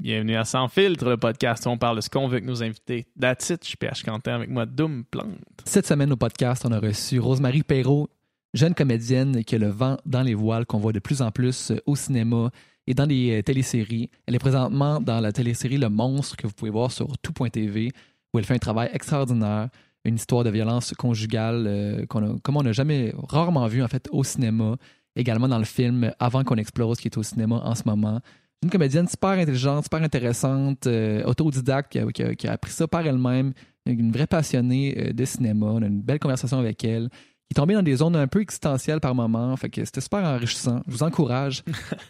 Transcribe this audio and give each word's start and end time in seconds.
Bienvenue 0.00 0.36
à 0.36 0.44
Sans 0.44 0.68
Filtre, 0.68 1.08
le 1.08 1.16
podcast 1.16 1.66
où 1.66 1.70
on 1.70 1.76
parle 1.76 1.96
de 1.96 2.00
ce 2.00 2.08
qu'on 2.08 2.28
veut 2.28 2.34
avec 2.34 2.44
nos 2.44 2.62
invités. 2.62 3.08
That's 3.20 3.48
je 3.48 3.66
suis 3.66 3.76
PH 3.76 4.04
Quentin 4.04 4.36
avec 4.36 4.48
moi, 4.48 4.64
Doom 4.64 5.02
Plante. 5.04 5.40
Cette 5.64 5.88
semaine 5.88 6.12
au 6.12 6.16
podcast, 6.16 6.64
on 6.64 6.70
a 6.70 6.78
reçu 6.78 7.18
Rosemary 7.18 7.64
Perrault, 7.64 8.08
jeune 8.54 8.74
comédienne 8.74 9.42
qui 9.42 9.56
a 9.56 9.58
le 9.58 9.70
vent 9.70 9.96
dans 10.06 10.22
les 10.22 10.34
voiles 10.34 10.66
qu'on 10.66 10.78
voit 10.78 10.92
de 10.92 11.00
plus 11.00 11.20
en 11.20 11.32
plus 11.32 11.72
au 11.84 11.96
cinéma 11.96 12.50
et 12.86 12.94
dans 12.94 13.06
les 13.06 13.40
euh, 13.40 13.42
téléséries. 13.42 14.08
Elle 14.26 14.36
est 14.36 14.38
présentement 14.38 15.00
dans 15.00 15.18
la 15.18 15.32
télésérie 15.32 15.78
Le 15.78 15.88
Monstre 15.88 16.36
que 16.36 16.46
vous 16.46 16.52
pouvez 16.52 16.70
voir 16.70 16.92
sur 16.92 17.18
tout.tv 17.18 17.90
où 18.32 18.38
elle 18.38 18.44
fait 18.44 18.54
un 18.54 18.58
travail 18.58 18.90
extraordinaire, 18.92 19.68
une 20.04 20.14
histoire 20.14 20.44
de 20.44 20.50
violence 20.50 20.94
conjugale 20.94 21.64
euh, 21.66 22.06
qu'on 22.06 22.36
a, 22.36 22.38
comme 22.44 22.56
on 22.56 22.62
n'a 22.62 22.72
jamais, 22.72 23.12
rarement 23.28 23.66
vu 23.66 23.82
en 23.82 23.88
fait 23.88 24.08
au 24.12 24.22
cinéma, 24.22 24.76
également 25.16 25.48
dans 25.48 25.58
le 25.58 25.64
film 25.64 26.12
Avant 26.20 26.44
qu'on 26.44 26.54
explose 26.54 26.98
qui 26.98 27.08
est 27.08 27.18
au 27.18 27.24
cinéma 27.24 27.56
en 27.64 27.74
ce 27.74 27.82
moment. 27.84 28.20
Une 28.62 28.70
comédienne 28.70 29.06
super 29.06 29.30
intelligente, 29.30 29.84
super 29.84 30.02
intéressante, 30.02 30.86
euh, 30.88 31.22
autodidacte 31.24 31.92
qui 31.92 31.98
a, 32.00 32.06
qui 32.10 32.22
a- 32.24 32.34
qui 32.34 32.48
a 32.48 32.52
appris 32.52 32.72
ça 32.72 32.88
par 32.88 33.06
elle-même, 33.06 33.52
une 33.86 34.10
vraie 34.10 34.26
passionnée 34.26 34.94
euh, 34.98 35.12
de 35.12 35.24
cinéma. 35.24 35.66
On 35.66 35.82
a 35.82 35.86
une 35.86 36.02
belle 36.02 36.18
conversation 36.18 36.58
avec 36.58 36.82
elle. 36.84 37.08
qui 37.48 37.58
est 37.58 37.74
dans 37.74 37.82
des 37.82 37.96
zones 37.96 38.16
un 38.16 38.26
peu 38.26 38.40
existentielles 38.42 38.98
par 39.00 39.14
moment. 39.14 39.56
Fait 39.56 39.70
que 39.70 39.84
c'était 39.84 40.00
super 40.00 40.24
enrichissant. 40.24 40.82
Je 40.88 40.92
vous 40.92 41.02
encourage 41.04 41.62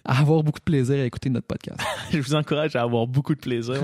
à 0.06 0.18
avoir 0.20 0.42
beaucoup 0.42 0.58
de 0.58 0.64
plaisir 0.64 0.96
à 0.96 1.04
écouter 1.04 1.28
notre 1.28 1.46
podcast. 1.46 1.78
Je 2.10 2.18
vous 2.18 2.34
encourage 2.34 2.74
à 2.76 2.82
avoir 2.82 3.06
beaucoup 3.06 3.34
de 3.34 3.40
plaisir. 3.40 3.80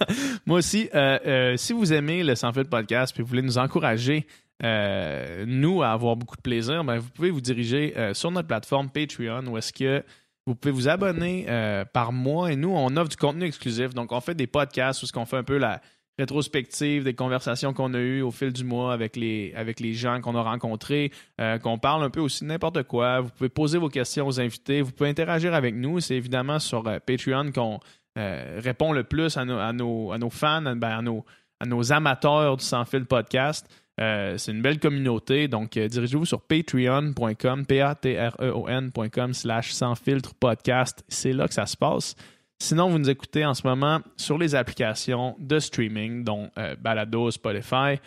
Moi 0.46 0.58
aussi, 0.58 0.88
euh, 0.96 1.18
euh, 1.24 1.56
si 1.56 1.72
vous 1.72 1.92
aimez 1.92 2.24
le 2.24 2.34
Sans 2.34 2.52
Filtre 2.52 2.68
podcast 2.68 3.14
puis 3.14 3.22
vous 3.22 3.28
voulez 3.28 3.42
nous 3.42 3.58
encourager, 3.58 4.26
euh, 4.64 5.44
nous, 5.46 5.82
à 5.84 5.90
avoir 5.92 6.16
beaucoup 6.16 6.36
de 6.36 6.42
plaisir, 6.42 6.82
ben, 6.82 6.98
vous 6.98 7.10
pouvez 7.10 7.30
vous 7.30 7.40
diriger 7.40 7.94
sur 8.12 8.32
notre 8.32 8.48
plateforme 8.48 8.90
Patreon 8.90 9.46
où 9.46 9.56
est-ce 9.56 9.72
que 9.72 10.02
vous 10.48 10.54
pouvez 10.54 10.72
vous 10.72 10.88
abonner 10.88 11.44
euh, 11.48 11.84
par 11.84 12.10
mois 12.10 12.50
et 12.50 12.56
nous, 12.56 12.70
on 12.70 12.96
offre 12.96 13.10
du 13.10 13.16
contenu 13.16 13.44
exclusif. 13.44 13.92
Donc, 13.92 14.12
on 14.12 14.20
fait 14.20 14.34
des 14.34 14.46
podcasts 14.46 15.02
où 15.02 15.06
ce 15.06 15.12
qu'on 15.12 15.26
fait 15.26 15.36
un 15.36 15.42
peu 15.42 15.58
la 15.58 15.82
rétrospective 16.18 17.04
des 17.04 17.12
conversations 17.12 17.74
qu'on 17.74 17.92
a 17.92 17.98
eues 17.98 18.22
au 18.22 18.30
fil 18.30 18.50
du 18.52 18.64
mois 18.64 18.94
avec 18.94 19.14
les, 19.14 19.52
avec 19.54 19.78
les 19.78 19.92
gens 19.92 20.22
qu'on 20.22 20.34
a 20.34 20.42
rencontrés, 20.42 21.12
euh, 21.38 21.58
qu'on 21.58 21.78
parle 21.78 22.02
un 22.02 22.08
peu 22.08 22.20
aussi 22.20 22.44
de 22.44 22.48
n'importe 22.48 22.82
quoi. 22.84 23.20
Vous 23.20 23.28
pouvez 23.28 23.50
poser 23.50 23.76
vos 23.76 23.90
questions 23.90 24.26
aux 24.26 24.40
invités, 24.40 24.80
vous 24.80 24.90
pouvez 24.90 25.10
interagir 25.10 25.52
avec 25.52 25.74
nous. 25.74 26.00
C'est 26.00 26.16
évidemment 26.16 26.58
sur 26.58 26.88
euh, 26.88 26.98
Patreon 26.98 27.52
qu'on 27.52 27.78
répond 28.16 28.92
le 28.92 29.04
plus 29.04 29.36
à 29.36 29.44
nos, 29.44 29.58
à 29.58 29.72
nos, 29.72 30.10
à 30.10 30.18
nos 30.18 30.30
fans, 30.30 30.66
à, 30.66 30.74
ben, 30.74 30.98
à 30.98 31.02
nos, 31.02 31.24
à 31.60 31.66
nos 31.66 31.92
amateurs 31.92 32.56
du 32.56 32.64
Sans 32.64 32.84
Fil 32.84 33.04
podcast. 33.04 33.68
Euh, 34.00 34.36
c'est 34.38 34.52
une 34.52 34.62
belle 34.62 34.78
communauté, 34.78 35.48
donc 35.48 35.76
euh, 35.76 35.88
dirigez-vous 35.88 36.24
sur 36.24 36.40
patreon.com, 36.42 37.66
p-a-t-r-e-o-n.com 37.66 39.34
slash 39.34 39.72
sans 39.72 39.94
filtre 39.96 40.34
podcast. 40.34 41.04
C'est 41.08 41.32
là 41.32 41.48
que 41.48 41.54
ça 41.54 41.66
se 41.66 41.76
passe. 41.76 42.14
Sinon, 42.60 42.88
vous 42.90 42.98
nous 42.98 43.10
écoutez 43.10 43.44
en 43.44 43.54
ce 43.54 43.66
moment 43.66 44.00
sur 44.16 44.38
les 44.38 44.54
applications 44.54 45.36
de 45.38 45.58
streaming, 45.58 46.24
dont 46.24 46.50
euh, 46.58 46.76
Balado, 46.80 47.30
Spotify. 47.30 47.98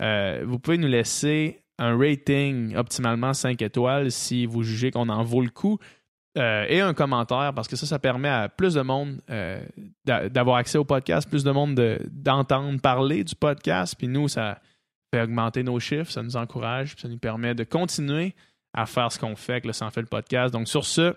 Euh, 0.00 0.42
vous 0.46 0.58
pouvez 0.58 0.78
nous 0.78 0.88
laisser 0.88 1.60
un 1.78 1.96
rating 1.96 2.76
optimalement 2.76 3.32
5 3.32 3.60
étoiles 3.62 4.10
si 4.10 4.46
vous 4.46 4.62
jugez 4.62 4.90
qu'on 4.90 5.08
en 5.08 5.22
vaut 5.24 5.42
le 5.42 5.50
coup. 5.50 5.78
Et 6.34 6.80
un 6.80 6.94
commentaire 6.94 7.52
parce 7.54 7.68
que 7.68 7.76
ça, 7.76 7.84
ça 7.84 7.98
permet 7.98 8.28
à 8.28 8.48
plus 8.48 8.72
de 8.74 8.80
monde 8.80 9.20
d'a- 10.06 10.28
d'avoir 10.30 10.56
accès 10.56 10.78
au 10.78 10.84
podcast, 10.84 11.28
plus 11.28 11.44
de 11.44 11.50
monde 11.50 11.74
de- 11.74 11.98
d'entendre 12.10 12.80
parler 12.80 13.22
du 13.22 13.34
podcast. 13.34 13.94
Puis 13.98 14.08
nous, 14.08 14.28
ça 14.28 14.58
fait 15.14 15.22
augmenter 15.22 15.62
nos 15.62 15.78
chiffres, 15.78 16.10
ça 16.10 16.22
nous 16.22 16.36
encourage, 16.36 16.94
puis 16.94 17.02
ça 17.02 17.08
nous 17.08 17.18
permet 17.18 17.54
de 17.54 17.64
continuer 17.64 18.34
à 18.72 18.86
faire 18.86 19.12
ce 19.12 19.18
qu'on 19.18 19.36
fait 19.36 19.52
avec 19.52 19.66
le 19.66 19.72
Sans 19.74 19.90
Fil 19.90 20.06
podcast. 20.06 20.52
Donc 20.52 20.68
sur 20.68 20.84
ce, 20.86 21.14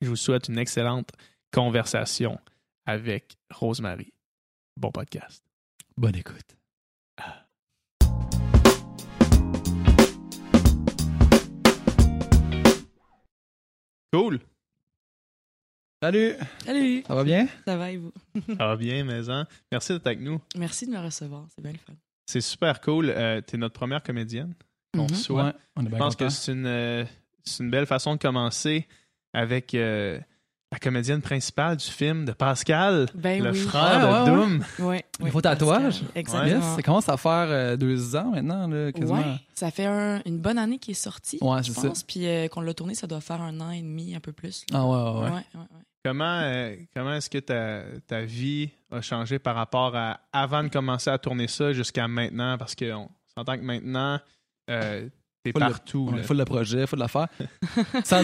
je 0.00 0.08
vous 0.08 0.16
souhaite 0.16 0.48
une 0.48 0.58
excellente 0.58 1.10
conversation 1.52 2.38
avec 2.86 3.36
Rosemary. 3.50 4.12
Bon 4.76 4.92
podcast. 4.92 5.42
Bonne 5.96 6.14
écoute. 6.14 6.56
Cool. 14.12 14.40
Salut! 16.02 16.34
Salut, 16.64 17.02
Ça 17.06 17.14
va 17.14 17.24
bien? 17.24 17.48
ça 17.66 17.76
va 17.76 17.90
et 17.90 17.96
vous? 17.96 18.12
Ça 18.46 18.66
va 18.66 18.76
bien, 18.76 19.02
maison. 19.04 19.44
Merci 19.72 19.92
d'être 19.92 20.06
avec 20.06 20.20
nous. 20.20 20.40
Merci 20.56 20.86
de 20.86 20.92
me 20.92 20.98
recevoir, 20.98 21.46
c'est 21.54 21.60
bien 21.60 21.72
le 21.72 21.78
fun. 21.78 21.94
C'est 22.30 22.42
super 22.42 22.80
cool. 22.82 23.08
Euh, 23.08 23.40
tu 23.46 23.54
es 23.54 23.58
notre 23.58 23.72
première 23.72 24.02
comédienne. 24.02 24.52
Ouais, 24.94 25.06
on 25.76 25.86
est 25.86 25.90
Je 25.90 25.96
pense 25.96 26.14
que 26.14 26.28
c'est 26.28 26.52
une, 26.52 26.66
euh, 26.66 27.04
c'est 27.42 27.62
une 27.64 27.70
belle 27.70 27.86
façon 27.86 28.14
de 28.14 28.18
commencer 28.20 28.86
avec 29.32 29.74
euh, 29.74 30.18
la 30.70 30.78
comédienne 30.78 31.22
principale 31.22 31.78
du 31.78 31.86
film 31.86 32.26
de 32.26 32.32
Pascal, 32.32 33.06
Ben 33.14 33.42
le 33.42 33.52
oui. 33.52 33.58
frère 33.58 34.10
Ouais, 34.10 34.30
de 34.30 34.36
ouais, 34.36 34.36
Doom. 34.36 34.64
Ouais? 34.86 35.04
Pascal, 35.40 35.84
Yes, 35.84 36.02
Exactement. 36.14 36.76
ça 36.76 36.82
commence 36.82 37.08
à 37.08 37.16
faire 37.16 37.46
euh, 37.48 37.76
deux 37.78 38.14
ans 38.16 38.30
maintenant, 38.32 38.68
là, 38.68 38.92
quasiment. 38.92 39.18
Ouais, 39.20 39.40
ça 39.54 39.70
fait 39.70 39.86
un- 39.86 40.20
une 40.26 40.38
bonne 40.38 40.58
année 40.58 40.78
qui 40.78 40.90
est 40.90 40.94
sorti, 40.94 41.38
Ouais, 41.40 41.62
je 41.62 41.72
c'est 41.72 41.80
ça. 41.80 41.88
pense. 41.88 42.02
Puis 42.02 42.26
euh, 42.26 42.48
qu'on 42.48 42.60
l'a 42.60 42.74
tourné, 42.74 42.94
ça 42.94 43.06
doit 43.06 43.20
faire 43.22 43.40
un 43.40 43.58
an 43.60 43.70
et 43.70 43.80
demi, 43.80 44.14
un 44.14 44.20
peu 44.20 44.32
plus. 44.32 44.64
là. 44.70 44.80
Ah 44.80 44.86
ouais, 44.86 45.30
ouais, 45.30 45.42
Comment, 46.08 46.40
euh, 46.42 46.74
comment 46.94 47.12
est-ce 47.14 47.28
que 47.28 47.36
ta, 47.38 47.82
ta 48.06 48.22
vie 48.22 48.70
a 48.90 49.02
changé 49.02 49.38
par 49.38 49.54
rapport 49.56 49.94
à 49.94 50.20
avant 50.32 50.62
de 50.64 50.68
commencer 50.68 51.10
à 51.10 51.18
tourner 51.18 51.48
ça 51.48 51.74
jusqu'à 51.74 52.08
maintenant? 52.08 52.56
Parce 52.56 52.74
qu'on 52.74 53.10
s'entend 53.34 53.58
que 53.58 53.62
maintenant, 53.62 54.18
euh, 54.70 55.06
t'es 55.42 55.52
partout. 55.52 56.10
Là. 56.16 56.22
full 56.22 56.38
de 56.38 56.44
projet, 56.44 56.86
full 56.86 56.98
de 56.98 57.02
l'affaire. 57.02 57.28
sans, 58.04 58.22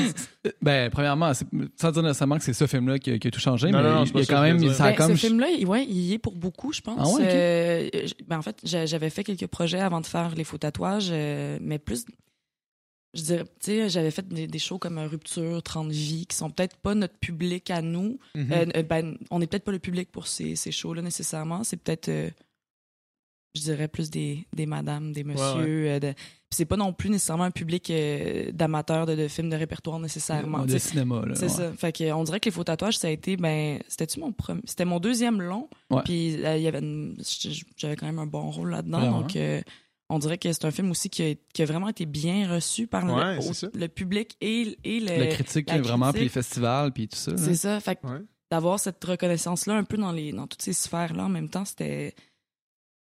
ben, 0.62 0.88
premièrement, 0.90 1.32
sans 1.78 1.90
dire 1.92 2.02
nécessairement 2.02 2.38
que 2.38 2.44
c'est 2.44 2.54
ce 2.54 2.66
film-là 2.66 2.98
qui, 2.98 3.10
a- 3.12 3.18
qui 3.18 3.28
a 3.28 3.30
tout 3.30 3.38
changé, 3.40 3.70
Non, 3.70 3.82
mais 3.82 3.90
non, 3.90 4.04
il 4.04 4.10
il 4.14 4.18
y 4.20 4.22
a 4.22 4.26
quand 4.26 4.40
même, 4.42 4.72
ça 4.72 4.84
a 4.86 4.90
Ben, 4.92 4.96
comme. 4.96 5.16
ce 5.16 5.26
film-là, 5.26 5.48
il- 5.50 5.66
ouais, 5.66 5.84
il 5.84 5.92
y 6.00 6.12
est 6.14 6.18
pour 6.18 6.34
beaucoup, 6.36 6.72
je 6.72 6.80
pense. 6.80 6.98
Ah 6.98 7.18
ouais. 7.20 7.28
Euh, 7.30 8.06
ben, 8.26 8.38
en 8.38 8.42
fait, 8.42 8.56
j'a- 8.64 8.86
j'avais 8.86 9.10
fait 9.10 9.24
quelques 9.24 9.46
projets 9.48 9.80
avant 9.80 10.00
de 10.00 10.06
faire 10.06 10.34
les 10.34 10.44
faux 10.44 10.56
tatouages, 10.58 11.08
euh, 11.10 11.58
mais 11.60 11.78
plus, 11.78 12.06
je 13.14 13.22
dirais, 13.22 13.44
tu 13.44 13.50
sais, 13.66 13.88
j'avais 13.88 14.10
fait 14.10 14.26
des, 14.28 14.46
des 14.46 14.58
shows 14.58 14.78
comme 14.78 14.98
euh, 14.98 15.06
Rupture, 15.06 15.62
30 15.62 15.90
vies, 15.90 16.26
qui 16.26 16.36
sont 16.36 16.50
peut-être 16.50 16.76
pas 16.76 16.94
notre 16.94 17.16
public 17.18 17.70
à 17.70 17.80
nous. 17.82 18.18
Mhm. 18.34 18.52
Euh, 18.52 18.66
euh, 18.76 18.82
ben, 18.82 19.16
on 19.30 19.38
n'est 19.38 19.46
peut-être 19.46 19.64
pas 19.64 19.72
le 19.72 19.78
public 19.78 20.10
pour 20.10 20.26
ces, 20.26 20.56
ces 20.56 20.72
shows-là 20.72 21.00
nécessairement. 21.02 21.62
C'est 21.64 21.76
peut-être, 21.76 22.08
euh, 22.08 22.30
je 23.54 23.60
dirais, 23.62 23.86
plus 23.88 24.10
des, 24.10 24.46
des 24.54 24.66
madames, 24.66 25.12
des 25.12 25.22
messieurs. 25.24 25.88
euh, 25.88 26.00
de- 26.00 26.12
Puis 26.12 26.56
c'est 26.58 26.64
pas 26.64 26.76
non 26.76 26.92
plus 26.92 27.08
nécessairement 27.08 27.44
un 27.44 27.50
public 27.52 27.92
d'amateurs 28.52 29.06
de, 29.06 29.14
de 29.14 29.28
films 29.28 29.50
de 29.50 29.56
répertoire 29.56 29.98
nécessairement. 30.00 30.64
de 30.66 30.76
cinéma, 30.78 31.24
là. 31.26 31.34
C'est 31.36 31.44
ouais. 31.44 31.48
ça. 31.50 31.72
Fait 31.72 31.92
que, 31.92 32.12
on 32.12 32.24
dirait 32.24 32.40
que 32.40 32.46
les 32.46 32.50
faux 32.50 32.64
tatouages, 32.64 32.98
ça 32.98 33.06
a 33.06 33.10
été, 33.10 33.36
ben, 33.36 33.78
c'était-tu 33.88 34.18
mon 34.20 34.32
premier, 34.32 34.60
c'était 34.64 34.84
mon 34.84 34.98
deuxième 34.98 35.40
long. 35.40 35.68
Ouais. 35.90 36.02
Puis 36.04 36.32
il 36.34 36.40
y 36.40 36.66
avait, 36.66 36.80
une- 36.80 37.16
j'avais 37.76 37.94
quand 37.96 38.06
même 38.06 38.18
un 38.18 38.26
bon 38.26 38.50
rôle 38.50 38.70
là-dedans. 38.70 39.20
Donc, 39.20 39.36
on 40.10 40.18
dirait 40.18 40.38
que 40.38 40.52
c'est 40.52 40.64
un 40.64 40.70
film 40.70 40.90
aussi 40.90 41.08
qui 41.10 41.22
a, 41.22 41.34
qui 41.52 41.62
a 41.62 41.64
vraiment 41.66 41.88
été 41.88 42.04
bien 42.06 42.50
reçu 42.52 42.86
par 42.86 43.04
Ouais, 43.04 43.36
le, 43.36 43.40
au- 43.40 43.70
le 43.78 43.88
public 43.88 44.36
et, 44.40 44.76
et 44.84 45.00
le, 45.00 45.06
La 45.18 45.26
critique, 45.28 45.68
la 45.70 45.80
vraiment, 45.80 46.12
puis 46.12 46.22
les 46.22 46.28
festivals, 46.28 46.92
puis 46.92 47.08
tout 47.08 47.16
ça. 47.16 47.30
là. 47.32 47.36
c'est 47.38 47.54
ça. 47.54 47.80
Fait 47.80 47.96
que 47.96 48.06
Ouais. 48.06 48.20
d'avoir 48.50 48.78
cette 48.78 49.02
reconnaissance-là 49.04 49.74
un 49.76 49.84
peu 49.84 49.96
dans 49.96 50.12
les 50.12 50.32
dans 50.32 50.46
toutes 50.46 50.62
ces 50.62 50.72
sphères-là 50.74 51.24
en 51.24 51.28
même 51.30 51.48
temps, 51.48 51.64
c'était. 51.64 52.14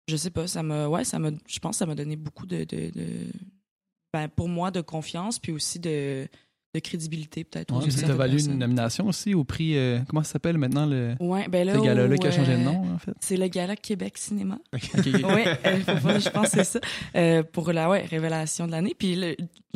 Je 0.07 0.15
sais 0.15 0.31
pas, 0.31 0.47
ça 0.47 0.63
m'a. 0.63 0.87
Ouais, 0.87 1.03
ça 1.05 1.19
m'a. 1.19 1.29
Je 1.47 1.59
pense 1.59 1.75
que 1.75 1.79
ça 1.79 1.85
m'a 1.85 1.95
donné 1.95 2.15
beaucoup 2.15 2.45
de. 2.45 2.63
de, 2.63 2.89
de- 2.91 3.31
ben, 4.11 4.27
pour 4.27 4.49
moi, 4.49 4.71
de 4.71 4.81
confiance, 4.81 5.37
puis 5.37 5.51
aussi 5.51 5.77
de, 5.79 6.27
de 6.75 6.79
crédibilité, 6.79 7.43
peut-être. 7.43 7.73
Ouais, 7.75 7.89
ça 7.89 8.05
t'a 8.07 8.13
valu 8.13 8.33
personnes. 8.35 8.53
une 8.53 8.59
nomination 8.59 9.07
aussi 9.07 9.33
au 9.33 9.43
prix. 9.43 9.75
euh, 9.75 9.99
comment 10.07 10.21
ça 10.23 10.33
s'appelle 10.33 10.57
maintenant 10.59 10.85
le, 10.85 11.15
Ouais, 11.19 11.47
ben 11.49 11.65
là. 11.65 11.73
ce 11.75 11.79
gala-là 11.83 12.17
qui 12.17 12.27
a 12.27 12.31
changé 12.31 12.53
de 12.53 12.59
euh, 12.61 12.63
nom, 12.63 12.93
en 12.93 12.97
fait? 12.99 13.13
C'est 13.21 13.37
le 13.37 13.47
Gala 13.47 13.75
Québec 13.75 14.17
Cinéma. 14.17 14.59
Oui, 14.73 14.81
je 15.03 16.29
pense 16.29 16.49
que 16.49 16.51
c'est 16.51 16.63
ça. 16.63 16.79
Euh, 17.15 17.43
pour 17.43 17.71
la 17.71 17.89
ouais, 17.89 18.05
révélation 18.05 18.67
de 18.67 18.71
l'année. 18.71 18.95
Puis 18.97 19.15
le- 19.15 19.35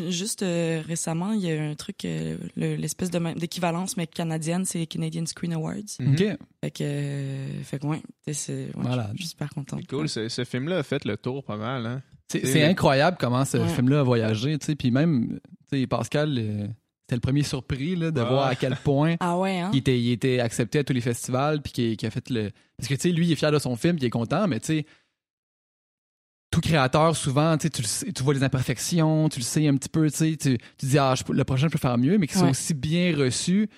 juste 0.10 0.44
euh, 0.44 0.82
récemment, 0.88 1.34
il 1.34 1.42
y 1.42 1.52
a 1.52 1.64
un 1.64 1.74
truc, 1.76 2.06
euh, 2.06 2.38
le- 2.56 2.76
l'espèce 2.76 3.10
d'équivalence, 3.12 3.98
mais 3.98 4.08
canadienne, 4.08 4.66
c'est 4.66 4.80
les 4.80 4.88
Canadian 4.88 5.26
Screen 5.26 5.54
Awards. 5.54 5.76
Mhm. 6.00 6.14
OK. 6.14 6.20
Fait 6.64 6.72
que, 6.72 6.84
euh, 6.84 7.48
fait 7.64 7.80
que 7.80 7.88
ouais, 7.88 8.02
ouais, 8.28 8.68
Malade. 8.78 9.12
je 9.16 9.22
suis 9.22 9.30
super 9.30 9.50
contente. 9.50 9.80
C'est 9.82 9.88
cool. 9.96 10.08
Ce, 10.10 10.30
ce 10.30 10.44
film-là 10.44 10.78
a 10.80 10.84
fait 10.84 11.06
le 11.06 11.18
tour 11.18 11.44
pas 11.44 11.58
mal. 11.58 11.86
Hein? 11.86 12.02
C'est 12.30 12.64
incroyable 12.64 13.18
comment 13.20 13.46
ce 13.46 13.58
Ouais. 13.58 13.68
film-là 13.68 14.00
a 14.00 14.04
voyagé, 14.04 14.58
tu 14.58 14.66
sais. 14.66 14.76
Puis 14.76 14.90
même, 14.92 15.40
tu 15.72 15.80
sais, 15.82 15.88
Pascal, 15.88 16.36
euh, 16.40 16.68
c'était 17.06 17.16
le 17.16 17.22
premier 17.22 17.44
surpris 17.44 17.96
là, 17.96 18.12
de 18.12 18.22
Ouais. 18.22 18.28
voir 18.28 18.48
à 18.48 18.56
quel 18.56 18.76
point 18.78 19.16
Ah 19.20 19.38
ouais, 19.38 19.60
hein? 19.60 19.70
il 19.74 19.80
était, 19.80 20.00
il 20.00 20.12
était 20.12 20.40
accepté 20.40 20.80
à 20.80 20.84
tous 20.84 20.94
les 20.94 21.02
festivals, 21.02 21.62
puis 21.62 21.72
qu'il 21.74 21.98
qu'il 21.98 22.08
a 22.08 22.12
fait 22.12 22.30
le. 22.30 22.50
Parce 22.78 22.88
que, 22.90 22.94
tu 22.96 23.02
sais, 23.02 23.10
lui, 23.12 23.28
il 23.28 23.32
est 23.32 23.36
fier 23.36 23.52
de 23.52 23.60
son 23.60 23.76
film, 23.76 23.98
il 24.00 24.06
est 24.06 24.10
content, 24.10 24.48
mais 24.48 24.60
tu 24.60 24.68
sais, 24.68 24.86
tout 26.52 26.62
créateur, 26.62 27.16
souvent, 27.16 27.58
tu 27.58 27.64
sais, 27.64 27.70
tu 27.72 27.82
le 27.82 27.88
sais- 27.88 28.12
tu 28.14 28.22
vois 28.24 28.34
les 28.36 28.44
imperfections, 28.44 29.28
tu 29.28 29.40
le 29.40 29.44
sais 29.44 29.68
un 29.68 29.76
petit 29.76 29.90
peu, 29.90 30.10
tu 30.12 30.38
tu, 30.38 30.58
tu 30.78 30.86
dis, 30.86 30.98
ah, 31.00 31.16
je 31.16 31.24
le 31.34 31.44
prochain, 31.44 31.68
je 31.68 31.72
peux 31.72 31.80
faire 31.80 31.98
mieux, 31.98 32.18
mais 32.20 32.28
soit 32.28 32.44
Ouais. 32.44 32.50
aussi 32.52 32.74
bien 32.76 33.16
reçu. 33.18 33.70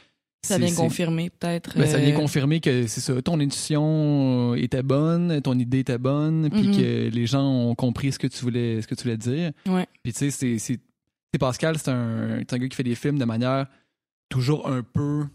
Ça 0.45 0.59
vient 0.59 0.71
confirmer, 0.75 1.31
peut-être. 1.31 1.75
Ben, 1.75 1.87
ça 1.87 1.97
vient 1.97 2.13
euh, 2.13 2.17
confirmer 2.19 2.59
que 2.59 2.85
c'est 2.85 3.01
ça, 3.01 3.19
ton 3.21 3.39
intuition 3.39 4.53
était 4.55 4.83
bonne, 4.83 5.41
ton 5.41 5.57
idée 5.57 5.79
était 5.79 5.97
bonne, 5.97 6.49
puis 6.51 6.67
Mhm. 6.67 6.77
que 6.77 7.09
les 7.09 7.25
gens 7.25 7.43
ont 7.43 7.73
compris 7.75 8.11
ce 8.11 8.19
que 8.19 8.27
tu 8.27 8.43
voulais, 8.43 8.79
ce 8.81 8.87
que 8.87 8.93
tu 8.93 9.03
voulais 9.03 9.17
dire. 9.17 9.51
Ouais. 9.67 9.87
Puis 10.03 10.13
tu 10.13 10.29
sais, 10.29 10.59
c'est- 10.59 10.79
Pascal, 11.37 11.77
c'est 11.77 11.89
un, 11.91 12.39
un 12.39 12.57
gars 12.57 12.67
qui 12.67 12.75
fait 12.75 12.83
des 12.83 12.95
films 12.95 13.17
de 13.17 13.25
manière 13.25 13.67
toujours 14.29 14.67
un 14.67 14.81
peu 14.81 15.25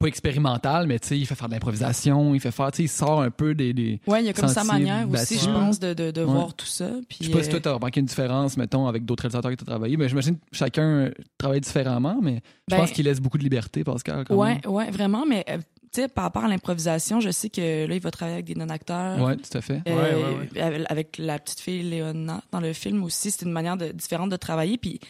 pas 0.00 0.06
expérimental, 0.06 0.86
mais 0.86 1.00
tu 1.00 1.08
sais, 1.08 1.18
il 1.18 1.26
fait 1.26 1.34
faire 1.34 1.48
de 1.48 1.54
l'improvisation, 1.54 2.32
il 2.32 2.40
fait 2.40 2.52
faire, 2.52 2.70
tu 2.70 2.76
sais, 2.76 2.82
il 2.84 2.88
sort 2.88 3.20
un 3.20 3.30
peu 3.32 3.52
des. 3.56 3.72
des... 3.72 4.00
Ouais, 4.06 4.22
il 4.22 4.26
y 4.26 4.28
a 4.28 4.32
comme 4.32 4.46
sa 4.48 4.62
manière 4.62 5.10
aussi, 5.10 5.38
je 5.40 5.46
pense, 5.46 5.80
de, 5.80 5.92
de, 5.92 6.12
de 6.12 6.20
Ouais. 6.20 6.26
voir 6.32 6.54
tout 6.54 6.66
ça. 6.66 6.88
Puis, 7.08 7.18
Je 7.22 7.26
sais 7.26 7.32
pas 7.32 7.42
si 7.42 7.48
euh, 7.48 7.52
toi, 7.52 7.60
t'as 7.60 7.72
remarqué 7.72 7.98
une 7.98 8.06
différence, 8.06 8.56
mettons, 8.56 8.86
avec 8.86 9.04
d'autres 9.04 9.22
réalisateurs 9.22 9.50
que 9.50 9.56
tu 9.56 9.64
as 9.64 9.66
travaillé, 9.66 9.96
mais 9.96 10.08
j'imagine 10.08 10.36
que 10.36 10.44
chacun 10.52 11.10
travaille 11.36 11.60
différemment, 11.60 12.20
mais 12.22 12.42
je 12.68 12.76
Ben, 12.76 12.82
pense 12.82 12.92
qu'il 12.92 13.06
laisse 13.06 13.20
beaucoup 13.20 13.38
de 13.38 13.42
liberté, 13.42 13.82
Pascal. 13.82 14.24
quand 14.24 14.36
Ouais, 14.36 14.60
même. 14.64 14.72
ouais, 14.72 14.88
vraiment, 14.92 15.26
mais 15.26 15.44
euh, 15.50 15.58
tu 15.92 16.00
sais, 16.02 16.08
par 16.08 16.24
rapport 16.24 16.44
à 16.44 16.48
l'improvisation, 16.48 17.20
je 17.20 17.30
sais 17.30 17.48
que 17.50 17.86
là, 17.86 17.94
il 17.94 18.00
va 18.00 18.10
travailler 18.10 18.34
avec 18.36 18.46
des 18.46 18.54
non-acteurs. 18.54 19.20
Ouais, 19.20 19.36
tout 19.36 19.56
à 19.56 19.60
fait. 19.60 19.82
Euh, 19.88 19.94
Ouais, 19.94 20.14
ouais, 20.54 20.60
avec- 20.62 20.86
Avec 20.90 21.18
la 21.18 21.38
petite 21.38 21.60
fille 21.60 21.82
Léona 21.82 22.42
dans 22.52 22.60
le 22.60 22.72
film 22.72 23.02
aussi, 23.04 23.30
c'est 23.30 23.44
une 23.44 23.52
manière 23.52 23.76
de- 23.76 23.92
différente 23.92 24.30
de 24.30 24.36
travailler. 24.36 24.76
Puis 24.78 25.00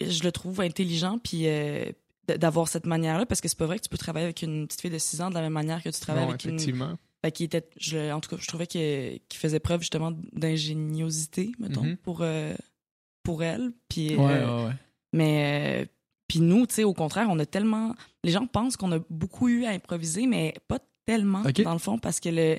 je 0.00 0.22
le 0.22 0.32
trouve 0.32 0.60
intelligent, 0.60 1.18
puis 1.18 1.42
euh, 1.46 1.84
d'avoir 2.26 2.68
cette 2.68 2.86
manière-là, 2.86 3.26
parce 3.26 3.40
que 3.40 3.48
c'est 3.48 3.58
pas 3.58 3.66
vrai 3.66 3.78
que 3.78 3.82
tu 3.82 3.88
peux 3.88 3.98
travailler 3.98 4.24
avec 4.24 4.42
une 4.42 4.66
petite 4.66 4.80
fille 4.80 4.90
de 4.90 4.98
6 4.98 5.20
ans 5.20 5.28
de 5.30 5.34
la 5.34 5.40
même 5.40 5.52
manière 5.52 5.82
que 5.82 5.88
tu 5.88 6.00
travailles 6.00 6.24
Non, 6.24 6.30
avec 6.30 6.44
une. 6.44 6.50
effectivement. 6.54 6.96
Fait 7.24 7.30
qu'il 7.32 7.46
était, 7.46 7.68
je, 7.78 8.10
en 8.12 8.20
tout 8.20 8.30
cas, 8.30 8.36
je 8.40 8.46
trouvais 8.46 8.66
qu'il 8.66 9.20
qu'il 9.28 9.38
faisait 9.40 9.60
preuve 9.60 9.80
justement 9.80 10.12
d'ingéniosité, 10.32 11.52
mettons, 11.58 11.82
Mhm. 11.84 11.96
pour, 11.98 12.18
euh, 12.22 12.54
pour 13.22 13.42
elle. 13.42 13.72
Puis, 13.88 14.16
Ouais, 14.16 14.32
euh, 14.34 14.56
ouais, 14.58 14.64
ouais. 14.66 14.72
mais 15.12 15.82
euh, 15.82 15.86
puis 16.28 16.40
nous, 16.40 16.66
tu 16.66 16.74
sais, 16.74 16.84
au 16.84 16.94
contraire, 16.94 17.28
on 17.30 17.38
a 17.38 17.46
tellement. 17.46 17.94
Les 18.24 18.32
gens 18.32 18.46
pensent 18.46 18.76
qu'on 18.76 18.92
a 18.92 18.98
beaucoup 19.10 19.48
eu 19.48 19.64
à 19.64 19.70
improviser, 19.70 20.26
mais 20.26 20.54
pas 20.68 20.78
tellement 21.04 21.42
dans 21.64 21.72
le 21.72 21.78
fond, 21.78 21.98
parce 21.98 22.20
que 22.20 22.28
le, 22.28 22.58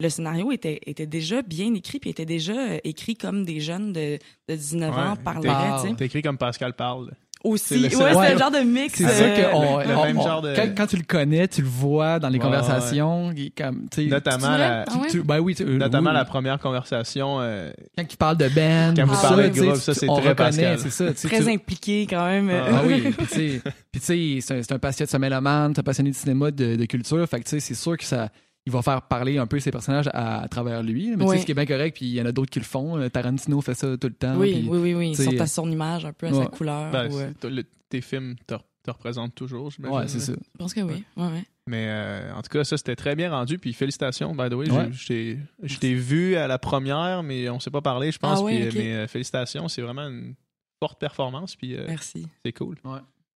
le 0.00 0.08
scénario 0.08 0.50
était, 0.52 0.80
était 0.86 1.06
déjà 1.06 1.42
bien 1.42 1.72
écrit, 1.74 2.00
puis 2.00 2.10
était 2.10 2.26
déjà 2.26 2.52
euh, 2.52 2.78
écrit 2.84 3.16
comme 3.16 3.44
des 3.44 3.60
jeunes 3.60 3.92
de, 3.92 4.18
de 4.48 4.54
19 4.56 4.98
ans 4.98 5.16
parleraient. 5.16 5.94
T'es 5.94 6.06
écrit 6.06 6.22
comme 6.22 6.38
Pascal 6.38 6.74
parle. 6.74 7.12
Aussi, 7.44 7.88
C'est 7.88 7.90
le 7.90 7.96
ouais, 8.02 8.14
Ouais. 8.16 8.32
le 8.32 8.38
genre 8.38 8.50
de 8.50 8.60
mix. 8.60 8.94
C'est 8.94 9.04
euh, 9.04 9.08
sûr 9.10 9.26
que 9.34 9.54
on- 9.54 9.78
le 9.78 9.94
on- 9.96 10.04
même 10.06 10.18
on- 10.18 10.22
genre 10.22 10.40
de- 10.40 10.54
quand, 10.56 10.66
quand 10.74 10.86
tu 10.86 10.96
le 10.96 11.02
connais, 11.02 11.46
tu 11.46 11.60
le 11.60 11.68
vois 11.68 12.18
dans 12.18 12.30
les 12.30 12.38
Ouais, 12.38 12.44
conversations. 12.44 13.32
comme, 13.56 13.86
tu 13.90 14.06
Notamment, 14.06 14.56
la, 14.56 14.84
Ah 14.88 14.98
ouais? 14.98 15.08
tu- 15.10 15.22
ben 15.22 15.40
oui, 15.40 15.54
tu- 15.54 15.62
euh, 15.62 15.76
notamment 15.76 16.08
oui, 16.10 16.16
la 16.16 16.24
première 16.24 16.58
conversation. 16.58 17.36
euh, 17.40 17.70
Quand 17.98 18.04
il 18.10 18.16
parle 18.16 18.38
de 18.38 18.48
Ben, 18.48 18.94
Quand 18.96 19.04
vous 19.04 19.20
parlez 19.20 19.50
de 19.50 19.54
tu 19.54 19.60
groupe, 19.60 19.76
ça, 19.76 19.92
tu- 19.92 20.00
c'est 20.00 20.08
on 20.08 20.16
très 20.16 20.30
reconnaît, 20.30 20.50
Pascal. 20.50 20.78
c'est 20.78 20.90
ça. 20.90 21.12
tu 21.12 21.28
Très 21.28 21.42
tu- 21.44 21.50
impliqué 21.50 22.06
quand 22.08 22.24
même. 22.26 22.50
Ah, 22.50 22.64
Ah 22.78 22.82
oui, 22.86 23.00
puis 23.18 23.26
tu 23.26 23.34
sais, 23.34 23.60
tu 23.92 24.40
c'est 24.40 24.72
un, 24.72 24.78
passionné, 24.78 25.18
mélomane, 25.18 25.72
c'est 25.74 25.80
un 25.80 25.84
passionné 25.84 26.10
de 26.10 26.16
cinéma, 26.16 26.50
de, 26.50 26.76
de 26.76 26.84
culture. 26.86 27.26
Fait 27.28 27.40
que 27.40 27.44
tu 27.44 27.50
sais, 27.50 27.60
c'est 27.60 27.74
sûr 27.74 27.96
que 27.98 28.04
ça, 28.04 28.28
il 28.66 28.72
va 28.72 28.80
faire 28.82 29.02
parler 29.02 29.36
un 29.38 29.46
peu 29.46 29.60
ses 29.60 29.70
personnages 29.70 30.08
à, 30.14 30.40
à 30.42 30.48
travers 30.48 30.82
lui. 30.82 31.10
Mais 31.10 31.16
tu 31.16 31.22
Oui. 31.30 31.36
sais, 31.36 31.40
ce 31.42 31.46
qui 31.46 31.52
est 31.52 31.54
bien 31.54 31.66
correct, 31.66 31.96
puis 31.96 32.06
il 32.06 32.12
y 32.14 32.20
en 32.22 32.26
a 32.26 32.32
d'autres 32.32 32.50
qui 32.50 32.58
le 32.60 32.64
font. 32.64 32.98
Euh, 32.98 33.08
Tarantino 33.10 33.60
fait 33.60 33.74
ça 33.74 33.96
tout 33.98 34.08
le 34.08 34.14
temps. 34.14 34.36
Oui, 34.36 34.52
puis- 34.60 34.68
oui, 34.68 34.78
oui, 34.78 34.94
oui. 34.94 35.10
Ils 35.10 35.16
sont 35.16 35.40
à 35.40 35.46
son 35.46 35.70
image, 35.70 36.04
un 36.06 36.12
peu 36.12 36.26
à 36.28 36.32
sa 36.32 36.46
couleur. 36.46 36.90
ben, 36.90 37.10
ou, 37.12 37.18
euh, 37.18 37.30
le- 37.44 37.64
tes 37.90 38.00
films 38.00 38.36
te, 38.46 38.54
te 38.82 38.90
représentent 38.90 39.34
toujours, 39.34 39.70
j'imagine. 39.70 39.96
Ouais, 39.98 40.08
c'est 40.08 40.20
ça. 40.20 40.32
je 40.32 40.58
pense 40.58 40.72
que 40.74 40.80
oui. 40.80 41.04
Ouais, 41.16 41.26
ouais. 41.26 41.44
Mais 41.66 41.86
euh, 41.88 42.34
en 42.34 42.42
tout 42.42 42.50
cas, 42.50 42.64
ça, 42.64 42.76
c'était 42.76 42.96
très 42.96 43.14
bien 43.16 43.30
rendu. 43.30 43.58
Puis 43.58 43.72
félicitations, 43.72 44.34
by 44.34 44.48
the 44.50 44.54
way. 44.54 44.66
Je 44.92 45.78
t'ai- 45.78 45.94
vu 45.94 46.36
à 46.36 46.46
la 46.46 46.58
première, 46.58 47.22
mais 47.22 47.48
on 47.50 47.60
s'est 47.60 47.70
pas 47.70 47.80
parlé, 47.82 48.12
je 48.12 48.18
pense. 48.18 48.38
Ah 48.40 48.42
ouais, 48.42 48.58
puis, 48.60 48.68
ok. 48.68 48.74
Mais 48.84 48.92
euh, 48.94 49.06
félicitations, 49.06 49.68
c'est 49.68 49.80
vraiment 49.82 50.02
une 50.08 50.34
forte 50.82 50.98
performance. 51.00 51.54
Puis 51.56 51.74
euh, 51.76 51.84
Merci. 51.88 52.26
c'est 52.44 52.52
cool. 52.52 52.76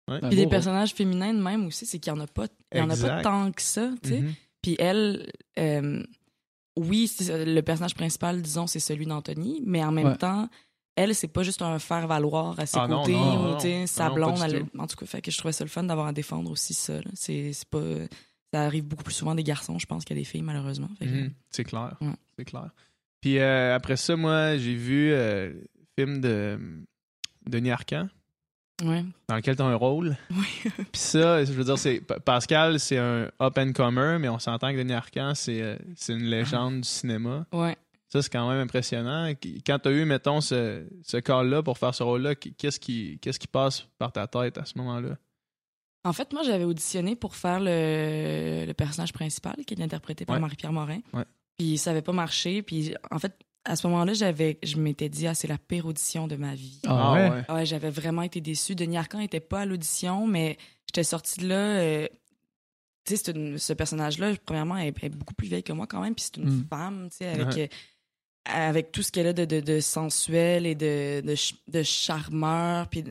Puis 0.08 0.36
des 0.36 0.48
personnages 0.48 0.94
féminins 0.94 1.34
de 1.34 1.42
même 1.42 1.66
aussi, 1.68 1.86
c'est 1.88 1.98
qu'il 2.00 2.14
y 2.14 2.16
en 2.16 2.20
a 2.20 2.28
pas, 2.28 2.46
il 2.74 2.78
y 2.80 2.82
en 2.82 2.90
a 2.92 2.96
pas 2.98 3.22
tant 3.24 3.52
que 3.52 3.62
ça, 3.62 3.90
tu 4.04 4.10
sais. 4.10 4.22
Mhm. 4.22 4.34
Puis 4.66 4.76
elle, 4.80 5.32
euh, 5.60 6.02
oui, 6.76 7.08
c'est- 7.08 7.46
le 7.46 7.62
personnage 7.62 7.94
principal, 7.94 8.42
disons, 8.42 8.66
c'est 8.66 8.80
celui 8.80 9.06
d'Anthony, 9.06 9.62
mais 9.64 9.84
en 9.84 9.92
même 9.92 10.08
Ouais. 10.08 10.18
temps, 10.18 10.50
elle, 10.96 11.14
c'est 11.14 11.28
pas 11.28 11.44
juste 11.44 11.62
un 11.62 11.78
faire-valoir 11.78 12.60
à 12.60 12.66
ses 12.66 12.80
Ah 12.80 12.88
côtés, 12.88 13.12
non, 13.12 13.44
non, 13.44 13.54
ou, 13.54 13.56
tu 13.58 13.62
sais, 13.62 13.86
sa 13.86 14.10
blonde. 14.10 14.40
elle- 14.44 14.66
en 14.80 14.88
tout 14.88 14.96
cas, 14.96 15.06
fait 15.06 15.22
que 15.22 15.30
je 15.30 15.38
trouvais 15.38 15.52
ça 15.52 15.64
le 15.64 15.70
fun 15.70 15.84
d'avoir 15.84 16.08
à 16.08 16.14
défendre 16.14 16.50
aussi 16.50 16.74
ça. 16.74 17.00
C'est 17.14 17.52
pas... 17.70 17.80
Ça 18.52 18.64
arrive 18.64 18.86
beaucoup 18.86 19.04
plus 19.04 19.14
souvent 19.14 19.36
des 19.36 19.44
garçons, 19.44 19.78
je 19.78 19.86
pense, 19.86 20.04
qu'il 20.04 20.16
y 20.16 20.20
a 20.20 20.22
des 20.22 20.26
filles, 20.26 20.42
malheureusement. 20.42 20.90
Mhm. 21.00 21.32
C'est 21.52 21.64
clair. 21.66 21.96
Ouais. 22.02 22.14
C'est 22.40 22.46
clair. 22.46 22.72
Puis 23.22 23.38
euh, 23.38 23.76
après 23.76 23.98
ça, 23.98 24.16
moi, 24.16 24.58
j'ai 24.58 24.74
vu 24.76 25.12
euh, 25.12 25.50
le 25.50 25.86
film 26.00 26.22
de 26.22 26.58
Denis 27.48 27.70
Arcand. 27.72 28.08
Ouais. 28.84 29.04
dans 29.30 29.36
lequel 29.36 29.56
tu 29.56 29.62
as 29.62 29.66
un 29.66 29.76
rôle. 29.76 30.18
Oui. 30.32 30.72
Puis 30.92 31.02
ça, 31.02 31.44
je 31.46 31.52
veux 31.54 31.64
dire, 31.64 31.78
c'est 31.78 32.02
Pa- 32.02 32.20
Pascal, 32.20 32.80
c'est 32.80 32.98
un 32.98 33.30
up-and-comer, 33.42 34.18
mais 34.20 34.28
on 34.30 34.40
s'entend 34.40 34.72
que 34.72 34.78
Denis 34.78 34.94
Arcand, 34.94 35.34
c'est 35.36 35.62
euh, 35.62 35.78
c'est 35.96 36.14
une 36.14 36.26
légende 36.26 36.82
du 36.82 36.88
cinéma. 36.88 37.46
Ouais. 37.54 37.78
Ça, 38.10 38.22
c'est 38.22 38.30
quand 38.32 38.48
même 38.50 38.60
impressionnant. 38.60 39.34
Qu- 39.36 39.62
Quand 39.66 39.80
tu 39.80 39.90
as 39.90 39.92
eu, 39.92 40.06
mettons, 40.06 40.40
ce, 40.42 40.86
ce 41.04 41.18
call-là 41.18 41.64
pour 41.64 41.78
faire 41.78 41.94
ce 41.96 42.04
rôle-là, 42.04 42.36
qu- 42.36 42.52
qu'est-ce 42.54 42.80
qui, 42.80 43.18
qu'est-ce 43.22 43.40
qui 43.40 43.48
passe 43.48 43.88
par 43.98 44.12
ta 44.12 44.28
tête 44.28 44.58
à 44.58 44.66
ce 44.66 44.78
moment-là? 44.78 45.18
En 46.04 46.14
fait, 46.14 46.32
moi, 46.34 46.44
j'avais 46.44 46.66
auditionné 46.66 47.16
pour 47.16 47.36
faire 47.36 47.60
le, 47.60 48.66
le 48.68 48.74
personnage 48.74 49.12
principal, 49.12 49.56
qui 49.66 49.74
est 49.74 49.82
interprété 49.82 50.24
par 50.26 50.36
Ouais. 50.36 50.40
Marie-Pierre 50.42 50.72
Morin. 50.72 51.00
Ouais. 51.14 51.26
Puis 51.58 51.78
ça 51.78 51.92
avait 51.92 52.02
pas 52.04 52.12
marché. 52.14 52.62
Puis 52.62 52.94
en 53.10 53.18
fait, 53.20 53.34
à 53.66 53.76
ce 53.76 53.88
moment-là, 53.88 54.14
j'avais, 54.14 54.58
je 54.64 54.78
m'étais 54.78 55.10
dit, 55.10 55.28
ah, 55.28 55.34
c'est 55.34 55.48
la 55.48 55.58
pire 55.58 55.86
audition 55.88 56.28
de 56.28 56.36
ma 56.36 56.54
vie. 56.56 56.80
Ah 56.88 57.14
ouais? 57.14 57.54
Ouais, 57.54 57.66
j'avais 57.66 57.90
vraiment 57.90 58.22
été 58.22 58.40
déçue. 58.42 58.76
Denis 58.76 58.98
Arcand 58.98 59.20
était 59.20 59.40
pas 59.40 59.62
à 59.62 59.66
l'audition, 59.66 60.28
mais 60.28 60.58
j'étais 60.88 61.04
sortie 61.04 61.40
de 61.42 61.48
là. 61.48 61.56
euh, 61.80 62.08
tu 63.06 63.16
sais, 63.16 63.24
c'est 63.26 63.32
une- 63.36 63.58
ce 63.60 63.74
personnage-là, 63.74 64.34
premièrement, 64.46 64.78
elle 64.78 64.88
est 65.02 65.10
beaucoup 65.10 65.34
plus 65.36 65.48
vieille 65.48 65.62
que 65.64 65.74
moi 65.74 65.86
quand 65.88 66.02
même, 66.02 66.16
puis 66.16 66.26
c'est 66.26 66.38
une 66.42 66.50
Mm. 66.50 66.66
femme, 66.70 67.08
tu 67.12 67.18
sais, 67.18 67.28
avec, 67.28 67.48
Ouais. 67.56 67.70
euh, 67.72 68.52
avec 68.52 68.92
tout 68.92 69.04
ce 69.04 69.12
qu'elle 69.12 69.28
a 69.28 69.34
de, 69.34 69.46
de, 69.46 69.60
de 69.60 69.80
sensuel 69.80 70.66
et 70.66 70.74
de, 70.76 71.22
de, 71.22 71.36
ch- 71.36 71.56
de 71.68 71.84
charmeur. 71.84 72.88
Puis, 72.90 73.04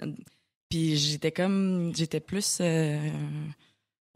puis 0.69 0.97
j'étais 0.97 1.31
comme. 1.33 1.93
J'étais 1.95 2.21
plus. 2.21 2.59
euh, 2.61 2.99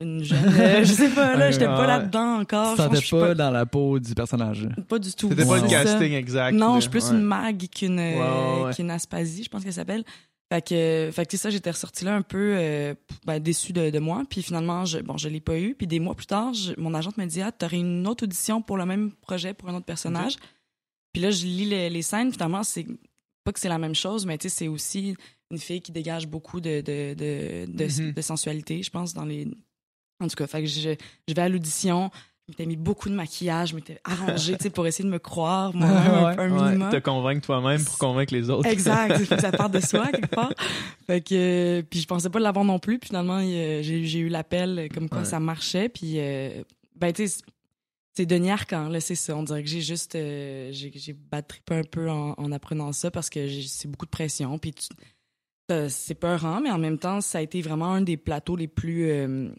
une 0.01 0.23
jeune. 0.23 0.39
euh, 0.47 0.85
je 0.85 0.93
sais 0.93 1.09
pas, 1.11 1.35
là, 1.37 1.51
j'étais 1.51 1.67
pas 1.67 1.87
là-dedans 1.87 2.41
encore. 2.41 2.77
Tu 2.77 2.83
sentais 2.83 2.97
suis 2.99 3.17
pas 3.17 3.35
dans 3.35 3.51
la 3.51 3.67
peau 3.67 3.99
du 3.99 4.15
personnage. 4.15 4.69
pas 4.89 4.99
du 4.99 5.13
tout. 5.13 5.29
C'était 5.31 5.45
pas 5.45 5.61
le 5.61 5.69
casting 5.69 6.13
exact. 6.13 6.53
Non, 6.55 6.77
je 6.77 6.83
suis 6.83 6.91
plus 6.91 7.05
Ouais. 7.11 7.17
une 7.17 7.23
mag 7.23 7.67
qu'une 7.69 7.99
euh, 7.99 8.13
Ouais, 8.15 8.61
ouais, 8.61 8.65
ouais. 8.67 8.75
qu'une 8.75 8.91
Aspasie, 8.91 9.45
je 9.45 9.49
pense 9.49 9.65
qu'elle 9.65 9.73
s'appelle. 9.73 10.05
Fait 10.51 10.63
que, 10.67 11.11
fait 11.13 11.25
que 11.27 11.31
c'est 11.33 11.37
ça, 11.37 11.51
j'étais 11.51 11.71
ressortie 11.71 12.07
là 12.07 12.15
un 12.15 12.23
peu 12.23 12.55
euh, 12.57 12.95
ben, 13.27 13.39
déçue 13.39 13.75
de, 13.75 13.91
de 13.91 13.99
moi. 13.99 14.23
Puis 14.31 14.43
finalement, 14.43 14.85
je, 14.87 14.99
bon, 15.01 15.19
je 15.19 15.29
l'ai 15.29 15.41
pas 15.41 15.59
eu. 15.59 15.75
Puis 15.75 15.87
des 15.87 16.01
mois 16.01 16.15
plus 16.15 16.25
tard, 16.27 16.55
je- 16.55 16.73
mon 16.79 16.95
agente 16.95 17.19
me 17.19 17.27
dit 17.27 17.43
Ah, 17.43 17.53
t'aurais 17.53 17.77
une 17.79 18.07
autre 18.07 18.25
audition 18.25 18.63
pour 18.63 18.77
le 18.79 18.87
même 18.87 19.11
projet, 19.21 19.53
pour 19.53 19.69
un 19.69 19.75
autre 19.75 19.85
personnage. 19.85 20.37
Puis 21.13 21.21
là, 21.23 21.31
je 21.31 21.45
lis 21.45 21.67
les, 21.67 21.91
les 21.91 22.03
scènes. 22.03 22.33
Finalement, 22.33 22.63
c'est 22.63 22.87
pas 23.45 23.53
que 23.53 23.61
c'est 23.61 23.69
la 23.69 23.79
même 23.79 23.95
chose, 23.95 24.25
mais 24.27 24.39
tu 24.39 24.49
sais, 24.49 24.55
c'est 24.57 24.69
aussi 24.69 25.15
une 25.51 25.59
fille 25.59 25.81
qui 25.83 25.93
dégage 25.93 26.27
beaucoup 26.27 26.61
de, 26.61 26.81
de, 26.83 27.15
de, 27.15 27.67
de, 27.71 27.85
Mhm. 28.03 28.13
de 28.13 28.21
sensualité, 28.23 28.83
je 28.83 28.91
pense, 28.91 29.13
dans 29.13 29.25
les. 29.27 29.49
En 30.21 30.29
tout 30.29 30.37
cas, 30.37 30.47
fait 30.47 30.61
que 30.63 30.67
je, 30.67 30.91
je 31.29 31.35
vais 31.35 31.43
à 31.43 31.49
l'audition. 31.49 32.11
Je 32.49 32.53
m'étais 32.53 32.65
mis 32.65 32.77
beaucoup 32.77 33.11
de 33.11 33.15
maquillage, 33.15 33.69
je 33.71 33.75
m'étais 33.75 34.01
arrangée, 34.05 34.57
tu 34.57 34.63
sais, 34.63 34.71
pour 34.71 34.87
essayer 34.87 35.05
de 35.05 35.13
me 35.13 35.19
croire, 35.19 35.75
moi, 35.75 35.87
Ouais, 35.91 35.95
un, 35.99 36.39
un 36.39 36.51
Ouais, 36.51 36.63
minimum. 36.69 36.91
te 36.91 36.97
convaincre 36.97 37.45
toi-même 37.45 37.85
pour 37.85 37.99
convaincre 37.99 38.33
les 38.33 38.49
autres. 38.49 38.67
Exact, 38.67 39.23
ça 39.41 39.53
parte 39.53 39.75
de 39.75 39.81
soi 39.81 40.07
quelque 40.09 40.35
part. 40.35 40.55
Fait 41.07 41.21
que 41.21 41.35
euh, 41.35 41.83
puis 41.83 42.01
je 42.01 42.07
pensais 42.07 42.31
pas 42.31 42.39
l'avoir 42.39 42.65
non 42.65 42.79
plus, 42.79 42.99
puis 42.99 43.09
finalement 43.09 43.39
euh, 43.43 43.83
j'ai 43.83 44.07
j'ai 44.07 44.21
eu 44.21 44.29
l'appel 44.29 44.79
euh, 44.79 44.89
comme 44.89 45.11
quoi 45.11 45.19
Ouais. 45.19 45.25
ça 45.27 45.41
marchait 45.41 45.91
puis 45.91 46.15
euh, 46.21 46.63
ben 46.97 47.13
tu 47.13 47.29
sais 47.29 47.43
c'est 48.17 48.25
Denis 48.25 48.51
Arcand 48.51 48.89
là, 48.89 49.01
c'est 49.01 49.15
ça, 49.15 49.37
on 49.37 49.43
dirait 49.43 49.63
que 49.63 49.69
j'ai 49.69 49.83
juste 49.83 50.15
euh, 50.15 50.71
j'ai 50.73 51.13
battrippé 51.13 51.75
un 51.75 51.83
peu 51.85 52.11
en, 52.11 52.33
en 52.39 52.51
apprenant 52.51 52.93
ça 52.93 53.11
parce 53.11 53.29
que 53.29 53.47
j'ai- 53.47 53.69
c'est 53.69 53.89
beaucoup 53.89 54.07
de 54.07 54.11
pression 54.11 54.59
puis 54.59 54.75
c'est 55.89 56.15
peurant 56.15 56.61
mais 56.63 56.71
en 56.71 56.79
même 56.79 56.99
temps 56.99 57.21
ça 57.21 57.39
a 57.39 57.41
été 57.43 57.61
vraiment 57.61 57.93
un 57.93 58.01
des 58.01 58.17
plateaux 58.17 58.57
les 58.57 58.69
plus 58.69 59.11
euh, 59.11 59.51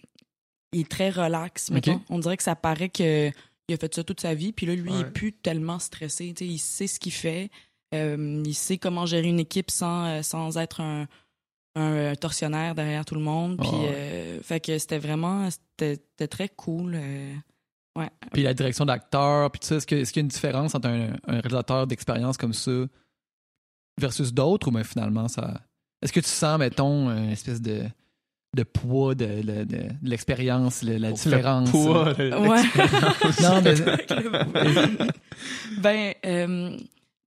il 0.74 0.82
est 0.82 0.90
très 0.90 1.10
relax 1.10 1.72
mettons. 1.72 1.96
Ok. 1.96 2.02
On 2.10 2.20
dirait 2.20 2.38
que 2.38 2.44
ça 2.44 2.56
paraît 2.56 2.90
que 2.90 3.32
il 3.68 3.74
a 3.74 3.78
fait 3.78 3.94
ça 3.94 4.04
toute 4.04 4.20
sa 4.22 4.34
vie 4.34 4.52
puis 4.52 4.66
là 4.66 4.76
lui 4.76 4.92
il 4.92 5.02
est 5.02 5.12
plus 5.12 5.34
tellement 5.34 5.80
stressé, 5.80 6.34
il 6.40 6.60
sait 6.60 6.88
ce 6.88 7.00
qu'il 7.00 7.12
fait. 7.12 7.50
Euh, 7.96 8.44
il 8.46 8.54
sait 8.54 8.78
comment 8.78 9.06
gérer 9.06 9.28
une 9.30 9.40
équipe 9.40 9.72
sans, 9.72 10.06
euh, 10.06 10.22
sans 10.22 10.58
être 10.58 10.80
un, 10.82 11.08
un, 11.76 12.14
tortionnaire 12.16 12.76
derrière 12.76 13.04
tout 13.04 13.16
le 13.16 13.22
monde. 13.22 13.58
Puis, 13.58 13.68
ouais. 13.68 13.90
euh, 13.92 14.42
fait 14.44 14.60
que 14.60 14.78
c'était 14.78 15.00
vraiment 15.00 15.50
c'était 15.50 16.28
très 16.28 16.50
cool. 16.50 16.94
euh, 16.96 17.34
ouais. 17.98 18.10
Puis 18.32 18.44
la 18.44 18.54
direction 18.54 18.86
d'acteur, 18.86 19.50
puis 19.50 19.60
tout 19.60 19.68
ça, 19.68 19.78
est-ce 19.78 19.88
qu'il 19.88 19.98
y 19.98 20.20
a 20.20 20.22
une 20.22 20.28
différence 20.28 20.76
entre 20.76 20.88
un, 20.88 21.14
un 21.28 21.40
réalisateur 21.40 21.88
d'expérience 21.88 22.38
comme 22.38 22.54
ça 22.54 22.86
versus 24.00 24.34
d'autres 24.34 24.68
ou 24.68 24.72
mais 24.72 24.84
finalement 24.84 25.28
ça. 25.28 25.62
Est-ce 26.02 26.14
que 26.14 26.20
tu 26.20 26.30
sens, 26.30 26.60
mettons, 26.60 27.10
une 27.10 27.32
espèce 27.32 27.62
de, 27.62 27.84
de 28.56 28.64
poids 28.64 29.16
de, 29.16 29.26
de- 29.26 29.42
de- 29.42 29.64
de 29.66 29.90
l'expérience, 30.04 30.84
le- 30.84 30.98
la 30.98 31.12
différence? 31.12 31.70
Poids, 31.72 32.14
le- 32.18 32.38
Ouais. 32.40 32.64
Non, 33.44 33.62
mais 33.62 33.76
ben, 35.78 36.14
euh, 36.26 36.78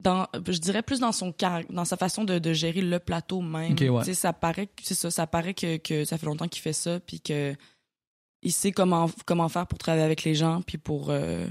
dans, 0.01 0.27
je 0.49 0.59
dirais 0.59 0.83
plus 0.83 1.01
dans 1.01 1.13
son 1.13 1.33
car- 1.33 1.63
dans 1.71 1.85
sa 1.85 1.97
façon 1.97 2.25
de, 2.25 2.39
de 2.39 2.53
gérer 2.53 2.81
le 2.83 2.99
plateau 2.99 3.41
même. 3.41 3.77
Ouais. 3.81 4.15
Ça 4.15 4.33
paraît 4.33 4.67
que 4.67 4.83
c'est 4.83 4.95
ça, 4.95 5.11
ça 5.11 5.27
paraît 5.27 5.55
que, 5.55 5.77
que 5.77 6.05
ça 6.05 6.19
fait 6.19 6.27
longtemps 6.27 6.49
qu'il 6.49 6.63
fait 6.63 6.73
ça, 6.73 6.99
puis 7.01 7.21
que 7.21 7.55
il 8.43 8.53
sait 8.53 8.73
comment 8.73 9.09
comment 9.25 9.49
faire 9.49 9.67
pour 9.69 9.79
travailler 9.79 10.03
avec 10.05 10.25
les 10.25 10.35
gens, 10.35 10.63
puis 10.63 10.79
pour 10.79 11.11
euh, 11.11 11.47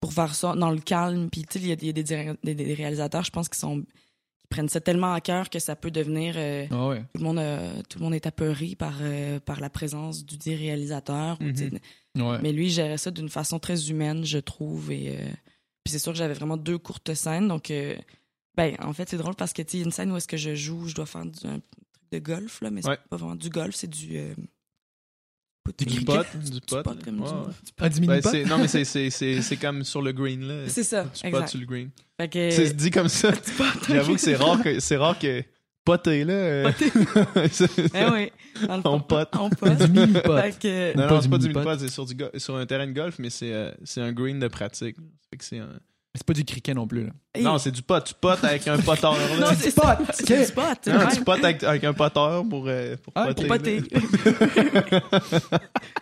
pour 0.00 0.12
faire 0.12 0.34
ça 0.34 0.54
dans 0.56 0.70
le 0.70 0.80
calme. 0.80 1.30
Puis 1.30 1.42
tu 1.42 1.60
sais, 1.60 1.64
il 1.64 1.68
y 1.68 1.72
a, 1.72 1.76
il 1.80 1.86
y 1.86 1.90
a 1.90 1.92
des, 1.92 2.34
des, 2.42 2.54
des 2.64 2.74
réalisateurs, 2.74 3.22
je 3.22 3.30
pense, 3.30 3.48
qui 3.48 3.58
sont 3.58 3.84
prennent 4.50 4.68
ça 4.68 4.80
tellement 4.80 5.12
à 5.14 5.20
cœur 5.22 5.48
que 5.48 5.58
ça 5.58 5.74
peut 5.76 5.90
devenir 5.90 6.34
euh, 6.36 6.66
Ah 6.70 6.88
ouais. 6.88 7.00
tout 7.14 7.20
le 7.20 7.24
monde 7.24 7.84
tout 7.88 7.98
le 7.98 8.04
monde 8.04 8.14
est 8.14 8.26
apeuré 8.26 8.74
par 8.76 8.98
euh, 9.00 9.40
par 9.40 9.60
la 9.60 9.70
présence 9.70 10.24
du 10.26 10.36
dit 10.36 10.54
réalisateur 10.54 11.38
Mhm. 11.40 11.78
Ouais. 12.16 12.38
mais 12.42 12.52
lui 12.52 12.66
il 12.66 12.70
gérait 12.70 12.98
ça 12.98 13.10
d'une 13.10 13.28
façon 13.28 13.58
très 13.58 13.88
humaine 13.90 14.24
je 14.24 14.38
trouve 14.38 14.90
et 14.92 15.16
euh, 15.16 15.28
puis 15.84 15.92
c'est 15.92 15.98
sûr 16.00 16.12
que 16.12 16.18
j'avais 16.18 16.34
vraiment 16.34 16.56
deux 16.56 16.76
courtes 16.78 17.14
scènes 17.14 17.48
donc 17.48 17.72
ben 18.56 18.76
en 18.80 18.92
fait 18.92 19.08
c'est 19.08 19.16
drôle 19.16 19.36
parce 19.36 19.52
que 19.52 19.62
tu 19.62 19.78
une 19.78 19.92
scène 19.92 20.10
où 20.12 20.16
est-ce 20.16 20.28
que 20.28 20.36
je 20.36 20.54
joue 20.54 20.86
je 20.88 20.94
dois 20.94 21.06
faire 21.06 21.24
du, 21.24 21.46
un 21.46 21.60
truc 21.60 21.72
de 22.12 22.18
golf 22.18 22.60
là 22.60 22.70
mais 22.70 22.82
c'est 22.82 22.88
Ouais. 22.90 22.98
pas 23.08 23.16
vraiment 23.16 23.36
du 23.36 23.48
golf 23.48 23.74
c'est 23.76 23.86
du 23.88 24.18
euh, 25.70 25.84
pas 25.84 25.84
Du 25.84 26.04
pot, 26.04 26.26
du 26.44 26.50
du 26.50 26.60
pot. 26.60 26.82
pot, 26.82 27.04
comme 27.04 27.20
Ouais, 27.20 27.28
du-. 27.28 27.72
Ah, 27.78 27.88
du 27.88 28.00
Ben, 28.00 28.06
mini-pot? 28.08 28.28
c'est- 28.30 28.44
non, 28.44 28.58
mais 28.58 28.68
c'est- 28.68 28.84
c'est 28.84 29.10
c'est- 29.10 29.40
c'est 29.42 29.56
comme 29.56 29.84
sur 29.84 30.02
le 30.02 30.12
green, 30.12 30.46
là. 30.46 30.68
c'est 30.68 30.82
ça 30.84 31.06
Tu 31.12 31.30
pot 31.30 31.46
sur 31.48 31.58
le 31.60 31.66
green. 31.66 31.90
fait 32.20 32.28
que 32.28 32.50
C'est 32.50 32.74
dit 32.76 32.90
comme 32.90 33.08
ça. 33.08 33.30
du 33.32 33.38
pot, 33.56 33.64
J'avoue 33.88 34.14
que 34.14 34.20
c'est 34.20 34.36
rare 34.36 34.62
que 34.62 34.80
c'est 34.80 34.96
rare 34.96 35.18
que 35.18 35.42
poter 35.84 36.24
là. 36.24 36.32
euh, 36.34 36.72
c'est- 37.50 37.70
Eh 37.94 38.04
oui 38.12 38.32
dans 38.66 38.76
le 38.76 38.82
On 38.86 39.00
pote. 39.00 39.28
on 39.38 39.48
pote 39.50 39.78
Du 39.78 39.88
mini-pot. 39.88 40.36
fait 40.40 40.58
que 40.58 40.96
non, 40.96 41.04
Pas 41.04 41.10
non, 41.10 41.16
du 41.18 41.22
c'est 41.22 41.28
pas 41.30 41.38
du 41.38 41.42
mini-pot. 41.48 41.60
mini-pot, 41.64 41.78
c'est 41.80 41.88
sur, 41.92 42.04
du 42.06 42.14
go- 42.14 42.30
sur 42.36 42.56
un 42.56 42.66
terrain 42.66 42.86
de 42.86 42.92
golf, 42.92 43.18
mais 43.18 43.30
c'est 43.30 43.52
euh, 43.52 43.72
c'est 43.84 44.00
un 44.02 44.12
green 44.12 44.38
de 44.38 44.48
pratique. 44.48 44.96
Fait 45.30 45.36
que 45.36 45.44
c'est 45.44 45.58
un- 45.58 45.78
C'est 46.14 46.24
pas 46.26 46.32
du 46.32 46.44
cricket 46.44 46.74
non 46.74 46.88
plus. 46.88 47.04
Là. 47.04 47.10
Non, 47.40 47.58
c'est 47.58 47.70
du 47.70 47.82
pot. 47.82 48.02
Tu 48.02 48.14
potes 48.20 48.42
avec 48.42 48.66
un 48.66 48.76
poteur. 48.78 49.12
là. 49.16 49.36
non 49.38 49.46
c'est 49.56 49.70
ça 49.70 49.96
c'est 50.12 50.46
du 50.46 50.52
pot 50.52 50.62
Non, 50.88 50.98
ouais. 50.98 51.14
tu 51.14 51.20
potes 51.22 51.44
avec, 51.44 51.62
avec 51.62 51.84
un 51.84 51.92
poteur 51.92 52.42
pour, 52.48 52.64
euh, 52.66 52.96
pour 52.96 53.12
Ah, 53.14 53.26
poter. 53.26 53.46
pour 53.46 53.56
poter. 53.56 53.82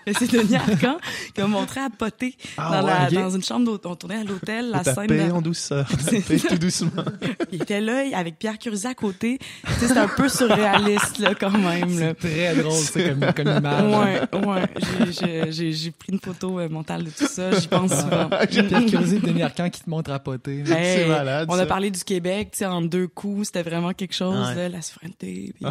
Mais 0.07 0.13
c'est 0.19 0.31
Denis 0.33 0.57
Arcan 0.57 0.97
qui 1.35 1.41
a 1.43 1.47
montré 1.47 1.81
à 1.81 1.91
poter 1.91 2.35
Ah 2.57 2.81
dans, 2.81 2.87
la- 2.87 3.05
ok. 3.09 3.13
dans 3.13 3.31
une 3.37 3.43
chambre. 3.45 3.79
On 3.85 3.95
tournait 3.97 4.17
à 4.21 4.25
l'hôtel, 4.25 4.71
la 4.71 4.83
scène. 4.83 5.07
de- 5.09 5.31
en 5.31 5.43
douceur. 5.43 5.87
Tout 6.49 6.57
doucement. 6.59 7.05
Il 7.53 7.61
était 7.63 7.83
là 7.83 8.05
avec 8.15 8.39
Pierre 8.39 8.59
Curzi 8.59 8.87
à 8.87 8.95
côté. 8.95 9.39
C'est 9.79 9.97
un 9.97 10.09
peu 10.09 10.31
surréaliste 10.31 11.19
là, 11.19 11.35
quand 11.35 11.51
même. 11.51 11.99
Là. 12.01 12.15
Très 12.15 12.55
drôle, 12.57 12.73
ça, 12.73 13.01
comme, 13.11 13.33
comme 13.35 13.57
image. 13.59 13.85
Ouais, 14.33 14.47
ouais. 14.47 15.51
J'ai- 15.51 15.91
pris 15.99 16.13
une 16.13 16.21
photo 16.21 16.59
euh, 16.61 16.69
mentale 16.71 17.05
de 17.05 17.11
tout 17.11 17.27
ça. 17.27 17.51
J'y 17.59 17.69
pense 17.69 17.91
souvent. 17.91 18.31
Pierre 18.49 18.69
Curiosité 18.87 19.21
de 19.21 19.27
Denis 19.27 19.43
Arcand 19.43 19.69
qui 19.69 19.81
te 19.83 19.91
montre 19.99 20.11
à 20.13 20.19
poter. 20.19 20.63
là. 20.65 20.79
Hey, 20.81 20.99
C'est 21.03 21.09
malade, 21.09 21.49
On 21.51 21.57
ça. 21.57 21.63
a 21.63 21.67
parlé 21.67 21.91
du 21.91 22.03
Québec, 22.05 22.51
tu 22.53 22.59
sais, 22.59 22.67
en 22.67 22.81
deux 22.83 23.07
coups. 23.09 23.47
C'était 23.49 23.63
vraiment 23.63 23.93
quelque 23.93 24.15
chose, 24.15 24.49
Ouais. 24.49 24.55
là, 24.55 24.69
la 24.69 24.83
souveraineté. 24.83 25.53
puis, 25.55 25.67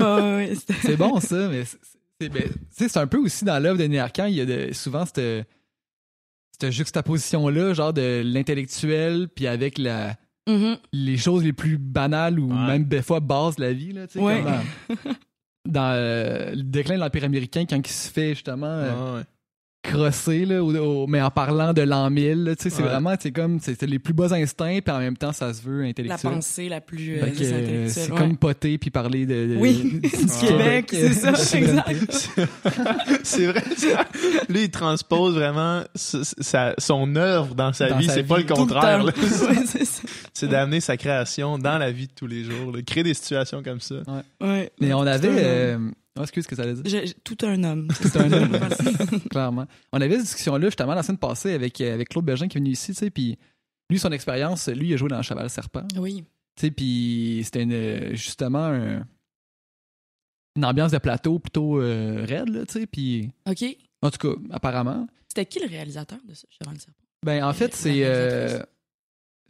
euh, 0.00 0.36
ouais, 0.38 0.52
C'est 0.82 0.96
bon, 0.96 1.20
ça, 1.20 1.48
mais 1.48 1.64
c'est- 1.64 2.28
ben, 2.28 2.44
c'est 2.70 2.96
un 2.96 3.06
peu 3.06 3.18
aussi 3.18 3.44
dans 3.44 3.60
l'œuvre 3.62 3.78
de 3.78 3.82
Denis 3.84 3.98
Arcand, 3.98 4.26
il 4.26 4.34
y 4.36 4.40
a 4.40 4.46
de- 4.46 4.72
souvent 4.72 5.04
cette, 5.04 5.46
cette 6.60 6.70
juxtaposition-là, 6.70 7.74
genre 7.74 7.92
de 7.92 8.22
l'intellectuel, 8.24 9.28
puis 9.34 9.46
avec 9.48 9.78
la, 9.78 10.14
Mhm. 10.48 10.76
les 10.92 11.16
choses 11.16 11.42
les 11.44 11.52
plus 11.52 11.78
banales 11.78 12.38
ou 12.38 12.48
Ouais. 12.50 12.66
même 12.66 12.84
des 12.84 13.02
fois 13.02 13.20
basses 13.20 13.56
de 13.56 13.62
la 13.62 13.72
vie. 13.72 13.92
Là, 13.92 14.06
Ouais. 14.16 14.42
comme 14.42 14.52
dans 14.96 15.12
dans, 15.64 15.92
euh, 15.94 16.50
le 16.56 16.62
déclin 16.64 16.96
de 16.96 17.00
l'Empire 17.00 17.22
américain, 17.24 17.64
quand 17.68 17.76
il 17.76 17.86
se 17.86 18.10
fait 18.10 18.30
justement 18.34 18.66
euh, 18.66 18.90
Ah, 18.92 19.14
ouais. 19.18 19.22
Crosser, 19.82 20.44
là, 20.44 20.62
au- 20.62 20.74
au- 20.76 21.06
mais 21.08 21.20
en 21.20 21.30
parlant 21.30 21.72
de 21.72 21.82
l'an 21.82 22.08
1000, 22.08 22.44
là, 22.44 22.54
tu 22.56 22.62
sais, 22.64 22.70
c'est 22.70 22.82
Ouais. 22.82 22.88
vraiment 22.88 23.14
c'est 23.20 23.32
comme 23.32 23.58
c'est 23.60 23.82
les 23.82 23.98
plus 23.98 24.14
bas 24.14 24.32
instincts, 24.32 24.78
puis 24.84 24.94
en 24.94 25.00
même 25.00 25.16
temps, 25.16 25.32
ça 25.32 25.52
se 25.52 25.60
veut 25.62 25.82
La 25.82 25.88
intellectuel. 25.88 26.32
pensée 26.32 26.68
la 26.68 26.80
plus 26.80 27.14
euh, 27.16 27.22
euh, 27.22 27.26
intellectuelle. 27.26 27.90
c'est 27.90 28.10
ouais. 28.12 28.16
comme 28.18 28.36
poter 28.36 28.78
puis 28.78 28.90
parler 28.90 29.26
de, 29.26 29.54
de- 29.54 29.56
Oui, 29.58 30.00
du 30.00 30.00
du 30.00 30.46
Québec, 30.46 30.86
c'est 30.90 31.12
ça, 31.12 31.32
la 31.32 31.36
souveraineté. 31.36 32.16
c'est 33.24 33.46
vrai. 33.46 33.62
ça. 33.76 34.06
Lui, 34.48 34.62
il 34.64 34.70
transpose 34.70 35.34
vraiment 35.34 35.82
sa- 35.94 36.74
son 36.78 37.16
œuvre 37.16 37.54
dans 37.54 37.72
sa 37.72 37.88
Dans 37.90 37.98
vie. 37.98 38.08
C'est 38.08 38.22
pas 38.22 38.38
le 38.38 38.44
contraire. 38.44 39.04
Ouais, 39.12 39.82
c'est 40.32 40.48
d'amener 40.48 40.80
sa 40.80 40.96
création 40.96 41.58
dans 41.58 41.78
la 41.78 41.90
vie 41.90 42.06
de 42.06 42.12
tous 42.14 42.26
les 42.26 42.44
jours. 42.44 42.72
là. 42.72 42.82
Créer 42.82 43.02
des 43.02 43.14
situations 43.14 43.62
comme 43.62 43.80
ça. 43.80 43.96
Ouais. 44.40 44.70
Mais 44.80 44.92
on 44.94 45.00
avait. 45.06 45.76
Oh, 46.18 46.22
excuse 46.22 46.44
ce 46.44 46.48
que 46.48 46.56
ça 46.56 46.62
allait 46.62 46.74
dire. 46.74 47.04
Tout 47.24 47.36
un 47.42 47.62
homme. 47.64 47.88
C'est 48.00 48.16
un 48.16 48.32
homme, 48.32 48.58
clairement. 49.30 49.66
On 49.92 50.00
avait 50.00 50.14
cette 50.16 50.24
discussion-là 50.24 50.66
justement 50.66 50.94
la 50.94 51.02
semaine 51.02 51.18
passée 51.18 51.52
avec, 51.52 51.80
euh, 51.80 51.94
avec 51.94 52.08
Claude 52.08 52.24
Bergin 52.24 52.48
qui 52.48 52.58
est 52.58 52.60
venu 52.60 52.70
ici, 52.70 52.92
tu 52.92 52.98
sais, 52.98 53.10
puis 53.10 53.38
lui, 53.90 53.98
son 53.98 54.12
expérience, 54.12 54.68
lui, 54.68 54.88
il 54.88 54.94
a 54.94 54.96
joué 54.96 55.08
dans 55.08 55.22
Cheval 55.22 55.48
Serpent, 55.50 55.86
Oui. 55.98 56.24
tu 56.56 56.60
sais, 56.66 56.70
puis 56.70 57.42
c'était 57.44 57.62
une- 57.62 58.14
justement 58.14 58.64
un- 58.66 59.06
une 60.56 60.64
ambiance 60.64 60.92
de 60.92 60.98
plateau 60.98 61.38
plutôt 61.38 61.80
euh, 61.80 62.24
raide, 62.28 62.48
là, 62.50 62.66
tu 62.66 62.72
sais, 62.80 62.86
puis 62.86 63.30
OK. 63.48 63.64
en 64.02 64.10
tout 64.10 64.18
cas, 64.18 64.40
apparemment. 64.50 65.06
C'était 65.28 65.46
qui 65.46 65.60
le 65.60 65.66
réalisateur 65.68 66.18
de 66.28 66.34
ça, 66.34 66.46
Cheval 66.50 66.78
Serpent? 66.78 66.98
Ben, 67.24 67.42
en 67.44 67.52
fait, 67.54 67.74
c'est. 67.74 68.04
euh. 68.04 68.58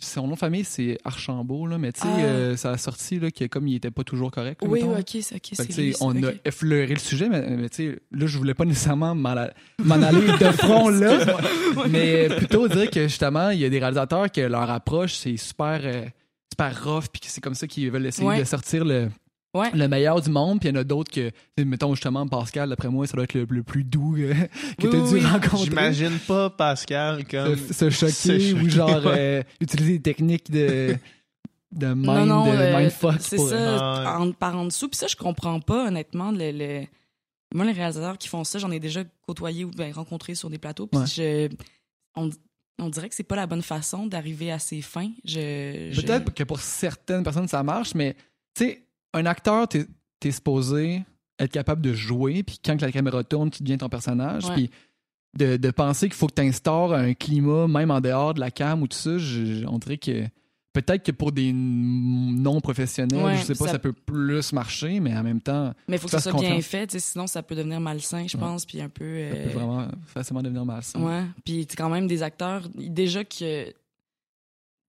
Son 0.04 0.26
nom 0.26 0.34
de 0.34 0.38
famille, 0.38 0.64
c'est 0.64 0.98
Archambault, 1.04 1.66
là, 1.66 1.78
mais 1.78 1.92
tu 1.92 2.00
sais, 2.00 2.08
Ah. 2.10 2.18
euh, 2.20 2.56
ça 2.56 2.70
a 2.70 2.76
sorti 2.78 3.18
là, 3.18 3.30
que 3.30 3.44
comme 3.46 3.66
il 3.68 3.76
était 3.76 3.90
pas 3.90 4.04
toujours 4.04 4.30
correct. 4.30 4.62
là, 4.62 4.68
Oui, 4.68 4.80
mettons. 4.82 4.98
OK, 4.98 5.16
c'est 5.22 5.36
OK, 5.36 5.50
Fait 5.56 5.76
lui, 5.80 5.94
on 6.00 6.22
a 6.22 6.30
effleuré 6.44 6.94
le 6.94 6.98
sujet, 7.00 7.28
mais, 7.28 7.42
mais 7.56 7.68
tu 7.68 7.76
sais, 7.92 7.98
là, 8.10 8.26
je 8.26 8.38
voulais 8.38 8.54
pas 8.54 8.64
nécessairement 8.64 9.14
m'en 9.14 9.30
aller 9.30 10.26
de 10.38 10.52
front 10.52 10.88
là, 10.88 11.18
mais 11.90 12.28
plutôt 12.36 12.68
dire 12.68 12.90
que 12.90 13.02
justement, 13.04 13.50
il 13.50 13.60
y 13.60 13.64
a 13.64 13.68
des 13.70 13.78
réalisateurs 13.78 14.30
que 14.30 14.40
leur 14.40 14.70
approche, 14.70 15.14
c'est 15.14 15.36
super, 15.36 15.80
euh, 15.84 16.04
super 16.52 16.84
rough, 16.84 17.04
puis 17.12 17.20
que 17.20 17.26
c'est 17.28 17.40
comme 17.40 17.54
ça 17.54 17.66
qu'ils 17.66 17.90
veulent 17.90 18.06
essayer 18.06 18.26
Ouais. 18.28 18.38
de 18.40 18.44
sortir 18.44 18.84
le, 18.84 19.08
Ouais. 19.54 19.70
le 19.74 19.86
meilleur 19.86 20.20
du 20.22 20.30
monde, 20.30 20.60
puis 20.60 20.68
il 20.70 20.74
y 20.74 20.78
en 20.78 20.80
a 20.80 20.84
d'autres 20.84 21.10
que, 21.12 21.30
mettons 21.62 21.94
justement 21.94 22.26
Pascal, 22.26 22.70
d'après 22.70 22.88
moi, 22.88 23.06
ça 23.06 23.14
doit 23.14 23.24
être 23.24 23.34
le, 23.34 23.46
le 23.50 23.62
plus 23.62 23.84
doux 23.84 24.16
euh, 24.16 24.32
que 24.78 24.86
Oui, 24.86 24.90
tu 24.90 24.96
as 24.96 25.08
dû 25.08 25.14
oui. 25.14 25.24
rencontrer. 25.26 25.64
J'imagine 25.66 26.18
pas 26.26 26.48
Pascal 26.50 27.26
comme. 27.26 27.56
Se, 27.56 27.72
se 27.74 27.90
choquer 27.90 28.12
se 28.12 28.38
choquer, 28.38 28.54
ou 28.54 28.68
genre 28.70 29.04
ouais. 29.04 29.14
euh, 29.18 29.42
utiliser 29.60 29.92
des 29.98 30.02
techniques 30.02 30.50
de, 30.50 30.96
de 31.72 31.86
mind, 31.88 32.06
non, 32.06 32.26
non, 32.26 32.44
de 32.46 32.50
euh, 32.56 32.78
mindfuck 32.78 33.16
c'est 33.20 33.36
pour- 33.36 33.48
ça, 33.50 33.76
Ah 33.80 34.20
en, 34.20 34.32
par 34.32 34.56
en 34.56 34.64
dessous. 34.64 34.88
Puis 34.88 34.96
ça, 34.98 35.06
je 35.06 35.16
comprends 35.16 35.60
pas, 35.60 35.88
honnêtement, 35.88 36.30
le, 36.30 36.50
le- 36.50 36.86
Moi, 37.54 37.66
les 37.66 37.72
réalisateurs 37.72 38.16
qui 38.16 38.28
font 38.28 38.44
ça, 38.44 38.58
j'en 38.58 38.70
ai 38.70 38.80
déjà 38.80 39.02
côtoyé 39.26 39.64
ou 39.66 39.70
ben, 39.70 39.92
rencontré 39.92 40.34
sur 40.34 40.48
des 40.48 40.58
plateaux. 40.58 40.86
Puis 40.86 40.98
Ouais. 41.00 41.06
je... 41.06 41.48
on, 42.16 42.30
on 42.78 42.88
dirait 42.88 43.10
que 43.10 43.14
c'est 43.14 43.22
pas 43.22 43.36
la 43.36 43.46
bonne 43.46 43.60
façon 43.62 44.06
d'arriver 44.06 44.50
à 44.50 44.58
ses 44.58 44.80
fins. 44.80 45.10
Je, 45.26 45.90
je- 45.92 46.00
Peut-être 46.00 46.32
que 46.32 46.42
pour 46.44 46.58
certaines 46.60 47.22
personnes, 47.22 47.48
ça 47.48 47.62
marche, 47.62 47.94
mais 47.94 48.14
tu 48.54 48.64
sais, 48.64 48.82
un 49.14 49.26
acteur, 49.26 49.68
t'es 49.68 49.86
es 50.24 50.30
supposé 50.30 51.02
être 51.38 51.52
capable 51.52 51.82
de 51.82 51.92
jouer, 51.92 52.42
puis 52.42 52.58
quand 52.64 52.80
la 52.80 52.92
caméra 52.92 53.24
tourne, 53.24 53.50
tu 53.50 53.62
deviens 53.62 53.78
ton 53.78 53.88
personnage, 53.88 54.44
puis 54.54 54.70
de, 55.36 55.56
de 55.56 55.70
penser 55.70 56.06
qu'il 56.08 56.14
faut 56.16 56.26
que 56.28 56.34
tu 56.34 56.42
instaures 56.42 56.92
un 56.94 57.14
climat, 57.14 57.66
même 57.66 57.90
en 57.90 58.00
dehors 58.00 58.34
de 58.34 58.40
la 58.40 58.50
cam 58.50 58.82
ou 58.82 58.86
tout 58.86 58.96
ça, 58.96 59.18
je- 59.18 59.66
on 59.66 59.78
dirait 59.78 59.98
que 59.98 60.26
peut-être 60.74 61.04
que 61.04 61.10
pour 61.12 61.32
des 61.32 61.52
non-professionnels, 61.52 63.22
Ouais, 63.24 63.36
je 63.38 63.42
sais 63.44 63.54
pas, 63.54 63.66
ça... 63.66 63.72
ça- 63.72 63.78
peut 63.78 63.92
plus 63.92 64.52
marcher, 64.52 65.00
mais 65.00 65.16
en 65.16 65.22
même 65.22 65.40
temps, 65.40 65.72
Mais 65.88 65.96
il 65.96 65.98
faut 65.98 66.06
que 66.06 66.12
ça 66.12 66.20
soit 66.20 66.38
bien 66.38 66.60
fait, 66.60 66.98
sinon 67.00 67.26
ça 67.26 67.42
peut 67.42 67.54
devenir 67.54 67.80
malsain, 67.80 68.26
je 68.26 68.36
pense, 68.36 68.64
puis 68.66 68.80
un 68.80 68.88
peu. 68.88 69.04
ça 69.04 69.36
euh, 69.36 69.44
peut 69.44 69.58
vraiment 69.58 69.88
facilement 70.06 70.42
devenir 70.42 70.64
malsain. 70.64 71.00
Ouais. 71.02 71.24
Puis 71.44 71.66
quand 71.66 71.88
même 71.90 72.06
des 72.06 72.22
acteurs. 72.22 72.68
Déjà 72.74 73.24
que. 73.24 73.72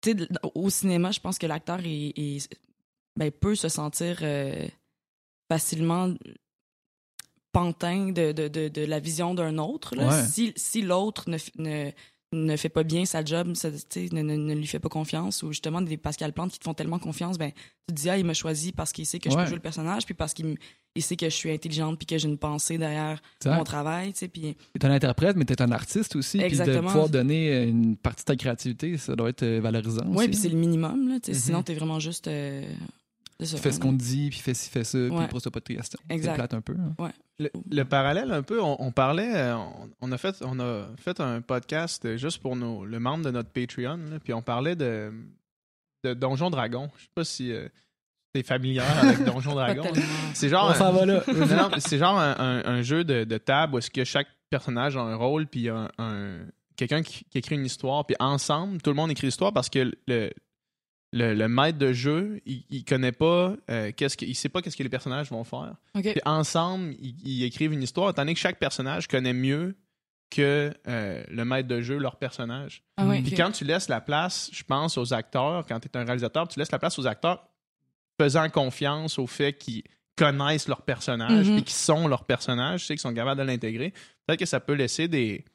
Tu 0.02 0.12
sais, 0.12 0.28
au 0.54 0.70
cinéma, 0.70 1.12
je 1.12 1.20
pense 1.20 1.38
que 1.38 1.48
l'acteur 1.48 1.80
est, 1.86 2.14
est- 2.18 2.50
ben, 3.16 3.32
peut 3.32 3.56
se 3.56 3.70
sentir 3.70 4.20
euh, 4.22 4.68
facilement 5.52 6.14
pantin 7.52 8.12
de, 8.12 8.32
de, 8.32 8.48
de, 8.48 8.68
de 8.68 8.82
la 8.86 9.00
vision 9.00 9.34
d'un 9.36 9.58
autre. 9.58 9.96
là. 9.96 10.08
Ouais. 10.08 10.24
Si, 10.28 10.54
si 10.56 10.82
l'autre 10.82 11.30
ne, 11.30 11.38
ne, 11.60 11.92
ne 12.34 12.58
fait 12.58 12.70
pas 12.70 12.82
bien 12.84 13.06
sa 13.06 13.24
job, 13.24 13.54
ça, 13.54 13.70
tu 13.72 14.10
ne, 14.12 14.24
ne, 14.24 14.36
ne 14.36 14.56
lui 14.56 14.66
fait 14.66 14.80
pas 14.80 14.90
confiance, 14.90 15.44
ou 15.44 15.50
justement 15.50 15.82
des 15.82 15.98
Pascal 15.98 16.34
Plante 16.34 16.52
qui 16.52 16.58
te 16.60 16.64
font 16.64 16.74
tellement 16.74 16.98
confiance, 16.98 17.38
ben, 17.38 17.52
tu 17.88 17.94
te 17.94 18.02
dis, 18.02 18.10
ah, 18.10 18.18
il 18.18 18.26
m'a 18.26 18.34
choisi 18.34 18.72
parce 18.72 18.92
qu'il 18.92 19.06
sait 19.06 19.20
que 19.20 19.30
je 19.30 19.36
peux 19.36 19.46
jouer 19.46 19.56
le 19.56 19.62
personnage, 19.62 20.06
puis 20.06 20.16
parce 20.16 20.34
qu'il 20.34 20.58
il 20.96 21.02
sait 21.02 21.16
que 21.16 21.26
je 21.28 21.36
suis 21.36 21.52
intelligente, 21.52 21.98
puis 21.98 22.06
que 22.06 22.18
j'ai 22.20 22.28
une 22.28 22.38
pensée 22.38 22.78
derrière 22.78 23.20
Exact. 23.42 23.58
mon 23.58 23.64
travail, 23.64 24.14
tu 24.14 24.20
sais, 24.20 24.28
puis 24.28 24.56
T'es 24.80 24.86
un 24.86 24.92
interprète, 24.92 25.36
mais 25.36 25.46
t'es 25.46 25.60
un 25.62 25.72
artiste 25.72 26.16
aussi, 26.16 26.38
puis 26.38 26.48
de 26.48 26.54
Exactement. 26.54 26.88
pouvoir 26.88 27.10
donner 27.10 27.64
une 27.64 27.98
partie 27.98 28.22
de 28.24 28.26
ta 28.28 28.36
créativité, 28.36 28.98
ça 28.98 29.16
doit 29.16 29.30
être 29.30 29.42
euh, 29.44 29.60
valorisant 29.60 30.06
Oui, 30.08 30.28
puis 30.28 30.36
c'est 30.38 30.50
le 30.50 30.58
minimum, 30.58 31.10
là. 31.10 31.20
tu 31.20 31.32
Mhm. 31.32 31.38
Sinon, 31.38 31.64
t'es 31.64 31.74
vraiment 31.76 32.00
juste. 32.00 32.28
euh, 32.28 32.64
ça, 33.46 33.58
Tu 33.58 33.62
fais 33.64 33.72
ce 33.72 33.80
qu'on 33.80 33.92
te 33.92 34.02
dit, 34.04 34.30
puis 34.30 34.40
fais 34.40 34.54
ci, 34.54 34.70
fais 34.70 34.84
ça, 34.84 34.98
puis 34.98 35.10
Ouais. 35.10 35.28
pose 35.28 35.44
pas 35.44 35.60
de 35.60 35.74
questions. 35.76 36.00
C'est 36.10 36.34
plate 36.34 36.54
un 36.54 36.62
peu. 36.62 36.76
hein. 37.00 37.12
Le, 37.40 37.50
le 37.72 37.84
parallèle 37.86 38.32
un 38.32 38.44
peu, 38.44 38.62
on, 38.62 38.76
on 38.80 38.92
parlait, 38.92 39.36
euh, 39.36 39.56
on, 39.56 39.90
on 40.02 40.12
a 40.12 40.18
fait, 40.18 40.36
on 40.44 40.60
a 40.60 40.88
fait 40.98 41.20
un 41.20 41.42
podcast 41.42 42.06
euh, 42.06 42.16
juste 42.18 42.40
pour 42.42 42.56
nos, 42.56 42.86
le 42.86 43.00
membre 43.00 43.26
de 43.26 43.32
notre 43.32 43.50
Patreon, 43.50 43.98
là, 44.12 44.20
puis 44.24 44.34
on 44.34 44.42
parlait 44.44 44.76
de, 44.76 45.12
de 46.04 46.14
Donjon 46.14 46.50
Dragon. 46.50 46.90
Je 46.98 47.04
sais 47.04 47.10
pas 47.16 47.24
si 47.24 47.52
tu 48.34 48.40
es 48.40 48.44
familière 48.44 49.00
avec 49.04 49.24
Donjon 49.26 49.56
Dragon. 49.56 49.84
C'est 50.34 50.50
genre, 50.50 50.70
On 50.72 50.74
s'en 50.76 50.92
va 50.94 51.06
là. 51.06 51.24
C'est 51.80 51.98
genre 51.98 52.20
un, 52.20 52.36
un- 52.38 52.66
un 52.66 52.82
jeu 52.84 53.04
de, 53.04 53.24
de 53.24 53.38
table 53.38 53.76
où 53.76 53.78
est-ce 53.80 53.90
que 53.92 54.04
chaque 54.04 54.28
personnage 54.50 54.96
a 54.98 55.02
un 55.02 55.16
rôle, 55.16 55.48
puis 55.48 55.62
il 55.62 55.64
y 55.64 55.70
a 55.70 55.76
un, 55.76 55.90
un- 55.98 56.46
quelqu'un 56.76 57.02
qui, 57.02 57.24
qui 57.26 57.38
écrit 57.40 57.56
une 57.56 57.66
histoire, 57.66 58.06
puis 58.06 58.16
ensemble, 58.20 58.80
tout 58.82 58.90
le 58.92 58.96
monde 58.96 59.10
écrit 59.12 59.28
l'histoire 59.28 59.54
parce 59.54 59.70
que 59.70 59.92
le, 60.08 60.32
le, 61.16 61.34
le 61.36 61.48
maître 61.48 61.78
de 61.78 61.94
jeu, 61.94 62.42
il, 62.46 62.64
il 62.72 62.84
connaît 62.84 63.12
pas, 63.12 63.56
euh, 63.70 63.92
qu'est-ce 63.96 64.18
que, 64.18 64.26
il 64.26 64.34
sait 64.36 64.50
pas 64.50 64.62
qu'est-ce 64.62 64.76
que 64.76 64.84
les 64.84 64.90
personnages 64.90 65.30
vont 65.30 65.44
faire. 65.44 65.76
Puis 65.94 66.22
ensemble, 66.26 66.96
ils, 67.00 67.16
ils 67.24 67.44
écrivent 67.44 67.72
une 67.72 67.84
histoire, 67.84 68.10
étant 68.10 68.24
donné 68.24 68.34
que 68.34 68.40
chaque 68.40 68.58
personnage 68.60 69.08
connaît 69.08 69.34
mieux 69.34 69.76
que 70.32 70.74
euh, 70.88 71.24
le 71.30 71.46
maître 71.46 71.68
de 71.68 71.80
jeu 71.82 71.98
leur 72.00 72.16
personnage. 72.18 72.82
Ah 72.98 73.06
ouais, 73.06 73.22
Puis 73.22 73.36
quand 73.36 73.52
tu 73.52 73.64
laisses 73.64 73.88
la 73.90 74.02
place, 74.02 74.50
je 74.52 74.64
pense, 74.64 74.98
aux 74.98 75.14
acteurs, 75.14 75.66
quand 75.68 75.80
tu 75.80 75.88
es 75.88 75.96
un 75.98 76.04
réalisateur, 76.04 76.48
tu 76.48 76.58
laisses 76.58 76.72
la 76.72 76.80
place 76.80 76.98
aux 76.98 77.06
acteurs 77.06 77.48
faisant 78.20 78.50
confiance 78.50 79.20
au 79.20 79.28
fait 79.28 79.54
qu'ils 79.54 79.84
connaissent 80.16 80.68
leur 80.68 80.82
personnage 80.84 81.50
Mhm. 81.50 81.58
et 81.60 81.62
qu'ils 81.62 81.74
sont 81.76 82.08
leur 82.08 82.26
personnage, 82.26 82.82
tu 82.82 82.88
sais, 82.88 82.94
qu'ils 82.96 83.02
sont 83.02 83.14
capables 83.14 83.40
de 83.42 83.46
l'intégrer, 83.46 83.92
peut-être 84.26 84.40
que 84.40 84.46
ça 84.46 84.60
peut 84.60 84.74
laisser 84.74 85.08
des 85.08 85.46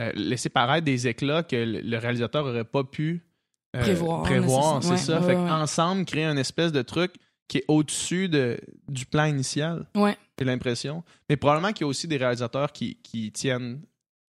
euh, 0.00 0.12
laisser 0.14 0.48
paraître 0.48 0.84
des 0.84 1.08
éclats 1.08 1.42
que 1.42 1.56
le 1.56 1.80
le 1.80 1.98
réalisateur 1.98 2.44
aurait 2.46 2.64
pas 2.64 2.84
pu 2.84 3.24
euh, 3.76 3.80
Prévoir, 4.24 4.82
c'est 4.82 4.90
ouais, 4.90 4.96
ça. 4.96 5.20
ouais, 5.20 5.26
fait 5.26 5.36
ouais. 5.36 5.50
ensemble 5.50 6.04
créer 6.04 6.24
une 6.24 6.38
espèce 6.38 6.72
de 6.72 6.82
truc 6.82 7.14
qui 7.48 7.58
est 7.58 7.64
au-dessus 7.68 8.28
de, 8.28 8.58
du 8.88 9.06
plan 9.06 9.24
initial, 9.24 9.86
Ouais. 9.96 10.16
j'ai 10.38 10.44
l'impression. 10.44 11.02
Mais 11.30 11.36
probablement 11.36 11.72
qu'il 11.72 11.82
y 11.82 11.84
a 11.84 11.88
aussi 11.88 12.06
des 12.08 12.16
réalisateurs 12.18 12.72
qui, 12.72 12.96
qui 13.02 13.32
tiennent 13.32 13.80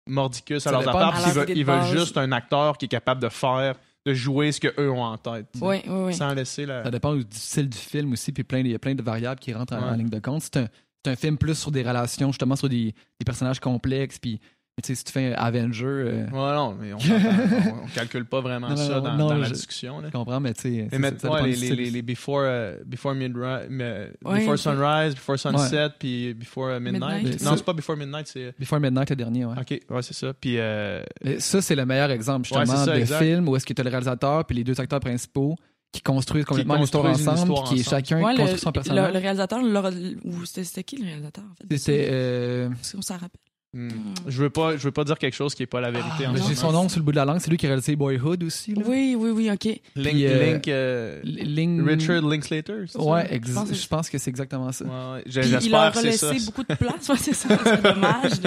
mordicus 0.08 0.64
Ça 0.64 0.70
à 0.70 0.74
leurs 0.74 0.88
affaires, 0.88 1.24
ils 1.56 1.64
veulent, 1.66 1.86
ils 1.90 1.98
juste 1.98 2.18
un 2.18 2.32
acteur 2.32 2.78
qui 2.78 2.86
est 2.86 2.90
capable 2.90 3.22
de 3.22 3.30
faire, 3.30 3.76
de 4.06 4.14
jouer 4.14 4.52
ce 4.52 4.60
qu'eux 4.60 4.90
ont 4.92 5.04
en 5.04 5.18
tête. 5.18 5.48
Ouais, 5.62 5.84
ouais, 5.88 6.04
ouais. 6.06 6.14
Sans 6.14 6.34
laisser 6.34 6.66
la. 6.66 6.84
Ça 6.84 6.92
dépend 6.92 7.16
du 7.16 7.26
style 7.32 7.70
du 7.70 7.78
film 7.78 8.12
aussi, 8.14 8.32
puis 8.32 8.44
plein, 8.44 8.60
il 8.60 8.68
y 8.68 8.76
a 8.76 8.80
plein 8.80 8.94
de 8.96 9.02
variables 9.02 9.40
qui 9.40 9.54
rentrent 9.54 9.74
en, 9.76 9.82
Ouais. 9.82 9.90
en 9.90 9.96
ligne 9.96 10.10
de 10.10 10.20
compte. 10.20 10.42
C'est 10.44 10.58
un, 10.58 10.68
c'est 11.04 11.12
un 11.12 11.16
film 11.16 11.38
plus 11.38 11.56
sur 11.58 11.72
des 11.72 11.82
relations, 11.84 12.28
justement, 12.32 12.56
sur 12.56 12.70
des, 12.70 12.94
des 13.20 13.26
personnages 13.26 13.60
complexes, 13.60 14.20
puis 14.20 14.40
tu 14.82 14.88
sais, 14.88 14.96
si 14.96 15.04
tu 15.06 15.12
fais 15.14 15.34
un 15.34 15.38
Avenger, 15.38 15.86
euh, 15.86 16.26
Ouais, 16.26 16.32
non, 16.56 16.76
mais 16.80 16.92
on, 16.94 16.98
on, 16.98 17.84
on 17.84 17.88
calcule 17.96 18.26
pas 18.26 18.42
vraiment 18.42 18.68
Non, 18.70 18.76
non, 18.76 18.88
ça 18.88 19.00
dans, 19.00 19.16
non, 19.16 19.28
dans 19.30 19.38
la 19.38 19.50
discussion. 19.50 20.02
Là. 20.02 20.08
je 20.08 20.12
comprends, 20.12 20.40
mais 20.42 20.54
tu 20.54 20.88
sais. 20.90 20.98
Mettre 21.00 21.30
ouais, 21.30 21.44
les, 21.44 21.54
du 21.54 21.60
les, 21.62 21.66
style. 21.68 21.76
les, 21.80 21.90
les 21.92 22.02
before, 22.02 22.42
euh, 22.42 22.78
before, 22.86 23.16
before 23.16 24.58
sunrise, 24.58 25.16
before 25.16 25.40
sunset, 25.40 25.90
puis 25.98 26.34
before 26.34 26.68
euh, 26.68 26.80
midnight. 26.80 27.24
Midnight. 27.24 27.44
Non, 27.44 27.56
c'est 27.56 27.64
pas 27.66 27.74
before 27.74 27.96
midnight, 27.96 28.28
c'est. 28.28 28.54
Before 28.60 28.80
Midnight, 28.80 29.10
le 29.12 29.16
dernier, 29.16 29.46
ouais. 29.46 29.56
Ok, 29.60 29.80
ouais, 29.90 30.02
c'est 30.02 30.14
ça. 30.14 30.34
Puis. 30.34 30.58
euh, 30.60 31.02
ça, 31.40 31.62
c'est 31.62 31.76
le 31.76 31.86
meilleur 31.86 32.12
exemple, 32.12 32.46
justement, 32.48 32.66
ça, 32.66 32.94
de 32.94 33.00
exact. 33.00 33.20
film 33.24 33.48
où 33.48 33.56
est-ce 33.56 33.66
que 33.66 33.74
tu 33.74 33.82
as 33.82 33.84
le 33.86 33.90
réalisateur 33.90 34.46
puis 34.46 34.56
les 34.58 34.64
deux 34.64 34.80
acteurs 34.82 35.00
principaux 35.00 35.56
qui 35.92 36.02
construisent 36.02 36.44
complètement 36.44 36.76
l'histoire 36.76 37.04
construisent 37.06 37.26
une 37.28 37.32
ensemble, 37.34 37.52
histoire 37.54 37.70
puis 37.70 37.76
qui 37.76 37.80
est 37.82 37.90
chacun 37.90 38.22
Ouais, 38.22 38.34
le, 38.34 38.38
construit 38.40 38.60
son 38.60 38.70
le, 38.70 38.74
personnage. 38.74 39.14
le 39.14 39.20
réalisateur, 39.20 39.62
Laura- 39.64 39.92
ou 40.26 40.46
c'était 40.46 40.84
qui 40.84 40.98
le 40.98 41.06
réalisateur, 41.06 41.44
en 41.46 41.56
fait? 41.70 41.78
C'était. 41.78 42.08
euh, 42.12 42.70
Est-ce 42.72 42.96
qu'on 42.98 43.02
s'en 43.02 43.14
rappelle? 43.14 43.40
Hmm, 43.76 43.90
Je 44.28 44.42
veux 44.42 44.50
pas, 44.50 44.78
je 44.78 44.84
veux 44.84 44.92
pas 44.92 45.04
dire 45.04 45.18
quelque 45.20 45.34
chose 45.36 45.54
qui 45.54 45.64
est 45.64 45.68
pas 45.68 45.82
la 45.82 45.92
vérité. 45.92 46.26
Ah, 46.28 46.32
J'ai 46.48 46.56
son 46.56 46.72
nom 46.72 46.90
sur 46.90 47.00
le 47.00 47.04
bout 47.06 47.12
de 47.12 47.18
la 47.18 47.26
langue, 47.26 47.40
c'est 47.40 47.50
lui 47.52 47.58
qui 47.58 47.66
a 47.66 47.70
réalisé 47.70 47.96
Boyhood 47.96 48.44
aussi. 48.44 48.74
Là. 48.74 48.82
Oui, 48.86 49.16
oui, 49.18 49.30
oui, 49.32 49.52
OK. 49.52 49.66
Link, 49.66 49.82
Puis, 49.96 50.26
euh, 50.28 50.52
Link, 50.54 50.68
euh, 50.68 51.22
Link- 51.24 51.88
Richard 51.88 52.22
Linklater. 52.28 52.86
Ouais, 52.96 53.28
ex- 53.34 53.48
Je 53.50 53.54
pense 53.54 53.70
que- 53.70 53.76
je 53.76 53.88
pense 53.88 54.10
que 54.10 54.18
c'est 54.18 54.30
exactement 54.30 54.72
ça. 54.72 54.86
Ouais, 54.86 54.92
ouais. 55.18 55.24
Il 55.28 55.40
a 55.76 56.02
laissé 56.02 56.46
beaucoup 56.46 56.64
de 56.64 56.74
place. 56.74 57.08
Ouais, 57.10 57.18
c'est 57.18 57.34
ça. 57.34 57.50
C'est 57.64 57.82
dommage. 57.84 58.32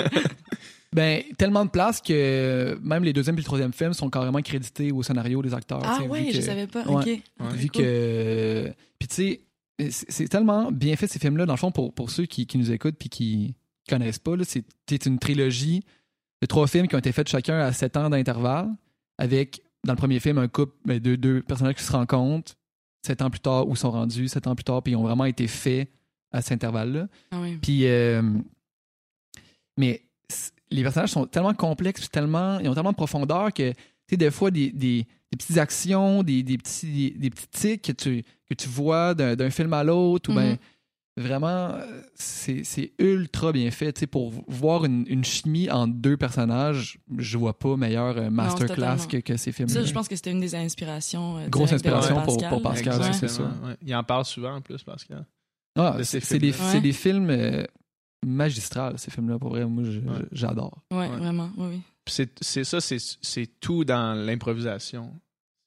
Ben, 0.90 1.23
tellement 1.37 1.66
de 1.66 1.70
place 1.70 2.00
que 2.00 2.78
même 2.82 3.04
les 3.04 3.12
deuxième 3.12 3.35
et 3.37 3.40
le 3.40 3.44
troisième 3.44 3.75
film 3.75 3.92
sont 3.92 4.08
carrément 4.08 4.40
crédités 4.40 4.90
au 4.90 5.02
scénario 5.02 5.42
des 5.42 5.52
acteurs. 5.52 5.82
Ah 5.85 6.02
ouais, 6.04 6.28
que- 6.28 6.32
je 6.32 6.40
savais 6.40 6.66
pas. 6.66 6.82
Ouais. 6.85 6.94
OK. 7.14 7.23
Ah, 7.40 7.44
Vu 7.52 7.68
cool. 7.68 7.82
que. 7.82 8.73
Puis 8.99 9.06
tu 9.08 9.14
sais, 9.14 9.40
c'est 9.90 10.11
c'est 10.11 10.28
tellement 10.28 10.73
bien 10.73 10.97
fait 10.97 11.06
ces 11.06 11.18
films-là, 11.18 11.44
dans 11.44 11.52
le 11.52 11.58
fond, 11.58 11.70
pour, 11.70 11.92
pour 11.92 12.11
ceux 12.11 12.25
qui, 12.25 12.47
qui 12.47 12.56
nous 12.56 12.73
écoutent 12.73 12.97
puis 12.99 13.11
qui 13.11 13.54
connaissent 13.88 14.18
pas. 14.18 14.37
là, 14.37 14.45
C'est 14.45 15.07
une 15.07 15.18
trilogie 15.18 15.83
de 16.40 16.47
trois 16.47 16.66
films 16.66 16.87
qui 16.87 16.95
ont 16.95 16.99
été 16.99 17.12
faits 17.12 17.28
chacun 17.28 17.59
à 17.59 17.73
sept 17.73 17.97
ans 17.97 18.11
d'intervalle, 18.11 18.71
avec, 19.18 19.62
dans 19.85 19.92
le 19.95 19.99
premier 19.99 20.21
film, 20.21 20.38
un 20.38 20.49
couple, 20.49 20.75
ben, 20.85 20.99
deux, 21.00 21.16
deux 21.16 21.42
personnages 21.42 21.75
qui 21.75 21.83
se 21.83 21.92
rencontrent, 21.92 22.54
sept 23.04 23.23
ans 23.23 23.30
plus 23.30 23.40
tard, 23.40 23.66
où 23.66 23.73
ils 23.73 23.78
sont 23.78 23.90
rendus, 23.90 24.28
sept 24.28 24.47
ans 24.47 24.54
plus 24.54 24.64
tard, 24.64 24.83
puis 24.83 24.92
ils 24.92 24.97
ont 24.97 25.02
vraiment 25.02 25.25
été 25.25 25.47
faits 25.49 25.90
à 26.30 26.42
cet 26.42 26.52
intervalle-là. 26.52 27.09
Ah 27.30 27.40
oui. 27.40 27.57
Puis, 27.61 27.87
euh, 27.87 28.23
mais 29.76 30.02
les 30.71 30.83
personnages 30.83 31.11
sont 31.11 31.26
tellement 31.26 31.54
complexes, 31.54 32.00
puis 32.00 32.09
tellement, 32.11 32.59
ils 32.59 32.68
ont 32.68 32.75
tellement 32.75 32.92
de 32.92 32.97
profondeur 32.97 33.52
que, 33.52 33.71
tu 33.73 33.76
sais, 34.11 34.16
des 34.16 34.30
fois, 34.30 34.50
des, 34.50 34.71
des, 34.71 35.07
des 35.33 35.37
petites 35.37 35.59
actions, 35.59 36.23
des, 36.23 36.42
des 36.42 36.59
petits, 36.59 37.12
des, 37.16 37.30
petits 37.30 37.49
tics 37.49 37.83
que 37.83 37.92
tu, 37.92 38.25
que 38.49 38.54
tu 38.54 38.68
vois 38.68 39.14
d'un 39.14 39.37
d'un 39.37 39.50
film 39.50 39.73
à 39.73 39.83
l'autre, 39.83 40.30
ou 40.30 40.35
ben, 40.35 40.59
vraiment, 41.19 41.71
euh, 41.75 42.03
c'est 42.15 42.65
c'est 42.65 42.93
ultra 42.99 43.53
bien 43.53 43.71
fait. 43.71 43.93
Tu 43.93 44.01
sais, 44.01 44.07
pour 44.07 44.33
voir 44.47 44.85
une, 44.85 45.05
une 45.09 45.25
chimie 45.25 45.71
entre 45.71 45.95
deux 45.95 46.17
personnages, 46.17 46.99
je 47.17 47.37
vois 47.39 47.59
pas 47.59 47.77
meilleur 47.77 48.17
euh, 48.19 48.31
masterclass 48.31 49.07
que, 49.09 49.19
que 49.19 49.37
ces 49.37 49.53
films. 49.53 49.69
Ça, 49.69 49.83
je 49.83 49.93
pense 49.93 50.09
que 50.09 50.17
c'était 50.17 50.31
une 50.33 50.41
des 50.41 50.55
inspirations. 50.55 51.39
euh, 51.39 51.49
Grosse 51.49 51.71
de 51.71 51.75
inspiration 51.76 52.23
pour- 52.23 52.39
pour 52.49 52.63
Pascal, 52.63 53.02
c'est 53.15 53.28
ça. 53.28 53.43
Ouais. 53.65 53.76
Il 53.83 53.95
en 53.95 54.04
parle 54.04 54.25
souvent 54.25 54.54
en 54.57 54.61
plus, 54.61 54.83
Pascal. 54.83 55.26
Ah, 55.76 55.97
de 55.99 56.02
ces 56.02 56.21
c'est 56.21 56.39
des, 56.39 56.52
Ouais. 56.52 56.81
des 56.81 56.93
films 56.93 57.31
euh, 57.31 57.65
magistrales, 58.26 58.99
ces 58.99 59.11
films-là, 59.11 59.39
pour 59.39 59.50
vrai. 59.50 59.65
Moi, 59.65 59.85
j'adore. 60.33 60.83
Ouais, 60.91 60.99
Ouais. 60.99 61.09
vraiment. 61.17 61.50
Oui, 61.57 61.67
oui. 61.71 61.81
C'est 62.07 62.31
c'est 62.43 62.65
ça, 62.65 62.81
c'est 62.81 62.97
c'est 62.99 63.47
tout 63.61 63.85
dans 63.85 64.15
l'improvisation, 64.15 65.13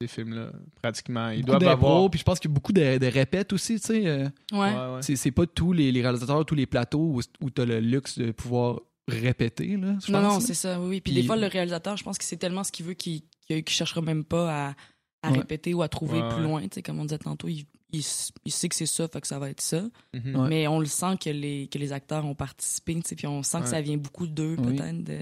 ces 0.02 0.08
films-là, 0.08 0.52
pratiquement. 0.82 1.30
Ils 1.30 1.44
beaucoup 1.46 1.60
doivent 1.60 1.72
avoir. 1.74 2.10
puis 2.10 2.20
je 2.20 2.24
pense 2.24 2.40
qu'il 2.40 2.50
y 2.50 2.54
a 2.54 2.56
beaucoup 2.56 2.74
de, 2.74 2.98
de 2.98 3.06
répètes 3.08 3.54
aussi, 3.54 3.80
tu 3.80 3.88
sais. 3.88 4.08
euh, 4.08 4.30
Ouais. 4.52 4.60
Ouais, 4.60 4.96
ouais. 4.96 5.16
c'est, 5.16 5.32
pas 5.32 5.46
tous 5.46 5.74
les, 5.74 5.92
les 5.92 6.02
réalisateurs, 6.02 6.46
tous 6.46 6.56
les 6.56 6.66
plateaux 6.66 7.00
où, 7.16 7.22
où 7.42 7.50
t'as 7.50 7.66
le 7.66 7.80
luxe 7.80 8.18
de 8.20 8.32
pouvoir 8.32 8.82
répéter, 9.08 9.78
là, 9.78 9.98
je 10.06 10.12
Non, 10.12 10.22
pense, 10.22 10.34
non, 10.34 10.40
c'est 10.40 10.54
ça, 10.54 10.80
oui, 10.80 10.88
oui. 10.88 11.02
Puis, 11.02 11.12
Puis- 11.14 11.22
des 11.22 11.28
fois, 11.28 11.36
le 11.36 11.48
réalisateur, 11.48 11.98
je 11.98 12.04
pense 12.04 12.18
que 12.18 12.24
c'est 12.24 12.38
tellement 12.38 12.64
ce 12.64 12.72
qu'il 12.72 12.86
veut 12.86 12.94
qu'il 12.94 13.22
cherchera 13.68 14.02
même 14.02 14.24
pas 14.24 14.70
à, 14.70 14.76
à 15.24 15.32
Ouais. 15.32 15.40
répéter 15.40 15.74
ou 15.74 15.82
à 15.82 15.88
trouver 15.90 16.22
Ouais, 16.22 16.30
plus 16.30 16.38
ouais. 16.38 16.44
loin. 16.44 16.62
Tu 16.64 16.70
sais, 16.76 16.82
comme 16.82 17.00
on 17.00 17.04
disait 17.06 17.18
tantôt, 17.18 17.48
il, 17.48 17.66
il, 17.92 18.00
s- 18.00 18.32
il 18.46 18.52
sait 18.52 18.70
que 18.70 18.76
c'est 18.76 18.86
ça, 18.86 19.08
fait 19.08 19.20
que 19.22 19.28
ça 19.28 19.38
va 19.38 19.50
être 19.50 19.60
ça. 19.62 19.84
Mhm. 20.14 20.36
Ouais. 20.36 20.50
Mais 20.50 20.68
on 20.68 20.80
le 20.80 20.86
sent 20.86 21.18
que 21.22 21.30
les, 21.30 21.68
que 21.68 21.78
les 21.78 21.92
acteurs 21.92 22.26
ont 22.26 22.36
participé, 22.36 22.96
tu 22.96 23.02
sais, 23.06 23.16
puis 23.16 23.28
on 23.28 23.44
sent 23.44 23.62
que 23.62 23.68
ça 23.68 23.82
vient 23.82 23.98
beaucoup 23.98 24.28
d'eux, 24.28 24.56
Oui. 24.60 24.76
peut-être. 24.78 25.04
De... 25.04 25.18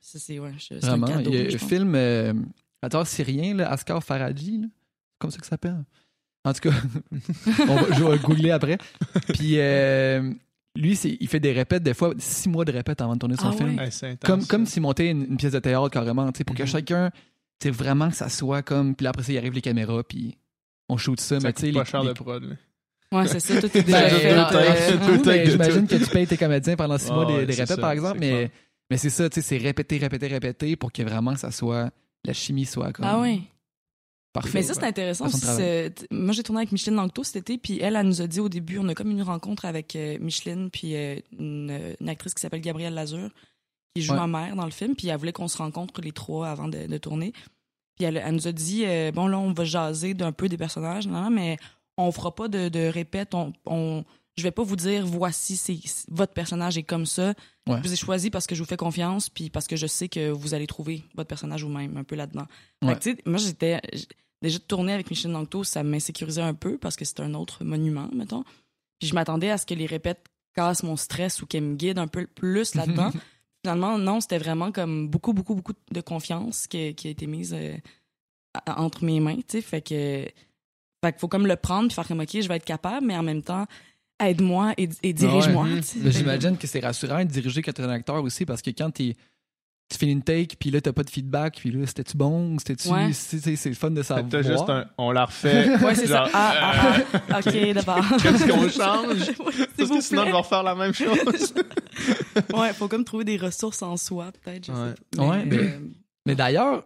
Ça, 0.00 0.18
c'est, 0.18 0.38
ouais, 0.38 0.52
un 0.82 1.00
cadeau, 1.02 1.30
il 1.30 1.36
y 1.36 1.38
a 1.46 1.48
je 1.50 1.56
un 1.56 1.58
pense. 1.58 1.68
film, 1.68 1.94
euh, 1.94 2.32
acteur 2.82 3.06
syrien, 3.06 3.54
là, 3.54 3.70
Asghar 3.72 4.02
Farhadi, 4.02 4.58
là, 4.58 4.66
c'est 4.68 5.18
comme 5.18 5.30
ça 5.30 5.38
que 5.38 5.44
ça 5.46 5.50
s'appelle. 5.50 5.84
En 6.44 6.52
tout 6.52 6.60
cas, 6.60 6.70
on 7.68 7.74
va, 7.76 7.96
je 7.96 8.04
vais 8.04 8.18
googler 8.18 8.50
après. 8.50 8.78
Puis 9.34 9.54
euh, 9.58 10.32
lui, 10.76 10.92
il 10.92 11.28
fait 11.28 11.40
des 11.40 11.52
répètes, 11.52 11.82
des 11.82 11.94
fois, 11.94 12.14
six 12.18 12.48
mois 12.48 12.64
de 12.64 12.72
répètes 12.72 13.00
avant 13.00 13.14
de 13.14 13.18
tourner 13.18 13.36
son 13.36 13.48
Ah 13.48 13.52
film. 13.52 13.76
ouais? 13.78 13.88
Ouais, 14.02 14.16
Comme, 14.24 14.46
comme 14.46 14.64
s'il 14.66 14.82
montait 14.82 15.10
une, 15.10 15.24
une 15.24 15.36
pièce 15.36 15.52
de 15.52 15.58
théâtre 15.58 15.90
carrément, 15.90 16.30
tu 16.32 16.38
sais, 16.38 16.44
pour 16.44 16.54
que 16.56 16.62
Mhm. 16.62 16.68
chacun, 16.68 17.10
c'est 17.60 17.70
vraiment 17.70 18.08
que 18.08 18.16
ça 18.16 18.28
soit 18.28 18.62
comme. 18.62 18.94
Puis 18.94 19.04
là, 19.04 19.10
après 19.10 19.24
ça, 19.24 19.32
il 19.32 19.38
arrive 19.38 19.52
les 19.52 19.60
caméras, 19.60 20.02
puis 20.04 20.36
on 20.88 20.96
shoot 20.96 21.18
ça. 21.20 21.40
ça 21.40 21.46
mais 21.48 21.52
tu 21.52 21.62
sais, 21.62 21.66
coûte 21.72 21.74
pas 21.74 21.82
les- 21.84 21.90
cher 21.90 22.02
les- 22.02 22.08
de 22.08 22.12
prod. 22.14 22.42
là. 22.44 22.54
Ouais, 23.10 23.26
c'est 23.26 23.40
ça, 23.40 23.60
tout 23.60 23.66
est 23.76 23.82
Ben, 23.90 24.04
déjà 24.04 24.08
fait. 24.10 24.32
euh, 24.32 24.96
euh, 25.26 25.50
J'imagine 25.50 25.86
que 25.86 25.96
tu 25.96 26.06
payes 26.10 26.26
tes 26.26 26.36
comédiens 26.36 26.76
pendant 26.76 26.98
six 26.98 27.08
Ah 27.10 27.14
mois 27.14 27.24
des, 27.26 27.32
ouais, 27.32 27.46
des 27.46 27.52
répètes, 27.54 27.68
ça, 27.68 27.76
par 27.78 27.90
exemple, 27.90 28.18
mais, 28.20 28.50
mais 28.90 28.96
c'est 28.98 29.10
ça, 29.10 29.28
tu 29.30 29.36
sais, 29.36 29.42
c'est 29.42 29.56
répéter, 29.56 29.96
répéter, 29.98 30.26
répéter 30.28 30.76
pour 30.76 30.92
que 30.92 31.02
vraiment 31.02 31.34
ça 31.34 31.50
soit. 31.50 31.90
La 32.24 32.32
chimie 32.32 32.66
soit 32.66 32.92
comme. 32.92 33.04
Ah 33.06 33.20
oui. 33.20 33.42
Parfait. 34.32 34.50
Mais 34.54 34.62
ça, 34.62 34.74
c'est 34.74 34.84
intéressant. 34.84 35.26
Moi, 36.10 36.32
j'ai 36.32 36.42
tourné 36.42 36.60
avec 36.60 36.70
Micheline 36.72 36.96
Langto 36.96 37.24
cet 37.24 37.36
été, 37.36 37.58
puis 37.58 37.78
elle, 37.80 37.96
elle 37.96 38.06
nous 38.06 38.20
a 38.20 38.26
dit 38.26 38.40
au 38.40 38.48
début, 38.48 38.78
on 38.78 38.88
a 38.88 38.94
comme 38.94 39.10
une 39.10 39.22
rencontre 39.22 39.64
avec 39.64 39.96
euh, 39.96 40.18
Micheline, 40.20 40.70
puis 40.70 40.94
euh, 40.96 41.16
une, 41.38 41.94
une 42.00 42.08
actrice 42.08 42.34
qui 42.34 42.40
s'appelle 42.42 42.60
Gabrielle 42.60 42.94
Lazur, 42.94 43.30
qui 43.94 44.02
joue 44.02 44.12
Ouais. 44.12 44.18
ma 44.20 44.26
mère 44.26 44.54
dans 44.56 44.66
le 44.66 44.70
film, 44.70 44.94
puis 44.94 45.08
elle 45.08 45.16
voulait 45.16 45.32
qu'on 45.32 45.48
se 45.48 45.56
rencontre 45.58 46.00
les 46.02 46.12
trois 46.12 46.48
avant 46.48 46.68
de, 46.68 46.86
de 46.86 46.98
tourner. 46.98 47.32
Puis 47.96 48.04
elle, 48.04 48.18
elle 48.18 48.34
nous 48.34 48.46
a 48.46 48.52
dit, 48.52 48.84
euh, 48.84 49.10
bon, 49.12 49.26
là, 49.26 49.38
on 49.38 49.52
va 49.52 49.64
jaser 49.64 50.14
d'un 50.14 50.30
peu 50.32 50.48
des 50.48 50.58
personnages, 50.58 51.08
mais 51.08 51.56
on 51.96 52.12
fera 52.12 52.32
pas 52.34 52.48
de, 52.48 52.68
de 52.68 52.86
répète, 52.86 53.34
on, 53.34 53.52
on, 53.66 54.04
je 54.38 54.42
vais 54.44 54.52
pas 54.52 54.62
vous 54.62 54.76
dire, 54.76 55.04
voici, 55.04 55.56
c'est 55.56 55.78
votre 56.08 56.32
personnage 56.32 56.78
est 56.78 56.84
comme 56.84 57.06
ça. 57.06 57.34
Ouais. 57.66 57.76
Je 57.78 57.88
vous 57.88 57.92
ai 57.92 57.96
choisi 57.96 58.30
parce 58.30 58.46
que 58.46 58.54
je 58.54 58.62
vous 58.62 58.68
fais 58.68 58.76
confiance, 58.76 59.28
puis 59.28 59.50
parce 59.50 59.66
que 59.66 59.76
je 59.76 59.86
sais 59.86 60.08
que 60.08 60.30
vous 60.30 60.54
allez 60.54 60.66
trouver 60.66 61.02
votre 61.14 61.28
personnage 61.28 61.64
vous-même, 61.64 61.96
un 61.96 62.04
peu 62.04 62.14
là-dedans. 62.14 62.46
Ouais. 62.82 62.96
moi, 63.26 63.38
j'étais. 63.38 63.80
Déjà 64.40 64.58
de 64.58 64.62
tourner 64.62 64.92
avec 64.92 65.10
Michel 65.10 65.32
Langto, 65.32 65.64
ça 65.64 65.82
m'insécurisait 65.82 66.42
un 66.42 66.54
peu 66.54 66.78
parce 66.78 66.94
que 66.94 67.04
c'est 67.04 67.18
un 67.18 67.34
autre 67.34 67.64
monument, 67.64 68.08
mettons. 68.14 68.44
Puis 69.00 69.08
je 69.08 69.14
m'attendais 69.14 69.50
à 69.50 69.58
ce 69.58 69.66
que 69.66 69.74
les 69.74 69.86
répètes 69.86 70.24
cassent 70.54 70.84
mon 70.84 70.96
stress 70.96 71.42
ou 71.42 71.46
qu'elles 71.46 71.64
me 71.64 71.74
guident 71.74 71.98
un 71.98 72.06
peu 72.06 72.24
plus 72.26 72.76
là-dedans. 72.76 73.10
Finalement, 73.64 73.98
non, 73.98 74.20
c'était 74.20 74.38
vraiment 74.38 74.70
comme 74.70 75.08
beaucoup, 75.08 75.32
beaucoup, 75.32 75.56
beaucoup 75.56 75.72
de 75.90 76.00
confiance 76.00 76.68
qui, 76.68 76.94
qui 76.94 77.08
a 77.08 77.10
été 77.10 77.26
mise 77.26 77.52
euh, 77.52 77.76
entre 78.68 79.04
mes 79.04 79.18
mains, 79.18 79.36
tu 79.36 79.42
sais. 79.48 79.60
Fait 79.60 79.82
que. 79.82 80.24
Fait 81.04 81.12
qu'il 81.12 81.20
faut 81.20 81.28
comme 81.28 81.46
le 81.46 81.56
prendre 81.56 81.88
puis 81.88 81.94
faire 81.94 82.06
comme, 82.06 82.20
OK, 82.20 82.40
je 82.40 82.48
vais 82.48 82.56
être 82.56 82.64
capable, 82.64 83.06
mais 83.06 83.16
en 83.16 83.22
même 83.24 83.42
temps, 83.42 83.66
aide-moi 84.20 84.74
et, 84.76 84.88
et 85.02 85.12
dirige-moi. 85.12 85.64
Ouais. 85.64 85.80
Mais 86.02 86.10
J'imagine 86.12 86.56
que 86.56 86.66
c'est 86.66 86.80
rassurant 86.80 87.18
de 87.20 87.24
diriger 87.30 87.62
quand 87.62 87.72
t'es 87.72 87.82
un 87.82 87.88
acteur 87.90 88.22
aussi, 88.22 88.44
parce 88.46 88.62
que 88.62 88.70
quand 88.70 88.90
t'es. 88.90 89.14
Tu 89.90 89.96
finis 89.96 90.12
une 90.12 90.22
take, 90.22 90.54
puis 90.60 90.70
là, 90.70 90.82
t'as 90.82 90.92
pas 90.92 91.02
de 91.02 91.08
feedback, 91.08 91.56
puis 91.60 91.70
là, 91.70 91.86
c'était-tu 91.86 92.14
bon, 92.14 92.58
c'était-tu. 92.58 92.88
Ouais. 92.90 93.10
c'est- 93.14 93.64
le 93.70 93.74
fun 93.74 93.90
de 93.90 94.02
savoir. 94.02 94.28
T'as 94.28 94.42
juste 94.42 94.68
un. 94.68 94.84
On 94.98 95.12
la 95.12 95.24
refait. 95.24 95.66
Ouais, 95.82 95.94
c'est 95.94 96.08
ça. 96.08 96.28
Ah, 96.34 96.54
ah, 96.60 96.96
ah. 97.30 97.38
OK, 97.38 97.72
d'abord. 97.72 98.04
Qu'est-ce 98.22 98.46
qu'on 98.46 98.68
change? 98.68 99.32
Parce 99.78 99.88
vous 99.88 99.96
que 99.96 100.02
sinon, 100.02 100.22
je 100.26 100.30
vais 100.30 100.32
refaire 100.36 100.62
la 100.62 100.74
même 100.74 100.92
chose. 100.92 101.54
Ouais, 102.52 102.72
faut 102.74 102.86
comme 102.88 103.04
trouver 103.04 103.24
des 103.24 103.38
ressources 103.38 103.80
en 103.80 103.96
soi, 103.96 104.30
peut-être. 104.44 104.66
je 104.66 104.72
sais 104.72 105.20
Ouais. 105.22 105.44
mais- 105.46 105.56
euh, 105.56 105.78
Mais 106.26 106.34
d'ailleurs, 106.34 106.84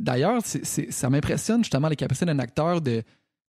d'ailleurs, 0.00 0.40
ça 0.44 1.10
m'impressionne 1.10 1.64
justement 1.64 1.88
les 1.88 1.96
capacités 1.96 2.26
d'un 2.26 2.38
acteur 2.38 2.80
de, 2.80 3.02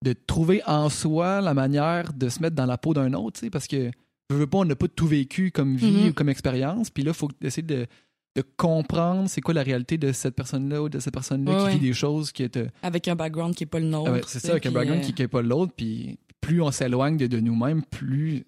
de 0.04 0.14
trouver 0.14 0.62
en 0.68 0.90
soi 0.90 1.42
la 1.42 1.54
manière 1.54 2.14
de 2.14 2.30
se 2.30 2.42
mettre 2.42 2.56
dans 2.56 2.66
la 2.66 2.78
peau 2.78 2.94
d'un 2.94 3.14
autre, 3.14 3.42
parce 3.50 3.68
que 3.68 3.90
je 4.30 4.36
veux 4.36 4.48
pas, 4.48 4.60
on 4.60 4.66
n'a 4.66 4.76
pas 4.76 4.88
tout 4.88 5.08
vécu 5.08 5.52
comme 5.52 5.76
vie 5.76 5.92
Mhm. 6.04 6.10
ou 6.10 6.14
comme 6.14 6.30
expérience, 6.30 6.90
puis 6.90 7.04
là, 7.04 7.12
il 7.12 7.18
faut 7.18 7.30
essayer 7.42 7.64
de, 7.66 7.88
de 8.36 8.44
comprendre 8.58 9.28
c'est 9.30 9.42
quoi 9.42 9.54
la 9.54 9.64
réalité 9.64 9.98
de 9.98 10.12
cette 10.12 10.36
personne-là 10.36 10.84
ou 10.84 10.90
de 10.90 11.00
cette 11.00 11.14
personne-là 11.14 11.52
Ouais, 11.52 11.58
qui 11.60 11.66
ouais. 11.66 11.74
vit 11.74 11.88
des 11.88 11.94
choses 11.94 12.32
qui 12.32 12.44
est. 12.44 12.58
euh, 12.58 12.68
avec 12.84 13.08
un 13.08 13.16
background 13.16 13.56
qui 13.56 13.64
est 13.64 13.68
pas 13.68 13.80
le 13.80 13.88
nôtre. 13.88 14.10
ah 14.12 14.14
ouais, 14.14 14.22
c'est 14.28 14.40
ça, 14.40 14.52
avec 14.52 14.66
un 14.68 14.72
background 14.72 15.02
euh, 15.04 15.08
qui 15.12 15.20
n'est 15.22 15.28
pas 15.28 15.42
l'autre, 15.42 15.74
puis 15.76 16.20
plus 16.42 16.62
on 16.62 16.70
s'éloigne 16.72 17.18
de, 17.18 17.26
de 17.28 17.40
nous-mêmes, 17.40 17.82
plus. 17.84 18.44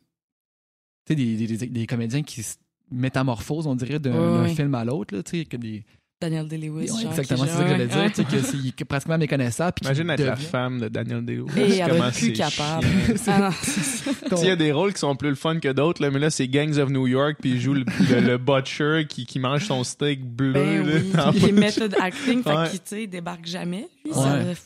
Tu 1.06 1.14
sais, 1.14 1.16
des, 1.16 1.36
des, 1.36 1.58
des- 1.58 1.68
des 1.68 1.88
comédiens 1.88 2.22
qui 2.22 2.44
se 2.44 2.58
métamorphosent, 2.92 3.66
on 3.68 3.76
dirait, 3.76 4.00
d'un 4.00 4.44
Ouais, 4.44 4.54
film 4.54 4.76
à 4.76 4.86
l'autre, 4.86 5.16
là, 5.16 5.24
tu 5.24 5.40
sais, 5.40 5.46
comme 5.46 5.62
des. 5.62 5.84
Daniel 6.22 6.48
Day-Lewis. 6.48 6.88
Genre, 6.88 7.00
exactement, 7.12 7.46
c'est 7.46 7.52
ça 7.54 7.64
que 7.64 7.70
j'allais 7.70 7.88
dire, 7.88 7.98
ouais. 7.98 8.10
tu 8.12 8.24
sais, 8.24 8.58
est 8.82 8.86
pratiquement 8.86 9.18
méconnaissable. 9.18 9.76
Imagine 9.84 10.10
être 10.10 10.24
la 10.24 10.36
femme 10.36 10.80
de 10.82 10.88
Daniel 10.90 11.24
Day-Lewis. 11.24 11.52
Et 11.58 11.78
elle 11.78 11.92
être 11.96 12.12
plus 12.14 12.34
capable. 12.34 12.86
Ah 13.28 13.52
ton- 14.30 14.36
Il 14.42 14.48
y 14.48 14.52
a 14.52 14.56
des 14.58 14.72
rôles 14.74 14.94
qui 14.94 15.00
sont 15.00 15.16
plus 15.16 15.30
le 15.30 15.36
fun 15.36 15.60
que 15.60 15.72
d'autres, 15.72 16.02
là, 16.02 16.12
mais 16.12 16.20
là, 16.20 16.30
c'est 16.30 16.48
Gangs 16.50 16.78
of 16.78 16.90
New 16.90 17.08
York, 17.08 17.38
puis 17.40 17.52
il 17.52 17.62
joue 17.62 17.74
le, 17.74 17.86
le, 18.10 18.20
le 18.20 18.38
butcher 18.38 19.06
qui, 19.08 19.26
qui 19.26 19.40
mange 19.40 19.66
son 19.66 19.84
steak 19.86 20.26
bleu. 20.26 20.52
Ben 20.54 20.86
là, 20.86 21.30
oui. 21.32 21.38
Il 21.38 21.50
est 21.50 21.52
method 21.54 21.96
acting, 22.02 22.44
fait 22.44 22.50
Ouais. 22.56 22.70
qu'il, 22.70 22.80
tu 22.80 22.86
sais, 22.88 23.04
il 23.04 23.08
débarque 23.08 23.46
jamais. 23.46 23.88
Lui, 24.04 24.12
Ouais. 24.12 24.56
ça- 24.56 24.62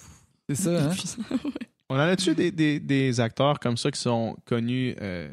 C'est 0.50 0.56
ça, 0.56 0.86
hein? 0.90 0.92
On 1.90 1.96
en 1.96 2.00
a-tu 2.00 2.34
des, 2.34 2.52
des, 2.52 2.80
des 2.80 3.20
acteurs 3.20 3.60
comme 3.60 3.78
ça 3.78 3.92
qui 3.92 4.00
sont 4.00 4.36
connus 4.46 4.96
euh, 5.00 5.30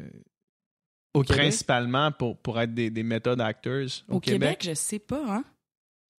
Au 1.15 1.23
Québec? 1.23 1.41
principalement 1.41 2.11
pour, 2.11 2.37
pour 2.37 2.59
être 2.61 2.73
des, 2.75 2.91
des 2.91 3.01
méthodes 3.03 3.41
actors 3.41 3.87
au, 4.07 4.17
Au 4.17 4.19
Québec, 4.19 4.61
je 4.63 4.75
sais 4.75 4.99
pas, 4.99 5.23
hein. 5.27 5.43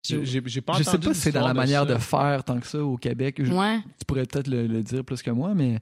J'ai 0.04 0.42
pas 0.62 0.74
Je 0.78 0.84
sais 0.84 0.98
pas 0.98 1.14
si 1.14 1.22
c'est 1.22 1.32
dans 1.32 1.46
la 1.48 1.54
manière 1.54 1.86
ça. 1.88 1.94
de 1.94 1.98
faire 2.00 2.44
tant 2.44 2.60
que 2.60 2.68
ça 2.68 2.84
au 2.84 2.98
Québec. 2.98 3.44
Je- 3.44 3.54
Ouais. 3.54 3.80
Tu 4.00 4.06
pourrais 4.06 4.26
peut-être 4.26 4.48
le, 4.48 4.66
le 4.68 4.82
dire 4.84 5.04
plus 5.06 5.22
que 5.22 5.32
moi, 5.32 5.54
mais. 5.54 5.80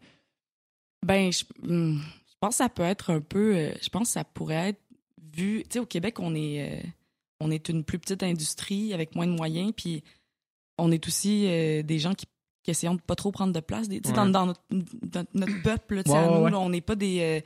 Ben, 1.06 1.32
je, 1.32 1.46
hmm, 1.66 1.98
je 2.00 2.34
pense 2.42 2.50
que 2.52 2.56
ça 2.58 2.70
peut 2.70 2.84
être 2.84 3.12
un 3.12 3.22
peu. 3.22 3.56
euh, 3.56 3.72
je 3.82 3.90
pense 3.90 4.04
que 4.10 4.14
ça 4.14 4.24
pourrait 4.26 4.70
être 4.70 4.82
vu. 5.34 5.64
Tu 5.64 5.74
sais, 5.74 5.80
au 5.80 5.86
Québec, 5.86 6.20
on 6.20 6.36
est, 6.36 6.70
euh, 6.84 6.88
on 7.40 7.52
est 7.52 7.70
une 7.70 7.84
plus 7.86 8.00
petite 8.00 8.22
industrie 8.24 8.94
avec 8.94 9.16
moins 9.16 9.28
de 9.28 9.32
moyens, 9.32 9.72
puis 9.76 10.04
on 10.78 10.92
est 10.92 11.08
aussi 11.08 11.46
euh, 11.48 11.82
des 11.84 12.00
gens 12.00 12.14
qui, 12.14 12.26
qui 12.64 12.72
essayons 12.72 12.96
de 12.96 13.02
pas 13.02 13.16
trop 13.16 13.32
prendre 13.32 13.54
de 13.54 13.60
place. 13.62 13.88
des- 13.88 14.02
Tu 14.02 14.10
sais, 14.10 14.16
dans, 14.16 14.26
Ouais. 14.26 14.32
dans 14.32 14.46
notre, 14.48 14.62
dans 14.70 15.26
notre 15.34 15.62
peuple, 15.62 15.96
là, 15.96 16.04
tu 16.04 16.12
sais, 16.12 16.18
Ouais, 16.18 16.24
à 16.24 16.30
ouais, 16.32 16.38
nous, 16.38 16.44
ouais. 16.44 16.52
là, 16.52 16.60
on 16.60 16.70
n'est 16.70 16.82
pas 16.82 16.96
des. 16.96 17.20
euh, 17.22 17.40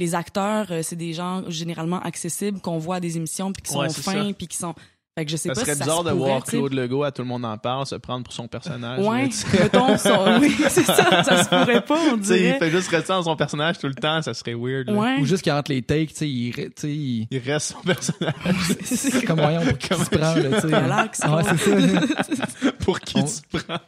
les 0.00 0.16
acteurs, 0.16 0.72
c'est 0.82 0.96
des 0.96 1.12
gens 1.12 1.48
généralement 1.48 2.00
accessibles 2.00 2.60
qu'on 2.60 2.78
voit 2.78 2.96
à 2.96 3.00
des 3.00 3.16
émissions, 3.16 3.52
puis 3.52 3.62
qui 3.62 3.70
sont 3.72 3.88
fins, 3.90 4.32
puis 4.32 4.48
qui 4.48 4.56
sont. 4.56 4.74
Fait 5.16 5.24
que 5.24 5.30
je 5.30 5.36
sais 5.36 5.48
Ça 5.50 5.54
pas 5.54 5.60
serait 5.60 5.72
si 5.74 5.78
ça 5.78 5.84
bizarre 5.84 5.98
se 6.00 6.04
de 6.06 6.10
pourrait, 6.10 6.28
voir. 6.30 6.42
Claude 6.44 6.72
Legault, 6.74 7.04
à 7.04 7.12
tout 7.12 7.22
le 7.22 7.28
monde 7.28 7.44
en 7.44 7.56
parle, 7.56 7.86
se 7.86 7.94
prendre 7.94 8.24
pour 8.24 8.32
son 8.32 8.48
personnage. 8.48 8.98
Ouais, 9.06 9.28
mettons, 9.60 9.96
son- 9.96 10.38
oui, 10.40 10.56
c'est 10.68 10.82
ça, 10.82 11.22
ça 11.22 11.44
se 11.44 11.48
pourrait 11.48 11.84
pas, 11.84 11.96
on 12.12 12.18
Tu 12.18 12.24
sais, 12.24 12.34
il 12.36 12.42
dirait. 12.46 12.58
fait 12.58 12.70
juste 12.72 12.88
rester 12.88 13.12
dans 13.12 13.22
son 13.22 13.36
personnage 13.36 13.78
tout 13.78 13.86
le 13.86 13.94
temps, 13.94 14.20
ça 14.22 14.34
serait 14.34 14.54
weird. 14.54 14.90
Ouais. 14.90 15.18
Ou 15.20 15.24
juste 15.24 15.44
qu'entre 15.44 15.70
les 15.70 15.82
takes, 15.82 16.08
tu 16.08 16.14
sais, 16.16 16.28
il, 16.28 16.52
tu 16.52 16.62
sais, 16.74 16.88
il- 16.90 17.28
Il 17.30 17.38
reste 17.38 17.74
son 17.74 17.80
personnage. 17.82 18.34
c'est 18.84 19.24
comme 19.24 19.38
voyons 19.40 19.60
pour 19.64 19.78
qui 19.78 19.86
se 19.94 20.18
là, 20.18 20.34
tu 20.34 20.68
sais. 20.68 20.76
Relax, 20.76 21.20
Ouais, 21.20 21.42
c'est 21.58 22.60
ça. 22.64 22.72
pour 22.80 22.98
qui 22.98 23.18
On- 23.18 23.22
tu 23.24 23.34
te 23.40 23.56
prends? 23.64 23.78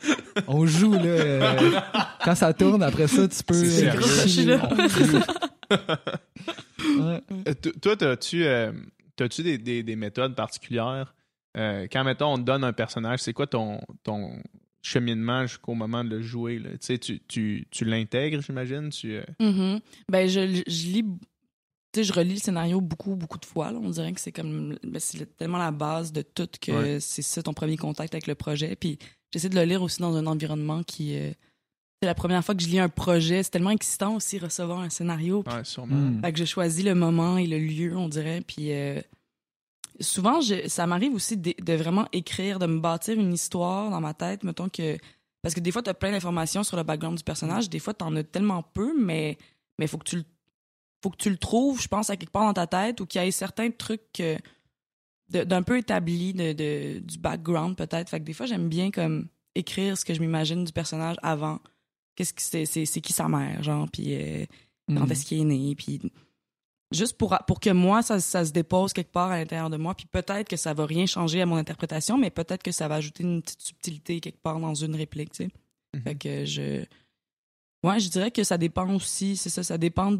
On 0.47 0.65
joue, 0.65 0.93
là. 0.93 1.01
euh, 1.07 1.71
quand 2.25 2.37
ça 2.37 2.53
tourne, 2.55 2.85
après 2.85 3.09
ça, 3.09 3.27
tu 3.27 3.43
peux. 3.43 3.65
C'est 3.65 3.89
euh. 3.89 4.61
Ouais. 7.01 7.21
Euh, 7.49 7.55
Toi, 7.83 7.97
t'as-tu 7.97 8.45
euh, 8.45 8.71
t'as-tu 9.17 9.43
des, 9.43 9.59
des, 9.59 9.83
des 9.83 9.97
méthodes 9.97 10.37
particulières? 10.37 11.13
Euh, 11.57 11.87
quand, 11.91 12.05
mettons, 12.05 12.35
on 12.35 12.37
te 12.39 12.43
donne 12.43 12.65
un 12.65 12.73
personnage, 12.73 13.21
c'est 13.21 13.33
quoi 13.33 13.47
ton, 13.47 13.81
ton 14.03 14.43
cheminement 14.83 15.47
jusqu'au 15.47 15.75
moment 15.75 16.05
de 16.05 16.11
le 16.11 16.23
jouer? 16.23 16.59
Là? 16.59 16.71
Tu 16.73 16.77
sais, 16.81 16.99
tu, 16.99 17.21
tu, 17.27 17.67
tu 17.71 17.85
l'intègres, 17.85 18.41
j'imagine? 18.43 18.91
Tu, 18.91 19.15
euh, 19.17 19.25
Mhm. 19.41 19.81
Ben, 20.11 20.29
je, 20.29 20.63
je 20.67 20.87
lis. 20.89 21.05
Tu 21.93 22.01
sais, 22.01 22.05
je 22.05 22.13
relis 22.13 22.35
le 22.35 22.41
scénario 22.41 22.81
beaucoup, 22.81 23.17
beaucoup 23.17 23.39
de 23.39 23.47
fois. 23.47 23.73
là. 23.73 23.79
On 23.83 23.89
dirait 23.91 24.13
que 24.13 24.21
c'est 24.21 24.33
comme. 24.33 24.77
ben, 24.83 25.01
c'est 25.01 25.19
le- 25.19 25.27
tellement 25.27 25.57
la 25.59 25.71
base 25.71 26.13
de 26.13 26.23
tout 26.23 26.49
que 26.61 26.73
Ouais. 26.73 27.01
c'est 27.01 27.23
ça 27.23 27.43
ton 27.43 27.55
premier 27.55 27.77
contact 27.79 28.15
avec 28.15 28.27
le 28.27 28.35
projet. 28.35 28.77
Puis 28.77 28.99
j'essaie 29.33 29.49
de 29.49 29.55
le 29.55 29.65
lire 29.65 29.83
aussi 29.83 30.01
dans 30.01 30.15
un 30.15 30.27
environnement 30.27 30.83
qui. 30.83 31.17
euh, 31.17 31.33
c'est 32.03 32.07
la 32.07 32.15
première 32.15 32.45
fois 32.45 32.55
que 32.55 32.63
je 32.63 32.69
lis 32.69 32.79
un 32.79 32.91
projet. 32.91 33.43
C'est 33.43 33.51
tellement 33.53 33.71
excitant 33.71 34.15
aussi 34.17 34.39
recevoir 34.39 34.81
un 34.81 34.91
scénario. 34.91 35.43
ouais, 35.47 35.65
sûrement. 35.65 35.97
Hmm. 35.97 36.21
Fait 36.21 36.33
que 36.35 36.39
je 36.39 36.45
choisis 36.45 36.85
le 36.85 36.95
moment 36.95 37.39
et 37.39 37.47
le 37.47 37.59
lieu, 37.59 37.97
on 37.97 38.11
dirait. 38.11 38.43
Puis 38.47 38.73
euh, 38.73 39.01
souvent, 40.01 40.41
je- 40.41 40.69
ça 40.69 40.87
m'arrive 40.87 41.15
aussi 41.15 41.37
de, 41.37 41.55
de 41.63 41.73
vraiment 41.75 42.07
écrire, 42.13 42.59
de 42.59 42.67
me 42.67 42.79
bâtir 42.81 43.19
une 43.19 43.33
histoire 43.33 43.91
dans 43.91 44.01
ma 44.01 44.15
tête, 44.15 44.43
mettons 44.45 44.69
que. 44.69 44.97
Parce 45.43 45.55
que 45.55 45.61
des 45.61 45.71
fois, 45.71 45.83
tu 45.83 45.91
as 45.91 45.95
plein 45.95 46.11
d'informations 46.11 46.65
sur 46.65 46.77
le 46.77 46.83
background 46.83 47.17
du 47.19 47.25
personnage. 47.25 47.71
Des 47.71 47.79
fois, 47.79 47.95
tu 47.95 48.05
en 48.05 48.15
as 48.17 48.25
tellement 48.25 48.63
peu, 48.63 48.93
mais 49.01 49.39
il 49.79 49.87
faut 49.89 49.99
que 49.99 50.05
tu 50.09 50.17
le 50.17 50.25
faut 51.03 51.11
que 51.11 51.17
tu 51.19 51.31
le 51.31 51.37
trouves, 51.37 51.81
je 51.81 51.87
pense, 51.89 52.11
à 52.11 52.17
quelque 52.17 52.31
part 52.33 52.47
dans 52.47 52.55
ta 52.55 52.67
tête 52.67 53.01
ou 53.01 53.07
qu'il 53.07 53.23
y 53.23 53.27
ait 53.27 53.31
certains 53.31 53.71
trucs 53.71 54.19
euh, 54.21 54.37
d'un 55.29 55.63
peu 55.63 55.79
établis 55.79 56.33
de, 56.33 56.53
de- 56.53 56.99
du 57.01 57.19
background, 57.19 57.77
peut-être. 57.77 58.09
Fait 58.09 58.19
que 58.19 58.25
des 58.25 58.33
fois, 58.33 58.47
j'aime 58.47 58.69
bien 58.69 58.91
comme 58.91 59.29
écrire 59.55 59.97
ce 59.99 60.05
que 60.05 60.15
je 60.15 60.21
m'imagine 60.21 60.65
du 60.65 60.73
personnage 60.73 61.17
avant. 61.23 61.61
Qu'est-ce 62.17 62.33
que 62.33 62.43
c'est, 62.43 62.65
c'est, 62.65 62.87
c'est 62.87 63.01
qui 63.01 63.13
sa 63.13 63.29
mère, 63.29 63.63
genre, 63.63 63.89
puis 63.93 64.15
euh, 64.15 64.45
quand 64.89 65.07
Mm. 65.07 65.13
est-ce 65.13 65.27
qu'il 65.27 65.41
est 65.41 65.45
né, 65.45 65.75
puis 65.77 66.01
juste 66.93 67.17
pour, 67.19 67.37
pour 67.47 67.61
que 67.61 67.71
moi, 67.71 68.03
ça, 68.03 68.21
ça 68.21 68.45
se 68.45 68.53
dépose 68.53 68.93
quelque 68.93 69.11
part 69.13 69.31
à 69.31 69.39
l'intérieur 69.39 69.71
de 69.71 69.77
moi, 69.77 69.95
puis 69.95 70.07
peut-être 70.07 70.49
que 70.49 70.57
ça 70.57 70.73
va 70.75 70.87
rien 70.87 71.07
changer 71.07 71.43
à 71.43 71.47
mon 71.47 71.57
interprétation, 71.57 72.17
mais 72.19 72.31
peut-être 72.31 72.63
que 72.63 72.73
ça 72.73 72.89
va 72.89 72.97
ajouter 72.97 73.23
une 73.25 73.43
petite 73.43 73.63
subtilité 73.63 74.21
quelque 74.21 74.41
part 74.41 74.59
dans 74.61 74.75
une 74.75 74.95
réplique, 74.95 75.33
tu 75.33 75.45
sais. 75.45 75.51
Mhm. 75.95 76.03
Fait 76.03 76.15
que 76.15 76.45
je... 76.45 76.85
Ouais, 77.83 78.01
je 78.01 78.09
dirais 78.09 78.31
que 78.31 78.43
ça 78.45 78.59
dépend 78.59 78.89
aussi, 78.95 79.37
c'est 79.37 79.51
ça, 79.51 79.63
ça 79.63 79.79
dépend 79.79 80.13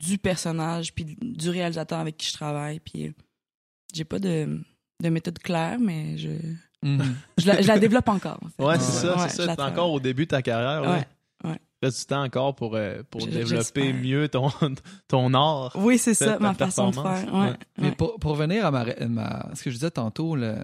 du 0.00 0.18
personnage, 0.18 0.94
puis 0.94 1.16
du 1.20 1.50
réalisateur 1.50 1.98
avec 1.98 2.16
qui 2.16 2.28
je 2.28 2.32
travaille, 2.34 2.80
puis 2.80 3.08
euh, 3.08 3.12
j'ai 3.94 4.04
pas 4.04 4.18
de, 4.18 4.60
de 5.02 5.08
méthode 5.08 5.38
claire, 5.38 5.78
mais 5.78 6.16
je, 6.18 6.30
Mm. 6.82 7.02
je, 7.36 7.46
la, 7.46 7.60
je 7.60 7.68
la 7.68 7.78
développe 7.78 8.08
encore. 8.08 8.38
en 8.42 8.48
fait. 8.48 8.64
Ouais, 8.64 8.78
c'est 8.78 9.06
Ouais, 9.06 9.12
ça, 9.14 9.22
ouais, 9.22 9.28
c'est 9.28 9.44
ça. 9.44 9.54
T'es 9.54 9.60
encore 9.60 9.92
au 9.92 10.00
début 10.00 10.24
de 10.24 10.30
ta 10.30 10.40
carrière. 10.40 11.06
ouais. 11.44 11.58
Reste 11.82 12.00
du 12.00 12.06
temps 12.06 12.22
encore 12.22 12.54
pour, 12.54 12.74
euh, 12.76 13.02
pour 13.10 13.22
Je- 13.22 13.30
développer 13.30 13.92
mieux 13.94 14.28
ton, 14.28 14.48
ton 15.08 15.32
art. 15.34 15.74
Oui, 15.78 15.96
c'est 15.98 16.12
ça, 16.14 16.38
ma 16.38 16.52
façon 16.54 16.90
de 16.90 16.94
faire. 16.96 17.34
Ouais, 17.34 17.40
Ouais. 17.50 17.56
Mais 17.78 17.92
pour, 17.92 18.18
pour 18.18 18.32
revenir 18.32 18.66
à 18.66 18.70
ma, 18.70 18.84
ma- 19.08 19.50
ce 19.54 19.62
que 19.64 19.70
je 19.70 19.76
disais 19.76 19.90
tantôt, 19.90 20.36
le- 20.36 20.58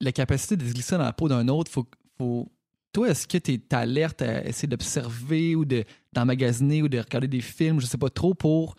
la 0.00 0.12
capacité 0.12 0.56
de 0.56 0.66
se 0.66 0.72
glisser 0.72 0.96
dans 0.98 1.04
la 1.04 1.12
peau 1.12 1.28
d'un 1.28 1.48
autre, 1.48 1.70
faut, 1.70 1.86
faut. 2.18 2.48
Toi, 2.92 3.08
est-ce 3.10 3.26
que 3.28 3.38
tu 3.38 3.52
es 3.52 3.74
alerte 3.74 4.20
à 4.22 4.44
essayer 4.44 4.68
d'observer 4.68 5.54
ou 5.54 5.64
de- 5.64 5.84
d'emmagasiner 6.12 6.82
ou 6.82 6.88
de 6.88 6.98
regarder 6.98 7.28
des 7.28 7.40
films, 7.40 7.80
je 7.80 7.86
sais 7.86 7.98
pas 7.98 8.10
trop, 8.10 8.34
pour 8.34 8.74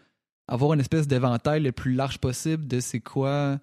avoir 0.48 0.74
une 0.74 0.80
espèce 0.82 1.08
d'éventail 1.08 1.62
le 1.64 1.72
plus 1.72 1.94
large 1.94 2.18
possible 2.20 2.68
de 2.68 2.80
c'est 2.82 3.00
quoi 3.00 3.58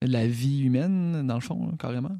la 0.00 0.26
vie 0.26 0.60
humaine, 0.62 1.26
dans 1.26 1.34
le 1.34 1.40
fond, 1.40 1.72
carrément? 1.76 2.16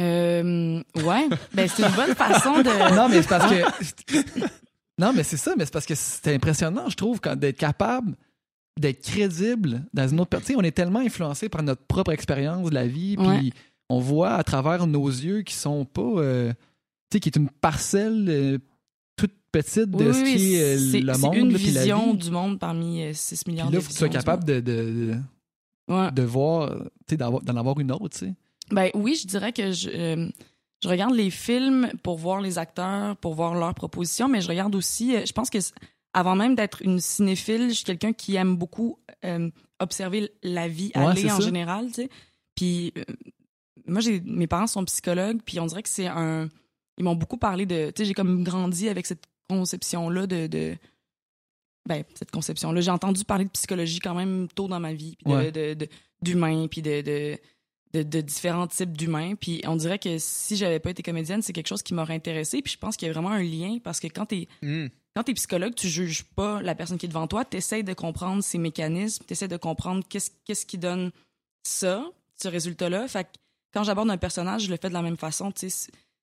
Euh, 0.00 0.82
ouais, 0.96 1.28
ben 1.54 1.68
c'est 1.68 1.82
une 1.82 1.94
bonne 1.94 2.14
façon 2.14 2.62
de. 2.62 2.94
Non, 2.96 3.08
mais 3.08 3.22
c'est 3.22 3.28
parce 3.28 3.50
que. 3.52 4.18
non, 4.98 5.12
mais 5.14 5.22
c'est 5.22 5.36
ça, 5.36 5.54
mais 5.56 5.64
c'est 5.64 5.72
parce 5.72 5.86
que 5.86 5.94
c'est 5.94 6.34
impressionnant, 6.34 6.88
je 6.88 6.96
trouve, 6.96 7.20
quand- 7.20 7.36
d'être 7.36 7.58
capable 7.58 8.14
d'être 8.78 9.02
crédible 9.02 9.82
dans 9.92 10.08
une 10.08 10.20
autre 10.20 10.30
partie. 10.30 10.54
On 10.56 10.62
est 10.62 10.70
tellement 10.70 11.00
influencé 11.00 11.48
par 11.48 11.62
notre 11.62 11.82
propre 11.82 12.12
expérience 12.12 12.70
de 12.70 12.74
la 12.74 12.86
vie, 12.86 13.16
puis 13.16 13.26
Ouais. 13.26 13.50
on 13.90 13.98
voit 14.00 14.34
à 14.34 14.42
travers 14.44 14.86
nos 14.86 15.06
yeux 15.08 15.42
qui 15.42 15.54
sont 15.54 15.84
pas. 15.84 16.00
euh, 16.02 16.52
tu 17.10 17.16
sais, 17.16 17.20
qui 17.20 17.28
est 17.28 17.36
une 17.36 17.50
parcelle 17.50 18.26
euh, 18.28 18.58
toute 19.16 19.32
petite 19.52 19.90
de 19.90 20.06
Oui, 20.10 20.14
ce 20.14 20.22
qui 20.24 20.54
est 20.54 20.62
euh, 20.62 20.90
c'est 20.92 21.00
le 21.00 21.12
c'est 21.12 21.20
monde, 21.20 21.34
une 21.34 21.50
là, 21.52 21.58
puis 21.58 21.70
la 21.72 21.80
vision 21.82 22.12
vie. 22.12 22.18
du 22.18 22.30
monde 22.30 22.58
parmi 22.58 23.02
euh, 23.02 23.12
6 23.12 23.46
milliards 23.48 23.66
Puis 23.66 23.74
là, 23.74 23.80
de 23.80 23.84
faut 23.84 23.88
que 23.88 23.92
tu 23.94 23.98
sois 23.98 24.08
capable 24.08 24.44
de, 24.44 24.60
de. 24.60 25.14
Ouais. 25.88 26.06
de, 26.10 26.14
de 26.14 26.22
voir, 26.22 26.70
tu 26.70 26.84
sais, 27.10 27.16
d'en 27.16 27.56
avoir 27.56 27.78
une 27.80 27.90
autre, 27.92 28.08
tu 28.10 28.18
sais. 28.26 28.34
Ben 28.70 28.90
oui, 28.94 29.14
je 29.16 29.26
dirais 29.26 29.52
que 29.52 29.72
je, 29.72 29.90
euh, 29.92 30.28
je 30.82 30.88
regarde 30.88 31.14
les 31.14 31.30
films 31.30 31.90
pour 32.02 32.18
voir 32.18 32.40
les 32.40 32.58
acteurs, 32.58 33.16
pour 33.16 33.34
voir 33.34 33.54
leurs 33.54 33.74
propositions, 33.74 34.28
mais 34.28 34.40
je 34.40 34.48
regarde 34.48 34.74
aussi, 34.74 35.14
euh, 35.16 35.24
je 35.26 35.32
pense 35.32 35.50
que 35.50 35.58
avant 36.12 36.34
même 36.36 36.54
d'être 36.54 36.82
une 36.82 37.00
cinéphile, 37.00 37.68
je 37.70 37.74
suis 37.74 37.84
quelqu'un 37.84 38.12
qui 38.12 38.34
aime 38.36 38.56
beaucoup 38.56 38.98
euh, 39.24 39.50
observer 39.78 40.30
la 40.42 40.68
vie 40.68 40.90
Ouais, 40.94 41.02
aller 41.06 41.30
en 41.30 41.38
ça. 41.38 41.44
général, 41.44 41.86
tu 41.88 41.94
sais. 41.94 42.08
Puis 42.56 42.92
euh, 42.96 43.04
moi, 43.86 44.00
j'ai 44.00 44.20
mes 44.20 44.46
parents 44.46 44.66
sont 44.66 44.84
psychologues, 44.84 45.40
puis 45.44 45.58
on 45.60 45.66
dirait 45.66 45.82
que 45.82 45.88
c'est 45.88 46.06
un... 46.06 46.48
Ils 46.98 47.04
m'ont 47.04 47.14
beaucoup 47.14 47.38
parlé 47.38 47.64
de... 47.64 47.90
Tu 47.94 48.02
sais, 48.02 48.04
j'ai 48.04 48.14
comme 48.14 48.44
grandi 48.44 48.88
avec 48.88 49.06
cette 49.06 49.24
conception-là 49.48 50.26
de... 50.26 50.46
de 50.48 50.76
ben, 51.88 52.04
cette 52.14 52.30
conception-là. 52.30 52.80
J'ai 52.82 52.90
entendu 52.90 53.24
parler 53.24 53.44
de 53.44 53.50
psychologie 53.50 54.00
quand 54.00 54.14
même 54.14 54.48
tôt 54.54 54.68
dans 54.68 54.80
ma 54.80 54.92
vie, 54.92 55.16
puis 55.16 55.32
de- 55.32 55.36
Ouais. 55.38 55.50
de- 55.52 55.74
de- 55.74 55.88
d'humains, 56.22 56.66
puis 56.68 56.82
de, 56.82 57.00
de, 57.00 57.38
de, 57.92 58.02
de 58.02 58.20
différents 58.20 58.66
types 58.66 58.96
d'humains. 58.96 59.34
Puis 59.34 59.60
on 59.66 59.76
dirait 59.76 59.98
que 59.98 60.18
si 60.18 60.56
j'avais 60.56 60.78
pas 60.80 60.90
été 60.90 61.02
comédienne, 61.02 61.42
c'est 61.42 61.52
quelque 61.52 61.68
chose 61.68 61.82
qui 61.82 61.94
m'aurait 61.94 62.14
intéressé. 62.14 62.62
Puis 62.62 62.72
je 62.74 62.78
pense 62.78 62.96
qu'il 62.96 63.06
y 63.06 63.10
a 63.10 63.12
vraiment 63.12 63.30
un 63.30 63.42
lien 63.42 63.78
parce 63.82 64.00
que 64.00 64.06
quand 64.06 64.26
t'es 64.26 64.48
Hmm. 64.62 64.86
quand 65.16 65.24
t'es 65.24 65.34
psychologue, 65.34 65.74
tu 65.74 65.88
juges 65.88 66.24
pas 66.24 66.62
la 66.62 66.74
personne 66.74 66.98
qui 66.98 67.06
est 67.06 67.08
devant 67.08 67.26
toi, 67.26 67.44
t'essayes 67.44 67.84
de 67.84 67.92
comprendre 67.94 68.42
ses 68.42 68.58
mécanismes, 68.58 69.24
t'essayes 69.24 69.48
de 69.48 69.56
comprendre 69.56 70.04
qu'est-ce 70.08 70.30
qu'est-ce 70.44 70.66
qui 70.66 70.78
donne 70.78 71.10
ça, 71.62 72.04
ce 72.40 72.48
résultat-là. 72.48 73.08
Fait 73.08 73.24
que 73.24 73.30
quand 73.72 73.84
j'aborde 73.84 74.10
un 74.10 74.18
personnage, 74.18 74.62
je 74.64 74.70
le 74.70 74.76
fais 74.80 74.88
de 74.88 74.94
la 74.94 75.02
même 75.02 75.16
façon. 75.16 75.52
Si, 75.54 75.70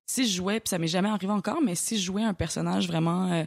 si 0.06 0.28
je 0.28 0.36
jouais, 0.36 0.60
puis 0.60 0.70
ça 0.70 0.78
m'est 0.80 0.88
jamais 0.88 1.10
arrivé 1.10 1.32
encore, 1.32 1.62
mais 1.62 1.76
si 1.76 1.98
je 1.98 2.04
jouais 2.06 2.24
un 2.24 2.34
personnage 2.34 2.88
vraiment, 2.88 3.32
euh, 3.32 3.44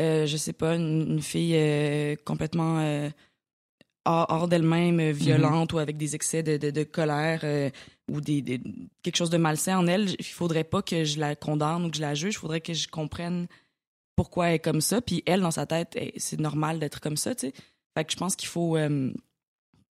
euh, 0.00 0.26
je 0.26 0.36
sais 0.36 0.52
pas, 0.52 0.74
une, 0.74 1.12
une 1.12 1.22
fille 1.22 1.54
euh, 1.56 2.16
complètement 2.24 2.80
hors, 4.06 4.26
hors 4.30 4.48
d'elle-même, 4.48 4.98
euh, 5.00 5.12
violente 5.12 5.72
ou 5.74 5.78
avec 5.78 5.96
des 5.98 6.14
excès 6.14 6.42
de, 6.42 6.56
de, 6.56 6.70
de 6.70 6.82
colère 6.84 7.40
euh, 7.44 7.68
ou 8.10 8.20
des, 8.20 8.40
des- 8.40 8.60
quelque 9.02 9.16
chose 9.16 9.30
de 9.30 9.36
malsain 9.36 9.78
en 9.78 9.86
elle, 9.86 10.08
il 10.18 10.24
faudrait 10.24 10.64
pas 10.64 10.80
que 10.82 11.04
je 11.04 11.18
la 11.20 11.36
condamne 11.36 11.84
ou 11.84 11.90
que 11.90 11.96
je 11.96 12.02
la 12.02 12.14
juge, 12.14 12.34
il 12.34 12.38
faudrait 12.38 12.60
que 12.60 12.72
je 12.72 12.88
comprenne 12.88 13.46
pourquoi 14.14 14.48
elle 14.48 14.54
est 14.54 14.58
comme 14.60 14.80
ça. 14.80 15.00
Puis 15.02 15.22
elle, 15.26 15.40
dans 15.42 15.50
sa 15.50 15.66
tête, 15.66 15.98
c'est 16.16 16.40
normal 16.40 16.78
d'être 16.78 17.00
comme 17.00 17.16
ça, 17.18 17.34
tu 17.34 17.48
sais. 17.48 17.52
Fait 17.94 18.04
que 18.04 18.12
je 18.12 18.16
pense 18.16 18.36
qu'il 18.36 18.48
faut. 18.48 18.76
euh, 18.76 19.12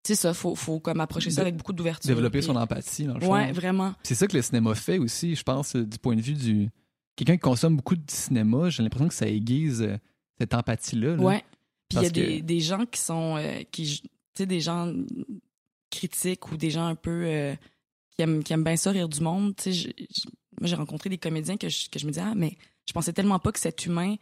c'est 0.05 0.15
ça, 0.15 0.33
faut, 0.33 0.55
faut 0.55 0.79
comme 0.81 0.99
approcher 0.99 1.29
ça 1.31 1.41
avec 1.41 1.55
beaucoup 1.55 1.71
d'ouverture. 1.73 2.07
Développer 2.09 2.39
puis- 2.39 2.47
son 2.47 2.55
empathie, 2.57 3.05
dans 3.05 3.13
le 3.13 3.21
fond. 3.21 3.33
Ouais, 3.33 3.51
vraiment. 3.53 3.93
C'est 4.03 4.15
ça 4.15 4.27
que 4.27 4.35
le 4.35 4.41
cinéma 4.41 4.75
fait 4.75 4.97
aussi, 4.97 5.35
je 5.35 5.43
pense, 5.43 5.75
euh, 5.77 5.85
du 5.85 5.97
point 5.97 6.15
de 6.15 6.21
vue 6.21 6.33
du. 6.33 6.69
Quelqu'un 7.15 7.33
qui 7.35 7.39
consomme 7.41 7.77
beaucoup 7.77 7.95
de 7.95 8.03
cinéma, 8.07 8.69
j'ai 8.69 8.83
l'impression 8.83 9.07
que 9.07 9.13
ça 9.13 9.27
aiguise 9.27 9.81
euh, 9.81 9.97
cette 10.39 10.53
empathie-là. 10.53 11.15
là. 11.15 11.21
Ouais. 11.23 11.43
Puis 11.93 11.99
il 11.99 12.03
y 12.03 12.05
a 12.05 12.09
que- 12.09 12.13
des, 12.31 12.41
des 12.41 12.59
gens 12.59 12.85
qui 12.85 12.99
sont. 12.99 13.37
euh, 13.37 13.63
qui, 13.71 14.01
tu 14.01 14.09
sais, 14.37 14.45
des 14.45 14.61
gens 14.61 14.91
critiques 15.89 16.51
ou 16.51 16.57
des 16.57 16.71
gens 16.71 16.85
un 16.85 16.95
peu. 16.95 17.23
euh, 17.25 17.55
qui, 18.15 18.21
aiment, 18.21 18.43
qui 18.43 18.53
aiment 18.53 18.63
bien 18.63 18.75
ça, 18.77 18.91
rire 18.91 19.09
du 19.09 19.21
monde. 19.21 19.55
Tu 19.55 19.73
sais, 19.73 19.93
moi, 20.59 20.67
j'ai 20.67 20.75
rencontré 20.75 21.09
des 21.09 21.17
comédiens 21.17 21.57
que 21.57 21.67
je, 21.69 21.89
que 21.89 21.97
je 21.99 22.05
me 22.05 22.11
disais, 22.11 22.23
ah, 22.25 22.33
mais 22.35 22.57
je 22.87 22.93
pensais 22.93 23.11
tellement 23.13 23.39
pas 23.39 23.51
que 23.51 23.59
cet 23.59 23.85
humain 23.85 24.15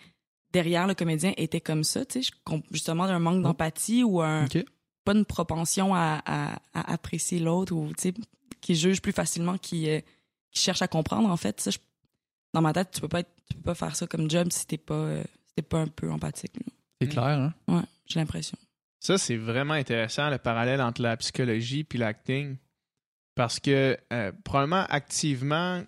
derrière 0.54 0.88
le 0.88 0.96
comédien 0.96 1.34
était 1.38 1.62
comme 1.62 1.84
ça, 1.84 2.06
tu 2.06 2.22
sais, 2.24 2.32
justement 2.72 3.06
d'un 3.08 3.20
manque 3.20 3.42
d'empathie 3.42 4.04
ou 4.04 4.22
un, 4.22 4.48
pas 5.06 5.14
une 5.14 5.24
propension 5.26 5.94
à, 5.96 6.22
à- 6.26 6.62
à 6.74 6.92
apprécier 6.94 7.40
l'autre 7.40 7.74
ou, 7.74 7.88
tu 7.90 8.10
sais, 8.10 8.14
qui 8.62 8.76
juge 8.76 9.02
plus 9.02 9.12
facilement, 9.14 9.58
qui, 9.58 9.90
euh, 9.90 10.00
qui 10.52 10.62
cherche 10.62 10.82
à 10.82 10.88
comprendre, 10.88 11.30
en 11.30 11.38
fait. 11.38 11.60
Ça, 11.62 11.72
je- 11.72 11.80
dans 12.54 12.62
ma 12.62 12.72
tête, 12.74 12.92
tu 12.92 13.02
peux 13.02 13.08
pas 13.08 13.22
être- 13.22 13.34
tu 13.50 13.56
peux 13.58 13.64
pas 13.64 13.76
faire 13.76 13.96
ça 13.96 14.08
comme 14.08 14.30
job 14.30 14.50
si 14.52 14.68
t'es 14.68 14.78
pas, 14.78 14.94
euh, 14.94 15.24
si 15.48 15.56
t'es 15.56 15.62
pas 15.62 15.80
un 15.82 15.88
peu 15.88 16.12
empathique. 16.12 16.54
C'est 17.02 17.10
clair, 17.10 17.26
hein? 17.26 17.54
Ouais, 17.68 17.84
j'ai 18.06 18.20
l'impression. 18.20 18.58
Ça, 19.00 19.18
c'est 19.18 19.38
vraiment 19.38 19.74
intéressant, 19.74 20.30
le 20.30 20.38
parallèle 20.38 20.82
entre 20.82 21.02
la 21.02 21.18
psychologie 21.18 21.84
puis 21.84 21.98
l'acting. 21.98 22.58
Parce 23.36 23.60
que, 23.60 23.98
euh, 24.14 24.32
probablement, 24.44 24.86
activement, 24.90 25.84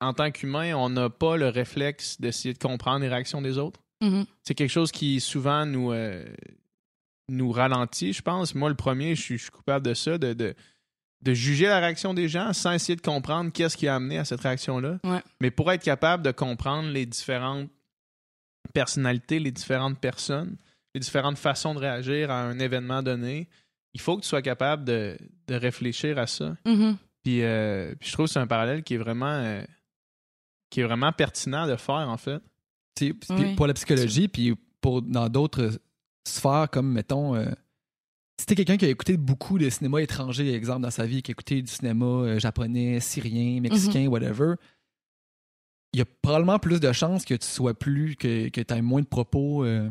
en 0.00 0.12
tant 0.14 0.30
qu'humain, 0.30 0.74
on 0.74 0.90
n'a 0.90 1.10
pas 1.10 1.36
le 1.36 1.48
réflexe 1.48 2.20
d'essayer 2.20 2.52
de 2.52 2.58
comprendre 2.58 3.00
les 3.00 3.08
réactions 3.08 3.40
des 3.40 3.58
autres. 3.58 3.80
Mhm. 4.02 4.26
C'est 4.42 4.54
quelque 4.54 4.70
chose 4.70 4.90
qui 4.90 5.20
souvent 5.20 5.64
nous, 5.66 5.92
euh, 5.92 6.24
nous 7.28 7.52
ralentit, 7.52 8.12
je 8.12 8.22
pense. 8.22 8.54
Moi, 8.54 8.68
le 8.68 8.74
premier, 8.74 9.14
je 9.14 9.22
suis, 9.22 9.38
je 9.38 9.42
suis 9.44 9.52
coupable 9.52 9.86
de 9.86 9.94
ça, 9.94 10.18
de, 10.18 10.32
de, 10.32 10.54
de 11.22 11.34
juger 11.34 11.66
la 11.66 11.78
réaction 11.78 12.14
des 12.14 12.28
gens 12.28 12.52
sans 12.52 12.72
essayer 12.72 12.96
de 12.96 13.00
comprendre 13.00 13.52
qu'est-ce 13.52 13.76
qui 13.76 13.86
a 13.86 13.94
amené 13.94 14.18
à 14.18 14.24
cette 14.24 14.40
réaction-là. 14.40 14.98
Ouais. 15.04 15.22
Mais 15.40 15.50
pour 15.50 15.70
être 15.70 15.82
capable 15.84 16.22
de 16.22 16.32
comprendre 16.32 16.88
les 16.88 17.06
différentes 17.06 17.70
personnalités, 18.74 19.38
les 19.38 19.50
différentes 19.50 19.98
personnes, 19.98 20.56
les 20.94 21.00
différentes 21.00 21.38
façons 21.38 21.74
de 21.74 21.78
réagir 21.78 22.30
à 22.30 22.42
un 22.42 22.58
événement 22.58 23.02
donné, 23.02 23.48
il 23.94 24.00
faut 24.00 24.16
que 24.16 24.22
tu 24.22 24.28
sois 24.28 24.42
capable 24.42 24.84
de, 24.84 25.16
de 25.46 25.54
réfléchir 25.54 26.18
à 26.18 26.26
ça. 26.26 26.56
Mhm. 26.66 26.98
Puis, 27.22 27.42
euh, 27.42 27.94
puis 27.98 28.10
je 28.10 28.12
trouve 28.12 28.26
que 28.26 28.32
c'est 28.32 28.38
un 28.40 28.46
parallèle 28.46 28.82
qui 28.82 28.94
est 28.94 28.98
vraiment 28.98 29.26
euh, 29.26 29.62
qui 30.68 30.80
est 30.80 30.84
vraiment 30.84 31.12
pertinent 31.12 31.66
de 31.66 31.76
faire 31.76 32.08
en 32.08 32.18
fait. 32.18 32.42
Puis 32.94 33.14
Oui. 33.30 33.54
Pour 33.54 33.66
la 33.66 33.74
psychologie, 33.74 34.28
puis 34.28 34.54
pour 34.80 35.00
dans 35.00 35.28
d'autres 35.28 35.80
sphères, 36.26 36.68
comme, 36.70 36.92
mettons, 36.92 37.34
euh, 37.34 37.46
si 38.38 38.46
t'es 38.46 38.54
quelqu'un 38.54 38.76
qui 38.76 38.84
a 38.84 38.88
écouté 38.88 39.16
beaucoup 39.16 39.58
de 39.58 39.68
cinéma 39.70 40.02
étranger, 40.02 40.52
exemple, 40.54 40.82
dans 40.82 40.90
sa 40.90 41.06
vie, 41.06 41.22
qui 41.22 41.30
a 41.30 41.32
écouté 41.32 41.62
du 41.62 41.70
cinéma 41.70 42.04
euh, 42.04 42.38
japonais, 42.38 43.00
syrien, 43.00 43.60
mexicain, 43.60 44.06
whatever, 44.08 44.54
il 45.94 45.98
y 45.98 46.02
a 46.02 46.04
probablement 46.22 46.58
plus 46.58 46.80
de 46.80 46.92
chances 46.92 47.24
que 47.24 47.34
tu 47.34 47.46
sois 47.46 47.72
plus, 47.74 48.16
que, 48.16 48.48
que 48.48 48.60
tu 48.60 48.74
aies 48.74 48.82
moins 48.82 49.00
de 49.00 49.06
propos 49.06 49.64
euh, 49.64 49.88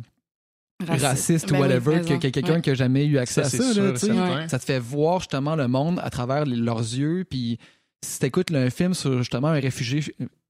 racistes 0.88 1.50
Ben 1.50 1.54
ou 1.58 1.62
oui, 1.63 1.68
whatever 1.68 2.02
que, 2.02 2.28
quelqu'un 2.28 2.54
Ouais. 2.56 2.62
qui 2.62 2.70
a 2.72 2.74
jamais 2.76 3.06
eu 3.06 3.18
accès 3.18 3.44
Ça, 3.44 3.48
à 3.48 3.50
ça. 3.50 3.74
sûr 3.74 3.84
là, 3.84 3.94
tu. 3.94 4.50
Ça 4.50 4.60
te 4.60 4.66
fait 4.66 4.80
voir 4.80 5.20
justement 5.20 5.56
le 5.56 5.68
monde 5.68 6.00
à 6.04 6.10
travers 6.10 6.46
les- 6.46 6.58
leurs 6.58 6.80
yeux. 6.80 7.26
Puis 7.30 7.58
si 8.04 8.20
t'écoutes 8.20 8.50
là, 8.50 8.60
un 8.62 8.70
film 8.70 8.94
sur 8.94 9.18
justement 9.20 9.48
un 9.48 9.60
réfugié, 9.60 10.04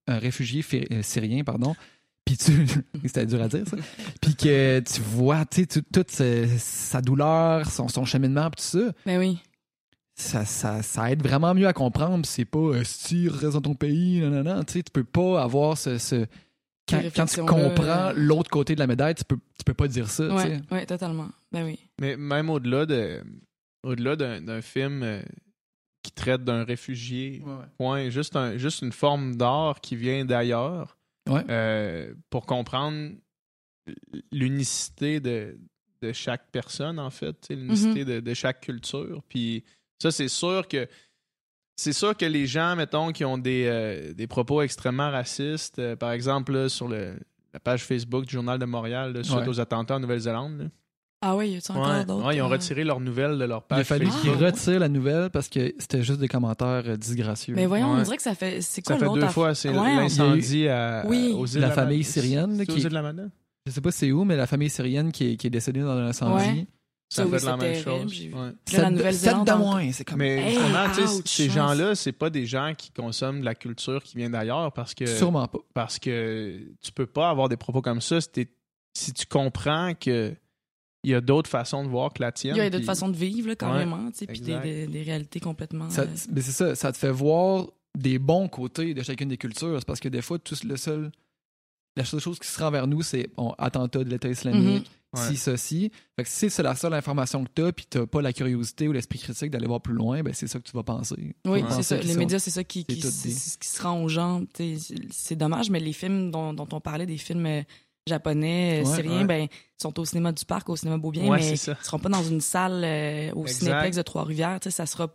un 0.07 0.17
réfugié 0.17 0.63
euh, 0.91 1.01
syrien, 1.03 1.43
pardon, 1.43 1.75
puis 2.25 2.35
tu, 2.37 2.51
c'était 3.05 3.25
dur 3.25 3.41
à 3.41 3.47
dire 3.47 3.63
ça, 3.67 3.77
puis 4.21 4.35
que 4.35 4.79
tu 4.79 5.01
vois, 5.01 5.45
tu 5.45 5.61
sais, 5.61 5.67
tu- 5.67 5.83
toute 5.83 6.09
sa, 6.57 7.01
douleur, 7.01 7.69
son, 7.69 7.87
son 7.87 8.05
cheminement, 8.05 8.49
puis 8.49 8.63
tout 8.63 8.79
ça, 8.79 8.91
Ben 9.05 9.19
oui. 9.19 9.39
Ça, 10.15 10.45
ça, 10.45 10.81
ça 10.83 11.11
aide 11.11 11.23
vraiment 11.23 11.53
mieux 11.53 11.67
à 11.67 11.73
comprendre. 11.73 12.25
C'est 12.25 12.45
pas 12.45 12.59
euh, 12.59 12.83
si 12.83 13.23
tu 13.23 13.29
restes 13.29 13.53
dans 13.53 13.61
ton 13.61 13.75
pays, 13.75 14.19
non, 14.21 14.29
non, 14.29 14.43
non, 14.43 14.63
tu 14.63 14.73
sais, 14.73 14.83
tu 14.83 14.91
peux 14.91 15.03
pas 15.03 15.41
avoir 15.41 15.77
ce, 15.77 15.97
ce- 15.97 16.25
quand, 16.87 17.25
tu 17.25 17.39
comprends 17.41 18.09
euh, 18.09 18.13
l'autre 18.15 18.49
côté 18.51 18.75
de 18.75 18.79
la 18.79 18.87
médaille, 18.87 19.15
tu 19.15 19.23
peux, 19.23 19.37
tu 19.57 19.63
peux 19.65 19.73
pas 19.73 19.87
dire 19.87 20.09
ça, 20.09 20.27
tu 20.27 20.33
Ouais, 20.33 20.43
sais. 20.43 20.61
ouais, 20.71 20.85
totalement. 20.85 21.29
Ben 21.51 21.63
oui. 21.65 21.79
Mais 21.99 22.17
même 22.17 22.49
au-delà 22.49 22.85
de 22.85 23.23
au-delà 23.83 24.15
d'un, 24.15 24.41
d'un 24.41 24.61
film 24.61 25.01
euh, 25.03 25.21
qui 26.03 26.11
traite 26.11 26.43
d'un 26.43 26.63
réfugié, 26.63 27.41
point, 27.77 28.09
juste, 28.09 28.35
un, 28.35 28.57
juste 28.57 28.81
une 28.81 28.91
forme 28.91 29.35
d'art 29.35 29.81
qui 29.81 29.95
vient 29.95 30.25
d'ailleurs 30.25 30.97
Ouais. 31.29 31.43
euh, 31.49 32.13
pour 32.29 32.45
comprendre 32.45 33.11
l'unicité 34.31 35.19
de, 35.19 35.57
de 36.01 36.11
chaque 36.11 36.51
personne, 36.51 36.99
en 36.99 37.09
fait, 37.09 37.47
l'unicité 37.49 38.05
de, 38.05 38.19
de 38.19 38.33
chaque 38.33 38.61
culture. 38.61 39.21
Puis 39.29 39.63
ça, 40.03 40.11
c'est 40.11 40.27
sûr 40.27 40.67
que 40.67 40.87
c'est 41.75 41.93
sûr 41.93 42.15
que 42.15 42.25
les 42.25 42.45
gens, 42.45 42.75
mettons, 42.75 43.11
qui 43.11 43.25
ont 43.25 43.37
des, 43.37 43.65
euh, 43.67 44.13
des 44.13 44.27
propos 44.27 44.61
extrêmement 44.61 45.09
racistes, 45.09 45.79
euh, 45.79 45.95
par 45.95 46.11
exemple, 46.11 46.53
là, 46.53 46.69
sur 46.69 46.87
le, 46.87 47.15
la 47.53 47.59
page 47.59 47.83
Facebook 47.83 48.25
du 48.25 48.33
Journal 48.33 48.59
de 48.59 48.65
Montréal, 48.65 49.11
là, 49.13 49.23
suite 49.23 49.37
Ouais. 49.37 49.47
aux 49.47 49.59
attentats 49.59 49.95
en 49.95 49.99
Nouvelle-Zélande. 49.99 50.69
Ah 51.25 51.35
oui, 51.35 51.51
y 51.51 51.55
a-tu 51.57 51.71
encore 51.71 51.87
Ouais, 51.89 52.05
d'autres? 52.05 52.27
ouais, 52.27 52.35
ils 52.35 52.41
ont 52.41 52.45
euh, 52.47 52.49
retiré 52.49 52.83
leurs 52.83 52.99
nouvelles 52.99 53.39
de 53.39 53.45
leur 53.45 53.59
Il 53.69 53.73
a 53.73 53.77
page 53.77 53.85
fallu 53.87 54.05
Facebook. 54.07 54.21
qu'ils 54.35 54.43
Ah, 54.43 54.45
retirent 54.51 54.79
la 54.79 54.89
nouvelle 54.89 55.29
parce 55.31 55.47
que 55.49 55.73
c'était 55.79 56.03
juste 56.03 56.19
des 56.19 56.27
commentaires 56.27 56.83
euh, 56.85 56.95
disgracieux. 56.97 57.55
Mais 57.55 57.65
voyons, 57.65 57.93
Ouais. 57.93 57.99
on 58.01 58.03
dirait 58.03 58.17
que 58.17 58.23
ça 58.23 58.35
fait. 58.35 58.61
C'est 58.61 58.81
quoi 58.85 58.99
Ça 58.99 59.07
fait 59.09 59.19
deux 59.19 59.27
fois, 59.29 59.55
c'est 59.55 59.71
l'incendie 59.71 60.67
à, 60.67 61.05
Oui. 61.07 61.33
aux 61.35 61.45
îles 61.47 61.61
La 61.61 61.69
de 61.69 61.73
famille 61.73 62.03
syrienne, 62.03 62.59
aux 62.61 62.65
qui- 62.65 62.77
îles 62.81 62.89
de 62.89 62.93
la 62.93 63.01
Madeleine? 63.01 63.31
Je 63.65 63.71
sais 63.71 63.79
pas 63.81 63.91
c'est 63.91 64.11
où, 64.11 64.25
mais 64.25 64.35
la 64.35 64.45
famille 64.47 64.69
syrienne 64.69 65.11
qui 65.13 65.31
est, 65.31 65.37
qui 65.37 65.47
est 65.47 65.49
décédée 65.49 65.79
dans 65.79 65.91
un 65.97 66.07
incendie. 66.07 66.67
Ça 67.13 67.23
Ça, 67.23 67.25
oui, 67.25 67.31
fait 67.39 67.45
la 67.45 67.51
c'est 67.51 67.57
même 67.57 67.83
terrible, 67.83 68.09
chose. 68.11 68.21
ouais. 68.21 68.77
Là, 68.77 68.89
la 68.89 69.11
de 69.11 69.29
encore. 69.35 69.57
moins, 69.59 69.91
c'est 69.91 70.03
comme. 70.03 70.17
Mais 70.17 70.37
Hey, 70.37 70.55
justement, 70.55 70.89
tu 70.89 70.95
sais, 70.95 71.15
ouch, 71.15 71.21
ces 71.25 71.49
gens-là, 71.49 71.93
c'est 71.95 72.11
pas 72.11 72.29
des 72.31 72.45
gens 72.47 72.73
qui 72.75 72.89
consomment 72.91 73.41
de 73.41 73.45
la 73.45 73.53
culture 73.55 74.01
qui 74.01 74.17
vient 74.17 74.29
d'ailleurs 74.31 74.71
parce 74.73 74.95
que 74.95 75.05
Sûrement 75.05 75.47
pas. 75.47 75.59
parce 75.75 75.99
que 75.99 76.59
tu 76.81 76.91
peux 76.91 77.05
pas 77.05 77.29
avoir 77.29 77.49
des 77.49 77.57
propos 77.57 77.81
comme 77.81 78.01
ça 78.01 78.19
si, 78.21 79.13
tu 79.13 79.25
comprends 79.27 79.93
que 79.93 80.33
il 81.03 81.11
y 81.11 81.13
a 81.15 81.21
d'autres 81.21 81.49
façons 81.49 81.83
de 81.83 81.89
voir 81.89 82.13
que 82.13 82.21
la 82.23 82.31
tienne. 82.31 82.55
Il 82.55 82.59
y 82.59 82.61
a 82.61 82.65
d'autres 82.69 82.77
puis- 82.77 82.85
façon 82.85 83.09
de 83.09 83.15
vivre, 83.17 83.49
là, 83.49 83.55
carrément, 83.55 84.09
tu 84.11 84.19
sais, 84.19 84.25
puis 84.25 84.39
des, 84.39 84.57
des, 84.59 84.87
des 84.87 85.01
réalités 85.03 85.39
complètement. 85.39 85.89
Ça, 85.89 86.03
euh, 86.03 86.07
mais 86.31 86.41
c'est 86.41 86.51
ça, 86.53 86.75
ça 86.75 86.91
te 86.91 86.97
fait 86.97 87.11
voir 87.11 87.67
des 87.97 88.17
bons 88.19 88.47
côtés 88.47 88.93
de 88.93 89.03
chacune 89.03 89.27
des 89.29 89.37
cultures. 89.37 89.75
C'est 89.79 89.85
parce 89.85 89.99
que 89.99 90.09
des 90.09 90.21
fois, 90.21 90.39
tout 90.39 90.55
le 90.65 90.77
seul. 90.77 91.11
La 91.95 92.05
seule 92.05 92.19
chose 92.19 92.39
qui 92.39 92.47
se 92.47 92.59
rend 92.61 92.71
vers 92.71 92.87
nous, 92.87 93.01
c'est 93.03 93.29
bon, 93.37 93.53
attentat 93.57 94.03
de 94.03 94.09
l'État 94.09 94.27
islamique, 94.29 94.89
Mhm. 95.15 95.21
si, 95.27 95.37
ceci. 95.37 95.91
Fait 96.15 96.23
que 96.23 96.29
si 96.29 96.49
c'est 96.49 96.63
la 96.63 96.75
seule 96.75 96.93
information 96.95 97.43
que 97.43 97.49
tu 97.55 97.61
as, 97.63 97.71
puis 97.71 97.85
tu 97.87 98.07
pas 98.07 98.21
la 98.21 98.33
curiosité 98.33 98.87
ou 98.87 98.91
l'esprit 98.93 99.19
critique 99.19 99.51
d'aller 99.51 99.67
voir 99.67 99.79
plus 99.79 99.93
loin, 99.93 100.23
ben 100.23 100.33
c'est 100.33 100.47
ça 100.47 100.57
que 100.59 100.63
tu 100.63 100.71
vas 100.75 100.81
penser. 100.83 101.35
Oui, 101.45 101.63
c'est 101.69 101.83
ça. 101.83 101.97
Les 101.97 102.15
médias, 102.15 102.39
c'est 102.39 102.49
ça 102.49 102.63
qui, 102.63 102.83
c'est 102.89 102.95
qui, 102.95 103.01
ce 103.01 103.57
se 103.61 103.81
rend 103.83 104.01
aux 104.03 104.07
gens. 104.09 104.41
C'est 105.11 105.35
dommage, 105.35 105.69
mais 105.69 105.79
les 105.79 105.93
films 105.93 106.31
dont, 106.31 106.53
dont 106.53 106.67
on 106.71 106.81
parlait, 106.81 107.05
des 107.05 107.17
films 107.19 107.45
euh, 107.45 107.61
japonais, 108.07 108.81
euh, 108.83 108.89
Ouais, 108.89 108.95
syriens, 108.95 109.17
ouais. 109.19 109.25
ben, 109.25 109.47
sont 109.79 109.97
au 109.99 110.05
cinéma 110.05 110.31
du 110.31 110.45
parc, 110.45 110.67
au 110.69 110.75
cinéma 110.75 110.97
Beaubien, 110.97 111.27
Ouais, 111.27 111.37
mais 111.39 111.49
ils 111.51 111.57
seront 111.57 111.99
pas 111.99 112.09
dans 112.09 112.23
une 112.23 112.41
salle 112.41 112.83
euh, 112.83 113.31
au 113.33 113.43
Exact. 113.43 113.59
Cinéplex 113.65 113.97
de 113.97 114.01
Trois-Rivières. 114.01 114.59
Tu 114.59 114.71
sais, 114.71 114.75
Ça 114.75 114.85
sera 114.87 115.07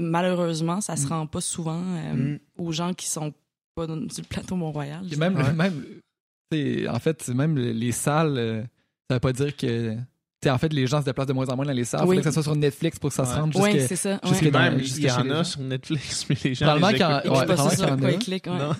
malheureusement, 0.00 0.80
ça 0.80 0.96
se 0.96 1.04
Mm. 1.06 1.08
rend 1.10 1.26
pas 1.26 1.40
souvent 1.40 1.82
euh, 1.84 2.14
Mm. 2.14 2.38
aux 2.58 2.72
gens 2.72 2.94
qui 2.94 3.06
sont 3.06 3.32
pas 3.74 3.86
dans- 3.86 4.08
sur 4.08 4.22
le 4.22 4.28
plateau 4.28 4.56
Mont-Royal. 4.56 5.04
Puis 5.06 5.16
même, 5.16 5.36
Ouais. 5.36 5.52
même 5.52 5.84
tu 6.52 6.80
sais, 6.82 6.88
en 6.88 6.98
fait, 6.98 7.28
même 7.28 7.56
les 7.58 7.92
salles, 7.92 8.36
euh, 8.38 8.62
ça 9.08 9.16
veut 9.16 9.20
pas 9.20 9.32
dire 9.32 9.56
que. 9.56 9.94
tu 9.94 9.98
sais, 10.44 10.50
en 10.50 10.58
fait, 10.58 10.72
les 10.72 10.86
gens 10.86 11.00
se 11.00 11.04
déplacent 11.06 11.26
de 11.28 11.32
moins 11.32 11.48
en 11.48 11.56
moins 11.56 11.64
dans 11.66 11.72
les 11.72 11.84
salles. 11.84 12.00
Il 12.04 12.08
Oui. 12.08 12.16
faudrait 12.16 12.22
que 12.22 12.24
ça 12.24 12.32
soit 12.32 12.42
sur 12.42 12.56
Netflix 12.56 12.98
pour 12.98 13.10
que 13.10 13.14
ça 13.16 13.24
se 13.24 13.34
Ouais. 13.34 13.40
rende 13.40 13.52
Oui, 13.56 13.72
jusqu'à. 13.72 13.86
c'est 13.88 13.96
ça. 13.96 14.20
ouais. 14.24 14.50
Dans- 14.50 14.58
même, 14.58 14.78
jusque 14.78 14.98
il 14.98 15.04
y 15.04 15.10
en 15.10 15.30
a 15.30 15.44
sur 15.44 15.60
Netflix, 15.60 16.26
mais 16.30 16.36
les 16.44 16.54
gens 16.54 16.66
Probablement 16.66 16.88
qu'il 16.88 17.00
y 17.00 17.04
en- 17.04 17.12
a. 18.60 18.76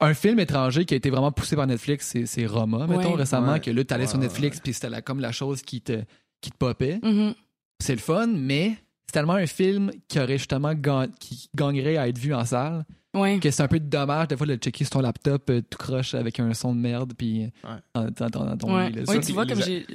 Un 0.00 0.14
film 0.14 0.40
étranger 0.40 0.84
qui 0.84 0.94
a 0.94 0.96
été 0.96 1.10
vraiment 1.10 1.30
poussé 1.30 1.54
par 1.54 1.66
Netflix, 1.66 2.14
c'est, 2.24 2.46
Roma, 2.46 2.86
mettons, 2.88 3.12
récemment, 3.12 3.52
Ouais. 3.52 3.60
que 3.60 3.70
là, 3.70 3.84
t'allais 3.84 4.08
sur 4.08 4.18
Netflix, 4.18 4.58
puis 4.60 4.72
c'était 4.74 4.90
la- 4.90 5.00
comme 5.00 5.20
la 5.20 5.30
chose 5.30 5.62
qui 5.62 5.80
te, 5.80 6.02
qui 6.40 6.50
te 6.50 6.56
popait. 6.56 6.98
Mhm. 7.04 7.34
C'est 7.80 7.94
le 7.94 8.00
fun, 8.00 8.26
mais 8.26 8.76
c'est 9.06 9.12
tellement 9.12 9.34
un 9.34 9.46
film 9.46 9.92
qui 10.08 10.18
aurait 10.18 10.38
justement 10.38 10.72
qui 11.20 11.48
gagnerait 11.54 11.96
à 11.98 12.08
être 12.08 12.18
vu 12.18 12.34
en 12.34 12.44
salle, 12.44 12.84
Ouais. 13.14 13.38
que 13.40 13.50
c'est 13.50 13.62
un 13.62 13.68
peu 13.68 13.78
dommage, 13.78 14.28
des 14.28 14.36
fois, 14.36 14.46
de 14.46 14.52
le 14.52 14.58
checker 14.58 14.84
sur 14.84 14.92
ton 14.92 15.00
laptop 15.00 15.50
euh, 15.50 15.60
tout 15.68 15.76
croche 15.78 16.14
avec 16.14 16.40
un 16.40 16.54
son 16.54 16.74
de 16.74 16.80
merde, 16.80 17.12
puis 17.16 17.50
Ouais. 17.62 18.06
dans, 18.16 18.56
ton 18.56 18.74
Ouais. 18.74 18.88
lit, 18.90 18.96
là. 19.00 19.06
Ça, 19.06 19.18
tu 19.18 19.32
vois, 19.32 19.44
comme 19.46 19.62
j'ai. 19.62 19.86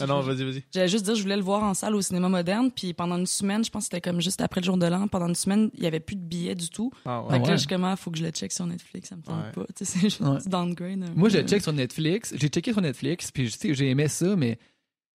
Ah 0.00 0.06
non, 0.06 0.20
vas-y, 0.20 0.44
vas-y. 0.44 0.62
J'allais 0.74 0.88
juste 0.88 1.04
dire, 1.06 1.14
je 1.14 1.22
voulais 1.22 1.36
le 1.36 1.42
voir 1.42 1.62
en 1.62 1.72
salle 1.74 1.94
au 1.94 2.02
cinéma 2.02 2.28
moderne, 2.28 2.70
puis 2.70 2.92
pendant 2.92 3.16
une 3.16 3.26
semaine, 3.26 3.64
je 3.64 3.70
pense 3.70 3.84
que 3.88 3.94
c'était 3.94 4.00
comme 4.02 4.20
juste 4.20 4.40
après 4.42 4.60
le 4.60 4.66
jour 4.66 4.76
de 4.76 4.86
l'an, 4.86 5.08
pendant 5.08 5.28
une 5.28 5.34
semaine, 5.34 5.70
il 5.74 5.82
y 5.82 5.86
avait 5.86 6.00
plus 6.00 6.16
de 6.16 6.20
billets 6.20 6.54
du 6.54 6.68
tout. 6.68 6.92
Ah, 7.06 7.22
ouais. 7.22 7.30
Fait 7.30 7.36
que 7.38 7.42
ouais. 7.44 7.48
là, 7.48 7.54
je 7.56 7.60
suis 7.60 7.68
comme, 7.68 7.84
ah, 7.84 7.96
faut 7.96 8.10
que 8.10 8.18
je 8.18 8.24
le 8.24 8.30
check 8.30 8.52
sur 8.52 8.66
Netflix, 8.66 9.08
ça 9.08 9.16
me 9.16 9.22
tente 9.22 9.36
Ouais. 9.42 9.52
pas. 9.52 9.64
Tu 9.74 9.84
sais, 9.84 9.98
c'est 9.98 10.00
juste 10.00 10.48
downgrade. 10.48 11.02
Moi, 11.16 11.28
je 11.30 11.38
le 11.38 11.48
check 11.48 11.62
sur 11.62 11.72
Netflix. 11.72 12.34
J'ai 12.36 12.48
checké 12.48 12.72
sur 12.72 12.82
Netflix, 12.82 13.30
puis 13.32 13.44
tu 13.50 13.58
sais, 13.58 13.74
j'ai 13.74 13.88
aimé 13.88 14.08
ça, 14.08 14.36
mais 14.36 14.58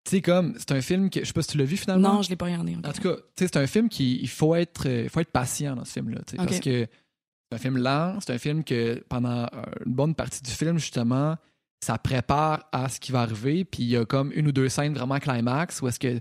tu 0.04 0.12
sais, 0.12 0.22
comme, 0.22 0.54
c'est 0.60 0.72
un 0.74 0.82
film 0.82 1.10
que, 1.10 1.22
je 1.22 1.26
sais 1.26 1.34
pas 1.34 1.42
si 1.42 1.50
tu 1.50 1.58
l'as 1.58 1.66
vu 1.66 1.76
finalement. 1.76 2.14
Non, 2.14 2.22
je 2.22 2.30
l'ai 2.30 2.36
pas 2.36 2.46
regardé. 2.46 2.76
En 2.76 2.92
tout 2.94 3.02
cas, 3.02 3.16
tu 3.16 3.22
sais, 3.40 3.48
c'est 3.52 3.58
un 3.58 3.68
film 3.68 3.90
qui 3.90 4.20
il 4.22 4.30
faut 4.30 4.54
être 4.56 4.88
euh, 4.88 5.04
il 5.06 5.10
faut 5.10 5.20
être 5.22 5.32
patient 5.32 5.76
dans 5.76 5.86
ce 5.86 5.94
film-là, 5.94 6.20
tu 6.28 6.36
sais, 6.36 6.42
Ok. 6.42 6.48
parce 6.48 6.60
que 6.60 6.88
c'est 7.52 7.56
un 7.56 7.60
film 7.60 7.78
lent, 7.78 8.18
c'est 8.20 8.34
un 8.34 8.38
film 8.38 8.64
que 8.64 9.04
pendant 9.10 9.44
euh, 9.44 9.48
une 9.86 9.94
bonne 9.94 10.16
partie 10.16 10.42
du 10.42 10.52
film 10.52 10.78
justement, 10.78 11.36
ça 11.84 11.98
prépare 11.98 12.68
à 12.72 12.90
ce 12.90 13.00
qui 13.00 13.12
va 13.12 13.22
arriver. 13.22 13.64
Puis 13.66 13.84
il 13.84 13.90
y 13.90 13.98
a 13.98 14.06
comme 14.06 14.32
une 14.36 14.48
ou 14.48 14.52
deux 14.52 14.70
scènes 14.70 14.94
vraiment 14.94 15.20
climax 15.20 15.82
où 15.82 15.88
est-ce 15.88 16.00
que 16.00 16.20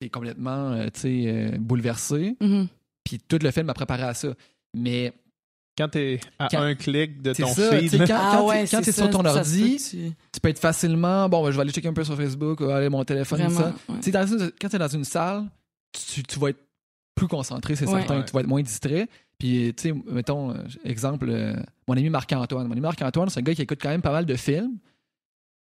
t'es 0.00 0.08
complètement 0.08 0.72
euh, 0.72 0.86
tu 0.94 1.00
sais, 1.00 1.24
euh, 1.26 1.58
bouleversé. 1.58 2.36
Mhm. 2.40 2.68
Puis 3.04 3.18
tout 3.18 3.38
le 3.42 3.50
film 3.50 3.66
m'a 3.66 3.74
préparé 3.74 4.02
à 4.04 4.14
ça. 4.14 4.28
Mais 4.76 5.12
Quand 5.78 5.88
t'es 5.88 6.20
à 6.38 6.48
Quand- 6.48 6.60
un 6.62 6.74
clic 6.74 7.22
de 7.22 7.32
c'est 7.32 7.42
ton 7.42 7.54
ça, 7.54 7.70
tu 7.78 7.88
feed, 7.88 8.06
quand, 8.06 8.14
Ah 8.18 8.32
quand 8.36 8.46
ouais, 8.48 8.66
t'es- 8.66 8.80
t'es 8.82 8.92
sur 8.92 9.08
ton 9.08 9.22
peut 9.22 9.28
ordi, 9.30 9.76
tu- 9.78 10.12
tu 10.32 10.40
peux 10.40 10.48
être 10.48 10.58
facilement, 10.58 11.26
bon, 11.28 11.42
ben, 11.42 11.50
je 11.52 11.56
vais 11.56 11.62
aller 11.62 11.72
checker 11.72 11.88
un 11.88 11.92
peu 11.94 12.04
sur 12.04 12.16
Facebook, 12.16 12.60
ou 12.60 12.64
aller 12.70 12.88
mon 12.90 13.02
téléphone, 13.04 13.40
Vraiment. 13.40 13.58
ça. 13.60 13.74
ouais. 13.88 14.10
Dans 14.10 14.26
une- 14.26 14.50
quand 14.60 14.68
tu 14.68 14.76
es 14.76 14.78
dans 14.78 14.88
une 14.88 15.04
salle, 15.04 15.46
tu, 15.92 16.22
tu 16.22 16.38
vas 16.38 16.50
être 16.50 16.60
plus 17.14 17.28
concentré, 17.28 17.76
c'est 17.76 17.86
Ouais. 17.88 18.00
certain. 18.00 18.18
Ouais. 18.18 18.24
Tu 18.26 18.32
vas 18.32 18.40
être 18.40 18.46
moins 18.46 18.62
distrait. 18.62 19.08
Puis, 19.40 19.74
tu 19.74 19.82
sais, 19.88 19.94
mettons, 20.06 20.52
euh, 20.52 20.62
exemple, 20.84 21.26
euh, 21.28 21.56
mon 21.88 21.94
ami 21.96 22.08
Marc-Antoine. 22.10 22.66
Mon 22.66 22.72
ami 22.72 22.80
Marc-Antoine, 22.82 23.28
c'est 23.30 23.40
un 23.40 23.42
gars 23.42 23.54
qui 23.54 23.62
écoute 23.62 23.80
quand 23.82 23.88
même 23.88 24.02
pas 24.02 24.12
mal 24.12 24.26
de 24.26 24.36
films. 24.36 24.78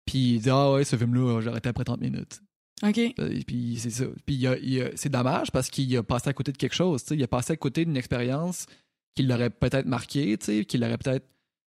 Puis 0.06 0.34
il 0.34 0.40
dit, 0.40 0.50
ah 0.50 0.72
ouais, 0.72 0.84
ce 0.84 0.94
film-là, 0.96 1.40
arrêté 1.48 1.68
après 1.68 1.84
30 1.84 2.00
minutes. 2.00 2.40
OK. 2.86 2.98
Euh, 2.98 3.30
Et 3.30 3.44
puis 3.44 3.76
c'est 3.78 3.90
ça. 3.90 4.04
Puis 4.26 4.34
il 4.34 4.46
a- 4.46 4.58
il 4.58 4.82
a- 4.82 4.90
c'est 4.96 5.08
dommage 5.08 5.50
parce 5.52 5.70
qu'il 5.70 5.96
a 5.96 6.02
passé 6.02 6.28
à 6.28 6.32
côté 6.32 6.52
de 6.52 6.56
quelque 6.58 6.74
chose. 6.74 7.02
tu 7.02 7.08
sais. 7.10 7.14
Il 7.16 7.22
a 7.22 7.28
passé 7.28 7.52
à 7.52 7.56
côté 7.56 7.84
d'une 7.84 7.96
expérience 7.96 8.66
qui 9.14 9.22
l'aurait 9.22 9.50
peut-être 9.50 9.86
marqué, 9.86 10.36
tu 10.38 10.46
sais, 10.46 10.64
qu'il 10.64 10.82
aurait 10.84 10.98
peut-être. 10.98 11.26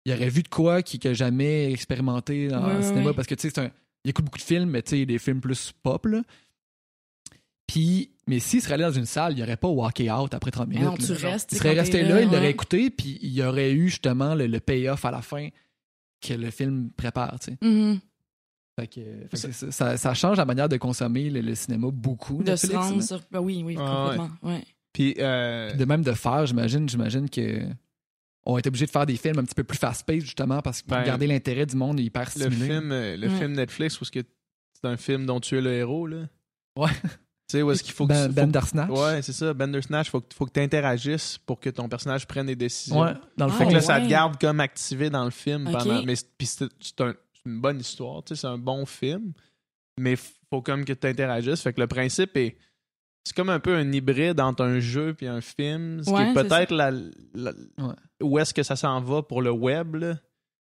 Il 0.06 0.14
aurait 0.14 0.30
vu 0.30 0.42
de 0.44 0.48
quoi 0.48 0.82
qu'il 0.82 1.00
n'a 1.04 1.14
jamais 1.14 1.72
expérimenté 1.72 2.48
dans 2.48 2.66
Ouais, 2.68 2.76
le 2.78 2.82
cinéma 2.82 3.14
parce 3.14 3.28
que 3.28 3.36
tu 3.36 3.44
sais, 3.44 3.54
c'est 3.56 3.62
un- 3.62 3.72
il 4.04 4.10
écoute 4.10 4.26
beaucoup 4.26 4.38
de 4.38 4.44
films, 4.44 4.70
mais 4.70 4.82
tu 4.82 4.92
sais, 4.92 5.06
des 5.06 5.18
films 5.20 5.42
plus 5.42 5.72
pop. 5.84 6.06
Là. 6.08 6.22
Puis, 7.68 8.12
mais 8.28 8.40
s'il 8.40 8.62
serait 8.62 8.76
allé 8.76 8.84
dans 8.84 8.92
une 8.92 9.06
salle, 9.06 9.34
il 9.34 9.40
n'aurait 9.40 9.58
pas 9.58 9.68
walké 9.68 10.12
out 10.12 10.34
après 10.34 10.52
30 10.52 10.68
Mais 10.68 10.76
minutes. 10.76 10.90
non, 10.90 10.98
tu 10.98 11.14
là. 11.24 11.32
restes. 11.32 11.52
il 11.52 11.58
serait 11.58 11.74
resté 11.74 12.04
là, 12.04 12.22
il 12.22 12.26
l'aurait 12.30 12.52
écouté, 12.52 12.90
puis 12.90 13.18
il 13.22 13.32
y 13.32 13.44
aurait 13.44 13.72
eu 13.74 13.90
justement 13.90 14.36
le, 14.36 14.46
le 14.48 14.60
payoff 14.60 15.04
à 15.06 15.12
la 15.12 15.22
fin 15.22 15.50
que 16.22 16.34
le 16.34 16.52
film 16.52 16.92
prépare. 16.96 17.40
tu 17.40 17.52
sais. 17.52 17.58
Mhm. 17.68 18.00
Fait 18.80 18.88
que, 18.88 19.02
fait 19.36 19.48
que 19.48 19.54
c'est 19.54 19.72
ça, 19.72 20.14
change 20.14 20.38
la 20.38 20.44
manière 20.46 20.68
de 20.68 20.76
consommer 20.78 21.30
le, 21.30 21.40
le 21.42 21.56
cinéma 21.56 21.88
beaucoup. 21.92 22.44
De 22.44 22.56
se 22.56 22.68
Netflix, 22.68 22.76
rendre 22.76 22.96
là. 22.98 23.02
sur. 23.04 23.22
Ben 23.32 23.40
oui, 23.40 23.64
oui, 23.66 23.78
Ah, 23.80 24.04
complètement. 24.04 24.30
Ouais. 24.44 24.64
Puis, 24.92 25.16
euh, 25.20 25.70
Puis 25.70 25.78
de 25.80 25.86
même 25.86 26.04
de 26.04 26.12
faire, 26.12 26.46
j'imagine, 26.46 26.88
j'imagine 26.90 27.30
que 27.30 27.62
on 28.46 28.58
est 28.58 28.68
obligé 28.68 28.86
de 28.86 28.92
faire 28.92 29.06
des 29.06 29.16
films 29.18 29.40
un 29.40 29.44
petit 29.44 29.56
peu 29.56 29.64
plus 29.64 29.78
fast-paced 29.78 30.22
justement 30.22 30.62
parce 30.62 30.82
que 30.82 30.88
pour 30.88 30.98
Ben, 30.98 31.04
garder 31.04 31.26
l'intérêt 31.26 31.66
du 31.66 31.76
monde 31.76 32.00
hyper 32.00 32.30
le 32.36 32.50
stimulé. 32.50 32.68
film, 32.68 32.92
euh, 32.92 33.18
le 33.18 33.28
Ouais. 33.28 33.38
film 33.38 33.54
Netflix, 33.54 34.00
où 34.00 34.04
est-ce 34.04 34.12
que 34.12 34.20
c'est 34.74 34.86
un 34.88 34.98
film 34.98 35.26
dont 35.26 35.40
tu 35.40 35.58
es 35.58 35.62
le 35.62 35.74
héros, 35.74 36.06
là? 36.06 36.28
Ouais. 36.78 36.92
Tu 37.48 37.58
sais, 37.58 37.62
où 37.62 37.70
est-ce 37.72 37.84
qu'il 37.84 37.94
faut 37.94 38.06
que 38.08 38.14
ben, 38.14 38.28
faut 38.28 38.74
ben. 38.76 38.90
Ouais, 38.90 39.22
c'est 39.22 39.32
ça, 39.34 39.54
Bandersnatch, 39.54 40.10
faut 40.10 40.20
que, 40.22 40.34
faut 40.34 40.46
que 40.48 40.52
tu 40.54 40.60
interagisses 40.62 41.38
pour 41.38 41.60
que 41.60 41.70
ton 41.70 41.88
personnage 41.88 42.26
prenne 42.26 42.48
des 42.48 42.56
décisions. 42.56 43.02
Ouais, 43.02 43.14
dans 43.38 43.46
le 43.46 43.52
Ah, 43.54 43.56
Fait 43.58 43.66
que 43.66 43.70
là, 43.70 43.76
ouais. 43.76 43.82
ça 43.82 44.02
te 44.02 44.08
garde 44.08 44.40
comme 44.42 44.60
activé 44.60 45.12
dans 45.12 45.24
le 45.26 45.30
film 45.32 45.68
Ok. 45.68 45.74
pendant. 45.74 46.04
Mais 46.04 46.16
c'est- 46.16 46.28
puis 46.38 46.48
c'est 46.48 46.66
c'est 46.80 47.02
un- 47.02 47.14
c'est 47.34 47.46
une 47.50 47.62
bonne 47.62 47.80
histoire, 47.80 48.24
tu 48.24 48.34
sais, 48.36 48.42
c'est 48.42 48.48
un 48.48 48.58
bon 48.58 48.86
film. 48.88 49.34
Mais 50.00 50.16
faut 50.50 50.62
comme 50.64 50.84
que 50.86 50.94
tu 50.94 51.06
interagisses. 51.08 51.62
Fait 51.62 51.72
que 51.74 51.82
le 51.82 51.88
principe 51.88 52.36
est. 52.36 52.58
C'est 53.24 53.36
comme 53.36 53.50
un 53.50 53.60
peu 53.60 53.76
un 53.76 53.92
hybride 53.92 54.40
entre 54.40 54.64
un 54.64 54.80
jeu 54.80 55.14
puis 55.14 55.28
un 55.28 55.42
film. 55.42 56.04
Ce 56.04 56.10
Ouais, 56.10 56.26
qui 56.26 56.30
est 56.32 56.34
peut-être 56.44 56.72
la, 56.74 56.92
la- 57.34 57.54
Ouais. 57.80 57.94
où 58.22 58.38
est-ce 58.40 58.54
que 58.54 58.62
ça 58.64 58.76
s'en 58.76 59.00
va 59.02 59.22
pour 59.24 59.42
le 59.42 59.52
web. 59.52 59.96
Là. 59.96 60.16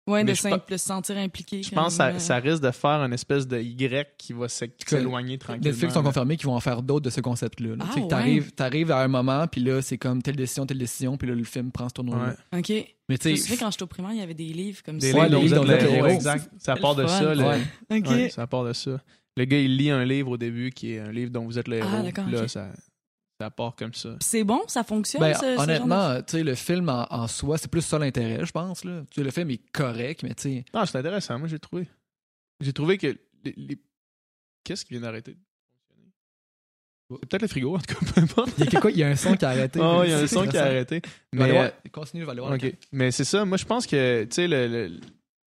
Ouais, 0.05 0.23
Mais 0.25 0.33
de 0.33 0.37
se 0.37 0.77
sentir 0.77 1.17
impliqué. 1.17 1.63
Je 1.63 1.71
pense 1.71 1.87
que 1.89 1.93
ça, 1.93 2.07
même, 2.09 2.19
ça 2.19 2.35
risque 2.35 2.61
de 2.61 2.71
faire 2.71 3.01
une 3.03 3.13
espèce 3.13 3.47
de 3.47 3.57
Y 3.57 4.05
qui 4.17 4.33
va 4.33 4.49
s'é- 4.49 4.73
s'éloigner 4.85 5.37
tranquillement. 5.37 5.69
Netflix 5.69 5.95
ont 5.95 5.99
là. 5.99 6.05
confirmé 6.05 6.35
qu'ils 6.35 6.47
vont 6.47 6.55
en 6.55 6.59
faire 6.59 6.81
d'autres 6.81 7.05
de 7.05 7.09
ce 7.09 7.21
concept-là. 7.21 7.75
là. 7.77 7.85
Ah, 7.89 7.95
ouais. 7.99 8.07
t'arrives, 8.09 8.51
t'arrives 8.51 8.91
à 8.91 8.99
un 9.01 9.07
moment, 9.07 9.47
puis 9.47 9.61
là, 9.61 9.81
c'est 9.81 9.97
comme 9.97 10.21
telle 10.21 10.35
décision, 10.35 10.65
telle 10.65 10.77
décision, 10.79 11.15
puis 11.15 11.27
là, 11.29 11.35
le 11.35 11.43
film 11.45 11.71
prend 11.71 11.87
ce 11.87 11.93
tournoi-là. 11.93 12.35
Ouais. 12.51 12.59
OK. 12.59 12.95
Mais 13.07 13.17
tu 13.17 13.37
sais, 13.37 13.55
quand 13.57 13.71
j'étais 13.71 13.83
au 13.83 13.87
primaire, 13.87 14.11
il 14.11 14.19
y 14.19 14.21
avait 14.21 14.33
des 14.33 14.43
livres 14.51 14.81
comme 14.83 14.97
Des 14.97 15.11
ça. 15.11 15.17
Ouais, 15.19 15.29
livres 15.29 15.41
les 15.41 15.49
dont 15.49 15.63
livres 15.63 15.81
héros, 15.83 15.95
héros. 15.95 16.07
exact. 16.07 16.49
Ça 16.57 16.73
C'est 16.75 16.81
part 16.81 16.95
de 16.95 17.07
ça. 17.07 17.33
le- 17.33 17.43
Ouais. 17.43 17.61
OK. 17.91 18.07
Ouais, 18.09 18.29
ça 18.29 18.45
part 18.45 18.65
de 18.65 18.73
ça. 18.73 19.01
Le 19.37 19.45
gars, 19.45 19.57
il 19.59 19.77
lit 19.77 19.89
un 19.89 20.03
livre 20.03 20.31
au 20.31 20.37
début 20.37 20.69
qui 20.71 20.93
est 20.93 20.99
un 20.99 21.11
livre 21.11 21.31
dont 21.31 21.45
vous 21.45 21.57
êtes 21.57 21.67
le 21.69 21.77
héros. 21.77 21.89
Ah, 21.91 22.03
d'accord, 22.03 22.25
Puis 22.25 22.33
là, 22.33 22.47
ça, 22.47 22.67
ça 23.39 23.49
part 23.49 23.75
comme 23.75 23.93
ça. 23.93 24.15
C'est 24.21 24.43
bon, 24.43 24.61
ça 24.67 24.83
fonctionne, 24.83 25.21
ben, 25.21 25.33
ce- 25.33 25.39
ce 25.39 25.45
genre 25.45 25.65
de- 25.67 25.71
honnêtement, 25.71 26.21
tu 26.21 26.31
sais, 26.37 26.43
le 26.43 26.55
film 26.55 26.89
en, 26.89 27.05
en 27.11 27.27
soi, 27.27 27.57
c'est 27.57 27.69
plus 27.69 27.81
ça 27.81 27.97
l'intérêt, 27.99 28.45
je 28.45 28.51
pense. 28.51 28.85
Là. 28.85 29.01
Tu 29.09 29.15
sais, 29.15 29.23
le 29.23 29.31
film 29.31 29.49
est 29.51 29.71
correct, 29.71 30.23
mais 30.23 30.33
tu 30.35 30.43
sais, 30.43 30.65
Non, 30.73 30.85
c'est 30.85 30.97
intéressant. 30.97 31.37
Moi, 31.39 31.47
j'ai 31.47 31.59
trouvé. 31.59 31.87
J'ai 32.61 32.73
trouvé 32.73 32.97
que 32.97 33.07
les. 33.43 33.53
les- 33.57 33.79
Qu'est-ce 34.63 34.85
qui 34.85 34.93
vient 34.93 35.01
d'arrêter 35.01 35.31
de 35.33 35.37
fonctionner? 35.89 36.11
C'est 37.11 37.27
peut-être 37.29 37.41
le 37.41 37.47
frigo, 37.49 37.75
en 37.75 37.79
tout 37.79 37.93
cas, 37.95 38.11
peu 38.13 38.21
importe. 38.21 38.49
il 38.57 38.63
y 38.63 38.67
a 38.67 38.69
quelque- 38.71 38.89
il 38.91 38.97
y 38.97 39.03
a 39.03 39.07
un 39.09 39.15
son 39.17 39.35
qui 39.35 39.43
a 39.45 39.49
arrêté. 39.49 39.79
Oh, 39.81 40.01
il 40.05 40.09
y 40.11 40.13
a 40.13 40.19
un 40.19 40.27
son 40.27 40.47
qui 40.47 40.57
a 40.57 40.63
arrêté. 40.63 41.01
Mais. 41.33 41.73
Continue, 41.91 42.21
je 42.21 42.25
vais 42.25 42.31
aller 42.31 42.41
voir. 42.41 42.53
OK. 42.53 42.73
Mais 42.93 43.11
c'est 43.11 43.25
ça. 43.25 43.43
Moi, 43.43 43.57
je 43.57 43.65
pense 43.65 43.85
que, 43.87 44.23
tu 44.23 44.35
sais, 44.35 44.47
le, 44.47 44.67
le, 44.67 44.99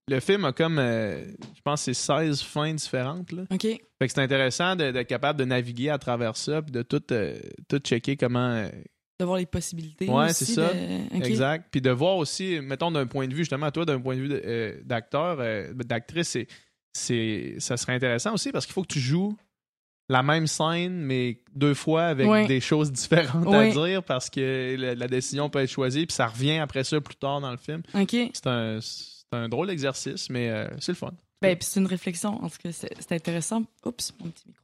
le 0.08 0.20
film 0.20 0.44
a 0.44 0.52
comme. 0.52 0.78
euh, 0.78 1.24
je 1.54 1.60
pense 1.64 1.82
c'est 1.82 1.94
16 1.94 2.42
fins 2.42 2.74
différentes, 2.74 3.32
là. 3.32 3.42
OK. 3.50 3.62
Fait 3.62 3.80
que 4.00 4.08
c'est 4.08 4.18
intéressant 4.20 4.76
d'être 4.76 5.06
capable 5.08 5.38
de 5.38 5.44
naviguer 5.44 5.90
à 5.90 5.98
travers 5.98 6.36
ça, 6.36 6.62
puis 6.62 6.72
de 6.72 6.82
tout, 6.82 7.02
euh, 7.12 7.38
tout 7.68 7.78
checker 7.78 8.16
comment. 8.16 8.50
euh, 8.50 8.68
De 9.18 9.24
voir 9.24 9.38
les 9.38 9.46
possibilités. 9.46 10.08
Ouais, 10.08 10.32
c'est 10.32 10.44
ça. 10.44 10.72
de-. 10.72 11.16
Exact. 11.24 11.66
Puis 11.70 11.80
de 11.80 11.90
voir 11.90 12.16
aussi, 12.16 12.60
mettons 12.60 12.90
d'un 12.90 13.06
point 13.06 13.26
de 13.26 13.32
vue, 13.32 13.38
justement, 13.40 13.70
toi, 13.70 13.84
d'un 13.84 14.00
point 14.00 14.14
de 14.16 14.20
vue 14.20 14.30
euh, 14.32 14.80
d'acteur, 14.84 15.38
d'actrice, 15.74 16.28
c'est, 16.28 16.46
c'est, 16.92 17.56
ça 17.58 17.76
serait 17.76 17.94
intéressant 17.94 18.34
aussi 18.34 18.52
parce 18.52 18.64
qu'il 18.66 18.74
faut 18.74 18.82
que 18.82 18.92
tu 18.92 19.00
joues 19.00 19.36
la 20.08 20.22
même 20.22 20.46
scène, 20.46 20.98
mais 21.00 21.40
deux 21.54 21.74
fois 21.74 22.04
avec 22.04 22.28
Ouais. 22.28 22.46
des 22.46 22.60
choses 22.60 22.92
différentes 22.92 23.44
Ouais. 23.46 23.70
à 23.70 23.86
dire 23.88 24.02
parce 24.04 24.30
que 24.30 24.76
la, 24.78 24.94
la 24.94 25.08
décision 25.08 25.50
peut 25.50 25.58
être 25.58 25.68
choisie, 25.70 26.06
puis 26.06 26.14
ça 26.14 26.28
revient 26.28 26.58
après 26.58 26.84
ça 26.84 27.00
plus 27.00 27.16
tard 27.16 27.40
dans 27.40 27.50
le 27.50 27.56
film. 27.56 27.82
OK. 27.92 28.10
C'est 28.32 28.46
un, 28.46 28.78
c'est 29.32 29.38
un 29.38 29.48
drôle 29.48 29.66
d'exercice, 29.68 30.30
mais 30.30 30.50
euh, 30.50 30.68
c'est 30.80 30.92
le 30.92 30.96
fun. 30.96 31.12
Ben, 31.42 31.56
puis 31.56 31.66
c'est 31.68 31.80
une 31.80 31.86
réflexion. 31.86 32.42
En 32.42 32.48
tout 32.48 32.56
cas, 32.62 32.72
c'est 32.72 33.12
intéressant. 33.12 33.64
Oups, 33.84 34.14
mon 34.20 34.30
petit 34.30 34.44
micro. 34.48 34.62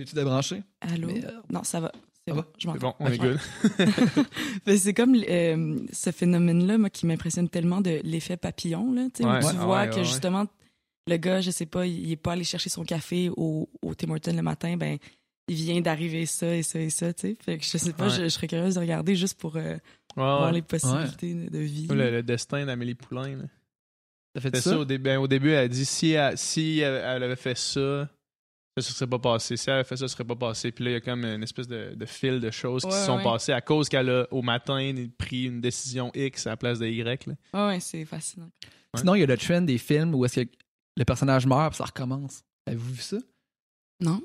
Es-tu 0.00 0.14
débranché? 0.14 0.62
Allô? 0.80 1.08
Mais, 1.08 1.24
euh, 1.24 1.30
Non, 1.50 1.62
ça 1.64 1.80
va. 1.80 1.92
C'est 2.26 2.32
ça 2.32 2.34
bon. 2.34 2.40
va? 2.42 2.46
Je 2.58 2.66
m'entends. 2.68 2.78
bon, 2.80 2.94
on 3.00 3.06
est 3.10 3.18
good. 3.18 3.38
Ben, 4.66 4.76
c'est 4.78 4.94
comme 4.94 5.14
euh, 5.28 5.78
ce 5.92 6.10
phénomène-là, 6.10 6.78
moi, 6.78 6.90
qui 6.90 7.06
m'impressionne 7.06 7.48
tellement 7.48 7.80
de 7.80 8.00
l'effet 8.04 8.36
papillon, 8.36 8.92
là, 8.92 9.06
tu 9.14 9.22
sais, 9.22 9.24
où 9.24 9.28
Ouais. 9.32 9.40
tu 9.40 9.46
Ouais, 9.46 9.52
vois 9.54 9.80
ouais, 9.82 9.90
que 9.90 9.96
ouais, 9.96 10.04
justement, 10.04 10.46
le 11.06 11.16
gars, 11.16 11.40
je 11.40 11.50
sais 11.50 11.66
pas, 11.66 11.86
il 11.86 12.10
est 12.12 12.16
pas 12.16 12.32
allé 12.32 12.44
chercher 12.44 12.68
son 12.70 12.84
café 12.84 13.30
au, 13.36 13.68
au 13.82 13.94
Tim 13.94 14.10
Hortons 14.10 14.34
le 14.36 14.42
matin, 14.42 14.76
ben, 14.76 14.98
il 15.48 15.54
vient 15.56 15.80
d'arriver 15.80 16.26
ça 16.26 16.54
et 16.54 16.62
ça 16.62 16.78
et 16.78 16.90
ça, 16.90 17.12
tu 17.14 17.20
sais. 17.28 17.36
Fait 17.40 17.56
que 17.58 17.64
je 17.64 17.78
sais 17.78 17.92
pas, 17.94 18.04
Ouais. 18.08 18.10
je, 18.10 18.22
je 18.24 18.28
serais 18.28 18.46
curieuse 18.48 18.74
de 18.74 18.80
regarder 18.80 19.16
juste 19.16 19.38
pour 19.40 19.56
euh, 19.56 19.72
Ouais, 19.72 19.78
voir 20.16 20.52
les 20.52 20.62
possibilités 20.62 21.32
de- 21.34 21.48
de 21.48 21.58
vie. 21.58 21.86
Le, 21.86 22.10
le 22.10 22.22
destin 22.22 22.66
d'Amélie 22.66 22.94
Poulain. 22.94 23.36
Là. 23.36 23.44
T'as 24.34 24.40
fait 24.40 24.56
C'est 24.56 24.62
ça? 24.62 24.70
ça, 24.70 24.78
au, 24.78 24.84
début, 24.84 25.04
ben, 25.04 25.18
au 25.18 25.28
début, 25.28 25.50
elle 25.50 25.64
a 25.64 25.68
dit 25.68 25.84
si 25.84 26.10
elle, 26.12 26.36
si 26.36 26.78
elle, 26.80 27.02
elle 27.04 27.22
avait 27.22 27.36
fait 27.36 27.56
ça, 27.56 28.08
ça 28.80 28.90
ne 28.90 28.94
serait 28.94 29.06
pas 29.08 29.18
passé. 29.18 29.56
Si 29.56 29.68
elle 29.68 29.74
avait 29.76 29.84
fait 29.84 29.96
ça, 29.96 30.06
ça 30.08 30.14
serait 30.14 30.24
pas 30.24 30.36
passé. 30.36 30.70
Puis 30.70 30.84
là, 30.84 30.90
il 30.90 30.94
y 30.94 30.96
a 30.96 31.00
comme 31.00 31.24
une 31.24 31.42
espèce 31.42 31.66
de, 31.68 31.94
de 31.94 32.06
fil 32.06 32.40
de 32.40 32.50
choses 32.50 32.84
qui 32.84 32.92
se 32.92 33.06
sont 33.06 33.16
ouais. 33.16 33.22
passées 33.22 33.52
à 33.52 33.60
cause 33.60 33.88
qu'elle 33.88 34.10
a, 34.10 34.26
au 34.30 34.42
matin, 34.42 34.94
pris 35.18 35.44
une 35.44 35.60
décision 35.60 36.10
X 36.14 36.46
à 36.46 36.50
la 36.50 36.56
place 36.56 36.78
de 36.78 36.86
Y. 36.86 37.26
là. 37.26 37.34
Ah 37.52 37.68
ouais, 37.68 37.80
c'est 37.80 38.04
fascinant. 38.04 38.50
Sinon, 38.96 39.14
il 39.14 39.20
y 39.20 39.22
a 39.22 39.26
le 39.26 39.36
trend 39.36 39.62
des 39.62 39.78
films 39.78 40.14
où 40.14 40.24
est-ce 40.24 40.40
que 40.40 40.48
le 40.96 41.04
personnage 41.04 41.46
meurt 41.46 41.70
puis 41.70 41.78
ça 41.78 41.84
recommence. 41.84 42.42
Avez-vous 42.66 42.92
vu 42.94 43.02
ça? 43.02 43.18
Non? 44.00 44.20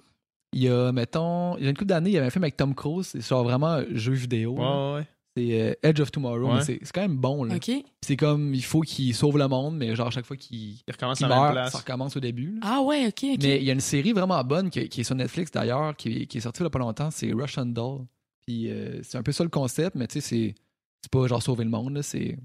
Il 0.53 0.61
y 0.63 0.69
a, 0.69 0.91
mettons, 0.91 1.57
il 1.57 1.63
y 1.63 1.67
a 1.67 1.69
une 1.69 1.75
couple 1.75 1.89
d'années, 1.89 2.11
il 2.11 2.13
y 2.13 2.17
avait 2.17 2.27
un 2.27 2.29
film 2.29 2.43
avec 2.43 2.55
Tom 2.55 2.75
Cruise, 2.75 3.07
c'est 3.07 3.21
genre 3.27 3.43
vraiment 3.43 3.67
un 3.67 3.85
jeu 3.95 4.13
vidéo. 4.13 4.55
là. 4.57 4.95
Ouais. 4.95 5.07
C'est 5.35 5.61
euh, 5.61 5.73
Edge 5.81 5.99
of 5.99 6.11
Tomorrow, 6.11 6.47
Ouais. 6.47 6.55
mais 6.57 6.61
c'est 6.63 6.79
c'est 6.83 6.91
quand 6.93 7.01
même 7.01 7.17
bon. 7.17 7.43
Là. 7.43 7.55
OK. 7.55 7.71
C'est 8.01 8.15
comme, 8.17 8.53
il 8.53 8.63
faut 8.63 8.81
qu'il 8.81 9.15
sauve 9.15 9.37
le 9.39 9.47
monde, 9.47 9.75
mais 9.77 9.95
genre, 9.95 10.07
à 10.07 10.11
chaque 10.11 10.25
fois 10.25 10.37
qu'il 10.37 10.75
Il 10.87 10.91
recommence 10.91 11.17
qu'il 11.17 11.25
à 11.25 11.29
la 11.29 11.35
même 11.35 11.43
meurt, 11.43 11.53
place. 11.55 11.71
ça 11.71 11.77
recommence 11.79 12.15
au 12.15 12.19
début. 12.19 12.51
là. 12.53 12.59
Ah 12.61 12.81
ouais, 12.81 13.07
OK, 13.07 13.23
OK. 13.33 13.39
Mais 13.41 13.57
il 13.57 13.63
y 13.63 13.69
a 13.69 13.73
une 13.73 13.79
série 13.79 14.13
vraiment 14.13 14.43
bonne 14.43 14.69
qui, 14.69 14.87
qui 14.89 15.01
est 15.01 15.03
sur 15.03 15.15
Netflix 15.15 15.51
d'ailleurs, 15.51 15.95
qui, 15.95 16.27
qui 16.27 16.37
est 16.37 16.41
sortie 16.41 16.61
il 16.61 16.65
y 16.65 16.67
a 16.67 16.69
pas 16.69 16.79
longtemps, 16.79 17.09
c'est 17.09 17.31
Russian 17.33 17.65
Doll. 17.65 18.01
Puis 18.45 18.69
euh, 18.69 19.01
c'est 19.03 19.17
un 19.17 19.23
peu 19.23 19.31
ça 19.31 19.43
le 19.43 19.49
concept, 19.49 19.95
mais 19.95 20.05
tu 20.07 20.19
sais, 20.19 20.21
c'est 20.21 20.55
c'est 21.01 21.11
pas 21.11 21.25
genre 21.27 21.41
sauver 21.41 21.63
le 21.63 21.69
monde, 21.71 21.93
là, 21.95 22.03
c'est 22.03 22.37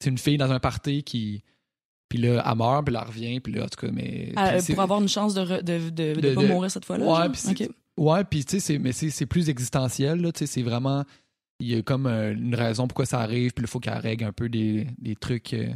c'est 0.00 0.10
une 0.10 0.18
fille 0.18 0.38
dans 0.38 0.50
un 0.52 0.60
party 0.60 1.02
qui. 1.02 1.42
Puis 2.08 2.18
là, 2.18 2.42
elle 2.44 2.56
meurt, 2.56 2.84
puis 2.84 2.94
elle 2.94 3.06
revient, 3.06 3.40
puis 3.40 3.52
là, 3.52 3.64
en 3.64 3.68
tout 3.68 3.84
cas, 3.86 3.92
mais. 3.92 4.32
Ah, 4.36 4.52
puis 4.58 4.72
euh, 4.72 4.74
pour 4.74 4.82
avoir 4.82 5.00
une 5.00 5.08
chance 5.08 5.32
de, 5.34 5.42
re- 5.42 5.62
de, 5.62 5.90
de, 5.90 6.14
de 6.14 6.20
De- 6.20 6.34
pas 6.34 6.42
de- 6.42 6.46
mourir 6.48 6.70
cette 6.70 6.84
fois-là. 6.84 7.04
Ouais, 7.06 7.34
genre? 7.34 7.54
puis. 7.54 7.68
Ouais, 7.96 8.24
puis 8.24 8.44
tu 8.44 8.52
sais, 8.52 8.60
c'est- 8.60 8.78
mais 8.78 8.92
c'est 8.92 9.10
c'est 9.10 9.26
plus 9.26 9.48
existentiel, 9.48 10.20
là, 10.20 10.32
tu 10.32 10.40
sais, 10.40 10.46
c'est 10.46 10.62
vraiment. 10.62 11.04
Il 11.60 11.68
y 11.68 11.76
a 11.76 11.82
comme 11.82 12.06
euh, 12.06 12.32
une 12.32 12.54
raison 12.54 12.88
pourquoi 12.88 13.04
ça 13.06 13.20
arrive, 13.20 13.52
puis 13.52 13.64
il 13.64 13.68
faut 13.68 13.80
qu'elle 13.80 13.98
règle 13.98 14.24
un 14.24 14.32
peu 14.32 14.48
des, 14.48 14.86
des 14.98 15.14
trucs 15.14 15.52
euh, 15.54 15.68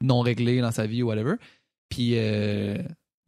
non 0.00 0.20
réglés 0.20 0.60
dans 0.60 0.70
sa 0.72 0.86
vie 0.86 1.02
ou 1.02 1.08
whatever. 1.08 1.34
Puis 1.88 2.12
euh, 2.14 2.78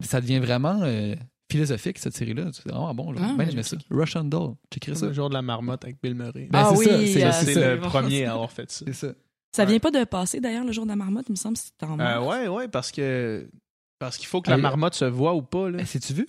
ça 0.03 0.21
devient 0.21 0.39
vraiment 0.39 0.79
euh, 0.83 1.15
philosophique, 1.51 1.97
cette 1.97 2.15
série-là. 2.15 2.51
C'est 2.53 2.67
vraiment 2.69 2.93
bon. 2.93 3.13
J'ai 3.13 3.19
Ah, 3.21 3.27
bien 3.27 3.35
ben, 3.37 3.49
aimé 3.49 3.63
ça. 3.63 3.77
Russian 3.89 4.23
Doll. 4.23 4.55
J'écris 4.73 4.93
ça. 4.93 4.99
C'est 5.01 5.05
le 5.07 5.13
jour 5.13 5.29
de 5.29 5.33
la 5.33 5.41
marmotte 5.41 5.83
avec 5.83 5.97
Bill 6.01 6.15
Murray. 6.15 6.47
Ben, 6.51 6.59
Ah 6.63 6.73
c'est 6.75 6.85
ça, 6.85 6.97
oui, 6.97 7.07
c'est- 7.13 7.23
euh, 7.25 7.31
c'est 7.31 7.45
c'est 7.45 7.53
ça. 7.53 7.75
le 7.75 7.81
premier 7.81 8.25
à 8.25 8.33
avoir 8.33 8.51
fait 8.51 8.69
ça. 8.71 8.85
C'est 8.87 8.93
ça. 8.93 9.07
Ça 9.55 9.63
Ouais. 9.63 9.69
vient 9.69 9.79
pas 9.79 9.91
de 9.91 10.03
passer, 10.03 10.39
d'ailleurs, 10.39 10.63
le 10.63 10.71
jour 10.71 10.83
de 10.85 10.89
la 10.89 10.95
marmotte, 10.95 11.25
il 11.27 11.31
me 11.31 11.35
semble, 11.35 11.57
c'était 11.57 11.85
en 11.85 11.93
Euh, 11.93 11.97
mars. 11.97 12.25
ouais, 12.27 12.47
ouais, 12.47 12.67
parce 12.67 12.91
que 12.91 13.49
Parce 13.99 14.15
qu'il 14.17 14.27
faut 14.27 14.41
que 14.41 14.49
la 14.49 14.55
marmotte 14.55 14.95
se 14.95 15.03
voit 15.03 15.33
ou 15.35 15.41
pas. 15.41 15.69
Là. 15.69 15.79
Eh, 15.81 15.85
C'est-tu 15.85 16.13
vu? 16.13 16.27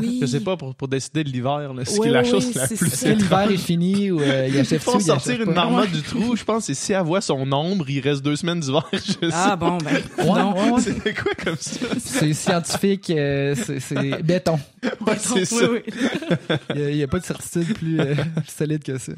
Oui. 0.00 0.18
Je 0.20 0.26
sais 0.26 0.40
pas, 0.40 0.56
pour, 0.56 0.74
pour 0.74 0.88
décider 0.88 1.22
de 1.22 1.28
l'hiver, 1.28 1.72
là, 1.72 1.84
ce 1.84 2.00
qui 2.00 2.08
est 2.08 2.10
la 2.10 2.24
chose 2.24 2.52
la 2.52 2.66
c'est 2.66 2.74
plus 2.74 2.90
que 2.90 3.08
l'hiver 3.10 3.48
est 3.48 3.56
fini 3.58 4.10
ou 4.10 4.20
euh, 4.20 4.48
il 4.50 4.58
achève 4.58 4.82
il 4.94 5.00
sortir 5.00 5.38
une 5.40 5.46
pas? 5.46 5.52
marmotte 5.52 5.92
du 5.92 6.02
trou, 6.02 6.34
je 6.34 6.42
pense, 6.42 6.68
et 6.68 6.74
si 6.74 6.92
elle 6.92 7.04
voit 7.04 7.20
son 7.20 7.50
ombre, 7.52 7.88
il 7.88 8.00
reste 8.00 8.22
deux 8.22 8.34
semaines 8.34 8.58
d'hiver. 8.58 8.84
Je 8.92 8.98
sais. 9.12 9.28
Ah 9.32 9.54
bon, 9.54 9.78
ben. 9.78 9.94
Ouais, 10.18 10.24
non. 10.26 10.52
ouais, 10.56 10.70
ouais. 10.72 10.80
C'est 10.80 11.14
quoi 11.14 11.32
comme 11.44 11.56
ça? 11.56 11.86
C'est 12.00 12.32
scientifique, 12.32 13.08
euh, 13.10 13.54
c'est- 13.54 13.78
c'est 13.78 14.22
béton. 14.24 14.58
Ouais, 15.06 15.16
c'est 15.16 15.44
ça. 15.44 15.70
Oui, 15.70 15.78
oui. 15.86 16.56
Il 16.74 16.96
n'y 16.96 17.02
a, 17.04 17.06
pas 17.08 17.20
de 17.20 17.24
certitude 17.24 17.72
plus, 17.74 18.00
euh, 18.00 18.14
plus 18.16 18.50
solide 18.50 18.82
que 18.82 18.98
ça. 18.98 19.12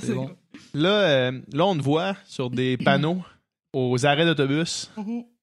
C'est 0.00 0.14
bon. 0.14 0.30
Là, 0.74 0.88
euh, 0.90 1.32
là, 1.52 1.64
on 1.66 1.76
te 1.76 1.82
voit 1.82 2.14
sur 2.24 2.50
des 2.50 2.76
panneaux 2.84 3.20
aux 3.74 4.06
arrêts 4.06 4.24
d'autobus. 4.24 4.90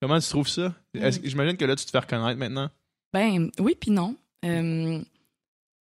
Comment 0.01 0.19
tu 0.19 0.27
trouves 0.29 0.47
ça? 0.47 0.73
J'imagine 0.93 1.57
que 1.57 1.65
là, 1.65 1.75
tu 1.75 1.85
te 1.85 1.91
fais 1.91 1.99
reconnaître 1.99 2.39
maintenant. 2.39 2.69
Ben 3.13 3.51
oui, 3.59 3.75
puis 3.79 3.91
non. 3.91 4.15
Euh, 4.45 4.99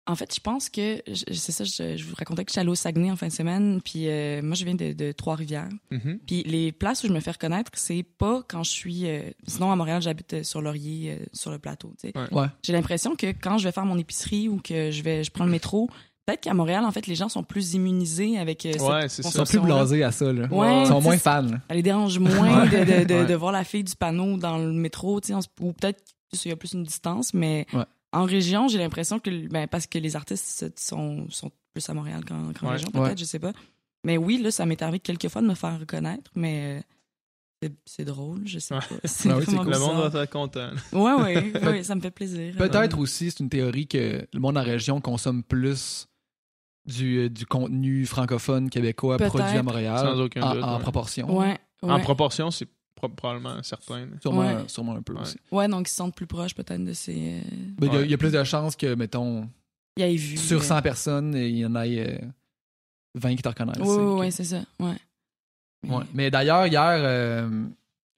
en 0.09 0.15
fait, 0.15 0.33
je 0.33 0.39
pense 0.39 0.69
que 0.69 1.01
je- 1.05 1.33
c'est 1.33 1.51
ça. 1.51 1.65
Je, 1.65 1.97
je 1.97 2.05
vous 2.05 2.15
racontais 2.15 2.45
que 2.45 2.49
je 2.49 2.53
suis 2.53 2.59
allée 2.61 2.69
au 2.69 2.75
Saguenay 2.75 3.11
en 3.11 3.17
fin 3.17 3.27
de 3.27 3.33
semaine, 3.33 3.81
puis 3.83 4.07
euh, 4.07 4.41
moi 4.41 4.55
je 4.55 4.63
viens 4.63 4.73
de, 4.75 4.93
de 4.93 5.11
Trois-Rivières. 5.11 5.67
Mhm. 5.91 6.19
Puis 6.25 6.43
les 6.43 6.71
places 6.71 7.03
où 7.03 7.07
je 7.07 7.13
me 7.13 7.19
fais 7.19 7.31
reconnaître, 7.31 7.71
c'est 7.75 8.03
pas 8.17 8.41
quand 8.47 8.63
je 8.63 8.71
suis. 8.71 9.05
euh, 9.09 9.29
sinon 9.45 9.69
à 9.71 9.75
Montréal, 9.75 10.01
j'habite 10.01 10.43
sur 10.43 10.61
Laurier, 10.61 11.17
euh, 11.19 11.25
sur 11.33 11.51
le 11.51 11.59
plateau. 11.59 11.93
tu 12.01 12.09
sais. 12.09 12.13
Ouais. 12.33 12.47
J'ai 12.63 12.71
l'impression 12.71 13.17
que 13.17 13.27
quand 13.27 13.57
je 13.57 13.65
vais 13.65 13.73
faire 13.73 13.85
mon 13.85 13.97
épicerie 13.97 14.47
ou 14.47 14.61
que 14.61 14.89
je 14.91 15.03
vais, 15.03 15.25
je 15.25 15.31
prends 15.31 15.45
le 15.45 15.51
métro, 15.51 15.89
peut-être 16.27 16.41
qu'à 16.41 16.53
Montréal, 16.53 16.83
en 16.85 16.91
fait, 16.91 17.07
les 17.07 17.15
gens 17.15 17.29
sont 17.29 17.41
plus 17.43 17.73
immunisés 17.73 18.37
avec 18.37 18.65
euh, 18.65 18.73
Ouais, 18.79 19.09
c'est 19.09 19.25
Ils 19.25 19.31
sont 19.31 19.45
plus 19.45 19.59
blasés 19.59 20.03
à 20.03 20.11
ça. 20.11 20.31
Là. 20.31 20.47
Ouais, 20.51 20.81
Ils 20.81 20.87
sont 20.87 21.01
moins 21.01 21.17
fans. 21.17 21.47
Ça 21.47 21.73
les 21.73 21.81
dérange 21.81 22.19
moins 22.19 22.65
de, 22.65 22.69
de, 22.77 23.03
de, 23.05 23.13
Ouais. 23.15 23.25
de 23.25 23.33
voir 23.33 23.51
la 23.53 23.63
fille 23.63 23.83
du 23.83 23.95
panneau 23.95 24.37
dans 24.37 24.57
le 24.59 24.71
métro, 24.73 25.17
ou 25.61 25.73
peut-être 25.73 26.03
qu'il 26.31 26.49
y 26.49 26.51
a 26.53 26.55
plus 26.57 26.73
une 26.73 26.83
distance, 26.83 27.33
mais 27.33 27.65
Ouais. 27.73 27.85
en 28.11 28.25
région, 28.25 28.67
j'ai 28.67 28.77
l'impression 28.77 29.17
que, 29.19 29.47
ben, 29.47 29.67
parce 29.67 29.87
que 29.87 29.97
les 29.97 30.15
artistes 30.15 30.77
sont, 30.77 31.25
sont 31.29 31.49
plus 31.73 31.89
à 31.89 31.93
Montréal 31.93 32.23
qu'en 32.25 32.69
région, 32.69 32.89
peut-être, 32.91 33.03
Ouais. 33.09 33.17
je 33.17 33.23
sais 33.25 33.39
pas. 33.39 33.53
Mais 34.03 34.17
oui, 34.17 34.37
là, 34.41 34.51
ça 34.51 34.65
m'est 34.65 34.81
arrivé 34.81 34.99
quelques 34.99 35.29
fois 35.29 35.41
de 35.41 35.47
me 35.47 35.55
faire 35.55 35.79
reconnaître, 35.79 36.29
mais 36.35 36.83
euh, 37.63 37.69
c'est- 37.85 38.05
drôle, 38.05 38.41
je 38.45 38.59
sais 38.59 38.75
pas. 38.75 38.81
C'est 39.05 39.29
Ah 39.31 39.37
oui, 39.37 39.45
cool. 39.45 39.69
Le 39.69 39.79
monde 39.79 40.11
va 40.11 40.23
être 40.23 40.29
content. 40.31 40.69
Ouais, 40.93 41.13
ouais, 41.13 41.51
ouais, 41.65 41.83
ça 41.83 41.95
me 41.95 42.01
fait 42.01 42.11
plaisir. 42.11 42.53
Peut-être 42.57 42.99
aussi, 42.99 43.31
c'est 43.31 43.39
une 43.39 43.49
théorie 43.49 43.87
que 43.87 44.27
le 44.31 44.39
monde 44.39 44.57
en 44.57 44.63
région 44.63 45.01
consomme 45.01 45.41
plus 45.43 46.07
du, 46.87 47.17
euh, 47.19 47.29
du 47.29 47.45
contenu 47.45 48.05
francophone 48.05 48.69
québécois 48.69 49.17
Peut-être. 49.17 49.29
produit 49.37 49.57
à 49.57 49.63
Montréal 49.63 49.99
Sans 49.99 50.19
aucun 50.21 50.41
en, 50.41 50.53
doute, 50.55 50.63
en 50.63 50.75
ouais. 50.77 50.81
proportion. 50.81 51.37
Ouais, 51.37 51.57
ouais. 51.83 51.91
En 51.91 51.99
proportion, 51.99 52.49
c'est 52.49 52.67
pro- 52.95 53.09
probablement 53.09 53.61
certain. 53.63 54.07
Sûrement, 54.21 54.39
Ouais. 54.39 54.63
sûrement 54.67 54.95
un 54.95 55.01
peu 55.01 55.13
Ouais. 55.13 55.21
aussi. 55.21 55.37
Ouais, 55.51 55.67
donc 55.67 55.87
ils 55.87 55.91
se 55.91 55.95
sentent 55.95 56.15
plus 56.15 56.27
proches 56.27 56.55
peut-être 56.55 56.83
de 56.83 56.93
ces. 56.93 57.39
euh, 57.39 57.41
Ben, 57.77 57.87
Il 57.87 57.93
y 57.93 57.95
a- 57.95 57.99
Ouais. 57.99 58.05
il 58.05 58.11
y, 58.11 58.13
a 58.13 58.17
plus 58.17 58.31
de 58.31 58.43
chances 58.43 58.75
que, 58.75 58.95
mettons, 58.95 59.49
Il 59.97 60.01
y 60.01 60.03
a 60.03 60.09
vu. 60.11 60.37
sur 60.37 60.59
mais- 60.59 60.65
100 60.65 60.81
personnes, 60.81 61.33
il 61.35 61.57
y 61.57 61.65
en 61.65 61.75
ait 61.75 62.21
euh, 62.21 62.25
20 63.15 63.35
qui 63.35 63.41
te 63.43 63.49
reconnaissent. 63.49 63.77
Ok. 63.79 64.19
ouais, 64.19 64.31
c'est 64.31 64.43
ça. 64.45 64.61
Ouais. 64.79 64.95
Mais- 65.83 65.95
Ouais. 65.95 66.03
Mais 66.13 66.31
d'ailleurs, 66.31 66.65
hier, 66.67 66.81
euh, 66.83 67.49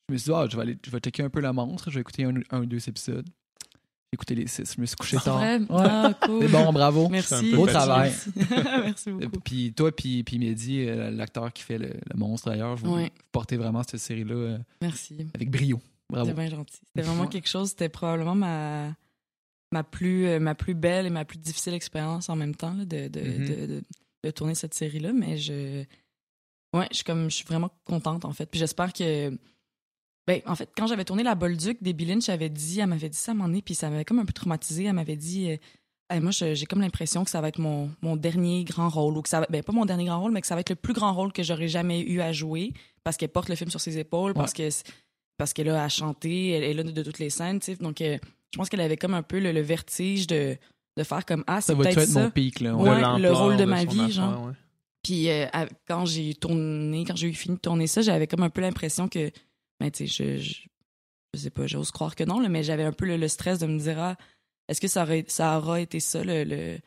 je 0.08 0.14
me 0.14 0.18
suis 0.18 0.30
dit, 0.32 0.36
ah, 0.36 0.46
je, 0.50 0.56
vais 0.56 0.62
aller, 0.64 0.78
je 0.86 0.92
vais 0.92 1.00
checker 1.00 1.24
un 1.24 1.30
peu 1.30 1.40
la 1.42 1.52
montre, 1.54 1.90
je 1.90 1.96
vais 1.96 2.02
écouter 2.02 2.24
un, 2.24 2.34
un 2.52 2.62
ou 2.62 2.66
deux 2.66 2.88
épisodes. 2.88 3.28
Écouté 4.12 4.34
les 4.34 4.48
six, 4.48 4.74
je 4.76 4.82
me 4.82 4.86
suis 4.88 4.96
couché 4.96 5.18
tard. 5.18 5.38
vrai? 5.38 5.60
Ouais. 5.60 5.66
Ah, 5.70 6.14
cool. 6.26 6.42
C'est 6.42 6.52
bon, 6.52 6.74
bravo. 6.74 7.10
Merci. 7.10 7.54
Beau 7.54 7.68
travail. 7.68 8.12
Merci 8.50 9.10
Euh, 9.10 9.14
beaucoup. 9.28 9.40
Puis 9.42 9.72
toi, 9.74 9.96
puis, 9.96 10.24
puis 10.24 10.40
Mehdi, 10.40 10.80
euh, 10.88 11.12
l'acteur 11.12 11.54
qui 11.54 11.62
fait 11.62 11.78
le, 11.78 11.90
le 11.90 12.16
monstre 12.18 12.50
d'ailleurs, 12.50 12.76
vous, 12.76 12.92
Ouais. 12.96 13.04
vous 13.04 13.24
portez 13.32 13.56
vraiment 13.56 13.84
cette 13.84 14.00
série-là 14.00 14.34
euh, 14.34 14.58
Merci. 14.82 15.28
avec 15.36 15.52
brio. 15.52 15.80
Bravo. 16.10 16.28
C'était 16.30 16.42
bien 16.42 16.50
gentil. 16.50 16.80
C'était 16.88 17.08
vraiment 17.08 17.28
quelque 17.28 17.48
chose. 17.48 17.70
C'était 17.70 17.90
probablement 17.90 18.34
ma, 18.34 18.96
ma, 19.72 19.84
plus, 19.84 20.40
ma 20.40 20.56
plus 20.56 20.74
belle 20.74 21.06
et 21.06 21.12
ma 21.12 21.24
plus 21.24 21.38
difficile 21.38 21.76
expérience 21.76 22.30
en 22.30 22.36
même 22.36 22.56
temps 22.56 22.74
là, 22.74 22.86
de, 22.86 23.08
de, 23.10 23.20
Mhm. 23.22 23.48
de, 23.48 23.66
de- 23.68 23.84
de 24.26 24.32
tourner 24.32 24.56
cette 24.56 24.74
série-là. 24.74 25.14
Mais 25.14 25.38
je. 25.38 25.84
Ouais, 26.76 26.88
je 26.92 26.96
suis, 26.98 27.04
comme, 27.04 27.30
je 27.30 27.36
suis 27.36 27.46
vraiment 27.46 27.70
contente, 27.86 28.26
en 28.26 28.32
fait. 28.34 28.48
Puis 28.48 28.60
j'espère 28.60 28.92
que. 28.92 29.38
Ben, 30.30 30.42
en 30.46 30.56
fait, 30.56 30.70
quand 30.78 30.86
j'avais 30.88 31.06
tourné 31.06 31.24
La 31.24 31.34
Bolduc, 31.36 31.82
Debbie 31.82 32.06
Lynch 32.06 32.30
avait 32.30 32.50
dit, 32.50 32.80
elle 32.80 32.86
m'avait 32.88 33.10
dit 33.10 33.18
ça 33.18 33.32
à 33.32 33.34
un 33.34 33.38
moment 33.38 33.50
donné, 33.50 33.62
puis 33.64 33.74
ça 33.74 33.90
m'avait 33.90 34.06
comme 34.06 34.20
un 34.20 34.26
peu 34.26 34.34
traumatisée. 34.34 34.84
Elle 34.86 34.94
m'avait 34.94 35.16
dit. 35.16 35.50
euh, 35.52 35.58
Hey, 36.12 36.20
moi, 36.22 36.32
j'ai 36.32 36.66
comme 36.66 36.82
l'impression 36.82 37.24
que 37.24 37.30
ça 37.30 37.40
va 37.40 37.50
être 37.50 37.60
mon, 37.60 37.92
mon 38.02 38.16
dernier 38.16 38.64
grand 38.64 38.90
rôle, 38.90 39.16
ou 39.18 39.22
que 39.22 39.30
ça 39.30 39.42
va, 39.42 39.48
ben, 39.50 39.62
pas 39.62 39.72
mon 39.74 39.86
dernier 39.86 40.06
grand 40.06 40.20
rôle, 40.20 40.32
mais 40.32 40.42
que 40.42 40.48
ça 40.48 40.56
va 40.56 40.62
être 40.62 40.72
le 40.72 40.76
plus 40.76 40.94
grand 40.94 41.14
rôle 41.14 41.32
que 41.32 41.44
j'aurais 41.44 41.68
jamais 41.68 42.02
eu 42.02 42.20
à 42.22 42.32
jouer, 42.32 42.74
parce 43.04 43.16
qu'elle 43.16 43.30
porte 43.30 43.48
le 43.50 43.54
film 43.56 43.70
sur 43.70 43.80
ses 43.80 43.98
épaules, 44.00 44.34
parce 44.34 44.54
que 44.54 44.68
parce 45.38 45.54
qu'elle 45.54 45.70
a 45.70 45.84
à 45.84 45.88
chanter, 45.90 46.50
elle 46.50 46.64
est 46.64 46.74
là 46.74 46.82
de, 46.84 46.90
de 46.92 47.04
toutes 47.04 47.20
les 47.20 47.30
scènes, 47.30 47.60
tu 47.60 47.66
sais. 47.68 47.76
Donc, 47.76 48.02
euh, 48.02 48.18
je 48.52 48.58
pense 48.58 48.70
qu'elle 48.70 48.82
avait 48.82 48.98
comme 48.98 49.14
un 49.14 49.22
peu 49.22 49.40
le, 49.40 49.52
le 49.52 49.62
vertige 49.62 50.26
de, 50.26 50.58
de 50.98 51.04
faire 51.04 51.26
comme 51.28 51.44
Ah, 51.46 51.62
Ça 51.62 51.68
c'est 51.68 51.74
va 51.76 51.84
peut-être 51.84 52.00
être 52.00 52.10
ça. 52.10 52.24
mon 52.24 52.32
pic, 52.32 52.60
là. 52.60 52.76
Ouais, 52.76 53.20
le 53.20 53.32
rôle 53.32 53.56
de 53.56 53.62
de 53.62 53.66
ma 53.66 53.86
vie, 53.86 54.00
affaire, 54.00 54.10
genre. 54.10 54.46
ouais. 54.48 54.54
Puis 55.04 55.30
euh, 55.30 55.46
quand 55.88 56.06
j'ai 56.06 56.34
tourné, 56.34 57.06
quand 57.08 57.16
j'ai 57.16 57.28
eu 57.28 57.34
fini 57.34 57.56
de 57.56 57.62
tourner 57.62 57.86
ça, 57.88 58.02
j'avais 58.02 58.26
comme 58.28 58.42
un 58.44 58.50
peu 58.50 58.62
l'impression 58.62 59.08
que, 59.08 59.30
ben, 59.80 59.90
tu 59.92 60.08
sais, 60.08 60.38
je, 60.38 60.42
je, 60.42 60.54
je 61.34 61.40
sais 61.40 61.50
pas, 61.50 61.68
j'ose 61.68 61.92
croire 61.92 62.16
que 62.16 62.24
non, 62.24 62.40
là, 62.40 62.50
mais 62.50 62.64
j'avais 62.64 62.84
un 62.84 62.92
peu 62.92 63.06
le, 63.06 63.18
le 63.18 63.28
stress 63.28 63.60
de 63.60 63.68
me 63.68 63.80
dire, 63.80 64.00
ah, 64.00 64.16
est-ce 64.68 64.82
que 64.82 64.88
ça, 64.88 65.04
aurait, 65.04 65.26
ça 65.28 65.58
aura 65.58 65.80
été 65.82 66.00
ça, 66.00 66.24
le, 66.24 66.44
le, 66.44 66.78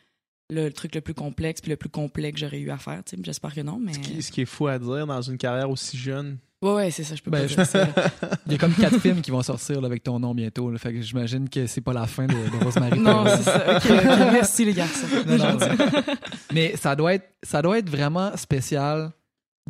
le 0.50 0.70
truc 0.72 0.94
le 0.94 1.00
plus 1.00 1.14
complexe, 1.14 1.60
puis 1.60 1.70
le 1.70 1.76
plus 1.76 1.88
complet 1.88 2.32
que 2.32 2.38
j'aurais 2.38 2.58
eu 2.60 2.70
à 2.70 2.78
faire, 2.78 3.02
tu 3.04 3.16
sais? 3.16 3.22
J'espère 3.24 3.54
que 3.54 3.60
non, 3.62 3.78
mais. 3.80 3.94
Ce 3.94 3.98
qui, 3.98 4.22
ce 4.22 4.30
qui 4.32 4.40
est 4.42 4.46
fou 4.46 4.66
à 4.68 4.78
dire 4.78 5.06
dans 5.06 5.22
une 5.22 5.38
carrière 5.38 5.70
aussi 5.70 5.96
jeune. 5.96 6.38
Ouais, 6.60 6.74
ouais, 6.74 6.90
c'est 6.92 7.02
ça, 7.02 7.16
je 7.16 7.22
peux 7.22 7.30
Ben, 7.32 7.40
pas 7.40 7.46
je- 7.48 7.54
dire 7.56 7.66
ça. 7.66 7.88
Il 8.46 8.52
y 8.52 8.54
a 8.54 8.58
comme 8.58 8.72
quatre 8.74 9.00
films 9.00 9.20
qui 9.20 9.32
vont 9.32 9.42
sortir 9.42 9.80
là, 9.80 9.86
avec 9.88 10.04
ton 10.04 10.20
nom 10.20 10.32
bientôt. 10.32 10.70
là. 10.70 10.78
fait 10.78 10.92
que 10.92 11.00
j'imagine 11.02 11.48
que 11.48 11.66
c'est 11.66 11.80
pas 11.80 11.92
la 11.92 12.06
fin 12.06 12.26
de, 12.26 12.34
de 12.34 12.64
Rosemary. 12.64 13.00
Non, 13.00 13.24
c'est 13.26 13.42
ça. 13.42 13.80
Merci 14.32 14.64
les 14.66 14.74
garçons. 14.74 15.06
Non, 15.26 15.38
non, 15.38 15.58
Mais 16.52 16.76
ça 16.76 16.94
doit 16.94 17.14
être 17.14 17.28
ça 17.42 17.62
doit 17.62 17.78
être 17.78 17.90
vraiment 17.90 18.36
spécial 18.36 19.10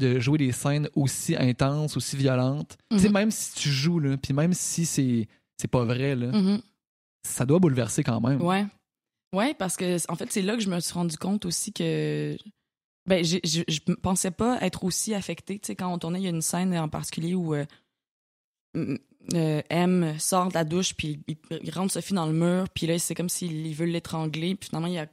de 0.01 0.19
jouer 0.21 0.39
des 0.39 0.53
scènes 0.53 0.89
aussi 0.95 1.37
intenses, 1.37 1.97
aussi 1.97 2.17
violentes. 2.17 2.77
Tu 2.91 2.99
sais, 2.99 3.09
Mhm. 3.09 3.13
même 3.15 3.31
si 3.31 3.55
tu 3.55 3.69
joues, 3.71 3.99
là, 4.01 4.17
puis 4.17 4.33
même 4.35 4.53
si 4.55 4.87
c'est 4.87 5.29
c'est 5.61 5.69
pas 5.69 5.85
vrai, 5.85 6.17
là, 6.17 6.33
Mhm. 6.33 6.61
ça 7.27 7.45
doit 7.47 7.59
bouleverser 7.61 8.03
quand 8.03 8.21
même. 8.21 8.41
Ouais. 8.43 8.67
Ouais, 9.35 9.55
parce 9.55 9.77
que 9.77 9.97
en 10.11 10.17
fait, 10.17 10.31
c'est 10.33 10.43
là 10.43 10.57
que 10.57 10.63
je 10.63 10.69
me 10.71 10.81
suis 10.81 10.93
rendu 10.95 11.17
compte 11.17 11.45
aussi 11.47 11.73
que 11.73 12.37
ben 13.07 13.25
je 13.25 13.39
je 13.45 13.95
pensais 13.95 14.31
pas 14.31 14.59
être 14.61 14.85
aussi 14.85 15.15
affectée, 15.15 15.59
tu 15.59 15.69
sais 15.69 15.77
quand 15.77 15.93
on 15.93 15.99
tournait, 15.99 16.21
il 16.21 16.25
y 16.25 16.27
a 16.27 16.31
une 16.31 16.43
scène 16.43 16.77
en 16.77 16.89
particulier 16.89 17.35
où 17.35 17.55
euh, 17.55 17.65
m- 18.75 18.99
euh, 19.35 19.63
M 19.71 20.19
sort 20.19 20.49
de 20.49 20.55
la 20.55 20.65
douche 20.65 20.95
puis 20.95 21.21
il, 21.29 21.37
il 21.63 21.71
rentre 21.71 21.93
Sophie 21.93 22.15
dans 22.15 22.27
le 22.27 22.33
mur, 22.33 22.69
puis 22.71 22.87
là 22.87 22.99
c'est 22.99 23.15
comme 23.15 23.29
s'il 23.29 23.67
il 23.67 23.75
veut 23.75 23.87
l'étrangler, 23.87 24.55
puis 24.55 24.69
finalement 24.69 24.89
il 24.89 24.95
y 24.95 24.99
a 24.99 25.07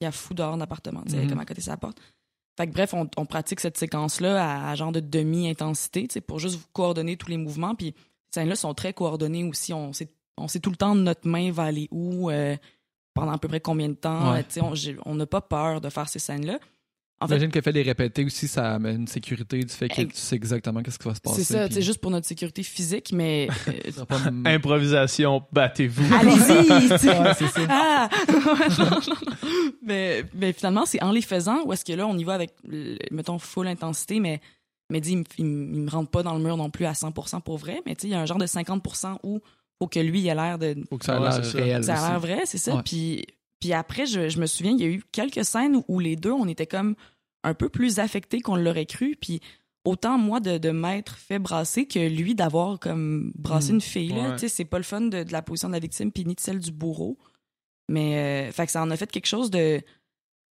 il 0.00 0.04
y 0.04 0.06
a 0.06 0.12
fou 0.12 0.32
dehors 0.32 0.54
de 0.54 0.60
l'appartement, 0.60 1.02
tu 1.02 1.10
sais, 1.10 1.22
Mhm. 1.24 1.28
comme 1.28 1.40
à 1.40 1.44
côté 1.44 1.60
de 1.60 1.64
sa 1.66 1.76
porte. 1.76 2.00
Fait 2.56 2.66
que 2.66 2.72
bref, 2.72 2.92
on, 2.94 3.08
on 3.16 3.26
pratique 3.26 3.60
cette 3.60 3.78
séquence-là 3.78 4.42
à, 4.66 4.70
à 4.70 4.74
genre 4.74 4.92
de 4.92 5.00
demi-intensité, 5.00 6.06
tu 6.08 6.14
sais, 6.14 6.20
pour 6.20 6.38
juste 6.38 6.56
vous 6.56 6.66
coordonner 6.72 7.16
tous 7.16 7.28
les 7.30 7.36
mouvements. 7.38 7.74
Puis 7.74 7.94
ces 8.30 8.40
scènes-là 8.40 8.56
sont 8.56 8.74
très 8.74 8.92
coordonnées 8.92 9.44
aussi. 9.44 9.72
On 9.72 9.92
sait, 9.92 10.08
on 10.36 10.48
sait 10.48 10.60
tout 10.60 10.70
le 10.70 10.76
temps 10.76 10.94
notre 10.94 11.26
main 11.26 11.50
va 11.52 11.64
aller 11.64 11.88
où, 11.90 12.30
euh, 12.30 12.56
pendant 13.14 13.32
à 13.32 13.38
peu 13.38 13.48
près 13.48 13.60
combien 13.60 13.88
de 13.88 13.94
temps. 13.94 14.32
Ouais. 14.32 14.44
Tu 14.44 14.52
sais, 14.54 14.60
on 14.62 14.74
j'ai- 14.74 14.96
on 15.06 15.14
n'a 15.14 15.26
pas 15.26 15.40
peur 15.40 15.80
de 15.80 15.88
faire 15.88 16.08
ces 16.08 16.18
scènes-là. 16.18 16.58
En 17.22 17.26
fait, 17.28 17.34
J'imagine 17.34 17.50
que 17.52 17.58
le 17.58 17.62
fait 17.62 17.72
de 17.72 17.78
les 17.78 17.82
répéter 17.84 18.24
aussi, 18.24 18.48
ça 18.48 18.74
amène 18.76 19.02
une 19.02 19.06
sécurité 19.06 19.62
du 19.62 19.68
fait 19.72 19.88
que 19.88 20.00
tu 20.02 20.08
sais 20.14 20.36
exactement 20.36 20.82
qu'est-ce 20.82 20.98
qui 20.98 21.06
va 21.06 21.14
se 21.14 21.20
passer. 21.20 21.44
c'est 21.44 21.52
ça, 21.52 21.64
puis 21.66 21.74
c'est 21.74 21.82
juste 21.82 22.00
pour 22.00 22.10
notre 22.10 22.26
sécurité 22.26 22.62
physique, 22.62 23.12
mais 23.12 23.48
euh, 23.68 24.04
pas 24.06 24.16
Improvisation, 24.46 25.42
battez-vous. 25.52 26.14
allez-y! 26.14 26.88
tu 26.88 26.98
sais. 26.98 27.18
Ouais, 27.18 27.34
c'est 27.38 27.46
ça. 27.48 27.60
Ah! 27.68 28.08
Mais, 29.82 30.24
mais 30.34 30.52
finalement, 30.52 30.86
c'est 30.86 31.02
en 31.02 31.12
les 31.12 31.22
faisant 31.22 31.62
où 31.64 31.72
est-ce 31.72 31.84
que 31.84 31.92
là, 31.92 32.06
on 32.06 32.16
y 32.16 32.24
va 32.24 32.34
avec, 32.34 32.52
mettons, 33.10 33.38
full 33.38 33.66
intensité, 33.66 34.20
mais, 34.20 34.40
mais 34.90 35.00
dit, 35.00 35.12
il, 35.12 35.18
me- 35.18 35.24
il, 35.38 35.44
me- 35.44 35.74
il 35.74 35.80
me 35.82 35.90
rentre 35.90 36.10
pas 36.10 36.22
dans 36.22 36.34
le 36.34 36.40
mur 36.42 36.56
non 36.56 36.70
plus 36.70 36.86
à 36.86 36.92
100% 36.92 37.42
pour 37.42 37.58
vrai, 37.58 37.80
mais 37.86 37.94
tu 37.94 38.02
sais, 38.02 38.08
il 38.08 38.10
y 38.12 38.14
a 38.14 38.20
un 38.20 38.26
genre 38.26 38.38
de 38.38 38.46
50% 38.46 39.16
où 39.24 39.40
faut 39.78 39.88
que 39.88 40.00
lui, 40.00 40.20
il 40.20 40.26
ait 40.28 40.34
l'air 40.34 40.58
de. 40.58 40.76
Faut 40.88 40.98
que 40.98 41.04
ça 41.04 41.16
ait 41.16 41.18
Ouais, 41.20 41.28
l'air 41.30 41.52
réel. 41.52 41.84
Ça 41.84 41.94
a 41.96 42.10
l'air 42.10 42.20
vrai, 42.20 42.40
c'est 42.44 42.58
ça. 42.58 42.76
Ouais. 42.76 42.82
Puis, 42.84 43.24
puis 43.60 43.72
après, 43.72 44.06
je, 44.06 44.28
je 44.28 44.40
me 44.40 44.46
souviens, 44.46 44.72
il 44.72 44.80
y 44.80 44.84
a 44.84 44.88
eu 44.88 45.02
quelques 45.12 45.44
scènes 45.44 45.76
où, 45.76 45.84
où 45.88 45.98
les 46.00 46.16
deux, 46.16 46.32
on 46.32 46.48
était 46.48 46.66
comme 46.66 46.94
un 47.44 47.54
peu 47.54 47.68
plus 47.68 47.98
affectés 48.00 48.40
qu'on 48.40 48.56
l'aurait 48.56 48.86
cru, 48.86 49.16
puis 49.20 49.40
autant 49.84 50.18
moi 50.18 50.40
de, 50.40 50.58
de 50.58 50.70
m'être 50.70 51.16
fait 51.16 51.38
brasser 51.38 51.86
que 51.86 51.98
lui 51.98 52.34
d'avoir 52.34 52.78
comme 52.78 53.32
brassé 53.34 53.72
Mm. 53.72 53.74
une 53.76 53.80
fille 53.80 54.12
Ouais. 54.12 54.32
tu 54.34 54.40
sais 54.40 54.48
c'est 54.48 54.64
pas 54.66 54.76
le 54.76 54.84
fun 54.84 55.00
de, 55.00 55.22
de 55.22 55.32
la 55.32 55.40
position 55.40 55.68
de 55.68 55.72
la 55.72 55.78
victime 55.78 56.12
puis 56.12 56.26
ni 56.26 56.34
de 56.34 56.40
celle 56.40 56.58
du 56.58 56.70
bourreau 56.70 57.16
mais 57.88 58.48
euh, 58.48 58.52
fait 58.52 58.66
que 58.66 58.72
ça 58.72 58.82
en 58.82 58.90
a 58.90 58.96
fait 58.98 59.10
quelque 59.10 59.26
chose 59.26 59.50
de 59.50 59.80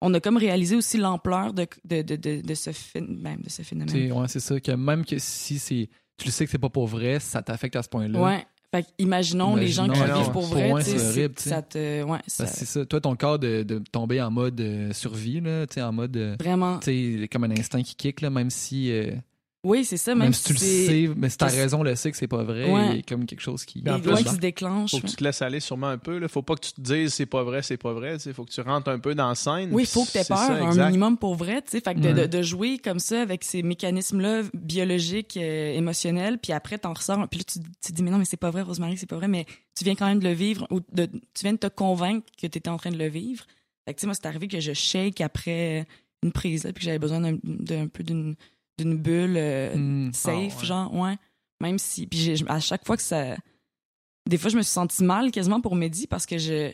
on 0.03 0.13
a 0.13 0.21
comme 0.21 0.37
réalisé 0.37 0.77
aussi 0.77 0.99
l'ampleur 0.99 1.55
de, 1.55 1.67
de, 1.87 2.03
de, 2.03 2.17
de, 2.17 2.41
de 2.43 2.55
ce 2.55 2.69
phé- 2.71 3.01
ben, 3.01 3.39
de 3.41 3.49
ce 3.49 3.63
phénomène 3.63 4.13
ouais, 4.13 4.29
c'est 4.29 4.41
ça. 4.41 4.61
Que 4.61 4.73
même 4.73 5.07
que 5.07 5.19
si 5.19 5.59
c'est. 5.59 5.89
Tu 6.19 6.27
le 6.27 6.31
sais 6.31 6.45
que 6.45 6.51
c'est 6.51 6.59
pas 6.59 6.69
pour 6.69 6.87
vrai, 6.87 7.19
ça 7.19 7.41
t'affecte 7.43 7.77
à 7.77 7.83
ce 7.83 7.89
point-là. 7.89 8.21
ouais 8.21 8.47
fait 8.83 8.87
imaginons 8.99 9.57
les 9.57 9.68
gens 9.68 9.89
qui 9.89 10.01
ouais, 10.01 10.12
vivent 10.12 10.31
pour 10.33 10.47
vrai 10.47 10.72
c'est 10.83 11.01
horrible, 11.20 11.35
ça 11.39 11.62
te 11.62 12.03
ouais 12.03 12.18
ça, 12.27 12.47
c'est 12.47 12.64
ça. 12.64 12.85
Toi, 12.85 13.01
ton 13.01 13.14
corps 13.16 13.39
de, 13.39 13.62
de 13.62 13.79
tomber 13.93 14.20
en 14.20 14.31
mode 14.31 14.61
euh, 14.61 14.93
survie, 14.93 15.41
là, 15.41 15.66
tu 15.66 15.81
en 15.81 15.93
mode. 15.93 16.16
euh, 16.16 16.37
vraiment 16.41 16.79
tu 16.79 17.29
comme 17.31 17.45
un 17.45 17.51
instinct 17.53 17.83
qui 17.83 17.95
kick, 17.95 18.20
là, 18.20 18.31
même 18.31 18.51
si. 18.51 18.91
euh, 18.93 19.12
Oui, 19.65 19.85
c'est 19.85 19.97
ça. 19.97 20.12
Même, 20.15 20.25
Même 20.25 20.33
si 20.35 20.45
tu 20.45 20.53
le 20.53 20.59
sais, 20.59 21.11
mais 21.17 21.29
si 21.31 21.39
ta 21.39 21.47
raison 21.47 21.83
le 21.83 21.95
sait 21.97 22.11
que 22.11 22.17
c'est 22.17 22.29
pas 22.29 22.45
vrai, 22.45 22.71
Ouais. 22.71 22.89
il 22.91 22.97
y 22.97 22.99
a 22.99 23.03
comme 23.03 23.25
quelque 23.27 23.41
chose 23.41 23.65
qui. 23.65 23.81
Il 23.81 23.87
y 23.87 23.89
a 23.89 23.97
en 23.97 24.01
plus, 24.01 24.15
qui 24.23 24.29
se 24.29 24.37
déclenchent. 24.37 24.91
Faut 24.93 25.01
que 25.01 25.07
tu 25.07 25.17
te 25.17 25.25
laisses 25.25 25.41
aller 25.43 25.59
sûrement 25.61 25.89
un 25.89 25.99
peu. 25.99 26.19
Là. 26.19 26.29
Faut 26.29 26.43
pas 26.43 26.55
que 26.55 26.61
tu 26.67 26.73
te 26.73 26.81
dises 26.81 27.15
c'est 27.15 27.27
pas 27.27 27.43
vrai, 27.43 27.62
c'est 27.62 27.77
pas 27.79 27.93
vrai. 27.93 28.19
Il 28.25 28.33
faut 28.35 28.45
que 28.45 28.51
tu 28.53 28.61
rentres 28.61 28.89
un 28.91 28.99
peu 28.99 29.15
dans 29.15 29.29
la 29.29 29.35
scène. 29.35 29.71
Oui, 29.73 29.83
il 29.85 29.89
faut 29.89 30.05
que 30.05 30.11
tu 30.12 30.19
aies 30.19 30.25
peur 30.25 30.37
ça, 30.39 30.53
un 30.53 30.69
exact. 30.69 30.87
minimum 30.87 31.17
pour 31.19 31.35
vrai, 31.35 31.62
tu 31.62 31.71
sais. 31.71 31.81
Fait 31.81 31.95
que 31.95 32.01
de, 32.01 32.09
Ouais. 32.09 32.15
de, 32.15 32.27
de 32.27 32.43
jouer 32.43 32.79
comme 32.79 32.99
ça 32.99 33.23
avec 33.23 33.43
ces 33.43 33.62
mécanismes-là 33.62 34.43
biologiques, 34.53 35.37
euh, 35.37 35.73
émotionnels, 35.75 36.39
puis 36.39 36.53
après 36.53 36.79
t'en 36.79 36.93
ressors, 36.93 37.27
puis 37.29 37.39
là 37.41 37.45
tu, 37.45 37.59
tu 37.61 37.93
te 37.93 37.97
dis 37.97 38.03
mais 38.03 38.11
non 38.11 38.19
mais 38.19 38.25
c'est 38.25 38.37
pas 38.37 38.51
vrai, 38.51 38.62
Rosemary, 38.62 38.97
c'est 38.97 39.09
pas 39.09 39.17
vrai, 39.17 39.29
mais 39.29 39.47
tu 39.77 39.85
viens 39.85 39.95
quand 39.95 40.07
même 40.07 40.19
de 40.21 40.29
le 40.29 40.35
vivre 40.35 40.67
ou 40.71 40.81
de, 40.93 41.07
tu 41.07 41.43
viens 41.43 41.53
de 41.55 41.59
te 41.59 41.67
convaincre 41.69 42.27
que 42.41 42.47
tu 42.47 42.59
étais 42.59 42.69
en 42.69 42.77
train 42.77 42.91
de 42.91 42.99
le 42.99 43.09
vivre. 43.09 43.45
Fait 43.87 43.95
que 43.95 43.99
tu 43.99 44.03
sais 44.03 44.07
moi 44.07 44.15
c'est 44.15 44.27
arrivé 44.27 44.49
que 44.49 44.61
je 44.61 44.73
shake 44.73 45.21
après 45.21 45.87
une 46.23 46.33
prise 46.33 46.65
là, 46.65 46.73
puis 46.73 46.81
que 46.81 46.85
j'avais 46.87 46.99
besoin 46.99 47.21
d'un 47.21 47.39
d'un 47.45 47.87
peu 47.89 48.03
d'une 48.03 48.35
d'une 48.79 48.97
bulle 48.97 49.37
euh, 49.37 50.11
safe, 50.12 50.55
Ah, 50.57 50.61
ouais. 50.61 50.64
genre 50.66 50.95
ouais. 50.95 51.16
Même 51.61 51.79
si 51.79 52.07
puis 52.07 52.18
j'ai- 52.18 52.37
à 52.49 52.61
chaque 52.61 52.85
fois 52.85 52.97
que 52.97 53.03
ça 53.03 53.37
des 54.29 54.39
fois 54.39 54.51
je 54.51 54.57
me 54.57 54.62
suis 54.62 54.72
sentie 54.72 55.05
mal 55.05 55.31
quasiment 55.31 55.61
pour 55.61 55.77
Mehdi 55.77 56.07
parce 56.07 56.27
que 56.27 56.39
je 56.39 56.72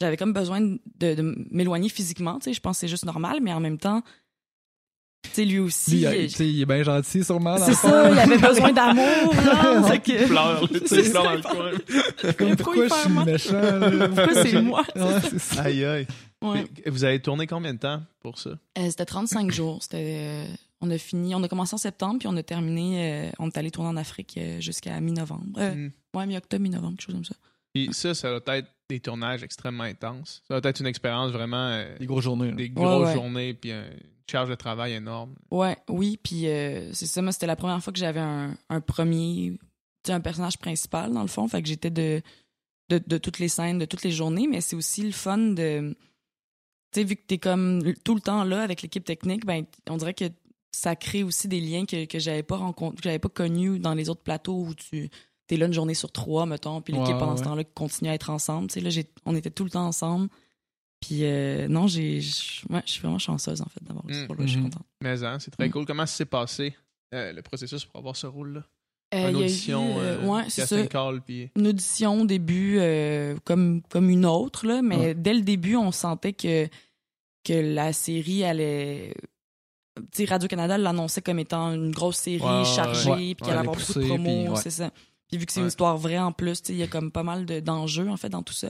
j'avais 0.00 0.16
comme 0.16 0.32
besoin 0.32 0.60
de, 0.60 0.78
de 1.14 1.46
m'éloigner 1.50 1.88
physiquement, 1.88 2.38
tu 2.38 2.44
sais, 2.44 2.52
je 2.52 2.60
pense 2.60 2.76
que 2.76 2.80
c'est 2.80 2.88
juste 2.88 3.04
normal, 3.04 3.38
mais 3.40 3.52
en 3.52 3.60
même 3.60 3.78
temps, 3.78 4.02
tu 5.22 5.30
sais, 5.32 5.44
lui 5.44 5.58
aussi, 5.60 5.92
Lui, 5.92 5.98
il, 6.02 6.14
il- 6.24 6.28
tu 6.30 6.34
sais, 6.36 6.48
il 6.48 6.60
est 6.62 6.66
bien 6.66 6.82
gentil, 6.82 7.22
sûrement. 7.24 7.56
c'est 7.58 7.74
ça, 7.74 8.10
il 8.10 8.18
avait 8.18 8.38
besoin 8.38 8.72
d'amour, 8.72 9.34
là, 9.46 9.82
fait 9.84 10.00
que- 10.00 10.22
Il 10.22 10.28
pleure, 10.28 10.68
tu 10.68 10.86
sais, 10.86 11.02
il 11.04 11.10
pleure 11.10 11.24
dans 11.24 11.32
le 11.32 11.42
coin. 11.42 11.70
Pourquoi 12.36 12.56
pourquoi 12.56 12.76
il 12.76 12.88
je 12.88 12.94
fait 12.94 13.00
suis 13.02 13.12
mal? 13.12 13.24
méchant? 13.24 13.52
là? 13.60 14.08
Pourquoi 14.08 14.42
c'est 14.44 14.62
moi? 14.62 14.84
Ouais, 14.96 15.20
c'est 15.30 15.38
ça. 15.38 15.62
Aïe, 15.62 15.84
aïe. 15.84 16.06
Ouais. 16.42 16.66
Vous 16.86 17.04
avez 17.04 17.20
tourné 17.22 17.46
combien 17.46 17.72
de 17.72 17.78
temps 17.78 18.02
pour 18.20 18.38
ça? 18.38 18.50
Euh, 18.78 18.90
c'était 18.90 19.06
35 19.06 19.50
jours, 19.52 19.82
c'était, 19.82 20.16
euh, 20.18 20.46
on 20.84 20.90
a 20.90 20.98
fini, 20.98 21.34
on 21.34 21.42
a 21.42 21.48
commencé 21.48 21.74
en 21.74 21.78
septembre, 21.78 22.18
puis 22.18 22.28
on 22.28 22.36
a 22.36 22.42
terminé, 22.42 23.28
euh, 23.28 23.30
on 23.38 23.48
est 23.48 23.56
allé 23.58 23.70
tourner 23.70 23.90
en 23.90 23.96
Afrique 23.96 24.36
euh, 24.38 24.60
jusqu'à 24.60 25.00
mi-novembre, 25.00 25.58
Euh, 25.58 25.74
Hmm. 25.74 25.90
ouais, 26.16 26.26
mi-octobre, 26.26 26.62
mi-novembre, 26.62 26.96
quelque 26.96 27.06
chose 27.06 27.14
comme 27.14 27.24
ça. 27.24 27.34
Puis 27.72 27.88
ça, 27.92 28.14
ça 28.14 28.28
doit 28.38 28.56
être 28.58 28.68
des 28.88 29.00
tournages 29.00 29.42
extrêmement 29.42 29.84
intenses. 29.84 30.42
Ça 30.46 30.60
doit 30.60 30.70
être 30.70 30.80
une 30.80 30.86
expérience 30.86 31.32
vraiment. 31.32 31.68
euh, 31.68 31.98
Des 31.98 32.06
grosses 32.06 32.24
journées. 32.24 32.50
là. 32.50 32.56
des 32.56 32.68
grosses 32.68 33.00
Ouais, 33.00 33.06
ouais. 33.08 33.14
journées, 33.14 33.54
puis 33.54 33.72
euh, 33.72 33.88
une 33.90 34.30
charge 34.30 34.48
de 34.48 34.54
travail 34.54 34.92
énorme. 34.92 35.34
Ouais, 35.50 35.76
oui, 35.88 36.18
puis 36.22 36.46
euh, 36.48 36.92
c'est 36.92 37.06
ça, 37.06 37.20
moi, 37.22 37.32
c'était 37.32 37.46
la 37.46 37.56
première 37.56 37.82
fois 37.82 37.92
que 37.92 37.98
j'avais 37.98 38.20
un, 38.20 38.56
un 38.68 38.80
premier, 38.80 39.52
tu 39.58 40.08
sais, 40.08 40.12
un 40.12 40.20
personnage 40.20 40.58
principal, 40.58 41.12
dans 41.12 41.22
le 41.22 41.28
fond, 41.28 41.48
fait 41.48 41.62
que 41.62 41.68
j'étais 41.68 41.90
de, 41.90 42.22
de, 42.90 43.00
de 43.06 43.18
toutes 43.18 43.38
les 43.38 43.48
scènes, 43.48 43.78
de 43.78 43.86
toutes 43.86 44.02
les 44.04 44.10
journées, 44.12 44.46
mais 44.46 44.60
c'est 44.60 44.76
aussi 44.76 45.02
le 45.02 45.12
fun 45.12 45.38
de, 45.38 45.96
tu 46.92 47.00
sais, 47.00 47.04
vu 47.04 47.16
que 47.16 47.22
t'es 47.26 47.38
comme 47.38 47.82
tout 48.04 48.14
le 48.14 48.20
temps 48.20 48.44
là 48.44 48.62
avec 48.62 48.82
l'équipe 48.82 49.04
technique, 49.04 49.44
ben, 49.44 49.64
on 49.90 49.96
dirait 49.96 50.14
que 50.14 50.26
ça 50.74 50.96
crée 50.96 51.22
aussi 51.22 51.46
des 51.48 51.60
liens 51.60 51.84
que, 51.86 52.04
que 52.04 52.18
j'avais 52.18 52.42
pas 52.42 52.56
rencontrés, 52.56 52.96
que 52.96 53.02
j'avais 53.04 53.18
pas 53.18 53.28
connus 53.28 53.78
dans 53.78 53.94
les 53.94 54.08
autres 54.10 54.22
plateaux 54.22 54.64
où 54.66 54.74
tu 54.74 55.08
t'es 55.46 55.56
là 55.56 55.66
une 55.66 55.72
journée 55.74 55.94
sur 55.94 56.10
trois, 56.10 56.46
mettons, 56.46 56.80
puis 56.80 56.92
l'équipe 56.94 57.08
Ouais, 57.14 57.18
pendant 57.18 57.36
ce 57.36 57.42
temps-là 57.44 57.64
continue 57.64 58.10
à 58.10 58.14
être 58.14 58.30
ensemble, 58.30 58.68
tu 58.68 58.74
sais, 58.74 58.80
là, 58.80 58.90
j'ai- 58.90 59.06
on 59.26 59.34
était 59.36 59.50
tout 59.50 59.64
le 59.64 59.70
temps 59.70 59.86
ensemble, 59.86 60.28
puis 61.00 61.18
euh, 61.24 61.68
non, 61.68 61.86
j'ai, 61.86 62.16
ouais, 62.70 62.82
je 62.86 62.90
suis 62.92 63.00
vraiment 63.02 63.18
chanceuse, 63.18 63.60
en 63.60 63.66
fait, 63.66 63.82
d'avoir 63.84 64.08
eu 64.08 64.14
ce 64.14 64.24
Mm. 64.24 64.26
rôle-là, 64.28 64.46
je 64.46 64.50
suis 64.50 64.58
Mhm. 64.60 64.64
contente. 64.70 64.86
Mais 65.02 65.22
hein, 65.22 65.38
c'est 65.38 65.50
très 65.50 65.68
Mm. 65.68 65.72
cool. 65.72 65.84
Comment 65.86 66.06
ça 66.06 66.16
s'est 66.16 66.24
passé, 66.24 66.74
euh, 67.14 67.32
le 67.32 67.42
processus 67.42 67.84
pour 67.84 67.98
avoir 67.98 68.16
ce 68.16 68.26
rôle-là? 68.26 68.64
Euh, 69.14 69.30
Une 69.30 69.36
il 69.36 69.40
y 69.40 69.42
a 69.42 69.42
eu, 69.42 69.44
audition, 69.44 69.98
euh, 70.00 70.26
ouais, 70.26 70.48
ça. 70.50 70.86
call, 70.88 71.20
puis... 71.22 71.50
Une 71.56 71.68
audition 71.68 72.22
au 72.22 72.24
début 72.24 72.80
comme, 73.44 73.82
comme 73.90 74.08
une 74.10 74.24
autre, 74.26 74.66
là, 74.66 74.80
mais 74.82 75.14
dès 75.14 75.34
le 75.34 75.42
début, 75.42 75.76
on 75.76 75.92
sentait 75.92 76.32
que, 76.32 76.66
que 77.44 77.52
la 77.52 77.92
série 77.92 78.42
allait. 78.44 79.14
Radio-Canada 80.26 80.76
l'annonçait 80.78 81.22
comme 81.22 81.38
étant 81.38 81.72
une 81.72 81.90
grosse 81.92 82.16
série 82.18 82.42
Ouais, 82.42 82.64
chargée, 82.64 83.10
ouais. 83.10 83.16
puis 83.34 83.36
qu'elle 83.36 83.50
allait 83.50 83.60
avoir 83.60 83.76
beaucoup 83.76 83.98
de 84.00 84.06
promos, 84.06 84.56
c'est 84.56 84.70
ça. 84.70 84.90
Puis 85.28 85.38
vu 85.38 85.46
que 85.46 85.52
c'est 85.52 85.60
une 85.60 85.68
histoire 85.68 85.96
vraie 85.96 86.18
en 86.18 86.32
plus, 86.32 86.62
il 86.68 86.76
y 86.76 86.82
a 86.82 86.86
comme 86.86 87.10
pas 87.10 87.22
mal 87.22 87.46
de- 87.46 87.60
d'enjeux, 87.60 88.08
en 88.08 88.16
fait, 88.16 88.28
dans 88.28 88.42
tout 88.42 88.52
ça. 88.54 88.68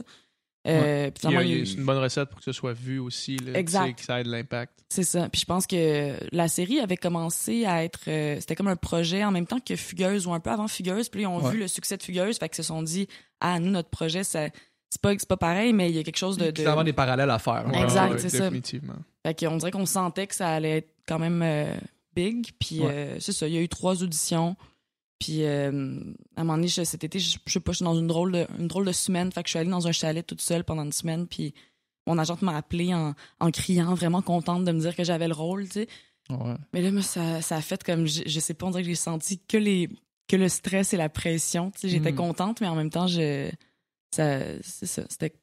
Euh, 0.67 1.11
Il 1.25 1.31
y 1.31 1.37
a- 1.37 1.43
il 1.43 1.59
y 1.59 1.63
a 1.63 1.67
c'est 1.67 1.75
une 1.75 1.85
bonne 1.85 1.99
recette 1.99 2.31
pour 2.31 2.39
que 2.39 2.45
ce 2.45 2.53
soit 2.53 2.73
vu 2.73 2.99
aussi. 2.99 3.37
Là, 3.37 3.59
Exact. 3.59 3.99
que 3.99 4.03
ça 4.05 4.21
ait 4.21 4.25
de 4.25 4.31
l'impact. 4.31 4.73
C'est 4.89 5.03
ça. 5.03 5.29
Puis 5.29 5.43
je 5.43 5.45
pense 5.47 5.67
que 5.67 6.15
la 6.33 6.49
série 6.49 6.81
avait 6.81 6.97
commencé 6.97 7.67
à 7.67 7.85
être. 7.85 8.01
euh, 8.09 8.37
C'était 8.41 8.55
comme 8.55 8.69
un 8.69 8.77
projet 8.77 9.23
en 9.25 9.31
même 9.31 9.47
temps 9.47 9.61
que 9.61 9.77
Fugueuse 9.77 10.27
ou 10.27 10.33
un 10.33 10.41
peu 10.41 10.49
avant 10.51 10.67
Fugueuse. 10.67 11.11
Puis 11.11 11.23
ils 11.23 11.27
ont 11.27 11.39
vu 11.51 11.59
le 11.59 11.69
succès 11.69 11.99
de 11.99 12.03
Fugueuse. 12.03 12.39
Fait 12.39 12.49
qu'ils 12.49 12.57
se 12.57 12.63
sont 12.63 12.83
dit, 12.83 13.09
ah, 13.41 13.61
nous, 13.61 13.71
notre 13.71 13.91
projet, 13.91 14.25
ça, 14.25 14.49
c'est 14.95 15.01
pas, 15.01 15.13
c'est 15.19 15.29
pas 15.29 15.37
pareil, 15.37 15.73
mais 15.73 15.91
il 15.91 15.97
y 15.97 15.99
a 15.99 16.03
quelque 16.03 16.17
chose 16.19 16.37
de. 16.37 16.47
de... 16.51 16.63
Clairement 16.63 16.85
des 16.85 16.93
parallèles 16.93 17.31
à 17.31 17.39
faire. 17.39 17.67
Ouais. 17.67 17.83
Exact, 17.83 18.13
Ouais, 18.13 18.19
c'est 18.19 18.29
ça. 18.31 18.45
Définitivement. 18.45 18.95
Fait 19.27 19.35
qu'on 19.39 19.57
dirait 19.57 19.71
qu'on 19.71 19.87
sentait 19.87 20.27
que 20.27 20.35
ça 20.35 20.49
allait 20.51 20.79
être 20.79 20.91
quand 21.07 21.19
même 21.19 21.43
euh, 21.43 21.75
big. 22.15 22.51
Puis 22.61 22.81
Ouais. 22.81 22.91
euh, 22.91 23.17
c'est 23.21 23.33
ça. 23.33 23.49
Il 23.49 23.55
y 23.55 23.59
a 23.59 23.61
eu 23.61 23.69
trois 23.69 24.03
auditions. 24.03 24.57
Puis 25.19 25.45
euh, 25.45 26.01
à 26.37 26.41
un 26.41 26.45
moment 26.45 26.57
donné, 26.57 26.69
je- 26.69 26.85
cet 26.85 27.05
été, 27.05 27.19
je, 27.19 27.39
je 27.47 27.53
sais 27.53 27.61
pas, 27.61 27.73
je 27.73 27.77
suis 27.77 27.85
dans 27.85 27.99
une 27.99 28.07
drôle, 28.07 28.33
de, 28.33 28.47
une 28.59 28.67
drôle 28.69 28.85
de 28.87 28.93
semaine. 28.93 29.33
Fait 29.33 29.43
que 29.43 29.49
je 29.49 29.53
suis 29.53 29.59
allée 29.59 29.71
dans 29.71 29.87
un 29.87 29.93
chalet 29.93 30.27
toute 30.27 30.41
seule 30.41 30.65
pendant 30.65 30.85
une 30.85 30.93
semaine. 30.93 31.27
Puis 31.27 31.55
mon 32.07 32.19
agente 32.19 32.43
m'a 32.43 32.57
appelé 32.57 32.93
en, 32.95 33.15
en 33.41 33.51
criant, 33.51 33.95
vraiment 33.95 34.23
contente 34.23 34.65
de 34.65 34.73
me 34.73 34.81
dire 34.81 34.95
que 34.95 35.05
j'avais 35.05 35.29
le 35.29 35.35
rôle, 35.35 35.65
tu 35.65 35.73
sais. 35.73 35.89
Ouais. 36.31 36.55
Mais 36.73 36.83
là, 36.83 36.91
moi, 36.91 37.03
ça, 37.03 37.41
ça 37.43 37.57
a 37.57 37.61
fait 37.61 37.83
comme, 37.85 38.07
je, 38.07 38.23
je 38.27 38.41
sais 38.41 38.55
pas, 38.55 38.67
on 38.67 38.71
dirait 38.71 38.83
que 38.83 38.89
j'ai 38.89 38.95
senti 38.95 39.39
que 39.39 39.57
les 39.57 39.89
que 40.27 40.37
le 40.37 40.49
stress 40.49 40.95
et 40.95 40.97
la 40.97 41.11
pression. 41.11 41.71
Tu 41.71 41.81
sais, 41.81 41.89
j'étais 41.91 42.13
Mm. 42.13 42.17
contente, 42.17 42.61
mais 42.63 42.67
en 42.67 42.75
même 42.75 42.89
temps, 42.91 43.07
je, 43.07 43.51
ça, 44.15 44.41
c'est 44.63 44.87
ça, 44.87 45.05
c'était, 45.09 45.35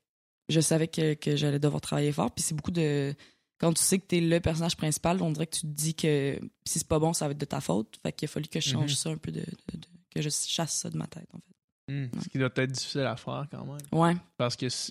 je 0.50 0.60
savais 0.60 0.88
que, 0.88 1.14
que 1.14 1.36
j'allais 1.36 1.60
devoir 1.60 1.82
travailler 1.82 2.12
fort. 2.12 2.32
Puis 2.32 2.44
c'est 2.44 2.56
beaucoup 2.56 2.72
de, 2.72 3.14
quand 3.60 3.74
tu 3.74 3.82
sais 3.84 4.00
que 4.00 4.06
t'es 4.06 4.20
le 4.22 4.40
personnage 4.40 4.76
principal, 4.78 5.22
on 5.22 5.32
dirait 5.32 5.48
que 5.48 5.56
tu 5.56 5.62
te 5.62 5.68
dis 5.68 5.94
que 5.96 6.40
si 6.66 6.80
c'est 6.80 6.88
pas 6.88 7.00
bon, 7.00 7.14
ça 7.14 7.26
va 7.28 7.32
être 7.32 7.38
de 7.38 7.46
ta 7.46 7.62
faute. 7.62 8.00
Fait 8.04 8.12
qu'il 8.12 8.26
a 8.28 8.30
fallu 8.30 8.48
que 8.48 8.60
je 8.60 8.70
change 8.70 8.92
Mhm. 8.92 8.96
ça 8.98 9.10
un 9.10 9.18
peu, 9.18 9.32
de, 9.32 9.40
de- 9.42 9.78
de- 9.78 9.88
que 10.14 10.22
je 10.22 10.30
chasse 10.30 10.74
ça 10.74 10.90
de 10.90 10.98
ma 10.98 11.08
tête, 11.08 11.30
en 11.34 11.40
fait. 11.40 11.94
Hmm. 11.94 12.10
Ce 12.22 12.30
qui 12.30 12.38
doit 12.38 12.50
être 12.56 12.72
difficile 12.72 13.02
à 13.02 13.16
faire 13.16 13.48
quand 13.52 13.66
même. 13.66 13.78
Ouais. 13.92 14.16
Parce 14.38 14.56
que 14.56 14.68
ça, 14.70 14.90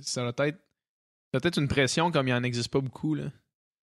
ça 0.00 0.32
doit 0.32 0.46
être 0.48 0.58
peut-être 1.32 1.58
une 1.58 1.68
pression 1.68 2.10
comme 2.10 2.28
il 2.28 2.32
n'en 2.34 2.42
existe 2.42 2.68
pas 2.68 2.80
beaucoup. 2.80 3.14
Là. 3.14 3.30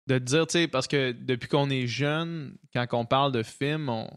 De 0.06 0.18
te 0.18 0.24
dire, 0.24 0.46
tu 0.46 0.52
sais, 0.52 0.68
parce 0.68 0.86
que 0.86 1.12
depuis 1.12 1.48
qu'on 1.48 1.68
est 1.70 1.86
jeune, 1.86 2.56
quand 2.72 2.86
on 2.92 3.04
parle 3.06 3.32
de 3.32 3.42
film, 3.42 3.88
on 3.88 4.08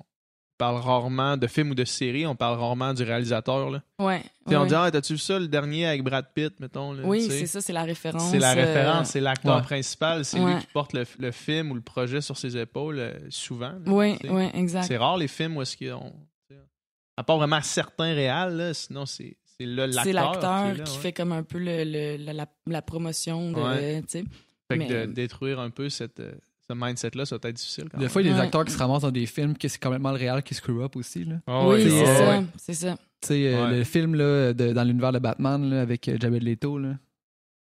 parle 0.59 0.75
rarement 0.75 1.37
de 1.37 1.47
film 1.47 1.71
ou 1.71 1.75
de 1.75 1.85
série, 1.85 2.27
on 2.27 2.35
parle 2.35 2.59
rarement 2.59 2.93
du 2.93 3.01
réalisateur. 3.03 3.69
Là. 3.71 3.81
Ouais. 3.97 4.21
On 4.45 4.65
dit, 4.65 4.75
ah, 4.75 4.91
t'as-tu 4.91 5.13
vu 5.13 5.19
ça 5.19 5.39
le 5.39 5.47
dernier 5.47 5.87
avec 5.87 6.03
Brad 6.03 6.25
Pitt, 6.35 6.59
mettons? 6.59 6.93
Là, 6.93 7.01
oui, 7.05 7.21
c'est 7.29 7.45
ça, 7.47 7.61
c'est 7.61 7.73
la 7.73 7.83
référence. 7.83 8.29
C'est 8.29 8.39
la 8.39 8.51
euh, 8.51 8.65
référence, 8.65 9.09
c'est 9.11 9.21
l'acteur 9.21 9.55
ouais. 9.55 9.61
principal, 9.63 10.25
c'est 10.25 10.39
Ouais. 10.39 10.53
lui 10.55 10.59
qui 10.61 10.67
porte 10.67 10.93
le, 10.93 11.05
le 11.17 11.31
film 11.31 11.71
ou 11.71 11.75
le 11.75 11.81
projet 11.81 12.21
sur 12.21 12.37
ses 12.37 12.57
épaules 12.57 12.99
euh, 12.99 13.13
souvent. 13.29 13.73
Oui, 13.87 14.17
oui, 14.29 14.49
exact. 14.53 14.83
C'est 14.83 14.97
rare 14.97 15.17
les 15.17 15.27
films 15.29 15.57
où 15.57 15.61
est-ce 15.61 15.75
qu'ils 15.77 15.93
ont. 15.93 16.13
À 17.17 17.23
part 17.23 17.37
vraiment 17.37 17.61
certains 17.61 18.13
réals, 18.13 18.55
là, 18.55 18.73
sinon 18.73 19.05
c'est 19.05 19.37
c'est 19.57 19.65
là 19.65 19.87
l'acteur. 19.87 20.73
Qui 20.73 20.79
ouais. 20.81 20.99
fait 20.99 21.13
comme 21.13 21.31
un 21.31 21.43
peu 21.43 21.57
le, 21.57 21.83
le- 22.17 22.45
la, 22.67 22.81
promotion 22.81 23.51
de, 23.51 23.59
Ouais. 23.59 24.01
tu 24.03 24.07
sais. 24.09 24.23
Fait 24.71 24.77
que 24.77 24.83
mais- 24.83 24.87
de 25.07 25.11
détruire 25.11 25.59
un 25.59 25.69
peu 25.69 25.89
cette, 25.89 26.19
euh, 26.21 26.31
ce 26.69 26.73
mindset-là, 26.75 27.25
ça 27.25 27.37
va 27.41 27.49
être 27.49 27.55
difficile 27.55 27.85
quand 27.89 27.97
Des 27.97 28.03
même. 28.05 28.09
fois, 28.11 28.21
il 28.21 28.25
y 28.27 28.29
a 28.29 28.33
des 28.33 28.39
Ouais. 28.39 28.45
acteurs 28.45 28.63
qui 28.65 28.71
se 28.71 28.77
ramassent 28.77 29.01
dans 29.01 29.11
des 29.11 29.25
films 29.25 29.57
que 29.57 29.67
c'est 29.67 29.81
complètement 29.81 30.11
le 30.11 30.17
réel 30.17 30.43
qui 30.43 30.53
screw 30.53 30.81
up 30.83 30.95
aussi. 30.95 31.25
Là. 31.25 31.35
Ah 31.47 31.67
oui, 31.67 31.83
c'est 31.83 32.05
ça, 32.05 32.43
c'est 32.57 32.73
ça. 32.73 32.95
Euh, 33.31 33.77
le 33.77 33.83
film 33.83 34.15
là, 34.15 34.53
de- 34.53 34.71
dans 34.73 34.83
l'univers 34.83 35.11
de 35.11 35.19
Batman 35.19 35.69
là, 35.69 35.81
avec 35.81 36.07
euh, 36.07 36.17
Jared 36.19 36.41
Leto. 36.43 36.77
Là. 36.77 36.95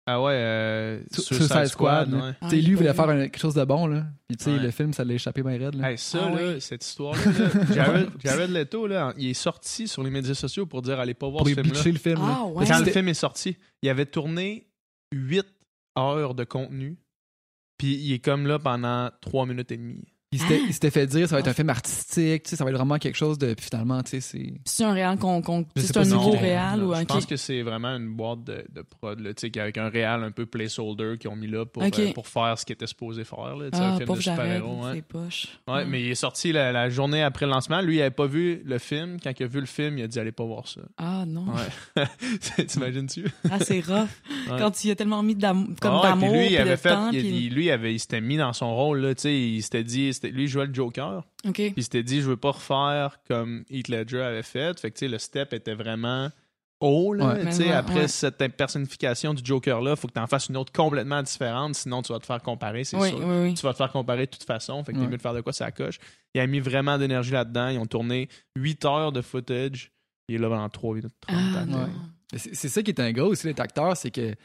Ah 0.08 0.22
ouais, 0.22 0.34
euh, 0.34 1.00
Su- 1.12 1.22
Suicide, 1.22 1.36
Suicide 1.48 1.66
Squad. 1.66 2.08
Squad, 2.10 2.14
ouais. 2.14 2.32
Ah, 2.42 2.50
lui, 2.52 2.58
il 2.60 2.76
voulait 2.76 2.94
faire 2.94 3.10
un- 3.10 3.22
quelque 3.24 3.40
chose 3.40 3.56
de 3.56 3.64
bon. 3.66 3.88
Là. 3.88 4.06
Puis, 4.28 4.38
tu 4.38 4.44
sais, 4.46 4.52
Ouais. 4.54 4.60
le 4.60 4.72
film, 4.72 4.94
ça 4.94 5.04
l'a 5.04 5.14
échappé 5.16 5.42
bien 5.44 5.58
raide. 5.58 5.76
Là. 5.76 5.92
Hey, 5.92 5.98
ça, 5.98 6.20
Ah 6.26 6.30
là, 6.30 6.54
oui. 6.54 6.62
cette 6.62 6.86
histoire-là, 6.86 7.20
là, 7.26 7.50
Jared, 7.74 8.10
Jared 8.24 8.50
Leto, 8.52 8.86
là, 8.88 9.14
il 9.18 9.30
est 9.30 9.34
sorti 9.34 9.88
sur 9.88 10.04
les 10.04 10.12
médias 10.12 10.36
sociaux 10.36 10.66
pour 10.68 10.82
dire 10.84 11.00
allez 11.00 11.16
pas 11.16 11.28
voir 11.28 11.40
pour 11.44 11.50
ce 11.50 11.56
film-là. 11.56 11.82
le 11.84 11.94
film. 11.98 12.20
Ah 12.22 12.46
ouais. 12.46 12.66
Quand 12.68 12.80
le 12.80 12.86
film 12.92 13.08
est 13.08 13.14
sorti, 13.16 13.58
il 13.82 13.90
avait 13.90 14.06
tourné 14.06 14.68
8 15.14 15.46
heures 15.98 16.36
de 16.36 16.44
contenu, 16.44 16.98
puis 17.78 17.96
il 17.96 18.14
est 18.14 18.20
comme 18.20 18.48
là 18.48 18.60
pendant 18.60 19.12
3 19.22 19.46
minutes 19.46 19.72
et 19.72 19.78
demie. 19.78 20.15
Il 20.32 20.40
s'était- 20.42 20.62
il 20.68 20.74
s'était 20.74 20.90
fait 20.92 21.08
dire 21.08 21.30
ça 21.30 21.36
va 21.36 21.40
être 21.40 21.48
Ah. 21.48 21.52
un 21.52 21.54
film 21.54 21.70
artistique, 21.70 22.44
tu 22.44 22.50
sais, 22.50 22.56
ça 22.58 22.66
va 22.66 22.70
être 22.72 22.76
vraiment 22.76 22.98
quelque 22.98 23.16
chose 23.16 23.38
de. 23.38 23.54
Puis 23.54 23.68
finalement, 23.70 24.04
tu 24.04 24.10
sais, 24.12 24.20
c'est. 24.22 24.54
C'est 24.66 24.84
un 24.84 24.92
réal 24.92 25.18
qu'on. 25.18 25.42
Je 25.76 25.82
C'est 25.82 25.96
un 25.96 26.04
si 26.04 26.10
nouveau 26.12 26.32
réal 26.32 26.84
ou 26.84 26.94
Je 26.94 27.00
un. 27.00 27.06
pense 27.06 27.26
que 27.26 27.38
c'est 27.38 27.62
vraiment 27.62 27.96
une 27.96 28.10
boîte 28.14 28.44
de, 28.44 28.66
de 28.74 28.82
prod, 28.82 29.18
là, 29.22 29.34
tu 29.34 29.50
sais, 29.50 29.60
avec 29.60 29.78
un 29.78 29.88
réal 29.88 30.24
un 30.24 30.32
peu 30.32 30.46
placeholder 30.46 31.16
qu'ils 31.20 31.30
ont 31.30 31.36
mis 31.38 31.48
là 31.48 31.66
pour, 31.66 31.82
euh, 31.84 32.12
pour 32.14 32.28
faire 32.28 32.60
ce 32.60 32.66
qu'il 32.66 32.74
était 32.74 32.88
supposé 32.88 33.24
faire. 33.24 33.56
Là, 33.56 33.70
tu 33.72 33.78
sais, 33.78 33.84
un 33.84 33.94
Ah, 33.94 33.98
film 33.98 34.14
de 34.14 34.20
super-héros. 34.22 34.84
Ouais. 35.68 35.86
mais 35.86 36.02
il 36.04 36.10
est 36.12 36.16
sorti 36.16 36.52
la, 36.52 36.72
la 36.74 36.90
journée 36.90 37.22
après 37.24 37.46
le 37.46 37.52
lancement. 37.52 37.80
Lui, 37.82 37.96
il 37.98 38.02
avait 38.02 38.12
pas 38.12 38.28
vu 38.28 38.62
le 38.66 38.78
film. 38.80 39.18
Quand 39.24 39.32
il 39.40 39.44
a 39.44 39.48
vu 39.48 39.60
le 39.62 39.66
film, 39.66 39.98
il 40.00 40.04
a 40.04 40.08
dit 40.08 40.20
allez 40.20 40.32
pas 40.34 40.44
voir 40.44 40.68
ça. 40.68 40.82
Ah 40.98 41.24
non. 41.26 41.46
Ouais. 41.96 42.04
T'imagines-tu? 42.68 43.26
Ah, 43.50 43.60
c'est 43.60 43.80
rough. 43.80 44.08
Ouais. 44.50 44.58
Quand 44.60 44.84
il 44.84 44.92
a 44.92 44.96
tellement 44.96 45.24
mis 45.24 45.36
d'am- 45.36 45.76
comme 45.80 46.00
Ah 46.04 46.10
d'amour, 46.10 46.30
puis 46.32 46.40
lui, 46.40 46.48
il 46.52 46.58
avait 46.58 46.72
de 46.72 46.76
fait, 46.76 46.96
lui, 47.12 47.66
il 47.66 47.72
avait, 47.72 47.94
il 47.94 48.00
s'était 48.00 48.22
mis 48.22 48.38
dans 48.38 48.54
son 48.54 48.76
rôle, 48.76 49.00
là, 49.00 49.16
tu 49.16 49.22
sais, 49.24 49.34
il 49.40 49.62
s'était 49.64 49.84
dit, 49.84 50.08
lui, 50.24 50.44
il 50.44 50.48
jouait 50.48 50.66
le 50.66 50.74
Joker, 50.74 51.24
OK. 51.48 51.54
puis 51.54 51.74
il 51.78 51.84
s'était 51.84 52.04
dit, 52.04 52.22
je 52.22 52.28
veux 52.28 52.38
pas 52.38 52.52
refaire 52.52 53.20
comme 53.28 53.64
Heath 53.70 53.88
Ledger 53.88 54.22
avait 54.22 54.44
fait, 54.44 54.80
fait 54.80 54.92
que, 54.92 54.96
tu 54.98 55.06
sais, 55.06 55.08
le 55.12 55.18
step 55.20 55.54
était 55.54 55.74
vraiment 55.76 56.30
haut. 56.82 57.14
Là, 57.14 57.28
Ouais. 57.34 57.46
tu 57.46 57.52
sais, 57.54 57.64
Mais 57.64 57.70
ouais, 57.70 57.76
après 57.76 57.96
ouais. 58.02 58.08
cette 58.08 58.38
personnification 58.58 59.34
du 59.34 59.42
Joker-là, 59.46 59.92
il 59.92 59.96
faut 59.98 60.08
que 60.08 60.14
tu 60.14 60.20
en 60.20 60.28
fasses 60.28 60.48
une 60.50 60.58
autre 60.58 60.74
complètement 60.74 61.24
différente, 61.24 61.76
sinon 61.76 62.02
tu 62.02 62.12
vas 62.12 62.20
te 62.20 62.26
faire 62.26 62.42
comparer, 62.42 62.84
c'est 62.84 62.98
Oui, 62.98 63.10
sûr. 63.10 63.20
oui, 63.20 63.36
oui. 63.44 63.54
Tu 63.54 63.62
vas 63.64 63.72
te 63.72 63.78
faire 63.78 63.92
comparer 63.92 64.26
de 64.26 64.32
toute 64.32 64.44
façon, 64.44 64.84
fait 64.84 64.92
que 64.92 64.98
t'es 64.98 65.04
Ouais. 65.06 65.10
mieux 65.10 65.18
de 65.18 65.22
faire 65.22 65.34
de 65.34 65.42
quoi 65.42 65.54
ça 65.54 65.72
coche. 65.72 65.98
Il 66.34 66.42
a 66.42 66.48
mis 66.48 66.60
vraiment 66.60 66.98
d'énergie 66.98 67.32
là-dedans. 67.32 67.70
Ils 67.70 67.80
ont 67.80 67.86
tourné 67.86 68.28
8 68.58 68.84
heures 68.86 69.12
de 69.14 69.22
footage. 69.22 69.92
Il 70.28 70.36
est 70.36 70.38
là 70.38 70.50
pendant 70.50 70.68
3 70.70 70.96
minutes 70.96 71.14
30. 71.22 71.38
Ah, 71.66 71.88
C'est 72.36 72.54
c'est 72.56 72.68
ça 72.70 72.84
qui 72.84 72.92
est 72.92 73.00
un 73.00 73.12
gars 73.14 73.24
aussi, 73.24 73.48
les 73.48 73.60
acteurs, 73.62 73.96
c'est 73.96 74.12
que 74.12 74.36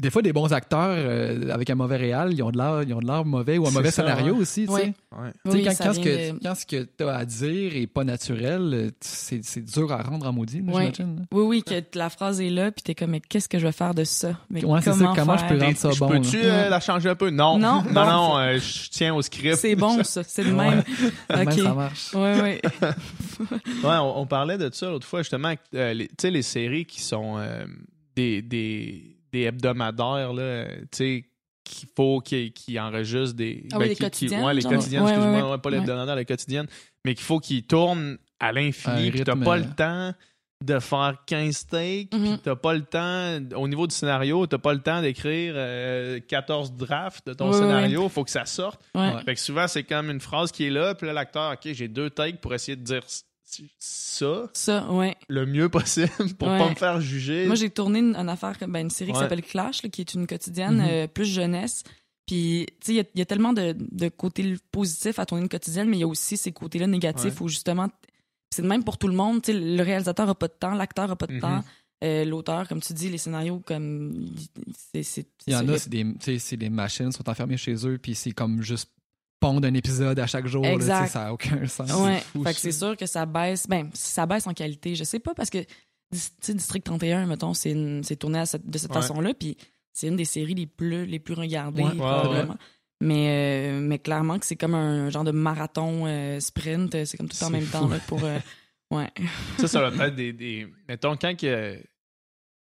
des 0.00 0.10
fois, 0.10 0.22
des 0.22 0.32
bons 0.32 0.52
acteurs 0.52 0.94
euh, 0.96 1.50
avec 1.50 1.68
un 1.70 1.74
mauvais 1.74 1.96
réal, 1.96 2.32
ils 2.32 2.42
ont 2.42 2.50
de 2.50 2.56
l'air, 2.58 2.82
ils 2.86 2.94
ont 2.94 3.00
de 3.00 3.06
l'air 3.06 3.24
mauvais 3.24 3.58
ou 3.58 3.66
un 3.66 3.70
mauvais 3.70 3.90
ça, 3.90 4.02
scénario 4.02 4.34
ouais. 4.34 4.40
aussi. 4.40 4.66
tu 4.66 4.72
sais. 4.72 4.72
Ouais. 4.72 4.92
Ouais. 5.12 5.30
Tu 5.44 5.50
sais, 5.50 5.56
Oui, 5.58 5.64
quand, 5.64 5.84
quand 5.84 5.92
ce 5.94 6.00
que, 6.00 6.32
de- 6.32 6.38
quand 6.42 6.54
ce 6.54 6.66
que 6.66 6.82
tu 6.96 7.04
as 7.04 7.16
à 7.16 7.24
dire 7.24 7.74
est 7.76 7.86
pas 7.88 8.04
naturel, 8.04 8.70
euh, 8.74 8.90
c'est 9.00 9.44
c'est 9.44 9.62
dur 9.64 9.90
à 9.92 10.02
rendre 10.02 10.26
en 10.26 10.32
maudit, 10.32 10.58
j'imagine. 10.58 11.26
Oui, 11.32 11.42
oui, 11.44 11.62
que 11.64 11.98
la 11.98 12.10
phrase 12.10 12.40
est 12.40 12.50
là, 12.50 12.70
puis 12.70 12.82
t'es 12.82 12.94
comme, 12.94 13.10
mais 13.10 13.20
qu'est-ce 13.20 13.48
que 13.48 13.58
je 13.58 13.66
vais 13.66 13.72
faire 13.72 13.94
de 13.94 14.04
ça? 14.04 14.38
Mais 14.50 14.64
Ouais, 14.64 14.80
c'est 14.82 14.92
ça, 14.92 14.98
comment, 14.98 15.14
comment 15.14 15.36
je 15.36 15.46
peux 15.46 15.58
rendre 15.60 15.76
ça 15.76 15.90
Je 15.90 15.98
bon? 15.98 16.08
Peux-tu 16.08 16.38
euh, 16.44 16.68
la 16.68 16.80
changer 16.80 17.08
un 17.08 17.14
peu? 17.16 17.30
Non. 17.30 17.58
Non, 17.58 17.82
non, 17.92 18.38
euh, 18.38 18.58
je 18.58 18.88
tiens 18.90 19.14
au 19.14 19.22
script. 19.22 19.56
C'est 19.56 19.74
bon, 19.74 20.04
ça. 20.04 20.22
C'est 20.22 20.44
le 20.44 20.52
même. 20.52 20.82
Même 21.30 21.48
OK. 21.48 21.54
ça 21.54 21.74
marche. 21.74 22.10
Oui, 22.14 22.30
oui. 22.42 22.60
Ouais, 23.84 23.96
on, 24.00 24.20
on 24.20 24.26
parlait 24.26 24.58
de 24.58 24.68
ça 24.72 24.88
l'autre 24.90 25.06
fois, 25.06 25.22
justement. 25.22 25.52
euh, 25.74 25.92
les- 25.94 26.08
tu 26.08 26.14
sais, 26.20 26.30
les 26.30 26.42
séries 26.42 26.84
qui 26.86 27.00
sont 27.00 27.36
euh, 27.38 27.64
des, 28.16 28.42
des, 28.42 29.16
des 29.32 29.42
hebdomadaires, 29.42 30.32
là, 30.32 30.42
euh, 30.42 30.80
tu 30.92 30.98
sais, 30.98 31.24
qu'il 31.64 31.88
faut 31.96 32.20
qu'ils 32.20 32.52
qu'ils 32.52 32.78
enregistrent 32.80 33.34
des. 33.36 33.66
Ah 33.72 33.78
oui, 33.78 33.84
les 33.84 33.90
qui- 33.90 33.96
qui- 33.96 34.04
quotidiennes, 34.04 34.44
ouais, 34.44 34.54
les 34.54 34.60
genre? 34.62 34.72
quotidiennes, 34.72 35.02
Ouais, 35.04 35.10
excuse-moi, 35.12 35.50
ouais, 35.50 35.58
pas 35.58 35.70
hebdomadaires, 35.70 36.16
les 36.16 36.24
quotidiennes. 36.24 36.66
Mais 37.04 37.14
qu'il 37.14 37.24
faut 37.24 37.40
qu'ils 37.40 37.64
tournent 37.64 38.18
à 38.40 38.52
l'infini, 38.52 39.10
puis 39.10 39.24
t'as 39.24 39.36
pas 39.36 39.56
euh, 39.56 39.60
le 39.60 39.74
temps 39.74 40.14
de 40.64 40.78
faire 40.80 41.16
15 41.26 41.66
takes, 41.66 42.10
puis 42.10 42.18
Mhm. 42.18 42.38
t'as 42.42 42.56
pas 42.56 42.74
le 42.74 42.82
temps, 42.82 43.38
au 43.56 43.68
niveau 43.68 43.86
du 43.86 43.94
scénario, 43.94 44.44
t'as 44.48 44.58
pas 44.58 44.72
le 44.72 44.80
temps 44.80 45.00
d'écrire 45.02 45.52
euh, 45.56 46.18
14 46.26 46.72
drafts 46.72 47.26
de 47.28 47.32
ton 47.34 47.52
scénario, 47.52 48.08
faut 48.08 48.24
que 48.24 48.30
ça 48.30 48.44
sorte. 48.44 48.80
Ouais. 48.94 49.12
Fait 49.24 49.34
que 49.34 49.40
souvent, 49.40 49.68
c'est 49.68 49.84
comme 49.84 50.10
une 50.10 50.20
phrase 50.20 50.50
qui 50.50 50.64
est 50.66 50.70
là, 50.70 50.94
puis 50.96 51.06
là, 51.06 51.12
l'acteur, 51.12 51.52
OK, 51.52 51.72
j'ai 51.72 51.86
deux 51.86 52.10
takes 52.10 52.40
pour 52.40 52.54
essayer 52.54 52.74
de 52.76 52.82
dire 52.82 53.02
ça 53.78 54.50
Ça, 54.52 54.90
ouais. 54.92 55.16
le 55.28 55.46
mieux 55.46 55.68
possible 55.68 56.08
pour 56.38 56.48
Ouais. 56.48 56.58
pas 56.58 56.70
me 56.70 56.74
faire 56.74 57.00
juger. 57.00 57.46
Moi, 57.46 57.54
j'ai 57.56 57.70
tourné 57.70 57.98
une, 58.00 58.14
une 58.16 58.28
affaire, 58.28 58.56
ben, 58.68 58.80
une 58.80 58.90
série 58.90 59.12
qui 59.12 59.18
s'appelle 59.18 59.42
Clash, 59.42 59.82
là, 59.82 59.88
qui 59.88 60.00
est 60.02 60.14
une 60.14 60.26
quotidienne 60.26 60.76
Mhm. 60.78 60.86
euh, 60.88 61.06
plus 61.06 61.24
jeunesse. 61.24 61.82
Puis, 62.26 62.66
tu 62.80 62.86
sais, 62.86 62.92
il 62.92 62.96
y 62.96 63.00
a- 63.00 63.04
il 63.14 63.18
y, 63.18 63.22
a 63.22 63.26
tellement 63.26 63.52
de, 63.54 63.74
de 63.78 64.08
côtés 64.10 64.56
positifs 64.70 65.18
à 65.18 65.24
tourner 65.24 65.42
une 65.44 65.48
quotidienne, 65.48 65.88
mais 65.88 65.96
il 65.96 66.00
y 66.00 66.04
a 66.04 66.08
aussi 66.08 66.36
ces 66.36 66.52
côtés-là 66.52 66.86
négatifs 66.86 67.40
où 67.40 67.48
justement, 67.48 67.88
c'est 68.54 68.60
de 68.62 68.66
même 68.68 68.84
pour 68.84 68.98
tout 68.98 69.08
le 69.08 69.14
monde. 69.14 69.40
Tu 69.42 69.52
sais, 69.52 69.58
le 69.58 69.82
réalisateur 69.82 70.28
a 70.28 70.34
pas 70.34 70.48
de 70.48 70.52
temps, 70.52 70.74
l'acteur 70.74 71.10
a 71.10 71.16
pas 71.16 71.26
de 71.26 71.32
Mhm. 71.34 71.40
temps, 71.40 71.64
euh, 72.04 72.24
l'auteur, 72.26 72.68
comme 72.68 72.80
tu 72.82 72.92
dis, 72.92 73.08
les 73.08 73.16
scénarios, 73.18 73.60
comme 73.64 74.26
c'est, 74.92 75.26
Il 75.46 75.52
y 75.54 75.56
en 75.56 75.66
a, 75.68 75.78
c'est 75.78 75.88
des, 75.88 76.04
tu 76.04 76.16
sais, 76.20 76.38
c'est 76.38 76.56
des 76.58 76.68
machines, 76.70 77.10
sont 77.12 77.28
enfermées 77.30 77.56
chez 77.56 77.74
eux, 77.86 77.96
puis 77.98 78.14
c'est 78.14 78.32
comme 78.32 78.60
juste 78.62 78.90
pondre 79.40 79.66
un 79.68 79.74
épisode 79.74 80.18
à 80.18 80.26
chaque 80.26 80.46
jour. 80.46 80.64
là, 80.64 81.06
ça 81.06 81.24
n'a 81.24 81.32
aucun 81.32 81.66
sens. 81.66 81.92
Ouais, 81.92 82.18
fou, 82.20 82.42
fait 82.44 82.54
que 82.54 82.60
c'est 82.60 82.72
sûr 82.72 82.96
que 82.96 83.06
ça 83.06 83.24
baisse. 83.26 83.66
Ben, 83.68 83.88
ça 83.94 84.26
baisse 84.26 84.46
en 84.46 84.54
qualité. 84.54 84.94
Je 84.94 85.04
sais 85.04 85.18
pas 85.20 85.34
parce 85.34 85.50
que, 85.50 85.58
District 86.10 86.82
31, 86.84 87.26
mettons, 87.26 87.54
c'est 87.54 87.70
une- 87.72 88.02
c'est 88.02 88.16
tourné 88.16 88.38
à 88.40 88.46
cette- 88.46 88.68
de 88.68 88.78
cette 88.78 88.90
Ouais. 88.90 88.96
façon-là, 89.00 89.34
puis 89.34 89.56
c'est 89.92 90.08
une 90.08 90.16
des 90.16 90.24
séries 90.24 90.54
les 90.54 90.66
plus, 90.66 91.04
les 91.06 91.18
plus 91.18 91.34
regardées, 91.34 91.82
Ouais. 91.82 91.94
probablement. 91.94 92.56
Mais, 93.00 93.28
euh, 93.76 93.80
mais 93.80 93.98
clairement 94.00 94.38
que 94.38 94.46
c'est 94.46 94.56
comme 94.56 94.74
un 94.74 95.08
genre 95.10 95.22
de 95.24 95.30
marathon 95.30 96.04
euh, 96.06 96.40
sprint, 96.40 96.94
euh, 96.94 97.04
c'est 97.04 97.16
comme 97.16 97.28
tout 97.28 97.42
en 97.44 97.50
même 97.50 97.62
fou. 97.62 97.72
temps 97.72 97.86
là, 97.88 97.98
pour. 98.08 98.24
euh, 98.24 98.38
ouais. 98.90 99.08
Ça, 99.58 99.68
ça 99.68 99.88
va 99.90 100.06
être 100.08 100.16
des, 100.16 100.32
des. 100.32 100.66
Mettons, 100.88 101.16
quand, 101.16 101.36
que- 101.38 101.80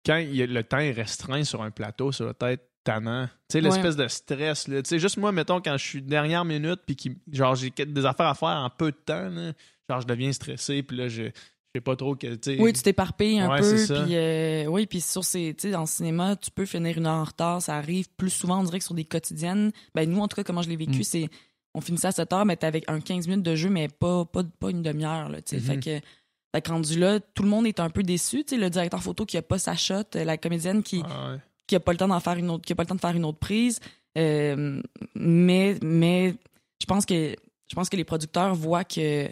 quand 0.07 0.19
il 0.19 0.37
y 0.37 0.43
a- 0.43 0.47
le 0.47 0.63
temps 0.63 0.79
est 0.79 0.93
restreint 0.93 1.43
sur 1.43 1.63
un 1.63 1.71
plateau, 1.73 2.13
ça 2.13 2.25
va 2.27 2.53
être 2.53 2.70
tannant. 2.95 3.27
Tu 3.27 3.33
sais, 3.53 3.61
l'espèce 3.61 3.97
de 3.97 4.09
stress. 4.09 4.65
Tu 4.65 4.73
sais, 4.85 4.99
juste 4.99 5.17
moi, 5.17 5.33
mettons, 5.33 5.61
quand 5.61 5.77
je 5.77 5.85
suis 5.87 6.03
dernière 6.03 6.45
minute, 6.45 6.81
puis 6.87 6.97
qui, 6.97 7.17
genre, 7.33 7.55
j'ai 7.55 7.71
des 7.71 8.07
affaires 8.07 8.27
à 8.27 8.35
faire 8.35 8.49
en 8.49 8.71
peu 8.71 8.91
de 8.93 8.97
temps, 8.97 9.29
là, 9.29 9.53
genre, 9.89 10.01
je 10.01 10.07
deviens 10.07 10.33
stressé, 10.33 10.83
puis 10.83 10.97
là, 10.97 11.09
je, 11.09 11.25
je 11.25 11.31
sais 11.75 11.81
pas 11.81 11.97
trop 11.97 12.15
que. 12.17 12.27
Oui, 12.61 12.73
tu 12.73 12.83
t'éparpilles 12.83 13.41
un 13.41 13.51
Ouais, 13.51 13.61
peu, 13.61 13.75
puis 14.05 14.17
euh, 14.17 14.67
oui, 14.67 14.87
puis 14.87 15.01
sur 15.01 15.25
ces, 15.25 15.55
tu 15.57 15.69
sais, 15.69 15.71
dans 15.73 15.81
le 15.81 15.87
cinéma, 15.87 16.37
tu 16.37 16.51
peux 16.51 16.67
finir 16.67 16.99
une 16.99 17.07
heure 17.07 17.15
en 17.19 17.25
retard, 17.25 17.63
ça 17.63 17.77
arrive 17.77 18.09
plus 18.17 18.31
souvent, 18.31 18.61
on 18.61 18.65
dirait 18.65 18.79
que 18.79 18.85
sur 18.85 18.95
des 18.95 19.05
quotidiennes. 19.05 19.71
Ben 19.95 20.09
nous, 20.11 20.21
en 20.21 20.29
tout 20.29 20.37
cas, 20.37 20.45
comment 20.45 20.63
je 20.63 20.69
l'ai 20.69 20.77
vécu, 20.77 21.01
Mm. 21.01 21.05
c'est, 21.05 21.29
on 21.75 21.81
finissait 21.81 22.09
à 22.09 22.13
7 22.13 22.33
heures, 22.33 22.45
mais 22.45 22.57
t'es 22.57 22.67
avec 22.67 22.85
un 22.89 23.01
15 23.01 23.29
minutes 23.29 23.45
de 23.45 23.55
jeu, 23.55 23.69
mais 23.71 23.87
pas, 23.89 24.25
pas, 24.25 24.43
pas 24.59 24.71
une 24.71 24.83
demi-heure, 24.83 25.29
là, 25.29 25.41
tu 25.41 25.57
sais. 25.57 25.63
Mhm. 25.63 25.63
Fait 25.63 26.01
que, 26.01 26.07
fait 26.53 26.63
que 26.63 26.69
rendu 26.71 26.99
là, 26.99 27.21
tout 27.21 27.45
le 27.45 27.49
monde 27.49 27.65
est 27.69 27.79
un 27.79 27.91
peu 27.91 28.03
déçu, 28.03 28.45
tu 28.45 28.57
sais, 28.57 28.61
le 28.61 28.69
directeur 28.71 29.01
photo 29.01 29.25
qui 29.25 29.37
a 29.37 29.43
pas 29.43 29.59
sa 29.59 29.77
shot, 29.77 30.03
la 30.15 30.37
comédienne 30.37 30.83
qui, 30.83 31.01
Ah 31.09 31.31
ouais. 31.33 31.39
Qui 31.71 31.77
a 31.77 31.81
pas 31.81 31.93
le 31.93 31.99
temps 31.99 32.09
d'en 32.09 32.19
faire 32.19 32.37
une 32.37 32.51
autre, 32.51 32.65
qui 32.65 32.73
a 32.73 32.77
pas 32.77 32.83
le 32.83 32.89
temps 32.89 32.97
de 32.97 33.01
faire 33.01 33.15
une 33.17 33.25
autre 33.25 33.39
prise. 33.39 33.79
Euh, 34.19 34.83
mais, 35.15 35.77
mais 35.83 36.35
je 36.81 36.87
pense 36.87 37.07
que, 37.07 37.37
je 37.69 37.75
pense 37.77 37.89
que 37.89 37.97
les 37.97 38.03
producteurs 38.05 38.55
voient 38.57 38.83
que 38.85 39.29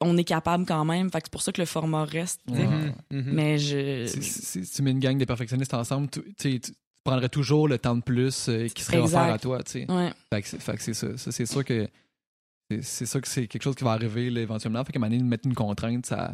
on 0.00 0.16
est 0.16 0.24
capable 0.24 0.64
quand 0.66 0.84
même. 0.84 1.10
Fait 1.10 1.18
que 1.20 1.26
c'est 1.26 1.32
pour 1.32 1.42
ça 1.42 1.50
que 1.52 1.60
le 1.60 1.66
format 1.66 2.04
reste. 2.04 2.40
Mhm, 2.48 2.94
mhm. 3.10 3.22
Mais 3.32 3.58
je. 3.58 4.06
Si, 4.06 4.22
si- 4.22 4.64
si 4.66 4.72
tu 4.72 4.82
mets 4.82 4.92
une 4.92 5.00
gang 5.00 5.18
de 5.18 5.24
perfectionnistes 5.24 5.74
ensemble, 5.74 6.08
tu, 6.10 6.22
tu 6.22 6.52
sais, 6.52 6.58
tu 6.60 6.72
prendrais 7.04 7.28
toujours 7.28 7.66
le 7.66 7.78
temps 7.78 7.96
de 7.96 8.02
plus 8.02 8.48
euh, 8.48 8.68
qui 8.68 8.82
serait 8.84 9.00
Exact. 9.00 9.18
offert 9.20 9.34
à 9.34 9.38
toi. 9.38 9.62
tu 9.64 9.72
sais. 9.72 9.90
Ouais. 9.90 10.12
Fait 10.32 10.42
que 10.42 10.48
c'est- 10.48 10.60
c'est 10.78 10.94
ça. 10.94 11.16
Ça, 11.18 11.32
c'est 11.32 11.46
sûr 11.46 11.64
que 11.64 11.88
c'est- 12.70 12.82
c'est 12.82 13.06
sûr 13.06 13.20
que 13.20 13.26
c'est 13.28 13.48
quelque 13.48 13.62
chose 13.62 13.74
qui 13.74 13.82
va 13.84 13.92
arriver 13.92 14.30
là, 14.30 14.40
éventuellement. 14.40 14.84
Fait 14.84 14.92
qu'à 14.92 14.98
un 14.98 15.00
moment 15.00 15.10
donné, 15.10 15.22
de 15.22 15.28
mettre 15.28 15.46
une 15.48 15.54
contrainte, 15.54 16.06
ça, 16.06 16.30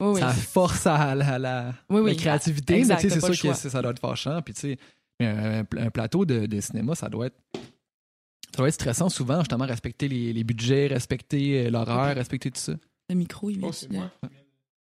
Oui, 0.00 0.08
oui. 0.14 0.20
ça 0.20 0.32
force 0.32 0.86
à 0.86 1.14
la, 1.14 1.38
la, 1.38 1.74
Oui, 1.88 2.00
oui. 2.00 2.10
la 2.12 2.16
créativité. 2.16 2.74
Exact, 2.74 2.96
mais 2.96 3.00
tu 3.02 3.08
sais, 3.08 3.14
t'as 3.20 3.26
c'est 3.28 3.34
sûr 3.34 3.52
que 3.52 3.56
ça 3.70 3.80
doit 3.82 3.90
être 3.92 3.98
fâchant. 4.00 4.42
Puis 4.42 4.52
tu 4.54 4.60
sais, 4.60 4.78
un, 5.20 5.60
un 5.78 5.90
plateau 5.90 6.24
de, 6.26 6.44
de 6.46 6.60
cinéma, 6.60 6.94
ça 6.94 7.08
doit 7.08 7.26
être. 7.26 7.36
Ça 7.54 8.58
doit 8.58 8.68
être 8.68 8.74
stressant 8.74 9.08
souvent, 9.08 9.38
justement, 9.40 9.66
respecter 9.66 10.08
les, 10.08 10.32
les 10.32 10.44
budgets, 10.44 10.86
respecter 10.86 11.66
euh, 11.66 11.70
l'horaire, 11.70 12.14
respecter 12.14 12.50
tout 12.50 12.60
ça. 12.60 12.72
Le 13.08 13.14
micro, 13.14 13.50
il 13.50 13.58
vient 13.58 13.70
Oh, 13.70 13.86
moi. 13.90 14.10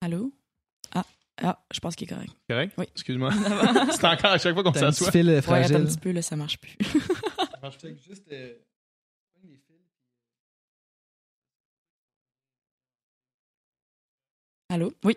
Allô? 0.01 0.31
Ah, 0.93 1.05
ah, 1.43 1.59
je 1.73 1.79
pense 1.79 1.95
qu'il 1.95 2.05
est 2.09 2.13
correct. 2.13 2.31
Correct? 2.49 2.73
Oui. 2.77 2.85
Excuse-moi. 2.91 3.31
c'est 3.91 4.05
encore 4.05 4.31
à 4.31 4.37
chaque 4.37 4.53
fois 4.53 4.63
qu'on 4.63 4.73
s'assoit. 4.73 5.09
euh, 5.15 5.41
Ouais, 5.47 5.73
un 5.75 5.85
petit 5.85 5.97
peu, 5.97 6.11
là, 6.11 6.21
ça 6.21 6.35
marche 6.35 6.57
plus. 6.59 6.75
Allô? 14.71 14.91
Oui. 15.03 15.15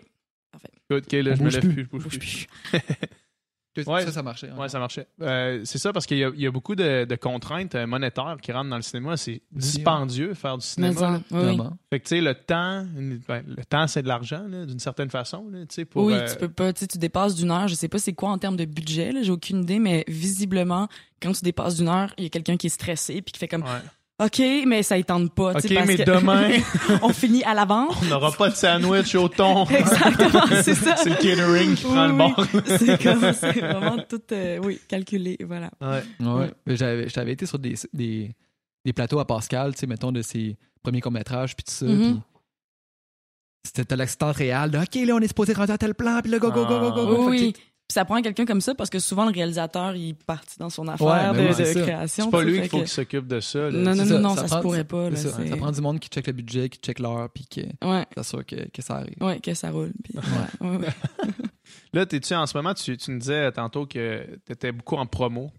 Ok, 0.91 1.11
là, 1.13 1.31
On 1.31 1.35
je 1.35 1.43
me 1.43 1.49
lève 1.49 1.61
plus. 1.61 1.73
plus. 1.73 1.83
je 1.83 1.89
bouge 1.89 2.03
Bouge 2.03 2.19
plus. 2.19 2.47
plus. 3.73 3.85
Ouais. 3.87 4.05
Ça, 4.05 4.11
ça 4.13 4.23
marchait. 4.23 4.49
Ouais, 4.51 4.69
ça 4.69 4.79
marchait. 4.79 5.05
Euh, 5.21 5.61
c'est 5.65 5.77
ça 5.79 5.91
parce 5.91 6.05
qu'il 6.05 6.17
y, 6.17 6.23
a- 6.23 6.31
il 6.33 6.39
y 6.41 6.47
a 6.47 6.51
beaucoup 6.51 6.75
de, 6.75 7.03
de 7.03 7.15
contraintes 7.17 7.75
euh, 7.75 7.85
monétaires 7.85 8.37
qui 8.41 8.51
rentrent 8.53 8.69
dans 8.69 8.77
le 8.77 8.81
cinéma. 8.81 9.17
C'est 9.17 9.41
dispendieux 9.51 10.33
faire 10.33 10.57
du 10.57 10.65
cinéma. 10.65 10.93
ça, 10.93 11.21
oui. 11.31 11.57
Fait 11.89 11.99
que, 11.99 12.05
tu 12.07 12.09
sais, 12.15 12.21
le 12.21 12.35
temps, 12.35 12.85
ben, 13.27 13.43
le 13.45 13.65
temps, 13.65 13.87
c'est 13.87 14.01
de 14.03 14.07
l'argent, 14.07 14.45
là, 14.47 14.65
d'une 14.65 14.79
certaine 14.79 15.09
façon, 15.09 15.49
là, 15.51 15.59
pour... 15.89 16.05
oui, 16.05 16.13
euh, 16.13 16.25
tu 16.31 16.37
peux 16.37 16.47
pas, 16.49 16.71
tu 16.71 16.81
sais, 16.81 16.87
tu 16.87 16.97
dépasses 16.99 17.35
d'une 17.35 17.51
heure, 17.51 17.67
je 17.67 17.75
sais 17.75 17.89
pas 17.89 17.97
c'est 17.99 18.13
quoi 18.13 18.29
en 18.29 18.37
termes 18.37 18.55
de 18.57 18.65
budget, 18.65 19.11
j'ai 19.23 19.31
aucune 19.31 19.63
idée, 19.63 19.79
mais 19.79 20.05
visiblement, 20.07 20.87
quand 21.21 21.33
tu 21.33 21.41
dépasses 21.43 21.75
d'une 21.75 21.89
heure, 21.89 22.13
il 22.17 22.23
y 22.23 22.27
a 22.27 22.29
quelqu'un 22.29 22.55
qui 22.55 22.67
est 22.67 22.69
stressé 22.69 23.21
puis 23.21 23.33
qui 23.33 23.39
fait 23.39 23.47
comme, 23.49 23.63
ouais. 23.63 23.81
OK, 24.23 24.41
mais 24.65 24.81
ça 24.81 24.97
étende 24.97 25.33
pas, 25.33 25.55
tu 25.55 25.67
OK, 25.67 25.73
parce 25.73 25.87
mais 25.87 25.97
que 25.97 26.03
demain, 26.03 26.49
on 27.01 27.09
finit 27.09 27.43
à 27.43 27.53
l'avance. 27.53 27.95
on 28.01 28.05
n'aura 28.05 28.31
pas 28.31 28.49
de 28.49 28.55
sandwich 28.55 29.13
au 29.15 29.27
thon. 29.27 29.65
Exactement, 29.69 30.45
c'est 30.63 30.73
ça. 30.73 30.95
c'est 30.95 31.09
le 31.09 31.15
catering 31.17 31.75
qui 31.75 31.83
prend 31.83 32.07
le 32.07 32.13
bord. 32.13 32.45
c'est 32.65 33.03
comme, 33.03 33.33
c'est 33.33 33.59
vraiment 33.59 33.97
tout, 34.07 34.21
euh, 34.31 34.57
oui, 34.63 34.79
calculé, 34.87 35.37
voilà. 35.45 35.69
Ouais. 35.81 36.01
Ouais. 36.25 36.49
J'avais, 36.67 37.09
j'avais 37.09 37.33
été 37.33 37.45
sur 37.45 37.59
des, 37.59 37.75
des, 37.91 38.31
des 38.85 38.93
plateaux 38.93 39.19
à 39.19 39.25
Pascal, 39.25 39.73
tu 39.73 39.79
sais, 39.81 39.87
mettons, 39.87 40.13
de 40.13 40.21
ses 40.21 40.55
premiers 40.81 41.01
courts-métrages, 41.01 41.53
puis 41.57 41.65
tout 41.65 41.73
ça. 41.73 41.85
Mhm. 41.85 42.13
puis 43.63 43.71
C'était 43.75 43.97
l'accident 43.97 44.31
réel 44.31 44.71
de 44.71 44.77
OK, 44.77 44.95
là, 45.05 45.15
on 45.15 45.19
est 45.19 45.27
supposé 45.27 45.51
rentrer 45.51 45.73
à 45.73 45.77
tel 45.77 45.93
plan, 45.93 46.21
puis 46.21 46.31
là, 46.31 46.39
go, 46.39 46.51
go, 46.51 46.65
go, 46.65 46.79
go, 46.79 46.91
go. 46.91 47.05
go. 47.05 47.29
Oui, 47.31 47.53
Fait 47.53 47.61
Puis 47.87 47.93
ça 47.93 48.03
prend 48.03 48.19
quelqu'un 48.21 48.45
comme 48.45 48.61
ça 48.61 48.73
parce 48.73 48.89
que 48.89 48.97
souvent 48.97 49.25
le 49.25 49.31
réalisateur 49.31 49.95
il 49.95 50.09
est 50.09 50.23
parti 50.25 50.57
dans 50.57 50.71
son 50.71 50.87
affaire 50.87 51.33
de, 51.33 51.39
oui, 51.39 51.81
création. 51.83 52.25
C'est 52.25 52.31
pas 52.31 52.43
lui 52.43 52.59
qu'il 52.61 52.69
faut 52.69 52.77
qu'il 52.79 52.87
s'occupe 52.87 53.27
de 53.27 53.39
ça. 53.39 53.59
là. 53.69 53.71
Non, 53.71 53.93
non, 53.93 53.95
non, 53.97 54.05
ça, 54.05 54.19
non, 54.19 54.29
ça 54.35 54.41
ça, 54.41 54.47
prend- 54.47 54.57
se 54.57 54.61
pourrait 54.63 54.83
pas. 54.85 55.09
Là, 55.11 55.15
ça. 55.15 55.37
prend 55.57 55.71
du 55.71 55.81
monde 55.81 55.99
qui 55.99 56.09
check 56.09 56.25
le 56.25 56.33
budget, 56.33 56.69
qui 56.69 56.79
check 56.79 56.97
l'heure, 56.97 57.29
puis 57.29 57.45
qui 57.47 57.61
Ouais, 57.83 58.05
s'assure 58.15 58.43
que, 58.43 58.55
que 58.71 58.81
ça 58.81 58.95
arrive. 58.95 59.15
ouais, 59.21 59.39
que 59.39 59.53
ça 59.53 59.69
roule. 59.69 59.93
Puis, 60.03 60.15
ouais, 60.17 60.67
ouais, 60.67 60.77
ouais. 60.77 60.87
Là, 61.93 62.05
t'es-tu 62.07 62.33
en 62.33 62.45
ce 62.47 62.57
moment, 62.57 62.73
tu, 62.73 62.97
tu 62.97 63.11
me 63.11 63.19
disais 63.19 63.51
tantôt 63.51 63.85
que 63.85 64.25
tu 64.45 64.51
étais 64.51 64.71
beaucoup 64.71 64.95
en 64.95 65.05
promo. 65.05 65.51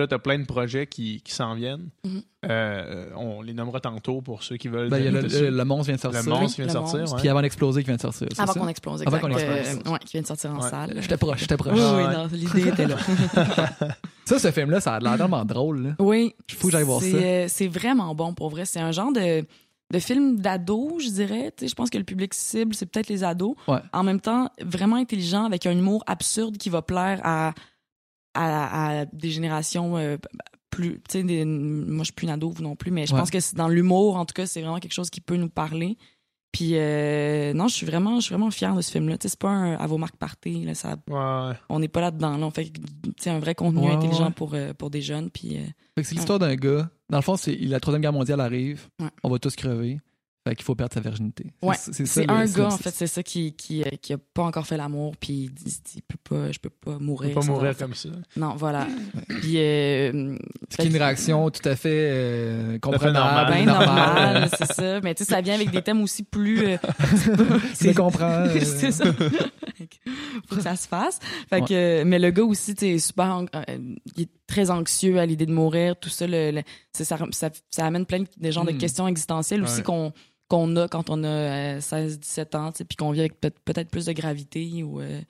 Là, 0.00 0.06
tu 0.06 0.14
as 0.14 0.18
plein 0.18 0.38
de 0.38 0.44
projets 0.46 0.86
qui, 0.86 1.20
qui 1.22 1.32
s'en 1.32 1.54
viennent. 1.54 1.90
Mhm. 2.04 2.22
Euh, 2.48 3.10
on 3.16 3.42
les 3.42 3.52
nommera 3.52 3.80
tantôt 3.80 4.22
pour 4.22 4.42
ceux 4.42 4.56
qui 4.56 4.68
veulent. 4.68 4.88
Ben, 4.88 4.96
il 4.98 5.04
y 5.04 5.08
a 5.08 5.10
le, 5.10 5.20
le, 5.20 5.50
le 5.50 5.64
monstre 5.64 5.86
vient 5.86 5.96
de 5.96 6.00
sortir. 6.00 6.22
Le 6.22 6.30
monstre 6.30 6.56
vient 6.56 6.66
de 6.66 6.70
sortir. 6.72 7.16
Puis 7.16 7.28
avant 7.28 7.42
d'exploser, 7.42 7.82
qui 7.82 7.86
vient 7.88 7.96
de 7.96 8.00
sortir. 8.00 8.28
Avant 8.38 8.52
qu'on 8.54 8.68
explose, 8.68 9.02
Avant 9.06 9.18
qu'on 9.18 9.30
euh, 9.34 9.56
explose. 9.60 9.92
ouais, 9.92 9.98
qui 10.00 10.12
vient 10.12 10.22
de 10.22 10.26
sortir 10.26 10.50
en 10.54 10.62
Ouais. 10.62 10.70
salle. 10.70 10.96
J'étais 11.00 11.16
proche, 11.18 11.40
j'étais 11.40 11.56
proche. 11.58 11.74
Oui, 11.74 12.14
non, 12.14 12.28
l'idée 12.32 12.68
était 12.68 12.86
là. 12.86 12.96
Ça, 14.24 14.38
ce 14.38 14.50
film-là, 14.52 14.80
ça 14.80 14.94
a 14.94 15.00
l'air 15.00 15.16
tellement 15.16 15.44
drôle. 15.44 15.82
Là. 15.82 15.90
Oui. 15.98 16.34
Faut 16.56 16.68
que 16.68 16.72
j'aille 16.72 16.84
voir 16.84 17.00
C'est, 17.00 17.10
ça. 17.10 17.16
euh, 17.16 17.44
c'est 17.48 17.66
vraiment 17.68 18.14
bon 18.14 18.32
pour 18.32 18.48
vrai. 18.50 18.64
C'est 18.64 18.78
un 18.80 18.92
genre 18.92 19.12
de. 19.12 19.44
de 19.92 19.98
film 19.98 20.38
d'ado, 20.38 20.98
je 21.02 21.08
dirais. 21.08 21.52
Je 21.60 21.74
pense 21.74 21.90
que 21.90 21.98
le 21.98 22.04
public 22.04 22.32
cible, 22.32 22.74
c'est 22.74 22.86
peut-être 22.86 23.08
les 23.08 23.24
ados. 23.24 23.56
Ouais. 23.66 23.80
En 23.92 24.04
même 24.04 24.20
temps, 24.20 24.48
vraiment 24.64 24.96
intelligent, 24.96 25.44
avec 25.44 25.66
un 25.66 25.72
humour 25.72 26.04
absurde 26.06 26.58
qui 26.58 26.70
va 26.70 26.80
plaire 26.80 27.20
à, 27.24 27.54
à, 28.34 29.00
à 29.00 29.04
des 29.06 29.30
générations 29.30 29.96
euh, 29.96 30.16
plus. 30.70 31.00
Tu 31.08 31.22
sais, 31.26 31.44
moi, 31.44 31.98
je 32.00 32.04
suis 32.04 32.12
plus 32.12 32.24
une 32.26 32.30
ado, 32.32 32.50
vous 32.50 32.62
non 32.62 32.76
plus, 32.76 32.90
mais 32.90 33.06
je 33.06 33.12
Ouais. 33.12 33.20
pense 33.20 33.30
que 33.30 33.40
c'est 33.40 33.56
dans 33.56 33.68
l'humour, 33.68 34.16
en 34.16 34.24
tout 34.24 34.34
cas, 34.34 34.46
c'est 34.46 34.60
vraiment 34.60 34.78
quelque 34.78 34.94
chose 34.94 35.10
qui 35.10 35.20
peut 35.20 35.36
nous 35.36 35.48
parler. 35.48 35.96
Puis, 36.52 36.72
euh, 36.74 37.52
non, 37.52 37.68
je 37.68 37.74
suis 37.74 37.86
vraiment, 37.86 38.16
je 38.16 38.22
suis 38.26 38.34
vraiment 38.34 38.50
fière 38.50 38.74
de 38.74 38.80
ce 38.82 38.90
film-là. 38.90 39.18
Tu 39.18 39.22
sais, 39.24 39.28
c'est 39.30 39.38
pas 39.38 39.50
un 39.50 39.74
à 39.74 39.86
vos 39.86 39.98
marques 39.98 40.16
party, 40.16 40.64
là, 40.64 40.74
ça, 40.74 40.96
Ouais. 41.08 41.52
on 41.68 41.78
n'est 41.78 41.86
pas 41.88 42.00
là-dedans. 42.00 42.36
Là. 42.36 42.46
On 42.46 42.50
fait 42.50 42.72
un 43.26 43.38
vrai 43.38 43.54
contenu 43.54 43.86
Ouais, 43.86 43.92
intelligent 43.92 44.26
ouais. 44.26 44.32
pour, 44.32 44.54
euh, 44.54 44.72
pour 44.74 44.90
des 44.90 45.00
jeunes. 45.00 45.30
Puis, 45.30 45.58
euh, 45.58 45.64
Fait 45.94 46.02
que 46.02 46.08
c'est 46.08 46.16
l'histoire 46.16 46.40
d'un 46.40 46.56
gars. 46.56 46.90
Dans 47.08 47.18
le 47.18 47.22
fond, 47.22 47.36
c'est 47.36 47.54
la 47.54 47.78
troisième 47.78 48.02
guerre 48.02 48.12
mondiale 48.12 48.40
arrive. 48.40 48.88
Ouais. 49.00 49.08
On 49.22 49.30
va 49.30 49.38
tous 49.38 49.54
crever. 49.54 50.00
Fait 50.48 50.54
qu'il 50.56 50.64
faut 50.64 50.74
perdre 50.74 50.94
sa 50.94 51.00
virginité. 51.00 51.52
Ouais, 51.62 51.76
C'est- 51.78 52.06
c'est 52.06 52.30
un 52.30 52.46
gars, 52.46 52.68
en 52.68 52.78
fait, 52.78 52.94
c'est 52.94 53.06
ça 53.06 53.22
qui, 53.22 53.52
qui, 53.52 53.82
euh, 53.82 53.90
qui 54.00 54.14
a 54.14 54.18
pas 54.32 54.42
encore 54.44 54.66
fait 54.66 54.78
l'amour, 54.78 55.14
puis 55.20 55.32
il 55.34 55.50
dit, 55.52 55.64
il 55.66 55.96
dit, 55.96 56.02
peut 56.08 56.16
pas, 56.36 56.50
je 56.50 56.58
peux 56.58 56.70
pas 56.70 56.98
mourir. 56.98 57.34
pas 57.34 57.42
sans 57.42 57.52
mourir 57.52 57.72
enfant. 57.72 57.80
comme 57.84 57.94
ça. 57.94 58.08
Non, 58.36 58.54
voilà. 58.56 58.86
Puis, 59.28 59.58
euh, 59.58 60.34
Ce 60.70 60.76
qui 60.76 60.82
est 60.82 60.90
une 60.90 60.96
réaction 60.96 61.50
tout 61.50 61.68
à 61.68 61.76
fait 61.76 62.08
euh, 62.10 62.78
comprenable. 62.78 63.18
normal. 63.18 63.46
ben 63.52 63.66
normale. 63.66 63.86
normal, 64.34 64.50
c'est 64.56 64.72
ça. 64.72 65.00
Mais 65.02 65.14
tu 65.14 65.24
sais, 65.24 65.30
ça 65.30 65.42
vient 65.42 65.54
avec 65.54 65.70
des 65.70 65.82
thèmes 65.82 66.00
aussi 66.02 66.22
plus. 66.22 66.64
euh, 66.64 66.76
comprends. 67.94 68.24
euh, 68.46 68.60
c'est 68.60 68.92
ça. 68.92 69.04
Faut 70.48 70.56
que 70.56 70.62
ça 70.62 70.76
se 70.76 70.88
fasse. 70.88 71.18
Fait 71.48 71.60
que, 71.62 72.02
mais 72.04 72.18
le 72.18 72.30
gars 72.30 72.44
aussi, 72.44 72.74
tu 72.74 72.86
sais, 72.86 72.98
super, 72.98 73.26
an- 73.26 73.46
euh, 73.54 73.78
il 74.16 74.22
est 74.22 74.28
très 74.50 74.70
anxieux 74.70 75.18
à 75.18 75.24
l'idée 75.26 75.46
de 75.46 75.52
mourir, 75.52 75.96
tout 75.98 76.08
ça. 76.10 76.26
Le, 76.26 76.62
ça, 76.92 77.04
ça, 77.30 77.50
ça 77.70 77.86
amène 77.86 78.04
plein 78.04 78.20
de, 78.20 78.26
de 78.36 78.50
genres 78.50 78.64
Mm. 78.64 78.72
de 78.72 78.78
questions 78.78 79.08
existentielles 79.08 79.62
aussi 79.62 79.82
qu'on 79.82 80.12
qu'on 80.48 80.74
a 80.76 80.88
quand 80.88 81.08
on 81.10 81.22
a 81.22 81.78
16-17 81.78 82.56
ans, 82.56 82.72
puis 82.72 82.96
qu'on 82.96 83.12
vit 83.12 83.20
avec 83.20 83.40
peut- 83.40 83.52
peut-être 83.64 83.88
plus 83.88 84.06
de 84.06 84.12
gravité 84.12 84.82
ou 84.82 85.00
euh, 85.00 85.20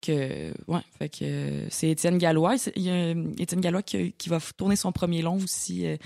que 0.00 0.50
ouais, 0.66 0.80
fait 0.98 1.08
que 1.10 1.24
euh, 1.24 1.66
c'est 1.70 1.90
Étienne 1.90 2.16
Gallois, 2.18 2.56
il 2.74 2.82
y 2.82 2.88
a 2.90 2.94
euh, 2.94 3.32
Étienne 3.38 3.60
Gallois 3.60 3.82
qui, 3.82 4.12
qui 4.12 4.28
va 4.30 4.38
tourner 4.56 4.76
son 4.76 4.90
premier 4.90 5.20
long 5.22 5.36
aussi 5.36 5.86
euh, 5.86 5.96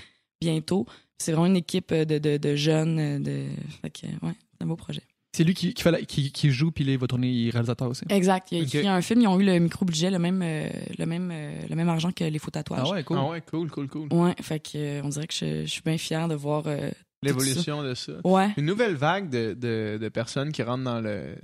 bientôt. 0.41 0.85
C'est 1.17 1.31
vraiment 1.31 1.47
une 1.47 1.55
équipe 1.55 1.91
euh, 1.93 2.03
de, 2.05 2.17
de, 2.19 2.35
de 2.37 2.55
jeunes, 2.55 2.99
euh, 2.99 3.19
de 3.19 3.45
fait 3.81 3.89
que 3.89 4.05
ouais, 4.25 4.33
c'est 4.51 4.63
un 4.63 4.67
beau 4.67 4.75
projet. 4.75 5.01
C'est 5.37 5.43
lui 5.43 5.53
qui, 5.53 5.73
qui, 5.75 5.83
fait 5.83 5.91
la- 5.91 6.01
qui, 6.01 6.31
qui 6.31 6.49
joue, 6.49 6.71
puis 6.71 6.83
il 6.83 6.97
va 6.97 7.05
tourner 7.05 7.29
il 7.29 7.47
est 7.47 7.51
réalisateur 7.51 7.87
aussi? 7.89 8.03
Exact. 8.09 8.47
Il 8.51 8.57
a 8.57 8.61
Ok. 8.61 8.73
écrit 8.75 8.87
un 8.87 9.01
film. 9.01 9.21
Ils 9.21 9.27
ont 9.27 9.39
eu 9.39 9.45
le 9.45 9.59
micro-budget, 9.59 10.09
le 10.09 10.17
même, 10.17 10.41
euh, 10.43 10.67
le, 10.97 11.05
même, 11.05 11.29
euh, 11.31 11.51
le 11.69 11.75
même 11.75 11.89
argent 11.89 12.11
que 12.11 12.23
les 12.23 12.39
faux 12.39 12.49
tatouages. 12.49 12.81
Ah 12.87 12.89
ouais, 12.91 13.03
cool. 13.03 13.17
Ah 13.19 13.25
ouais, 13.29 13.41
cool, 13.41 13.69
cool, 13.69 13.87
cool. 13.87 14.07
Ouais, 14.11 14.33
fait 14.41 14.59
que, 14.59 14.77
euh, 14.77 15.01
on 15.03 15.09
dirait 15.09 15.27
que 15.27 15.33
je, 15.35 15.61
je 15.65 15.69
suis 15.69 15.81
bien 15.83 15.97
fier 15.99 16.27
de 16.27 16.33
voir. 16.35 16.63
euh, 16.65 16.89
L'évolution 17.21 17.83
de 17.83 17.93
ça. 17.93 18.13
Ouais. 18.23 18.49
Une 18.57 18.65
nouvelle 18.65 18.95
vague 18.95 19.29
de, 19.29 19.53
de, 19.53 19.97
de 20.01 20.09
personnes 20.09 20.51
qui 20.51 20.63
rentrent 20.63 20.83
dans 20.85 21.01
le 21.01 21.35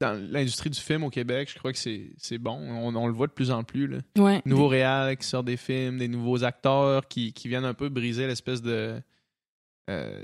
dans 0.00 0.18
l'industrie 0.32 0.70
du 0.70 0.80
film 0.80 1.04
au 1.04 1.10
Québec, 1.10 1.50
je 1.52 1.58
crois 1.58 1.72
que 1.74 1.78
c'est 1.78 2.12
c'est 2.16 2.38
bon. 2.38 2.52
On, 2.52 2.94
on 2.96 3.06
le 3.06 3.12
voit 3.12 3.26
de 3.26 3.32
plus 3.32 3.50
en 3.50 3.62
plus. 3.64 3.86
Là. 3.86 3.98
Ouais. 4.16 4.40
Nouveaux 4.46 4.68
réals 4.68 5.18
qui 5.18 5.26
sortent 5.26 5.44
des 5.44 5.58
films, 5.58 5.98
des 5.98 6.08
nouveaux 6.08 6.42
acteurs 6.44 7.06
qui, 7.06 7.34
qui 7.34 7.48
viennent 7.48 7.66
un 7.66 7.74
peu 7.74 7.90
briser 7.90 8.26
l'espèce 8.26 8.62
de 8.62 8.98
euh, 9.90 10.22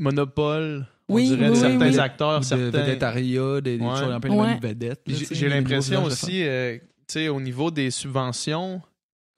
monopole, 0.00 0.86
on 1.08 1.14
Oui, 1.14 1.26
dirait, 1.28 1.46
de 1.46 1.50
oui, 1.52 1.56
certains 1.56 1.90
oui. 1.90 1.98
acteurs. 1.98 2.40
De 2.40 2.44
certains... 2.44 2.70
des, 3.60 3.60
des 3.78 3.84
Ouais. 3.84 3.96
choses 3.96 4.10
un 4.12 4.20
peu 4.20 4.28
les 4.28 4.34
Ouais. 4.34 4.46
mêmes 4.48 4.60
vedettes. 4.60 5.02
J'ai 5.06 5.48
l'impression 5.48 6.04
aussi, 6.04 6.42
euh, 6.42 6.78
tu 6.78 6.84
sais, 7.08 7.28
au 7.28 7.40
niveau 7.40 7.70
des 7.70 7.90
subventions 7.90 8.80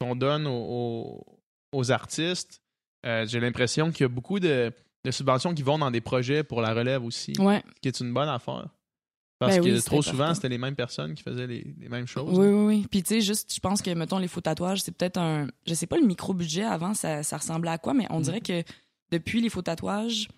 qu'on 0.01 0.15
donne 0.15 0.47
aux, 0.47 0.51
aux- 0.53 1.27
aux 1.73 1.91
artistes, 1.91 2.61
euh, 3.05 3.27
j'ai 3.27 3.41
l'impression 3.41 3.91
qu'il 3.91 4.03
y 4.03 4.05
a 4.05 4.09
beaucoup 4.09 4.39
de, 4.41 4.73
de 5.05 5.11
subventions 5.11 5.55
qui 5.55 5.63
vont 5.63 5.79
dans 5.79 5.91
des 5.91 6.01
projets 6.01 6.43
pour 6.45 6.61
la 6.61 6.73
relève 6.75 7.05
aussi, 7.05 7.33
Ouais. 7.39 7.63
ce 7.77 7.81
qui 7.81 7.89
est 7.89 8.01
une 8.01 8.13
bonne 8.13 8.29
affaire. 8.29 8.69
Parce 9.39 9.57
Ben 9.57 9.65
que 9.65 9.69
oui, 9.71 9.83
trop 9.83 10.01
souvent, 10.01 10.33
c'était 10.35 10.49
les 10.49 10.57
mêmes 10.57 10.75
personnes 10.77 11.15
qui 11.15 11.23
faisaient 11.23 11.47
les, 11.47 11.75
les 11.79 11.89
mêmes 11.91 12.07
choses. 12.07 12.39
Oui, 12.39 12.47
oui, 12.47 12.65
oui. 12.67 12.87
Puis, 12.91 13.03
tu 13.03 13.09
sais, 13.17 13.21
juste, 13.21 13.53
je 13.55 13.61
pense 13.61 13.83
que, 13.83 13.91
mettons, 13.91 14.17
les 14.19 14.29
faux 14.29 14.41
tatouages, 14.41 14.81
c'est 14.83 14.97
peut-être 14.97 15.19
un. 15.19 15.47
Je 15.67 15.75
sais 15.75 15.87
pas, 15.87 15.99
le 15.99 16.07
micro-budget 16.07 16.65
avant, 16.65 16.95
ça, 16.95 17.23
ça 17.23 17.37
ressemblait 17.37 17.71
à 17.71 17.77
quoi, 17.77 17.93
mais 17.93 18.07
on 18.09 18.21
dirait 18.21 18.41
que 18.41 18.63
depuis 19.13 19.43
les 19.43 19.51
faux 19.51 19.61
tatouages, 19.61 20.29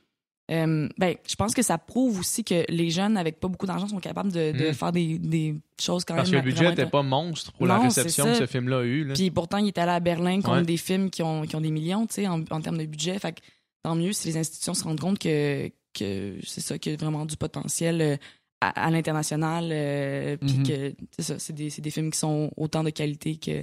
euh, 0.50 0.88
ben, 0.96 1.14
je 1.28 1.34
pense 1.34 1.54
que 1.54 1.60
ça 1.62 1.76
prouve 1.78 2.20
aussi 2.20 2.42
que 2.42 2.64
les 2.70 2.90
jeunes 2.90 3.16
avec 3.18 3.38
pas 3.38 3.48
beaucoup 3.48 3.66
d'argent 3.66 3.86
sont 3.88 3.98
capables 4.00 4.32
de, 4.32 4.52
de 4.52 4.70
Mm. 4.70 4.74
faire 4.74 4.92
des, 4.92 5.18
des 5.18 5.54
choses 5.80 6.04
quand 6.04 6.14
Parce 6.16 6.30
que 6.30 6.36
même. 6.36 6.44
le 6.44 6.50
budget 6.50 6.68
n'était 6.70 6.86
pas 6.86 7.02
monstre 7.02 7.52
pour 7.52 7.66
la 7.66 7.78
réception 7.78 8.24
que 8.24 8.34
ce 8.34 8.46
film-là 8.46 8.78
a 8.78 8.82
eu. 8.84 9.04
là. 9.04 9.14
Puis 9.14 9.30
pourtant, 9.30 9.58
il 9.58 9.68
est 9.68 9.78
allé 9.78 9.92
à 9.92 10.00
Berlin 10.00 10.40
contre 10.40 10.58
Ouais. 10.60 10.62
des 10.64 10.76
films 10.78 11.10
qui 11.10 11.22
ont, 11.22 11.42
qui 11.42 11.54
ont 11.56 11.60
des 11.60 11.70
millions, 11.70 12.06
tu 12.06 12.14
sais, 12.14 12.26
en, 12.28 12.42
en 12.50 12.60
termes 12.60 12.78
de 12.78 12.86
budget. 12.86 13.18
Fait 13.18 13.32
que 13.32 13.40
tant 13.82 13.94
mieux 13.94 14.12
si 14.12 14.26
les 14.28 14.36
institutions 14.38 14.72
se 14.74 14.84
rendent 14.84 15.00
compte 15.00 15.18
que, 15.18 15.70
que 15.92 16.36
c'est 16.44 16.60
ça, 16.62 16.78
qu'il 16.78 16.92
y 16.92 16.94
a 16.94 16.98
vraiment 16.98 17.26
du 17.26 17.36
potentiel 17.36 18.00
euh, 18.00 18.16
à, 18.62 18.86
à 18.86 18.90
l'international. 18.90 19.68
euh, 19.70 20.36
Puis 20.38 20.58
Mhm. 20.58 20.66
que, 20.66 20.94
c'est 21.18 21.22
ça, 21.24 21.38
c'est 21.38 21.52
des, 21.52 21.68
c'est 21.70 21.82
des 21.82 21.90
films 21.90 22.10
qui 22.10 22.18
sont 22.18 22.50
autant 22.56 22.82
de 22.82 22.90
qualité 22.90 23.36
que, 23.36 23.62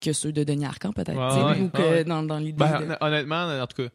que 0.00 0.12
ceux 0.12 0.32
de 0.32 0.42
Denis 0.42 0.64
Arcand, 0.66 0.92
peut-être. 0.92 1.14
Ouais, 1.16 1.52
ouais, 1.52 1.60
ou 1.62 1.68
que 1.70 2.02
dans, 2.02 2.22
dans 2.24 2.38
l'idée. 2.38 2.52
Ben, 2.58 2.80
de- 2.80 2.86
hon- 2.92 2.96
honnêtement, 3.06 3.44
en 3.62 3.66
tout 3.68 3.84
cas, 3.84 3.88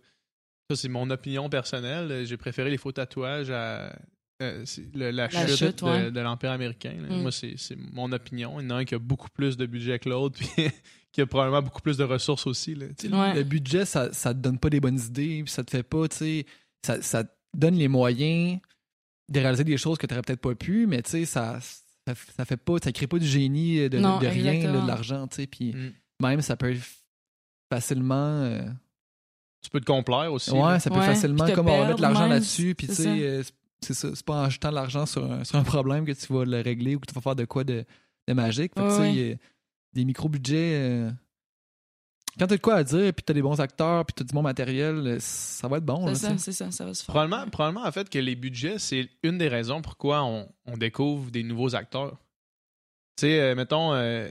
ça 0.70 0.76
c'est 0.76 0.90
mon 0.90 1.10
opinion 1.10 1.50
personnelle. 1.50 2.26
J'ai 2.26 2.38
préféré 2.38 2.70
les 2.70 2.78
faux 2.78 2.92
tatouages 2.92 3.50
à 3.50 3.96
euh, 4.42 4.64
le- 4.94 5.12
la, 5.12 5.28
La 5.28 5.48
chute, 5.48 5.56
chute, 5.58 5.84
de, 5.84 5.90
ouais. 5.90 6.12
de 6.12 6.20
l'Empire 6.20 6.52
américain. 6.52 6.94
Mm. 7.10 7.22
Moi, 7.22 7.32
c'est 7.32 7.56
mon 7.92 8.12
opinion. 8.12 8.60
Il 8.60 8.64
y 8.66 8.68
en 8.68 8.70
a 8.72 8.76
un 8.80 8.86
qui 8.86 8.94
a 8.96 9.00
beaucoup 9.00 9.30
plus 9.30 9.58
de 9.58 9.66
budget 9.66 9.98
que 10.00 10.10
l'autre, 10.10 10.38
puis 10.56 10.70
qui 11.12 11.22
a 11.22 11.26
probablement 11.26 11.62
beaucoup 11.64 11.82
plus 11.82 11.98
de 11.98 12.04
ressources 12.04 12.46
aussi. 12.46 12.76
Là. 12.76 12.86
Ouais. 13.12 13.34
Le 13.36 13.44
budget, 13.44 13.86
ça, 13.86 14.12
ça 14.14 14.34
te 14.34 14.40
donne 14.40 14.60
pas 14.60 14.70
des 14.70 14.80
bonnes 14.80 15.00
idées, 15.00 15.42
puis 15.44 15.52
ça 15.52 15.64
te 15.64 15.72
fait 15.72 15.84
pas, 15.84 16.08
tu 16.08 16.18
sais, 16.18 16.46
ça, 16.86 17.02
ça 17.02 17.24
te 17.24 17.32
donne 17.56 17.76
les 17.76 17.88
moyens 17.88 18.60
de 19.30 19.40
réaliser 19.40 19.64
des 19.64 19.78
choses 19.78 19.98
que 19.98 20.06
tu 20.06 20.14
peut-être 20.14 20.40
pas 20.42 20.54
pu, 20.56 20.86
mais 20.86 21.02
tu 21.02 21.10
sais, 21.12 21.26
ça, 21.26 21.60
ça, 21.62 22.14
ça 22.36 22.46
fait 22.46 22.58
pas, 22.58 22.76
ça 22.84 22.92
crée 22.92 23.08
pas 23.08 23.18
du 23.20 23.26
génie 23.28 23.90
de, 23.90 23.98
Non, 23.98 24.20
de 24.20 24.28
rien, 24.28 24.72
là, 24.72 24.82
de 24.82 24.88
l'argent, 24.88 25.28
tu 25.28 25.38
sais, 25.38 25.48
puis 25.48 25.74
Mm. 25.74 25.92
même 26.22 26.42
ça 26.42 26.56
peut 26.56 26.76
facilement, 27.74 28.44
euh, 28.44 28.62
Tu 29.62 29.70
peux 29.70 29.80
te 29.80 29.86
complaire 29.86 30.32
aussi. 30.32 30.52
ouais, 30.52 30.60
là. 30.62 30.80
ça 30.80 30.90
peut 30.90 30.98
Ouais, 31.00 31.06
facilement, 31.06 31.46
comme 31.54 31.68
on 31.68 31.78
va 31.80 31.88
mettre 31.88 32.02
l'argent 32.02 32.28
là-dessus, 32.28 32.76
puis 32.76 32.88
tu 32.88 32.94
c'est 32.96 33.04
sais, 33.04 33.22
euh, 33.24 33.44
c'est 33.82 33.94
ça, 33.94 34.10
c'est 34.14 34.26
pas 34.26 34.46
en 34.46 34.50
jetant 34.50 34.70
de 34.70 34.76
l'argent 34.76 35.06
sur 35.06 35.30
un, 35.32 35.44
sur 35.44 35.58
un 35.58 35.64
problème 35.64 36.06
que 36.06 36.12
tu 36.12 36.32
vas 36.34 36.46
le 36.46 36.62
régler 36.62 36.96
ou 36.96 37.00
que 37.00 37.06
tu 37.08 37.14
vas 37.14 37.22
faire 37.22 37.36
de 37.36 37.46
quoi 37.46 37.64
de, 37.64 37.84
de 38.28 38.34
magique. 38.34 38.74
Fait 38.76 38.82
que, 38.82 38.86
Ouais, 38.86 38.90
tu 38.90 38.96
sais, 38.96 39.02
ouais. 39.02 39.14
il 39.14 39.28
y 39.28 39.32
a 39.34 39.36
des 39.94 40.06
micro-budgets. 40.06 40.74
euh, 40.76 41.12
quand 42.40 42.46
t'as 42.46 42.56
de 42.58 42.62
quoi 42.62 42.76
à 42.76 42.84
dire, 42.84 43.12
puis 43.14 43.24
t'as 43.26 43.34
des 43.34 43.42
bons 43.42 43.60
acteurs, 43.60 44.06
puis 44.06 44.14
t'as 44.16 44.24
du 44.24 44.34
bon 44.34 44.44
matériel, 44.44 44.96
euh, 45.08 45.18
ça 45.20 45.68
va 45.68 45.78
être 45.78 45.86
bon. 45.86 46.14
c'est 46.14 46.28
là, 46.30 46.38
ça, 46.38 46.38
c'est 46.38 46.52
ça, 46.52 46.70
ça 46.72 46.86
va 46.86 46.94
se 46.94 47.04
faire. 47.04 47.14
Probablement, 47.14 47.48
probablement, 47.50 47.86
en 47.88 47.92
fait, 47.92 48.10
que 48.10 48.20
les 48.20 48.36
budgets, 48.36 48.78
c'est 48.78 49.10
une 49.24 49.40
des 49.40 49.48
raisons 49.48 49.82
pourquoi 49.82 50.24
on, 50.24 50.48
on 50.68 50.78
découvre 50.78 51.32
des 51.32 51.42
nouveaux 51.44 51.76
acteurs. 51.76 52.18
Tu 53.18 53.22
sais, 53.26 53.40
euh, 53.42 53.56
mettons, 53.56 53.94
euh, 53.96 54.30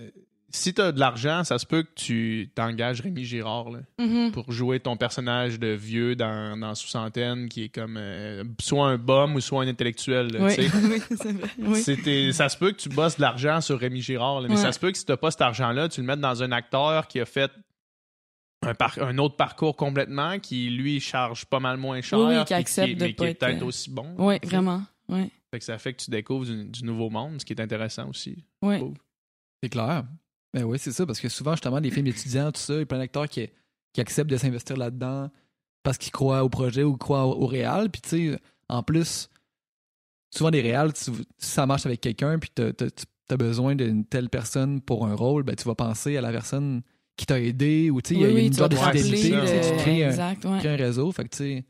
si 0.57 0.75
tu 0.75 0.81
as 0.81 0.93
de 0.93 0.99
l'argent, 1.01 1.45
ça 1.45 1.59
se 1.59 1.67
peut 1.67 1.83
que 1.83 1.93
tu 1.95 2.51
t'engages 2.55 3.01
Rémi 3.01 3.25
Girard 3.25 3.71
là, 3.71 3.81
Mhm. 3.99 4.33
pour 4.33 4.51
jouer 4.53 4.81
ton 4.81 4.97
personnage 4.97 5.59
de 5.61 5.69
vieux 5.69 6.17
dans, 6.17 6.59
dans 6.59 6.75
Sous-Centaine 6.75 7.49
qui 7.49 7.65
est 7.65 7.69
comme 7.69 7.97
euh, 7.99 8.45
soit 8.61 8.89
un 8.89 8.99
bum 8.99 9.35
ou 9.35 9.41
soit 9.41 9.63
un 9.63 9.69
intellectuel. 9.69 10.29
là, 10.33 10.41
Oui, 10.45 10.55
ça 12.33 12.49
se 12.49 12.57
peut 12.57 12.71
que 12.73 12.77
tu 12.77 12.89
bosses 12.89 13.17
de 13.17 13.23
l'argent 13.23 13.61
sur 13.61 13.79
Rémi 13.79 14.01
Girard, 14.01 14.41
là, 14.41 14.49
mais 14.49 14.55
Ouais. 14.57 14.61
ça 14.61 14.73
se 14.73 14.79
peut 14.79 14.91
que 14.91 14.99
si 14.99 15.05
tu 15.05 15.17
pas 15.17 15.31
cet 15.31 15.41
argent-là, 15.43 15.89
tu 15.89 16.01
le 16.01 16.07
mettes 16.07 16.21
dans 16.21 16.43
un 16.43 16.53
acteur 16.53 17.07
qui 17.09 17.21
a 17.21 17.25
fait 17.27 17.51
un, 18.63 18.75
par- 18.75 18.99
un 19.01 19.19
autre 19.19 19.37
parcours 19.37 19.77
complètement, 19.77 20.39
qui 20.39 20.71
lui 20.71 20.99
charge 21.01 21.45
pas 21.45 21.61
mal 21.61 21.77
moins 21.77 22.01
cher, 22.01 22.19
Oui, 22.19 22.35
oui, 22.37 22.45
qui 22.45 22.55
accepte 22.55 22.89
est- 22.89 22.95
de 22.95 23.01
mais 23.05 23.09
qui 23.11 23.15
pas 23.15 23.27
est 23.27 23.31
être, 23.31 23.39
peut-être 23.41 23.63
euh, 23.63 23.67
aussi 23.67 23.91
bon. 23.91 24.15
Oui, 24.19 24.37
vraiment. 24.43 24.83
Oui. 25.09 25.31
Fait 25.53 25.59
que 25.61 25.65
ça 25.65 25.79
fait 25.79 25.93
que 25.93 26.03
tu 26.03 26.11
découvres 26.11 26.45
du, 26.47 26.65
du 26.65 26.85
nouveau 26.85 27.09
monde, 27.11 27.41
ce 27.41 27.45
qui 27.47 27.53
est 27.53 27.61
intéressant 27.61 28.09
aussi. 28.09 28.45
Oui. 28.63 28.79
C'est 29.63 29.69
clair. 29.71 30.05
Ben 30.57 30.65
oui, 30.65 30.79
c'est 30.79 30.93
ça, 30.93 31.05
parce 31.05 31.21
que 31.21 31.29
souvent, 31.29 31.53
justement, 31.53 31.81
des 31.83 31.91
films 31.91 32.07
étudiants, 32.07 32.51
tout 32.51 32.61
ça, 32.61 32.73
il 32.75 32.79
y 32.79 32.83
a 32.83 32.87
plein 32.87 32.99
d'acteurs 32.99 33.29
qui, 33.29 33.47
qui 33.93 34.01
acceptent 34.01 34.31
de 34.31 34.37
s'investir 34.39 34.77
là-dedans 34.79 35.31
parce 35.83 35.99
qu'ils 35.99 36.13
croient 36.13 36.43
au 36.43 36.49
projet 36.49 36.83
ou 36.83 36.97
croient 36.97 37.27
au, 37.27 37.43
au 37.43 37.47
réal. 37.47 37.91
Puis, 37.91 38.01
tu 38.01 38.09
sais, 38.33 38.39
en 38.69 38.83
plus, 38.83 39.29
souvent, 40.35 40.51
des 40.51 40.63
réals, 40.63 40.93
tu- 40.95 41.11
si 41.39 41.51
ça 41.51 41.67
marche 41.67 41.85
avec 41.85 42.01
quelqu'un, 42.01 42.39
puis 42.39 42.51
t'as 42.55 42.71
as, 43.31 43.37
besoin 43.37 43.75
d'une 43.75 44.05
telle 44.07 44.31
personne 44.31 44.81
pour 44.81 45.07
un 45.07 45.15
rôle, 45.15 45.43
ben, 45.43 45.55
tu 45.57 45.65
vas 45.65 45.75
penser 45.75 46.17
à 46.17 46.21
la 46.23 46.33
personne 46.33 46.83
qui 47.17 47.27
t'a 47.27 47.41
aidé 47.41 47.91
ou, 47.91 48.01
tu 48.01 48.11
sais, 48.11 48.15
il 48.15 48.21
y 48.21 48.25
a- 48.25 48.29
Oui, 48.29 48.33
il 48.33 48.37
y 48.37 48.39
a 48.39 48.41
oui, 48.41 48.47
une 48.47 48.53
tu 48.53 48.59
sorte 48.59 48.73
de 48.73 48.77
fidélité. 48.77 49.31
tu 49.31 49.71
Tu 49.71 49.77
crées 49.79 50.05
un, 50.05 50.11
ouais. 50.11 50.67
un 50.69 50.77
réseau. 50.77 51.13
Fait 51.13 51.25
que, 51.25 51.29
tu 51.31 51.37
sais, 51.37 51.65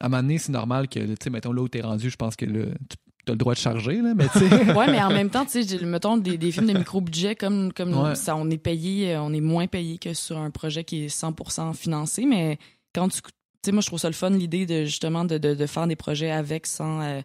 à 0.00 0.06
un 0.06 0.08
moment 0.10 0.22
donné, 0.22 0.38
c'est 0.38 0.52
normal 0.52 0.88
que, 0.88 1.00
tu 1.00 1.14
sais, 1.20 1.30
mettons, 1.30 1.52
là 1.52 1.62
où 1.62 1.68
t'es 1.68 1.80
rendu, 1.80 2.08
je 2.10 2.16
pense 2.16 2.36
que 2.36 2.44
là, 2.46 2.66
tu 2.88 2.96
as 3.30 3.34
le 3.34 3.38
droit 3.38 3.54
de 3.54 3.58
charger, 3.58 4.00
là, 4.02 4.14
mais 4.14 4.28
tu 4.28 4.38
sais. 4.38 4.48
ouais, 4.74 4.86
mais 4.90 5.02
en 5.02 5.10
même 5.10 5.30
temps, 5.30 5.44
tu 5.46 5.62
sais, 5.62 5.84
mettons 5.84 6.16
des, 6.16 6.38
des 6.38 6.52
films 6.52 6.66
de 6.72 6.78
micro-budget, 6.78 7.34
comme, 7.36 7.72
comme 7.72 7.94
Ouais. 7.96 8.14
ça, 8.14 8.36
on 8.36 8.48
est 8.50 8.58
payé, 8.58 9.14
euh, 9.14 9.22
on 9.22 9.32
est 9.32 9.40
moins 9.40 9.66
payé 9.66 9.98
que 9.98 10.14
sur 10.14 10.38
un 10.38 10.50
projet 10.50 10.84
qui 10.84 11.04
est 11.04 11.08
100% 11.08 11.74
financé, 11.74 12.24
mais 12.26 12.58
quand 12.94 13.08
tu. 13.08 13.20
Tu 13.22 13.30
sais, 13.70 13.72
moi, 13.72 13.80
je 13.80 13.86
trouve 13.88 13.98
ça 13.98 14.08
le 14.08 14.14
fun, 14.14 14.30
l'idée 14.30 14.64
de 14.66 14.84
justement 14.84 15.24
de, 15.24 15.38
de, 15.38 15.54
de 15.54 15.66
faire 15.66 15.86
des 15.86 15.96
projets 15.96 16.30
avec 16.30 16.66
sans. 16.66 17.00
euh, 17.02 17.20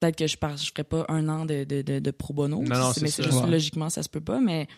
Peut-être 0.00 0.16
que 0.16 0.26
je 0.28 0.36
ne 0.40 0.56
je 0.56 0.70
ferais 0.70 0.84
pas 0.84 1.04
un 1.08 1.28
an 1.28 1.44
de, 1.44 1.64
de, 1.64 1.82
de, 1.82 1.98
de 1.98 2.10
pro 2.12 2.32
bono, 2.32 2.62
Non, 2.62 2.78
non, 2.78 2.92
mais 3.02 3.08
ça. 3.08 3.22
juste 3.22 3.42
Ouais. 3.42 3.50
logiquement, 3.50 3.90
ça 3.90 4.02
se 4.04 4.08
peut 4.08 4.20
pas, 4.20 4.38
mais 4.38 4.68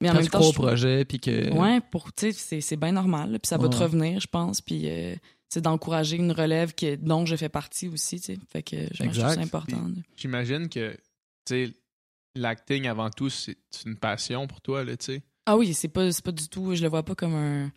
Mais 0.00 0.08
en 0.08 0.12
Quand 0.12 0.18
même 0.18 0.24
tu 0.26 0.30
temps, 0.30 0.38
crois 0.38 0.50
au 0.50 0.52
projet, 0.52 1.04
puis 1.04 1.18
que. 1.18 1.50
Ouais, 1.52 1.80
pour, 1.90 2.12
tu 2.12 2.26
sais, 2.26 2.32
c'est, 2.32 2.60
c'est 2.60 2.76
bien 2.76 2.92
normal. 2.92 3.30
Puis 3.42 3.48
ça 3.48 3.56
va 3.58 3.68
te 3.68 3.76
revenir, 3.76 4.20
je 4.20 4.28
pense. 4.28 4.60
Puis 4.60 4.82
euh, 4.84 5.14
c'est 5.52 5.60
d'encourager 5.60 6.16
une 6.16 6.32
relève 6.32 6.74
que, 6.74 6.94
dont 6.96 7.26
je 7.26 7.36
fais 7.36 7.48
partie 7.48 7.88
aussi, 7.88 8.20
tu 8.20 8.34
sais. 8.34 8.38
Fait 8.50 8.62
que 8.62 8.76
ça 9.12 9.40
important. 9.40 9.90
J'imagine 10.16 10.68
que, 10.68 10.92
tu 11.44 11.66
sais, 11.66 11.72
l'acting 12.36 12.86
avant 12.86 13.10
tout, 13.10 13.28
c'est 13.28 13.56
une 13.84 13.96
passion 13.96 14.46
pour 14.46 14.60
toi, 14.60 14.84
là, 14.84 14.96
tu 14.96 15.06
sais. 15.06 15.22
Ah 15.46 15.56
oui, 15.56 15.74
c'est 15.74 15.88
pas, 15.88 16.10
c'est 16.12 16.24
pas 16.24 16.32
du 16.32 16.48
tout, 16.48 16.74
je 16.74 16.82
le 16.82 16.88
vois 16.88 17.02
pas 17.02 17.14
comme 17.14 17.34
un. 17.34 17.72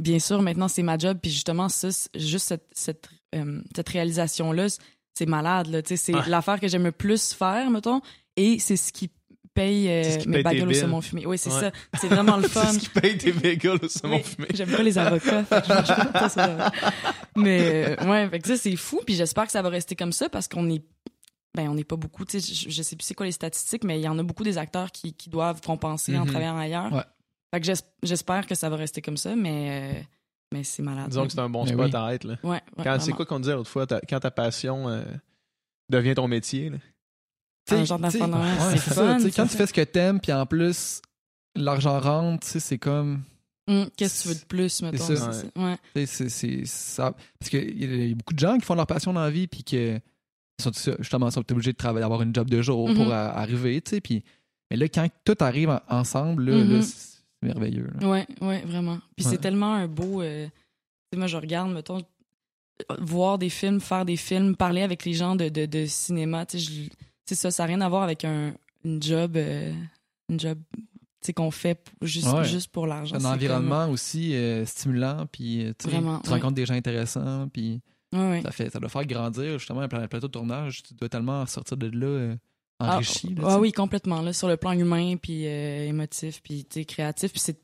Bien 0.00 0.18
sûr, 0.18 0.40
maintenant 0.40 0.68
c'est 0.68 0.82
ma 0.82 0.96
job, 0.96 1.18
puis 1.20 1.30
justement, 1.30 1.68
ça, 1.68 1.90
c'est- 1.90 2.16
juste 2.18 2.46
cette, 2.48 2.68
cette, 2.72 3.08
euh, 3.34 3.60
cette 3.74 3.88
réalisation-là, 3.88 4.68
c'est 5.12 5.26
malade, 5.26 5.66
là. 5.66 5.82
Tu 5.82 5.88
sais, 5.88 5.96
c'est 5.96 6.14
Ah. 6.14 6.24
l'affaire 6.28 6.60
que 6.60 6.68
j'aime 6.68 6.84
le 6.84 6.92
plus 6.92 7.32
faire, 7.34 7.68
mettons, 7.70 8.00
et 8.36 8.58
c'est 8.60 8.76
ce 8.76 8.92
qui 8.92 9.10
paye, 9.54 9.88
euh, 9.88 10.18
mes 10.26 10.42
bagels 10.42 10.68
au 10.68 10.72
saumon 10.74 11.00
fumé. 11.00 11.26
Oui, 11.26 11.36
c'est 11.38 11.52
Ouais. 11.52 11.60
ça. 11.60 11.72
C'est 11.98 12.08
vraiment 12.08 12.36
le 12.36 12.48
fun. 12.48 12.64
C'est 12.72 12.72
ce 12.74 12.78
qui 12.80 12.88
paye 13.00 13.18
tes 13.18 13.32
bagels 13.32 13.78
au 13.82 13.88
saumon 13.88 14.16
Oui, 14.16 14.22
fumé. 14.22 14.48
J'aime 14.54 14.70
pas 14.70 14.82
les 14.82 14.96
avocats. 14.98 15.44
fait 15.44 15.60
que 15.60 15.66
je 15.68 15.72
mange 15.74 16.12
pas 16.12 16.28
ça, 16.28 16.46
ça. 16.56 16.72
Mais 17.36 17.96
euh, 18.00 18.06
ouais, 18.10 18.28
fait 18.28 18.38
que 18.40 18.48
ça 18.48 18.56
c'est 18.56 18.76
fou. 18.76 19.00
Puis 19.06 19.14
j'espère 19.14 19.46
que 19.46 19.52
ça 19.52 19.62
va 19.62 19.68
rester 19.68 19.94
comme 19.96 20.12
ça 20.12 20.28
parce 20.28 20.48
qu'on 20.48 20.68
est, 20.70 20.82
ben 21.56 21.68
on 21.68 21.74
n'est 21.74 21.84
pas 21.84 21.96
beaucoup. 21.96 22.24
Tu 22.24 22.40
sais, 22.40 22.54
je, 22.54 22.70
je 22.70 22.82
sais 22.82 22.96
plus 22.96 23.04
c'est 23.04 23.14
quoi 23.14 23.26
les 23.26 23.32
statistiques, 23.32 23.84
mais 23.84 23.98
il 23.98 24.02
y 24.02 24.08
en 24.08 24.18
a 24.18 24.22
beaucoup 24.22 24.44
des 24.44 24.58
acteurs 24.58 24.90
qui, 24.92 25.12
qui 25.14 25.30
doivent 25.30 25.60
compenser 25.60 26.16
en 26.16 26.22
Mhm. 26.24 26.30
travaillant 26.30 26.58
ailleurs. 26.58 26.92
Ouais. 26.92 27.02
Fait 27.52 27.60
que 27.60 27.66
j'es- 27.66 27.82
j'espère 28.02 28.46
que 28.46 28.54
ça 28.54 28.68
va 28.68 28.76
rester 28.76 29.02
comme 29.02 29.16
ça, 29.16 29.34
mais 29.34 29.92
euh, 29.94 30.00
mais 30.52 30.62
c'est 30.64 30.82
malade. 30.82 31.08
Disons 31.08 31.26
que 31.26 31.32
c'est 31.32 31.40
un 31.40 31.48
bon 31.50 31.64
Mais 31.64 31.72
spot 31.72 31.90
oui. 31.92 31.96
à 31.96 32.14
être, 32.14 32.24
là. 32.24 32.36
Ouais, 32.44 32.50
ouais, 32.78 32.84
Quand, 32.84 33.00
c'est 33.00 33.12
quoi 33.12 33.26
qu'on 33.26 33.40
disait 33.40 33.54
l'autre 33.54 33.70
fois, 33.70 33.86
ta- 33.86 34.00
quand 34.00 34.20
ta 34.20 34.30
passion 34.30 34.88
euh, 34.88 35.02
devient 35.88 36.14
ton 36.14 36.28
métier, 36.28 36.70
là? 36.70 36.76
Un 37.76 37.84
genre 37.84 37.98
tu 37.98 38.10
sais, 38.10 38.18
d'affaire 38.18 38.28
de 38.28 38.34
même, 38.34 38.58
ouais, 38.68 38.76
c'est 38.78 38.94
ça. 38.94 39.16
Quand 39.36 39.46
tu 39.46 39.56
fais 39.56 39.66
ce 39.66 39.72
que 39.72 39.80
t'aimes, 39.84 40.20
puis 40.20 40.32
en 40.32 40.46
plus, 40.46 41.00
l'argent 41.56 41.98
rentre, 42.00 42.44
tu 42.46 42.52
sais, 42.52 42.60
c'est 42.60 42.78
comme. 42.78 43.22
Hum, 43.68 43.88
Qu'est-ce 43.96 44.18
que 44.24 44.28
tu 44.28 44.34
veux 44.34 44.40
de 44.40 44.46
plus, 44.46 44.82
mettons? 44.82 45.04
c'est 45.04 45.16
ça. 45.16 45.30
Ouais. 45.56 46.06
C'est. 46.06 46.62
Parce 47.38 47.50
qu'il 47.50 48.08
y 48.08 48.12
a 48.12 48.14
beaucoup 48.14 48.34
de 48.34 48.38
gens 48.38 48.58
qui 48.58 48.64
font 48.64 48.74
leur 48.74 48.86
passion 48.86 49.12
dans 49.12 49.20
la 49.22 49.30
vie, 49.30 49.46
puis 49.46 49.62
que. 49.64 49.98
Sont, 50.60 50.72
justement, 50.98 51.30
sont 51.30 51.50
obligés 51.50 51.72
de 51.72 51.76
travailler, 51.78 52.02
d'avoir 52.02 52.20
une 52.20 52.34
job 52.34 52.50
de 52.50 52.60
jour 52.60 52.86
pour 52.94 53.06
Mhm. 53.06 53.12
a- 53.12 53.30
arriver, 53.30 53.80
tu 53.80 53.90
sais. 53.92 54.00
Puis, 54.02 54.22
mais 54.70 54.76
là, 54.76 54.88
quand 54.88 55.08
tout 55.24 55.36
arrive 55.40 55.70
en- 55.70 55.80
ensemble, 55.88 56.50
là, 56.50 56.56
Mhm. 56.64 56.72
là, 56.76 56.82
c'est 56.82 57.18
merveilleux. 57.42 57.88
là. 57.98 58.06
Ouais, 58.08 58.26
ouais, 58.42 58.60
vraiment. 58.66 58.98
Puis 59.16 59.24
Ouais. 59.24 59.32
c'est 59.32 59.38
tellement 59.38 59.72
un 59.74 59.86
beau. 59.86 60.20
euh, 60.20 60.44
tu 60.46 60.50
sais, 61.12 61.18
moi, 61.18 61.28
je 61.28 61.36
regarde, 61.38 61.72
mettons, 61.72 61.96
euh, 62.90 62.96
voir 62.98 63.38
des 63.38 63.48
films, 63.48 63.80
faire 63.80 64.04
des 64.04 64.16
films, 64.18 64.54
parler 64.54 64.82
avec 64.82 65.06
les 65.06 65.14
gens 65.14 65.34
de, 65.34 65.48
de, 65.48 65.64
de 65.64 65.86
cinéma. 65.86 66.44
Tu 66.44 66.58
sais, 66.60 66.90
c'est 67.34 67.34
ça, 67.42 67.50
ça 67.50 67.62
n'a 67.62 67.68
rien 67.68 67.80
à 67.80 67.88
voir 67.88 68.02
avec 68.02 68.24
un 68.24 68.52
une 68.84 69.02
job, 69.02 69.36
euh, 69.36 69.72
une 70.30 70.40
job, 70.40 70.58
qu'on 71.36 71.50
fait 71.50 71.78
juste, 72.02 72.26
Ouais. 72.28 72.44
juste 72.44 72.68
pour 72.72 72.86
l'argent. 72.86 73.14
Un 73.16 73.24
environnement 73.24 73.88
aussi 73.90 74.34
euh, 74.34 74.64
stimulant, 74.64 75.26
puis 75.30 75.64
euh, 75.66 75.72
tu 75.78 75.84
sais, 75.84 75.90
Vraiment, 75.90 76.18
tu 76.20 76.28
ouais. 76.30 76.36
rencontres 76.36 76.54
des 76.54 76.64
gens 76.66 76.74
intéressants, 76.74 77.46
puis 77.52 77.80
Ouais, 78.12 78.40
ça, 78.42 78.50
fait, 78.50 78.70
ça 78.70 78.80
doit 78.80 78.88
faire 78.88 79.04
grandir 79.06 79.58
justement 79.58 79.80
un 79.82 79.88
pla- 79.88 80.08
plateau 80.08 80.26
de 80.26 80.32
tournage. 80.32 80.82
Tu 80.82 80.94
dois 80.94 81.08
tellement 81.08 81.46
sortir 81.46 81.76
de 81.76 81.86
là 81.88 82.06
euh, 82.06 82.36
Ah, 82.80 82.96
enrichi. 82.96 83.34
ah 83.44 83.60
oui, 83.60 83.70
complètement, 83.70 84.22
là, 84.22 84.32
sur 84.32 84.48
le 84.48 84.56
plan 84.56 84.72
humain, 84.72 85.16
puis 85.16 85.46
euh, 85.46 85.86
émotif, 85.86 86.42
puis 86.42 86.64
créatif. 86.88 87.30
Puis 87.32 87.40
c'est 87.40 87.60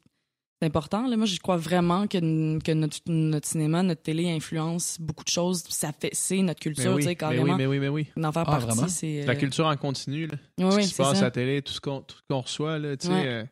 c'est 0.61 0.67
important. 0.67 1.07
Là. 1.07 1.17
Moi, 1.17 1.27
je 1.27 1.39
crois 1.39 1.57
vraiment 1.59 2.07
que, 2.07 2.19
que 2.61 2.73
notre, 2.73 2.99
notre 3.07 3.47
cinéma, 3.47 3.83
notre 3.83 4.03
télé 4.03 4.31
influence 4.31 4.97
beaucoup 5.01 5.25
de 5.25 5.29
choses. 5.29 5.63
Ça 5.69 5.93
fait, 5.93 6.11
c'est 6.13 6.39
notre 6.43 6.61
Mais 6.67 6.73
culture, 6.75 6.95
oui, 6.95 6.97
tu 6.97 7.03
sais, 7.03 7.07
mais 7.07 7.11
oui, 7.11 7.17
carrément. 7.17 7.57
mais 7.57 7.67
oui, 7.67 7.79
mais 7.79 7.89
oui. 7.89 8.07
D'en 8.17 8.33
faire 8.33 8.43
Ah, 8.47 8.53
partie, 8.53 8.67
vraiment? 8.67 8.89
c'est. 8.89 9.25
La 9.27 9.33
euh, 9.33 9.37
culture 9.37 9.67
en 9.67 9.77
continu, 9.77 10.27
là. 10.27 10.37
ouais, 10.59 10.71
ce 10.73 10.79
qui 10.79 10.95
se 10.95 10.97
passe 10.97 11.13
ça. 11.15 11.19
à 11.19 11.23
la 11.25 11.31
télé, 11.31 11.61
tout 11.63 11.73
ce 11.73 11.81
qu'on 11.81 12.01
tout 12.01 12.17
ce 12.17 12.23
qu'on 12.29 12.41
reçoit, 12.41 12.79
là, 12.79 12.97
tu 12.97 13.07
sais. 13.07 13.13
Ouais. 13.13 13.27
euh, 13.27 13.45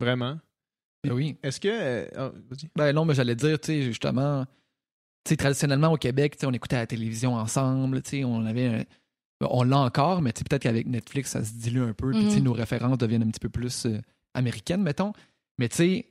vraiment. 0.00 0.38
Ben 1.04 1.12
oui. 1.12 1.36
Est-ce 1.42 1.60
que. 1.60 1.68
euh, 1.70 2.06
oh. 2.18 2.56
Ben 2.76 2.92
non, 2.92 3.04
mais 3.04 3.14
j'allais 3.14 3.34
dire, 3.36 3.58
tu 3.60 3.66
sais, 3.66 3.82
justement, 3.82 4.44
tu 5.24 5.30
sais, 5.30 5.36
traditionnellement 5.36 5.92
au 5.92 5.96
Québec, 5.96 6.36
tu 6.36 6.40
sais, 6.40 6.46
on 6.46 6.52
écoutait 6.52 6.76
la 6.76 6.86
télévision 6.86 7.34
ensemble, 7.34 8.02
tu 8.02 8.10
sais, 8.10 8.24
on 8.24 8.44
avait 8.46 8.66
un- 8.66 8.84
On 9.40 9.62
l'a 9.62 9.78
encore, 9.78 10.20
mais 10.22 10.32
tu 10.32 10.38
sais, 10.40 10.44
peut-être 10.48 10.62
qu'avec 10.62 10.86
Netflix, 10.88 11.30
ça 11.30 11.44
se 11.44 11.52
dilue 11.52 11.82
un 11.82 11.92
peu, 11.92 12.10
puis 12.10 12.24
tu 12.24 12.30
sais, 12.30 12.36
Mhm. 12.38 12.44
nos 12.44 12.52
références 12.52 12.98
deviennent 12.98 13.22
un 13.22 13.30
petit 13.30 13.38
peu 13.40 13.48
plus 13.48 13.86
euh, 13.86 14.00
américaines, 14.34 14.82
mettons. 14.82 15.12
Mais 15.58 15.68
tu 15.68 15.76
sais, 15.76 16.06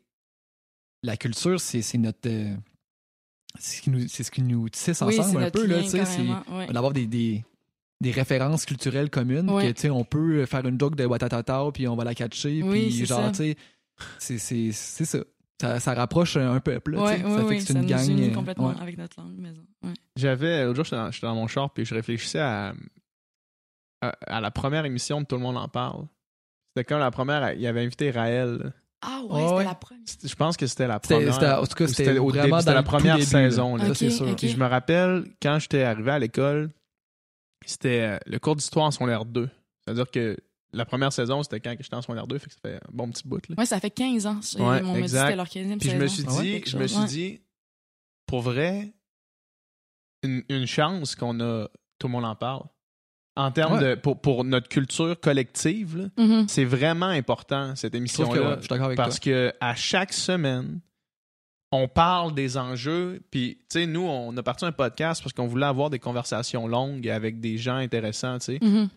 la 1.03 1.17
culture, 1.17 1.59
c'est 1.59 1.81
c'est 1.81 1.97
notre. 1.97 2.27
euh, 2.27 2.55
c'est 3.59 3.77
ce 3.77 3.81
qui 3.81 3.89
nous, 3.89 4.07
c'est 4.07 4.23
ce 4.23 4.31
qui 4.31 4.41
nous 4.41 4.69
tisse 4.69 5.01
Oui, 5.01 5.13
c'est 5.13 5.19
ensemble 5.21 5.37
un 5.37 5.41
notre 5.41 5.59
peu, 5.61 5.65
là, 5.67 5.77
lien, 5.77 5.83
tu 5.83 5.89
sais. 5.89 6.05
c'est- 6.05 6.73
d'avoir 6.73 6.93
des, 6.93 7.07
des, 7.07 7.43
des 8.01 8.11
références 8.11 8.65
culturelles 8.65 9.09
communes 9.09 9.49
Ouais. 9.49 9.67
que 9.67 9.71
tu 9.73 9.81
sais 9.83 9.89
on 9.89 10.03
peut 10.03 10.45
faire 10.45 10.65
une 10.67 10.79
joke 10.79 10.95
de 10.95 11.05
Watatata 11.05 11.63
puis 11.73 11.87
on 11.87 11.95
va 11.95 12.03
la 12.03 12.13
catcher 12.13 12.61
Oui, 12.61 12.83
puis 12.87 12.93
c'est 12.99 13.05
genre 13.05 13.25
ça. 13.25 13.31
tu 13.31 13.37
sais 13.37 13.57
c'est 14.19 14.37
c'est 14.37 14.71
c'est 14.71 15.05
ça. 15.05 15.19
ça 15.59 15.79
ça 15.79 15.93
rapproche 15.95 16.37
un 16.37 16.59
peuple 16.59 16.91
là, 16.91 17.03
Ouais, 17.03 17.23
ouais, 17.23 17.31
ça 17.41 17.45
fait 17.47 17.57
que 17.57 17.63
c'est 17.63 17.73
une 17.73 17.85
gang 17.87 18.07
unit 18.07 18.29
euh, 18.29 18.33
complètement 18.33 18.69
ouais. 18.69 18.75
avec 18.81 18.97
notre 18.97 19.19
langue. 19.19 19.43
J'avais. 20.15 20.65
L'autre 20.65 20.75
jour, 20.75 20.85
j'étais 20.85 20.97
dans, 20.97 21.29
dans 21.33 21.35
mon 21.35 21.47
char, 21.47 21.71
puis 21.73 21.85
je 21.85 21.95
réfléchissais 21.95 22.39
à, 22.39 22.75
à, 24.01 24.09
à 24.27 24.41
la 24.41 24.51
première 24.51 24.85
émission 24.85 25.21
de 25.21 25.25
Tout 25.25 25.35
le 25.37 25.41
monde 25.41 25.57
en 25.57 25.67
parle. 25.67 26.05
C'était 26.75 26.85
comme 26.85 26.99
la 26.99 27.09
première, 27.09 27.53
il 27.53 27.65
avait 27.65 27.81
invité 27.83 28.11
Raël. 28.11 28.71
Ah 29.01 29.21
ouais, 29.29 29.47
c'était 29.47 29.63
la 29.63 29.75
première. 29.75 30.03
Je 30.23 30.35
pense 30.35 30.57
que 30.57 30.65
c'était 30.67 30.87
la 30.87 30.99
première. 30.99 31.33
c'était- 31.33 31.51
en 31.51 31.65
tout 31.65 31.75
cas, 31.75 31.87
c'était 31.87 32.17
au 32.17 32.29
vraiment 32.29 32.43
début, 32.45 32.59
c'était 32.59 32.71
dans 32.71 32.75
la 32.75 32.83
première 32.83 33.21
saison. 33.23 33.75
là. 33.75 33.93
c'est 33.93 34.09
sûr. 34.09 34.35
Puis 34.35 34.49
je 34.49 34.57
me 34.57 34.65
rappelle, 34.65 35.25
quand 35.41 35.59
j'étais 35.59 35.83
arrivé 35.83 36.11
à 36.11 36.19
l'école, 36.19 36.71
c'était 37.65 38.01
euh, 38.01 38.17
le 38.25 38.39
cours 38.39 38.55
d'histoire 38.55 38.85
en 38.87 38.91
secondaire 38.91 39.25
2. 39.25 39.49
C'est-à-dire 39.85 40.09
que 40.09 40.37
la 40.73 40.85
première 40.85 41.13
saison, 41.13 41.43
c'était 41.43 41.59
quand 41.59 41.75
j'étais 41.79 41.95
en 41.95 42.01
secondaire 42.01 42.27
2, 42.27 42.37
fait 42.39 42.47
que 42.47 42.53
ça 42.53 42.59
fait 42.61 42.75
un 42.75 42.89
bon 42.91 43.09
petit 43.11 43.27
bout. 43.27 43.47
Là. 43.49 43.55
Ouais, 43.57 43.65
ça 43.65 43.79
fait 43.79 43.89
15 43.91 44.25
ans. 44.25 44.39
Ouais, 44.57 44.61
on 44.61 44.65
m'a 44.71 44.83
dit 44.83 44.93
que 44.93 44.97
exact. 45.03 45.21
c'était 45.25 45.35
leur 45.35 45.47
15e 45.47 45.79
Puis 45.79 45.89
je 45.89 45.97
me 45.97 46.07
suis 46.07 46.23
Ah 46.27 46.33
ouais, 46.33 46.41
dit, 46.59 46.63
je 46.69 46.77
me 46.77 46.87
suis 46.87 46.99
ouais. 46.99 47.05
dit, 47.07 47.41
pour 48.25 48.41
vrai, 48.41 48.93
une, 50.23 50.43
une 50.49 50.65
chance 50.65 51.15
qu'on 51.15 51.39
a, 51.39 51.67
tout 51.99 52.07
le 52.07 52.11
monde 52.13 52.25
en 52.25 52.35
parle. 52.35 52.63
En 53.37 53.51
termes 53.51 53.73
Ouais. 53.79 53.89
de, 53.91 53.95
pour, 53.95 54.19
pour 54.19 54.43
notre 54.43 54.67
culture 54.67 55.19
collective, 55.19 56.09
Mhm. 56.17 56.47
c'est 56.47 56.65
vraiment 56.65 57.05
important, 57.07 57.75
cette 57.75 57.81
Je 57.83 57.87
trouve 57.87 57.91
que 57.91 57.97
émission-là. 57.97 58.49
ouais, 58.49 58.55
je 58.55 58.59
suis 58.61 58.69
d'accord 58.69 58.85
avec 58.87 58.97
Parce 58.97 59.19
toi. 59.19 59.31
que 59.31 59.53
à 59.61 59.75
chaque 59.75 60.11
semaine, 60.13 60.79
on 61.71 61.87
parle 61.87 62.33
des 62.33 62.57
enjeux. 62.57 63.21
Puis, 63.29 63.57
tu 63.69 63.79
sais, 63.81 63.85
nous, 63.87 64.01
on 64.07 64.35
a 64.37 64.43
parti 64.43 64.65
un 64.65 64.71
podcast 64.71 65.21
parce 65.21 65.33
qu'on 65.33 65.47
voulait 65.47 65.65
avoir 65.65 65.89
des 65.89 65.99
conversations 65.99 66.67
longues 66.67 67.07
avec 67.09 67.39
des 67.39 67.57
gens 67.57 67.75
intéressants, 67.75 68.39
tu 68.39 68.45
sais. 68.45 68.59
Mhm. 68.61 68.89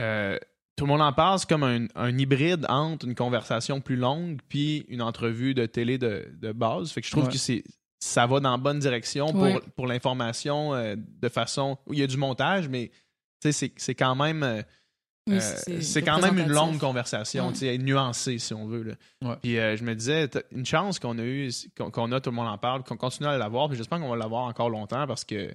Euh, 0.00 0.38
tout 0.76 0.84
le 0.84 0.90
monde 0.92 1.00
en 1.00 1.12
parle, 1.14 1.38
c'est 1.38 1.48
comme 1.48 1.62
un, 1.62 1.86
un 1.94 2.18
hybride 2.18 2.66
entre 2.68 3.06
une 3.06 3.14
conversation 3.14 3.80
plus 3.80 3.96
longue 3.96 4.40
puis 4.48 4.84
une 4.90 5.00
entrevue 5.00 5.54
de 5.54 5.64
télé 5.64 5.96
de, 5.96 6.28
de 6.38 6.52
base. 6.52 6.90
Fait 6.90 7.00
que 7.00 7.06
je 7.06 7.12
trouve 7.12 7.24
Ouais. 7.24 7.32
que 7.32 7.38
c'est 7.38 7.64
ça 7.98 8.26
va 8.26 8.40
dans 8.40 8.50
la 8.50 8.58
bonne 8.58 8.78
direction 8.78 9.32
pour, 9.32 9.40
Ouais. 9.42 9.60
pour 9.74 9.86
l'information 9.86 10.74
euh, 10.74 10.96
de 10.98 11.28
façon 11.30 11.78
où 11.86 11.94
il 11.94 12.00
y 12.00 12.02
a 12.02 12.06
du 12.06 12.18
montage, 12.18 12.68
mais 12.68 12.90
c'est- 13.52 13.72
c'est 13.76 13.94
quand 13.94 14.14
même 14.14 14.42
euh, 14.42 14.62
Oui, 15.28 15.38
euh, 15.40 15.80
c'est 15.80 16.02
quand 16.02 16.20
même 16.20 16.38
une 16.38 16.52
longue 16.52 16.78
conversation, 16.78 17.46
Ouais. 17.48 17.52
tu 17.52 17.58
sais, 17.60 17.78
nuancée 17.78 18.38
si 18.38 18.54
on 18.54 18.66
veut. 18.66 18.82
Là. 18.84 18.94
Ouais. 19.28 19.36
Puis 19.42 19.58
euh, 19.58 19.76
je 19.76 19.82
me 19.82 19.94
disais, 19.94 20.28
une 20.52 20.64
chance 20.64 21.00
qu'on 21.00 21.18
a 21.18 21.24
eu, 21.24 21.50
qu'on 21.76 21.90
qu'on 21.90 22.12
a, 22.12 22.20
tout 22.20 22.30
le 22.30 22.36
monde 22.36 22.46
en 22.48 22.58
parle, 22.58 22.84
qu'on 22.84 22.96
continue 22.96 23.28
à 23.28 23.36
l'avoir, 23.36 23.68
puis 23.68 23.76
j'espère 23.76 23.98
qu'on 23.98 24.08
va 24.10 24.16
l'avoir 24.16 24.44
encore 24.44 24.70
longtemps 24.70 25.04
parce 25.06 25.24
que 25.24 25.52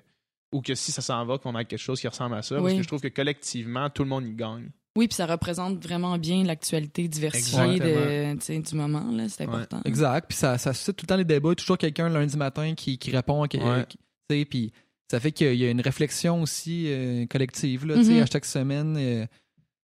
ou 0.53 0.61
que 0.61 0.75
si 0.75 0.91
ça 0.91 1.01
s'en 1.01 1.25
va, 1.25 1.37
qu'on 1.37 1.57
ait 1.57 1.63
quelque 1.63 1.79
chose 1.79 2.01
qui 2.01 2.07
ressemble 2.09 2.35
à 2.35 2.41
ça, 2.41 2.57
parce 2.59 2.73
que 2.73 2.81
je 2.81 2.87
trouve 2.87 2.99
que 2.99 3.07
collectivement, 3.07 3.89
tout 3.89 4.03
le 4.03 4.09
monde 4.09 4.25
y 4.27 4.33
gagne. 4.33 4.69
Oui, 4.97 5.07
puis 5.07 5.15
ça 5.15 5.25
représente 5.25 5.81
vraiment 5.81 6.17
bien 6.17 6.43
l'actualité 6.43 7.07
diversifiée 7.07 7.79
de, 7.79 7.85
Exactement. 7.85 8.35
tu 8.35 8.41
sais, 8.41 8.59
du 8.59 8.75
moment. 8.75 9.09
là, 9.09 9.29
C'est 9.29 9.45
Ouais. 9.47 9.53
important. 9.53 9.79
Exact. 9.85 10.25
Puis 10.27 10.37
ça, 10.37 10.57
ça 10.57 10.73
suscite 10.73 10.97
tout 10.97 11.03
le 11.03 11.07
temps 11.07 11.15
les 11.15 11.23
débats. 11.23 11.55
Toujours 11.55 11.77
quelqu'un 11.77 12.09
lundi 12.09 12.35
matin 12.35 12.75
qui, 12.75 12.97
qui 12.97 13.11
répond. 13.15 13.45
Qui, 13.45 13.59
Ouais. 13.59 13.85
qui- 13.87 13.97
tu 13.97 14.35
sais, 14.39 14.43
puis 14.43 14.73
ça 15.11 15.19
fait 15.19 15.31
qu'il 15.31 15.53
y 15.55 15.65
a 15.65 15.69
une 15.69 15.81
réflexion 15.81 16.41
aussi 16.41 16.85
euh, 16.87 17.25
collective. 17.27 17.85
Là, 17.85 17.95
tu 17.97 18.05
sais, 18.05 18.13
Mhm. 18.13 18.23
À 18.23 18.25
chaque 18.25 18.45
semaine, 18.45 18.95
euh, 18.97 19.25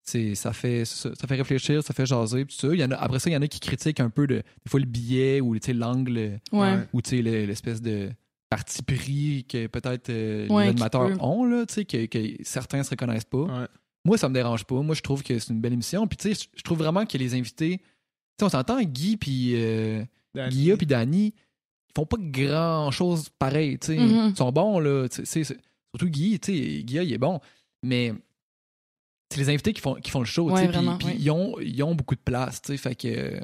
c'est- 0.03 0.35
ça, 0.35 0.53
fait, 0.53 0.85
ça, 0.85 1.11
fait 1.29 1.37
réfléchir, 1.37 1.83
ça 1.83 1.95
fait 1.95 2.07
jaser. 2.07 2.45
puis 2.45 2.57
tout 2.59 2.69
ça. 2.69 2.75
Il 2.75 2.81
y 2.81 2.85
en 2.85 2.91
a, 2.91 2.97
après 2.97 3.19
ça, 3.21 3.31
il 3.31 3.35
y 3.35 3.37
en 3.37 3.43
a 3.43 3.47
qui 3.49 3.61
critiquent 3.61 4.01
un 4.01 4.11
peu 4.11 4.27
de, 4.27 4.37
des 4.37 4.69
fois 4.71 4.81
le 4.81 4.87
billet 4.87 5.41
ou 5.41 5.55
tu 5.59 5.67
sais, 5.67 5.73
l'angle 5.75 6.41
Ouais. 6.53 6.79
ou 6.93 7.03
tu 7.03 7.11
sais, 7.11 7.23
le- 7.23 7.45
l'espèce 7.47 7.81
de 7.81 8.11
parti 8.51 8.83
pris 8.83 9.47
que 9.49 9.67
peut-être 9.67 10.11
euh, 10.11 10.47
Ouais, 10.49 10.65
les 10.65 10.71
animateurs 10.71 11.09
peut. 11.09 11.17
ont, 11.21 11.45
là, 11.45 11.65
tu 11.67 11.75
sais, 11.75 11.85
que, 11.85 12.07
que 12.07 12.19
certains 12.43 12.83
se 12.83 12.91
reconnaissent 12.91 13.25
pas. 13.25 13.39
Ouais. 13.45 13.67
Moi, 14.05 14.19
ça 14.19 14.29
me 14.29 14.35
dérange 14.35 14.65
pas. 14.65 14.83
Moi, 14.83 14.95
je 14.95 15.01
trouve 15.03 15.23
que 15.23 15.39
c'est 15.39 15.53
une 15.53 15.61
belle 15.61 15.73
émission. 15.75 16.07
Puis, 16.09 16.17
tu 16.17 16.35
sais, 16.35 16.49
je 16.57 16.63
trouve 16.63 16.79
vraiment 16.79 17.07
que 17.07 17.17
les 17.17 17.35
invités. 17.35 17.79
Tu 17.79 17.85
sais, 18.41 18.45
on 18.45 18.49
s'entend, 18.49 18.83
Guy 18.83 19.17
puis 19.17 19.53
euh. 19.57 20.03
Guilla 20.49 20.77
puis 20.77 20.87
Danny, 20.87 21.35
ils 21.95 22.01
font 22.01 22.07
pas 22.07 22.17
grand 22.21 22.91
chose 22.91 23.29
pareil. 23.39 23.79
Tu 23.79 23.89
sais, 23.89 23.97
Mhm. 23.99 24.31
Ils 24.31 24.37
sont 24.37 24.53
bons, 24.53 24.79
là. 24.81 25.09
tu 25.09 25.25
sais, 25.27 25.45
c'est- 25.45 25.59
surtout 25.95 26.09
Guy, 26.11 26.39
tu 26.41 26.53
sais, 26.53 26.83
Guilla, 26.83 27.03
il 27.03 27.13
est 27.13 27.19
bon. 27.19 27.41
Mais 27.83 28.13
c'est 29.31 29.39
les 29.41 29.49
invités 29.51 29.73
qui 29.73 29.81
font, 29.81 29.95
qui 29.95 30.11
font 30.11 30.21
le 30.21 30.25
show. 30.27 30.49
tu 30.49 30.55
Ouais, 30.55 30.63
sais, 30.67 30.69
puis- 30.99 31.07
ouais. 31.07 31.17
ils, 31.19 31.31
ont, 31.31 31.59
ils 31.61 31.83
ont 31.83 31.95
beaucoup 31.95 32.15
de 32.15 32.21
place. 32.21 32.61
Tu 32.63 32.73
sais, 32.73 32.77
fait 32.77 32.95
que. 32.95 33.41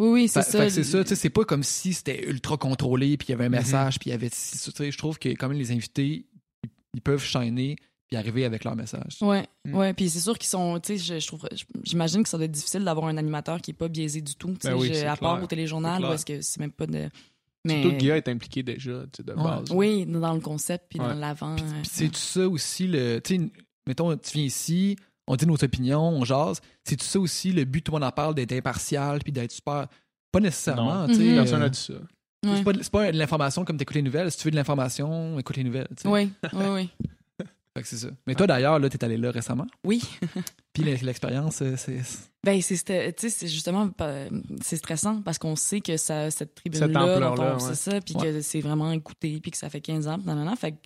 Oui, 0.00 0.08
oui, 0.08 0.28
c'est 0.28 0.42
ça. 0.42 0.58
fait 0.58 0.66
que 0.66 0.72
c'est 0.72 0.84
ça, 0.84 1.02
tu 1.04 1.10
sais, 1.10 1.14
c'est 1.16 1.30
pas 1.30 1.44
comme 1.44 1.62
si 1.62 1.92
c'était 1.92 2.26
ultra 2.28 2.56
contrôlé, 2.56 3.16
puis 3.16 3.28
il 3.28 3.30
y 3.32 3.34
avait 3.34 3.44
un 3.44 3.48
Mhm. 3.50 3.56
message, 3.56 3.98
puis 3.98 4.10
il 4.10 4.12
y 4.12 4.14
avait. 4.14 4.30
Je 4.30 4.96
trouve 4.98 5.18
que 5.18 5.28
quand 5.30 5.48
même 5.48 5.58
les 5.58 5.70
invités, 5.70 6.26
ils, 6.64 6.70
ils 6.94 7.00
peuvent 7.02 7.22
shiner, 7.22 7.76
puis 8.08 8.16
arriver 8.16 8.44
avec 8.44 8.64
leur 8.64 8.74
message. 8.74 9.18
Ouais, 9.20 9.46
Mm. 9.64 9.74
ouais. 9.76 9.92
Puis 9.94 10.10
c'est 10.10 10.20
sûr 10.20 10.36
qu'ils 10.38 10.48
sont, 10.48 10.80
tu 10.80 10.98
sais, 10.98 11.14
je, 11.14 11.20
je 11.20 11.26
trouve, 11.26 11.46
j'imagine 11.84 12.22
que 12.24 12.28
ça 12.28 12.36
doit 12.36 12.46
être 12.46 12.50
difficile 12.52 12.84
d'avoir 12.84 13.06
un 13.06 13.16
animateur 13.16 13.60
qui 13.60 13.70
est 13.70 13.74
pas 13.74 13.88
biaisé 13.88 14.20
du 14.22 14.34
tout. 14.34 14.48
tu 14.54 14.58
sais, 14.62 14.70
Ben 14.70 14.76
oui, 14.80 14.88
je- 14.88 14.94
c'est 14.94 15.06
à 15.06 15.16
part 15.16 15.40
au 15.42 15.46
téléjournal, 15.46 16.04
où 16.04 16.12
est-ce 16.12 16.26
que 16.26 16.40
c'est 16.42 16.58
même 16.60 16.72
pas 16.72 16.86
de. 16.86 17.08
Mais 17.64 17.80
Surtout 17.82 17.94
que 17.96 18.00
Guilla 18.00 18.16
est 18.16 18.28
impliqué 18.28 18.62
déjà, 18.62 19.02
tu 19.12 19.18
sais, 19.18 19.22
de 19.22 19.32
Ouais. 19.34 19.42
base. 19.42 19.70
oui, 19.70 20.04
dans 20.06 20.34
le 20.34 20.40
concept 20.40 20.86
puis 20.90 20.98
Ouais. 21.00 21.06
dans 21.08 21.14
l'avant. 21.14 21.54
Puis, 21.56 21.64
euh, 21.64 21.80
puis 21.82 21.90
c'est 21.92 22.08
tout 22.08 22.14
ça 22.18 22.48
aussi, 22.48 22.88
le, 22.88 23.20
tu 23.20 23.36
sais, 23.36 23.50
mettons, 23.86 24.16
tu 24.16 24.32
viens 24.34 24.44
ici, 24.44 24.96
on 25.28 25.36
dit 25.36 25.46
nos 25.46 25.54
opinions, 25.62 26.02
on 26.08 26.24
jase. 26.24 26.60
C'est 26.84 26.96
tout 26.96 27.04
ça 27.04 27.20
aussi 27.20 27.52
le 27.52 27.64
but, 27.64 27.82
tout 27.82 27.92
le 27.92 27.96
monde 28.00 28.08
en 28.08 28.10
parle, 28.12 28.34
d'être 28.34 28.52
impartial 28.52 29.20
puis 29.22 29.32
d'être 29.32 29.52
super. 29.52 29.86
Pas 30.32 30.40
nécessairement, 30.40 31.02
Non. 31.02 31.06
tu 31.06 31.14
sais. 31.14 31.22
Mhm. 31.22 31.34
Personne 31.36 31.60
n'a 31.60 31.68
dit 31.68 31.78
ça. 31.78 31.92
ouais. 31.92 32.56
C'est 32.56 32.64
pas, 32.64 32.72
c'est 32.80 32.90
pas 32.92 33.12
de 33.12 33.18
l'information 33.18 33.64
comme 33.64 33.76
t'écoutes 33.76 33.94
les 33.96 34.02
nouvelles. 34.02 34.30
Si 34.32 34.38
tu 34.38 34.44
veux 34.44 34.50
de 34.50 34.56
l'information, 34.56 35.38
écoute 35.38 35.56
les 35.56 35.64
nouvelles. 35.64 35.88
Oui, 36.04 36.30
oui, 36.52 36.64
oui. 36.74 36.90
Fait 37.74 37.82
que 37.82 37.88
c'est 37.88 37.96
ça. 37.96 38.08
Mais 38.26 38.34
toi, 38.34 38.46
d'ailleurs, 38.46 38.78
là, 38.78 38.88
t'es 38.90 39.02
allé 39.02 39.16
là 39.16 39.30
récemment? 39.30 39.66
Oui. 39.84 40.02
Puis 40.74 40.82
l'ex- 40.82 41.02
l'expérience, 41.02 41.62
euh, 41.62 41.74
c'est. 41.78 42.00
Ben, 42.44 42.60
c'est, 42.60 42.76
c'était- 42.76 43.12
tu 43.14 43.30
sais, 43.30 43.30
c'est 43.30 43.48
justement, 43.48 43.88
c'est 44.62 44.76
stressant 44.76 45.22
parce 45.22 45.38
qu'on 45.38 45.56
sait 45.56 45.80
que 45.80 45.96
ça, 45.96 46.30
cette 46.30 46.38
Cette 46.38 46.54
tribune-là, 46.56 47.32
on- 47.32 47.38
ouais. 47.54 47.60
c'est 47.60 47.74
ça, 47.74 48.00
puis 48.00 48.14
Ouais. 48.16 48.24
que 48.24 48.40
c'est 48.42 48.60
vraiment 48.60 48.92
écouté, 48.92 49.38
puis 49.40 49.50
que 49.50 49.56
ça 49.56 49.70
fait 49.70 49.80
15 49.80 50.06
ans, 50.08 50.18
puis 50.18 50.26
nanana. 50.26 50.54
Fait 50.56 50.72
que 50.72 50.76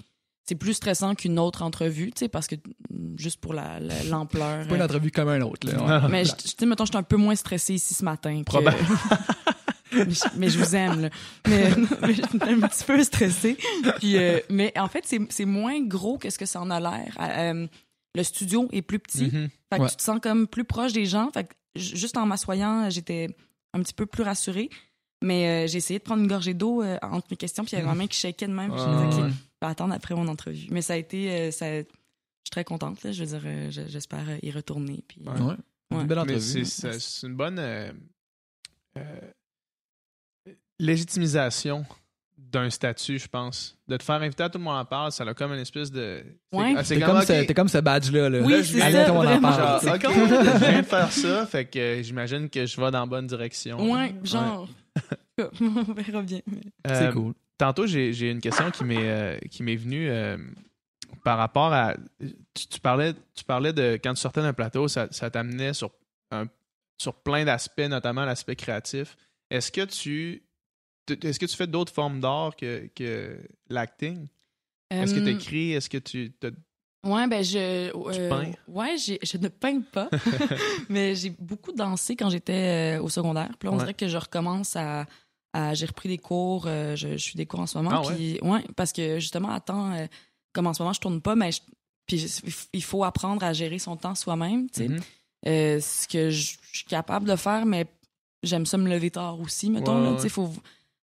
c'est 0.49 0.55
plus 0.55 0.75
stressant 0.75 1.17
qu'une 1.17 1.41
autre 1.41 1.63
entrevue, 1.63 2.13
tu 2.13 2.21
sais, 2.21 2.29
parce 2.29 2.47
que 2.47 2.55
mm, 2.55 3.19
juste 3.19 3.41
pour 3.41 3.53
la, 3.53 3.81
la- 3.81 4.05
l'ampleur. 4.05 4.61
C'est 4.63 4.69
pas 4.69 4.77
une 4.77 4.83
entrevue 4.83 5.11
comme 5.11 5.29
un 5.29 5.41
autre. 5.41 5.67
Là. 5.69 6.03
Ouais. 6.03 6.09
mais 6.09 6.25
je 6.25 6.35
tu 6.37 6.49
sais, 6.57 6.67
mettons, 6.67 6.85
j'étais 6.85 6.99
un 6.99 7.03
peu 7.03 7.17
moins 7.17 7.35
stressée 7.35 7.75
ici 7.75 7.95
ce 7.95 8.05
matin. 8.05 8.39
que- 8.41 8.45
Probable. 8.45 8.77
mais, 9.93 10.11
je, 10.11 10.25
mais 10.37 10.49
je 10.49 10.59
vous 10.59 10.75
aime, 10.77 11.01
là. 11.03 11.11
Mais, 11.49 11.71
mais 12.03 12.15
j'étais 12.15 12.43
un 12.43 12.61
petit 12.61 12.85
peu 12.85 13.03
stressée. 13.05 13.57
Puis, 13.99 14.17
euh, 14.17 14.41
mais 14.51 14.73
en 14.79 14.89
fait, 14.89 15.05
c'est, 15.07 15.21
c'est 15.31 15.45
moins 15.45 15.81
gros 15.83 16.19
que 16.19 16.31
ce 16.31 16.39
que 16.39 16.47
ça 16.47 16.61
en 16.61 16.71
a 16.71 16.81
l'air. 16.81 17.17
Euh, 17.21 17.67
le 18.15 18.23
studio 18.23 18.69
est 18.73 18.83
plus 18.83 18.99
petit. 18.99 19.27
Mhm. 19.27 19.49
Fait 19.71 19.77
que 19.79 19.83
Ouais. 19.83 19.89
tu 19.91 19.97
te 19.97 20.03
sens 20.03 20.19
comme 20.21 20.47
plus 20.47 20.65
proche 20.65 20.93
des 20.93 21.07
gens. 21.07 21.31
Fait 21.33 21.45
que 21.45 21.55
juste 21.79 22.17
en 22.17 22.25
m'assoyant, 22.27 22.89
j'étais 22.91 23.29
un 23.75 23.81
petit 23.83 23.95
peu 23.95 24.07
plus 24.07 24.23
rassurée. 24.23 24.71
Mais 25.25 25.65
euh, 25.65 25.67
j'ai 25.67 25.79
essayé 25.79 25.99
de 25.99 26.05
prendre 26.05 26.23
une 26.23 26.29
gorgée 26.29 26.53
d'eau 26.55 26.83
euh, 26.83 26.99
entre 27.03 27.27
mes 27.31 27.37
questions, 27.39 27.65
puis 27.65 27.73
il 27.73 27.77
y 27.77 27.79
avait 27.79 27.89
ma 27.89 27.95
main 27.95 28.07
qui 28.07 28.19
shakeait 28.19 28.47
de 28.49 28.53
même. 28.53 28.71
Puis 28.71 28.81
je 28.81 28.87
me 28.87 29.11
disais, 29.11 29.23
Ah, 29.23 29.25
OK, 29.25 29.25
ouais. 29.25 29.31
je 29.31 29.67
vais 29.67 29.71
attendre 29.73 29.95
après 29.95 30.15
mon 30.15 30.29
entrevue. 30.29 30.67
Mais 30.71 30.83
ça 30.83 30.93
a 30.93 30.97
été. 30.97 31.31
euh, 31.31 31.51
ça, 31.51 31.67
je 31.71 31.83
suis 31.85 32.51
très 32.51 32.65
contente. 32.65 33.03
Là. 33.03 33.13
Je 33.13 33.25
veux 33.25 33.39
dire, 33.39 33.43
euh, 33.47 33.71
je- 33.71 33.89
j'espère 33.89 34.29
euh, 34.29 34.37
y 34.43 34.51
retourner. 34.51 35.03
Puis, 35.09 35.21
Ouais. 35.25 35.41
Ouais. 35.41 35.55
Ouais. 35.93 36.01
Une 36.03 36.07
belle 36.07 36.19
entrevue. 36.19 36.41
c'est, 36.41 36.65
c'est- 36.65 36.99
c'est 37.01 37.27
une 37.27 37.35
bonne 37.35 37.59
euh, 37.59 37.91
euh, 38.99 39.21
légitimisation 40.79 41.85
d'un 42.39 42.71
statut, 42.71 43.19
je 43.19 43.27
pense. 43.29 43.77
De 43.89 43.97
te 43.97 44.03
faire 44.03 44.17
inviter 44.17 44.43
à 44.45 44.49
tout 44.49 44.59
le 44.59 44.65
monde 44.65 44.77
en 44.79 44.85
parle, 44.85 45.11
ça 45.13 45.25
a 45.25 45.35
comme 45.35 45.53
une 45.53 45.59
espèce 45.61 45.91
de. 45.91 46.23
c'est- 46.53 46.57
Ouais. 46.59 46.75
ah, 46.77 46.83
T'es 46.85 47.01
comme, 47.01 47.15
comme, 47.15 47.23
ce, 47.23 47.53
comme 47.53 47.69
ce 47.69 47.79
badge-là. 47.79 48.29
Là. 48.31 48.41
Oui, 48.41 48.53
Là, 48.53 48.63
c'est 48.65 48.79
je- 48.79 48.83
Allez, 48.83 48.93
ça. 48.97 49.05
tout 49.07 49.13
le 49.13 49.19
monde 49.19 49.27
en 49.27 49.41
parle. 49.41 49.83
Genre, 49.83 50.01
je 50.13 50.59
viens 50.71 50.81
de 50.83 50.87
faire 50.87 51.13
ça, 51.13 51.47
fait 51.47 51.65
que 51.65 51.79
euh, 51.79 52.03
j'imagine 52.03 52.49
que 52.49 52.67
je 52.67 52.81
vais 52.81 52.91
dans 52.91 53.01
la 53.01 53.07
bonne 53.07 53.27
direction. 53.27 53.91
Ouais, 53.93 54.15
genre. 54.23 54.69
On 55.61 55.93
verra 55.93 56.23
bien. 56.23 56.41
C'est 56.87 56.93
Euh, 57.09 57.13
cool. 57.13 57.35
Tantôt, 57.59 57.87
j'ai 57.87 58.13
j'ai 58.13 58.31
une 58.31 58.41
question 58.41 58.71
qui 58.71 58.85
m'est 58.85 58.97
euh, 59.09 59.39
qui 59.51 59.63
m'est 59.63 59.77
venue 59.77 60.09
euh, 60.11 60.37
par 61.25 61.37
rapport 61.39 61.73
à. 61.73 61.95
Tu, 62.55 62.67
tu 62.69 62.81
parlais, 62.81 63.13
tu 63.35 63.45
parlais 63.45 63.73
de 63.73 63.99
quand 64.03 64.15
tu 64.15 64.21
sortais 64.21 64.41
d'un 64.43 64.53
plateau, 64.53 64.89
ça, 64.89 65.09
ça 65.11 65.29
t'amenait 65.31 65.73
sur, 65.75 65.91
un- 66.31 66.47
sur 66.99 67.15
plein 67.15 67.45
d'aspects, 67.45 67.81
notamment 67.89 68.25
l'aspect 68.25 68.57
créatif. 68.57 69.17
Est-ce 69.51 69.71
que 69.73 69.83
tu. 69.83 70.43
Est-ce 71.09 71.39
que 71.39 71.47
tu 71.47 71.57
fais 71.57 71.67
d'autres 71.67 71.93
formes 71.93 72.21
d'art 72.21 72.57
que, 72.57 72.89
que 72.95 73.39
l'acting? 73.69 74.27
Est-ce 74.91 75.15
que 75.15 75.21
tu 75.21 75.27
Euh, 75.27 75.35
écris? 75.35 75.73
Est-ce 75.73 75.89
que 75.91 75.99
tu. 75.99 76.33
Ouais, 77.05 77.27
ben 77.29 77.43
je. 77.45 77.91
euh, 77.95 78.29
peins? 78.31 78.53
Ouais, 78.69 78.97
je 78.99 79.39
ne 79.39 79.49
peins 79.49 79.81
pas, 79.81 80.09
mais 80.89 81.15
j'ai 81.15 81.31
beaucoup 81.31 81.73
dansé 81.73 82.17
quand 82.17 82.31
j'étais 82.31 82.97
euh, 82.99 83.03
au 83.03 83.09
secondaire. 83.09 83.51
Puis 83.59 83.67
là, 83.69 83.73
on 83.73 83.77
Ouais. 83.77 83.81
dirait 83.83 83.95
que 83.95 84.09
je 84.09 84.17
recommence 84.17 84.75
à. 84.77 85.07
à- 85.53 85.75
j'ai 85.75 85.87
repris 85.87 86.09
des 86.09 86.19
cours, 86.19 86.65
euh, 86.67 86.97
je, 86.97 87.13
je 87.13 87.17
suis 87.17 87.37
des 87.37 87.47
cours 87.47 87.61
en 87.61 87.67
ce 87.67 87.79
moment. 87.79 87.91
Ah 87.93 88.01
ouais? 88.09 88.15
puis, 88.15 88.39
ouais, 88.43 88.65
parce 88.77 88.93
que 88.93 89.19
justement, 89.21 89.51
à 89.51 89.61
temps, 89.61 89.93
comme 90.53 90.67
en 90.67 90.75
ce 90.75 90.83
moment, 90.83 90.93
je 90.93 91.01
tourne 91.01 91.21
pas, 91.21 91.35
mais 91.37 91.51
je- 91.53 91.61
puis 92.07 92.25
il 92.73 92.83
faut 92.85 93.05
apprendre 93.05 93.43
à 93.45 93.53
gérer 93.53 93.79
son 93.79 93.97
temps 93.97 94.15
soi-même, 94.15 94.69
tu 94.71 94.83
sais. 94.83 94.89
Mhm. 94.89 95.01
Euh, 95.47 95.81
ce 95.81 96.09
que 96.09 96.31
je 96.31 96.57
je 96.73 96.79
suis 96.79 96.87
capable 96.87 97.29
de 97.29 97.37
faire, 97.37 97.65
mais 97.67 97.87
j'aime 98.43 98.67
ça 98.67 98.77
me 98.79 98.89
lever 98.89 99.11
tard 99.11 99.39
aussi, 99.41 99.71
mettons. 99.71 99.97
Ouais, 99.99 100.03
là, 100.05 100.11
ouais. 100.11 100.17
tu 100.17 100.23
sais, 100.23 100.29
faut, 100.29 100.51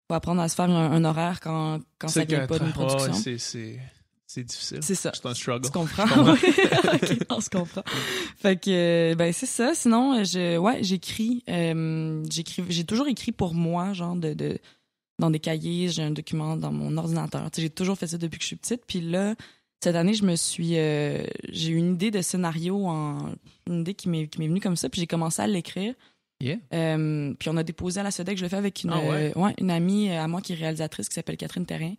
faut 0.08 0.14
apprendre 0.16 0.42
à 0.42 0.50
se 0.50 0.56
faire 0.56 0.70
un, 0.70 0.92
un 0.92 1.06
horaire 1.06 1.40
quand, 1.40 1.80
quand 1.98 2.08
ça 2.10 2.26
vient 2.26 2.48
pas 2.48 2.60
d'une 2.60 2.74
production. 2.74 3.14
c'est- 3.14 3.38
c'est 3.38 3.80
c'est 4.26 4.44
difficile. 4.44 4.80
c'est 4.82 4.96
ça. 4.96 5.12
C'est 5.14 5.28
un 5.28 5.34
struggle. 5.36 5.66
Tu 5.66 5.72
comprends? 5.72 6.06
On 7.30 7.40
se 7.40 7.50
comprend. 7.52 7.84
Fait 8.38 8.60
que, 8.60 9.14
ben, 9.16 9.32
c'est 9.32 9.46
ça. 9.46 9.76
Sinon, 9.76 10.24
je, 10.24 10.58
ouais, 10.58 10.84
j'écris. 10.84 11.44
euh, 11.50 12.24
j'écris, 12.32 12.64
j'ai 12.70 12.84
toujours 12.84 13.08
écrit 13.08 13.32
pour 13.32 13.54
moi, 13.54 13.94
genre, 13.94 14.16
de, 14.16 14.34
de, 14.34 14.58
dans 15.20 15.30
des 15.30 15.40
cahiers. 15.40 15.90
J'ai 15.90 16.02
un 16.02 16.10
document 16.12 16.58
dans 16.58 16.72
mon 16.72 16.98
ordinateur. 16.98 17.48
J'ai 17.56 17.70
toujours 17.70 17.96
fait 17.98 18.08
ça 18.08 18.18
depuis 18.18 18.38
que 18.40 18.44
je 18.44 18.48
suis 18.48 18.56
petite. 18.56 18.82
Puis 18.88 19.02
là, 19.02 19.36
cette 19.84 19.96
année, 19.96 20.16
je 20.16 20.26
me 20.26 20.36
suis, 20.36 20.78
euh, 20.80 21.24
j'ai 21.50 21.70
eu 21.72 21.76
une 21.76 21.94
idée 21.94 22.10
de 22.10 22.22
scénario, 22.24 22.88
en, 22.88 23.34
une 23.68 23.82
idée 23.82 23.94
qui 23.94 24.10
m'est, 24.10 24.28
qui 24.28 24.40
m'est 24.40 24.48
venue 24.48 24.62
comme 24.62 24.78
ça. 24.78 24.90
Puis 24.90 25.00
j'ai 25.02 25.08
commencé 25.08 25.44
à 25.44 25.48
l'écrire. 25.48 25.94
Yeah. 26.42 26.58
Euh, 26.74 27.34
puis 27.40 27.50
on 27.50 27.58
a 27.58 27.64
déposé 27.64 28.00
à 28.00 28.04
la 28.04 28.12
SEDEC, 28.12 28.38
je 28.38 28.44
l'ai 28.44 28.50
fait 28.50 28.58
avec 28.58 28.84
une, 28.84 28.90
Ah 28.92 29.00
ouais? 29.00 29.32
euh, 29.36 29.40
ouais, 29.40 29.54
une 29.60 29.72
amie 29.72 30.10
à 30.10 30.28
moi 30.28 30.42
qui 30.42 30.54
est 30.54 30.56
réalisatrice 30.58 31.08
qui 31.08 31.16
s'appelle 31.16 31.38
Catherine 31.38 31.66
Terrien. 31.66 31.96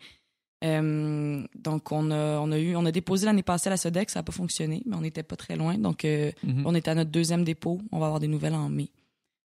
Euh, 0.64 1.43
donc 1.55 1.93
on 1.93 2.11
a, 2.11 2.39
on 2.41 2.51
a 2.53 2.59
eu, 2.59 2.74
on 2.76 2.85
a 2.87 2.93
déposé 2.93 3.26
l'année 3.26 3.43
passée 3.43 3.68
à 3.68 3.70
la 3.70 3.76
SEDEC, 3.76 4.11
ça 4.11 4.18
n'a 4.20 4.22
pas 4.22 4.32
fonctionné, 4.32 4.82
mais 4.87 4.97
on 4.97 5.01
n'était 5.01 5.22
pas 5.22 5.37
très 5.37 5.57
loin. 5.57 5.76
Donc 5.78 6.05
euh, 6.05 6.30
Mhm. 6.43 6.62
on 6.66 6.74
est 6.74 6.89
à 6.89 6.95
notre 6.95 7.11
deuxième 7.11 7.45
dépôt, 7.45 7.80
on 7.93 7.99
va 7.99 8.07
avoir 8.07 8.20
des 8.20 8.28
nouvelles 8.28 8.55
en 8.55 8.68
mai. 8.68 8.91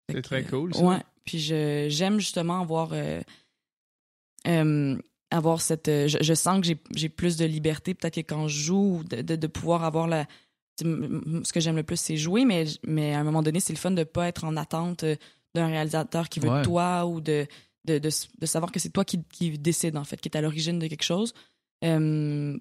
C'est 0.08 0.22
très 0.22 0.42
euh, 0.44 0.48
cool, 0.48 0.74
ça. 0.74 0.82
Ouais. 0.82 0.98
Puis 1.24 1.38
j'aime 1.40 2.18
justement 2.18 2.60
avoir, 2.60 2.90
euh, 2.92 3.20
euh, 4.46 4.96
avoir 5.30 5.60
cette. 5.60 5.88
euh, 5.88 6.08
Je, 6.08 6.18
je 6.20 6.34
sens 6.34 6.60
que 6.60 6.66
j'ai, 6.66 6.78
j'ai 6.94 7.08
plus 7.08 7.36
de 7.36 7.44
liberté 7.44 7.94
peut-être 7.94 8.14
que 8.14 8.20
quand 8.20 8.48
je 8.48 8.58
joue, 8.60 9.02
de, 9.08 9.22
de, 9.22 9.36
de 9.36 9.46
pouvoir 9.46 9.84
avoir 9.84 10.06
la. 10.06 10.26
Ce 10.80 11.52
que 11.52 11.60
j'aime 11.60 11.76
le 11.76 11.82
plus, 11.82 11.98
c'est 11.98 12.16
jouer, 12.16 12.44
mais, 12.44 12.64
mais 12.86 13.14
à 13.14 13.20
un 13.20 13.24
moment 13.24 13.42
donné, 13.42 13.60
c'est 13.60 13.72
le 13.72 13.78
fun 13.78 13.90
de 13.92 14.04
pas 14.04 14.28
être 14.28 14.44
en 14.44 14.56
attente 14.56 15.04
euh, 15.04 15.16
d'un 15.54 15.66
réalisateur 15.68 16.28
qui 16.28 16.40
veut 16.40 16.50
Ouais. 16.50 16.58
de 16.60 16.64
toi 16.64 17.06
ou 17.06 17.20
de, 17.20 17.46
de, 17.86 17.98
de, 17.98 18.10
de 18.40 18.46
savoir 18.46 18.70
que 18.72 18.78
c'est 18.80 18.90
toi 18.90 19.04
qui, 19.04 19.22
qui 19.32 19.58
décide, 19.58 19.96
en 19.96 20.04
fait, 20.04 20.20
qui 20.20 20.28
est 20.28 20.36
à 20.36 20.40
l'origine 20.40 20.78
de 20.78 20.86
quelque 20.86 21.02
chose. 21.04 21.32
Euh, 21.84 22.56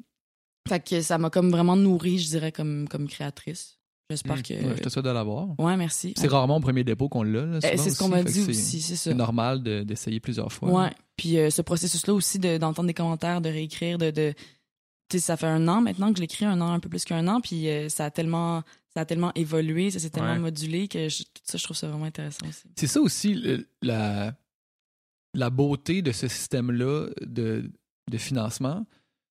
fait 0.67 0.79
que 0.87 1.01
ça 1.01 1.17
m'a 1.17 1.29
comme 1.29 1.51
vraiment 1.51 1.75
nourri, 1.75 2.17
je 2.19 2.27
dirais, 2.29 2.51
comme, 2.51 2.87
comme 2.89 3.07
créatrice. 3.07 3.77
J'espère 4.09 4.37
Mm. 4.37 4.41
que. 4.43 4.53
Ouais, 4.53 4.75
je 4.77 4.81
te 4.83 4.89
souhaite 4.89 5.05
de 5.05 5.09
l'avoir. 5.09 5.59
Ouais, 5.59 5.75
merci. 5.77 6.13
C'est 6.15 6.27
rarement 6.27 6.57
au 6.57 6.59
premier 6.59 6.83
dépôt 6.83 7.09
qu'on 7.09 7.23
l'a. 7.23 7.59
souvent 7.59 7.83
c'est 7.83 7.89
ce 7.89 7.97
qu'on 7.99 8.07
m'a 8.09 8.23
dit 8.23 8.41
aussi, 8.47 8.79
c'est 8.81 8.95
ça. 8.95 9.09
C'est 9.09 9.15
normal 9.15 9.63
de- 9.63 9.81
d'essayer 9.83 10.19
plusieurs 10.19 10.51
fois. 10.53 10.69
Ouais. 10.69 10.91
Puis 11.17 11.39
euh, 11.39 11.49
ce 11.49 11.63
processus-là 11.63 12.13
aussi 12.13 12.37
de- 12.37 12.57
d'entendre 12.59 12.85
des 12.87 12.93
commentaires, 12.93 13.41
de 13.41 13.49
réécrire, 13.49 13.97
de. 13.97 14.11
de 14.11 14.33
tu 15.09 15.17
sais, 15.17 15.19
ça 15.25 15.37
fait 15.37 15.47
un 15.47 15.67
an 15.67 15.81
maintenant 15.81 16.09
que 16.11 16.17
je 16.17 16.21
l'écris, 16.21 16.45
un 16.45 16.59
an, 16.61 16.71
un 16.73 16.79
peu 16.79 16.89
plus 16.89 17.05
qu'un 17.05 17.27
an, 17.27 17.41
puis 17.41 17.67
euh, 17.69 17.89
ça 17.89 18.05
a 18.05 18.11
tellement. 18.11 18.63
Ça 18.93 19.01
a 19.01 19.05
tellement 19.05 19.33
évolué, 19.35 19.91
ça 19.91 19.99
s'est 19.99 20.09
tellement 20.09 20.31
Ouais. 20.31 20.39
modulé 20.39 20.87
que 20.87 21.09
je- 21.09 21.23
tout 21.23 21.41
ça, 21.43 21.57
je 21.57 21.63
trouve 21.65 21.75
ça 21.75 21.89
vraiment 21.89 22.05
intéressant 22.05 22.47
aussi. 22.47 22.63
C'est 22.77 22.87
ça 22.87 23.01
aussi 23.01 23.33
le- 23.33 23.67
la, 23.81 24.33
la 25.33 25.49
beauté 25.49 26.01
de 26.01 26.13
ce 26.13 26.29
système-là 26.29 27.09
de, 27.19 27.69
de 28.09 28.17
financement. 28.17 28.85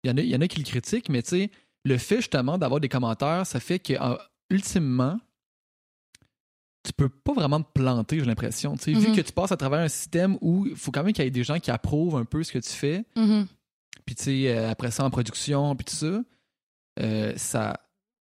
Il 0.04 0.10
y, 0.10 0.12
en 0.12 0.16
a, 0.16 0.20
il 0.20 0.28
y 0.28 0.36
en 0.36 0.40
a 0.40 0.46
qui 0.46 0.58
le 0.60 0.64
critiquent, 0.64 1.08
mais 1.08 1.22
tu 1.24 1.30
sais, 1.30 1.50
le 1.84 1.98
fait 1.98 2.18
justement 2.18 2.56
d'avoir 2.56 2.78
des 2.80 2.88
commentaires, 2.88 3.44
ça 3.48 3.58
fait 3.58 3.80
que 3.80 3.98
en- 4.00 4.16
ultimement, 4.48 5.18
tu 6.84 6.92
peux 6.92 7.08
pas 7.08 7.32
vraiment 7.34 7.60
te 7.60 7.68
planter, 7.72 8.20
j'ai 8.20 8.24
l'impression. 8.26 8.74
Vu 8.86 8.94
Mhm. 8.94 9.16
que 9.16 9.20
tu 9.22 9.32
passes 9.32 9.50
à 9.52 9.56
travers 9.56 9.80
un 9.80 9.88
système 9.88 10.38
où 10.40 10.66
il 10.66 10.76
faut 10.76 10.90
quand 10.92 11.02
même 11.02 11.12
qu'il 11.12 11.24
y 11.24 11.26
ait 11.26 11.30
des 11.32 11.42
gens 11.44 11.58
qui 11.58 11.70
approuvent 11.72 12.16
un 12.16 12.24
peu 12.24 12.42
ce 12.44 12.52
que 12.52 12.58
tu 12.60 12.70
fais, 12.70 13.04
puis 14.08 14.14
tu 14.14 14.22
sais, 14.24 14.48
euh, 14.56 14.70
après 14.70 14.90
ça 14.90 15.04
en 15.04 15.10
production, 15.10 15.76
puis 15.76 15.84
tout 15.84 15.94
ça, 15.94 16.22
euh, 16.98 17.34
ça, 17.36 17.78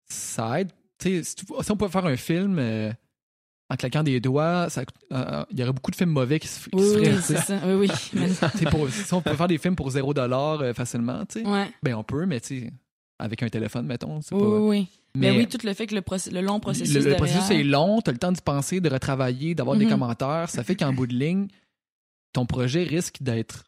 ça 0.09 0.61
aide. 0.61 0.71
Si, 1.03 1.21
tu- 1.35 1.45
si 1.61 1.71
on 1.73 1.77
pouvait 1.77 1.91
faire 1.91 2.07
un 2.07 2.17
film 2.17 2.57
euh, 2.61 2.93
en 3.69 3.75
claquant 3.75 4.05
des 4.05 4.21
doigts, 4.21 4.69
euh, 5.13 5.45
il 5.51 5.59
y 5.59 5.63
aurait 5.65 5.73
beaucoup 5.73 5.91
de 5.91 5.97
films 5.97 6.11
mauvais 6.11 6.39
qui 6.39 6.47
se, 6.47 6.69
qui 6.71 6.77
Oui, 6.77 6.83
se 6.85 6.93
feraient. 6.95 7.11
oui, 7.15 7.21
c'est 7.21 7.37
ça. 7.39 7.61
Oui, 7.67 7.73
oui. 8.15 8.67
Pour- 8.71 8.89
si 8.89 9.13
on 9.13 9.21
peut 9.23 9.35
faire 9.35 9.49
des 9.49 9.59
films 9.59 9.75
pour 9.75 9.91
zéro 9.91 10.15
dollar 10.15 10.61
euh, 10.61 10.73
facilement, 10.73 11.25
tu 11.27 11.41
sais, 11.43 11.49
ouais. 11.49 11.69
ben 11.83 11.97
on 11.97 12.05
peut, 12.05 12.27
mais 12.27 12.39
tu 12.41 12.61
sais, 12.61 12.73
avec 13.19 13.43
un 13.43 13.49
téléphone, 13.49 13.87
mettons, 13.87 14.19
Oui, 14.19 14.23
pas... 14.31 14.37
oui, 14.37 14.69
oui. 14.69 14.89
Mais, 15.17 15.33
Mais 15.33 15.39
oui, 15.39 15.47
tout 15.49 15.59
le 15.67 15.75
fait 15.75 15.89
que 15.89 15.97
le, 15.97 16.41
long 16.41 16.61
processus. 16.61 16.95
le, 16.95 17.01
le 17.01 17.11
derrière- 17.11 17.19
processus 17.19 17.51
est 17.51 17.65
long, 17.65 18.01
tu 18.01 18.11
as 18.11 18.13
le 18.13 18.19
temps 18.21 18.31
d'y 18.33 18.41
penser, 18.41 18.81
de 18.81 18.89
retravailler, 18.89 19.57
d'avoir 19.57 19.77
des 19.77 19.87
Mhm. 19.87 19.91
commentaires. 19.91 20.49
Ça 20.49 20.63
fait 20.63 20.77
qu'en 20.77 20.93
bout 20.93 21.09
de 21.09 21.15
ligne, 21.15 21.49
ton 22.33 22.47
projet 22.47 22.85
risque 22.85 23.17
d'être 23.23 23.65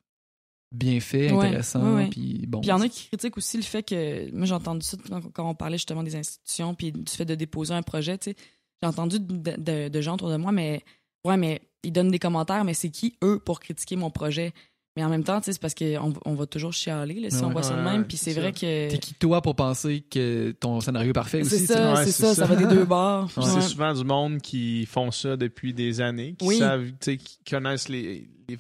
bien 0.75 1.01
fait, 1.01 1.31
Ouais, 1.33 1.47
intéressant, 1.47 1.83
ouais, 1.83 2.05
ouais. 2.05 2.11
puis 2.11 2.45
bon. 2.47 2.61
Puis 2.61 2.69
il 2.69 2.71
y 2.71 2.73
en 2.75 2.81
a 2.81 2.89
qui 2.89 3.07
critiquent 3.09 3.37
aussi 3.37 3.57
le 3.57 3.63
fait 3.63 3.83
que. 3.83 4.31
Moi, 4.33 4.47
j'ai 4.47 4.55
entendu 4.55 4.85
ça 4.85 4.97
quand, 5.33 5.49
on 5.51 5.55
parlait 5.55 5.79
justement 5.79 6.03
des 6.03 6.17
institutions, 6.17 6.75
puis 6.75 6.93
du 6.93 7.11
fait 7.13 7.25
de 7.25 7.35
déposer 7.35 7.75
un 7.75 7.83
projet, 7.83 8.19
tu 8.19 8.31
sais. 8.31 8.37
J'ai 8.83 8.89
entendu 8.89 9.19
de, 9.21 9.55
de- 9.57 9.89
de 9.89 10.01
gens 10.01 10.15
autour 10.15 10.31
de 10.31 10.37
moi, 10.37 10.53
mais. 10.53 10.83
Ouais, 11.25 11.37
mais 11.39 11.63
ils 11.83 11.93
donnent 11.93 12.11
des 12.11 12.19
commentaires, 12.19 12.65
mais 12.65 12.75
c'est 12.75 12.91
qui, 12.91 13.17
eux, 13.25 13.39
pour 13.39 13.61
critiquer 13.61 13.97
mon 13.97 14.11
projet? 14.11 14.53
Mais 14.97 15.03
en 15.03 15.09
même 15.09 15.25
temps, 15.25 15.41
tu 15.41 15.47
sais, 15.47 15.55
c'est 15.55 15.61
parce 15.61 15.75
qu'on 15.75 16.13
on 16.25 16.35
va 16.35 16.47
toujours 16.47 16.73
chialer 16.73 17.19
là, 17.19 17.29
si 17.31 17.39
Ouais, 17.39 17.45
on 17.45 17.51
voit 17.51 17.63
ça 17.65 17.75
de 17.77 17.83
même. 17.83 18.03
ouais, 18.03 18.07
Puis 18.07 18.17
c'est 18.17 18.33
c'est 18.33 18.41
vrai 18.41 18.53
T'es 18.53 18.89
que. 18.93 18.97
qui 18.97 19.15
toi 19.15 19.43
pour 19.43 19.57
penser 19.57 20.05
que 20.09 20.53
ton 20.53 20.81
scénario 20.81 21.11
est 21.11 21.13
parfait 21.15 21.43
C'est 21.43 21.57
aussi? 21.57 21.67
ça, 21.67 21.95
Ouais, 21.95 22.05
c'est 22.05 22.13
c'est 22.13 22.23
ça, 22.23 22.35
ça. 22.35 22.43
ça 22.43 22.47
va 22.47 22.55
des 22.55 22.67
deux 22.73 22.85
bords. 22.85 23.29
Ouais. 23.37 23.43
C'est 23.45 23.61
souvent 23.63 23.93
du 23.93 24.05
monde 24.05 24.41
qui 24.41 24.87
font 24.87 25.11
ça 25.11 25.37
depuis 25.37 25.75
des 25.75 26.01
années, 26.01 26.37
qui 26.39 26.47
Oui. 26.47 26.59
savent, 26.59 26.93
qui 27.01 27.19
connaissent 27.51 27.89
les, 27.89 28.29
les, 28.49 28.57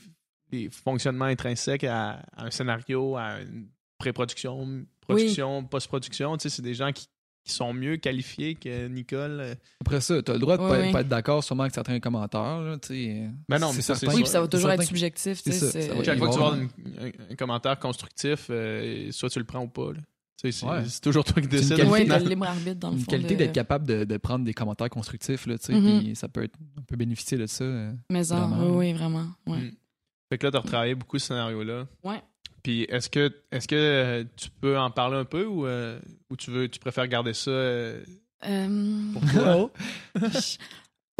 les 0.62 0.70
fonctionnements 0.70 1.24
intrinsèques 1.26 1.84
à, 1.84 2.22
à 2.36 2.44
un 2.46 2.50
scénario, 2.50 3.16
à 3.16 3.40
une 3.40 3.66
pré-production, 3.98 4.84
production, 5.00 5.64
post-production. 5.64 6.36
Tu 6.36 6.42
sais, 6.48 6.57
c'est 6.57 6.62
des 6.62 6.74
gens 6.74 6.92
qui, 6.92 7.07
qui 7.44 7.52
sont 7.52 7.72
mieux 7.74 7.96
qualifiés 7.96 8.55
que 8.55 8.88
Nicole. 8.88 9.38
euh. 9.40 9.55
Après 9.82 10.00
ça, 10.00 10.22
t'as 10.22 10.32
le 10.34 10.38
droit 10.38 10.57
de 10.57 10.62
Ouais, 10.62 10.68
pas, 10.68 10.78
ouais. 10.78 10.92
pas 10.92 11.00
être 11.02 11.09
d'accord 11.09 11.44
sûrement 11.44 11.62
avec 11.64 11.74
certains 11.74 12.00
commentaires. 12.00 12.61
Là, 12.61 12.78
tu 12.78 12.88
sais. 12.88 13.28
Ben 13.48 13.59
non, 13.59 13.72
mais 13.72 13.82
ça. 13.82 13.94
Oui, 14.09 14.22
puis 14.22 14.26
ça 14.26 14.40
va 14.40 14.48
toujours 14.48 14.70
être 14.70 14.82
subjectif. 14.82 15.42
tu 15.42 15.52
ça, 15.52 15.70
ça 15.70 15.94
va- 15.94 16.05
Chaque 16.05 16.18
fois 16.18 16.28
que 16.28 16.32
tu 16.34 16.38
vas 16.40 16.46
avoir 16.46 16.55
un, 16.55 17.09
un 17.30 17.34
commentaire 17.36 17.78
constructif, 17.78 18.46
euh, 18.50 19.11
soit 19.12 19.28
tu 19.30 19.38
le 19.38 19.44
prends 19.44 19.62
ou 19.64 19.68
pas. 19.68 19.92
là. 19.92 19.98
Tu 20.42 20.52
C'est 20.52 20.66
Ouais. 20.66 20.82
toujours 21.02 21.24
toi 21.24 21.34
qui 21.40 21.42
une 21.42 21.46
décides. 21.48 21.76
qualité 21.76 21.90
Oui, 21.92 22.07
de- 22.07 22.28
libre 22.28 22.46
arbitre 22.46 22.74
dans 22.80 22.90
le 22.90 22.96
Une 22.96 23.00
fond. 23.02 23.11
qualité 23.12 23.34
de- 23.34 23.38
d'être 23.38 23.52
capable 23.55 23.86
de, 23.86 24.05
de 24.05 24.16
prendre 24.18 24.44
des 24.44 24.52
commentaires 24.52 24.90
constructifs, 24.90 25.46
là, 25.46 25.57
tu 25.57 25.66
sais, 25.66 25.74
Mhm. 25.74 26.00
puis 26.00 26.16
ça 26.16 26.28
peut 26.28 26.42
être, 26.42 26.55
on 26.76 26.82
peut 26.82 26.96
bénéficier 26.96 27.38
de 27.38 27.46
ça. 27.46 27.64
euh. 27.64 27.92
Mais 28.11 28.22
Vraiment. 28.24 28.66
oui, 28.76 28.88
oui, 28.88 28.92
vraiment. 28.92 29.26
Ouais. 29.46 29.59
Mm. 29.59 29.72
Fait 30.35 30.39
que 30.39 30.47
là, 30.47 30.51
tu 30.51 30.57
as 30.57 30.61
retravaillé 30.61 30.97
beaucoup 30.97 31.16
ce 31.20 31.28
scénario-là. 31.28 31.87
Ouais. 32.03 32.20
Puis 32.64 32.82
est-ce 32.89 33.09
que 33.09 33.30
est-ce 33.53 33.68
que 33.68 33.76
euh, 33.76 34.24
tu 34.35 34.49
peux 34.61 34.76
en 34.76 34.91
parler 34.91 35.16
un 35.16 35.24
peu 35.24 35.45
ou, 35.47 35.64
euh, 35.64 36.01
ou 36.28 36.35
tu 36.37 36.51
veux 36.51 36.68
tu 36.68 36.80
préfères 36.80 37.07
garder 37.07 37.35
ça 37.35 37.51
euh, 37.53 38.03
Euh, 38.45 39.12
pour 39.12 39.22
toi? 39.32 39.70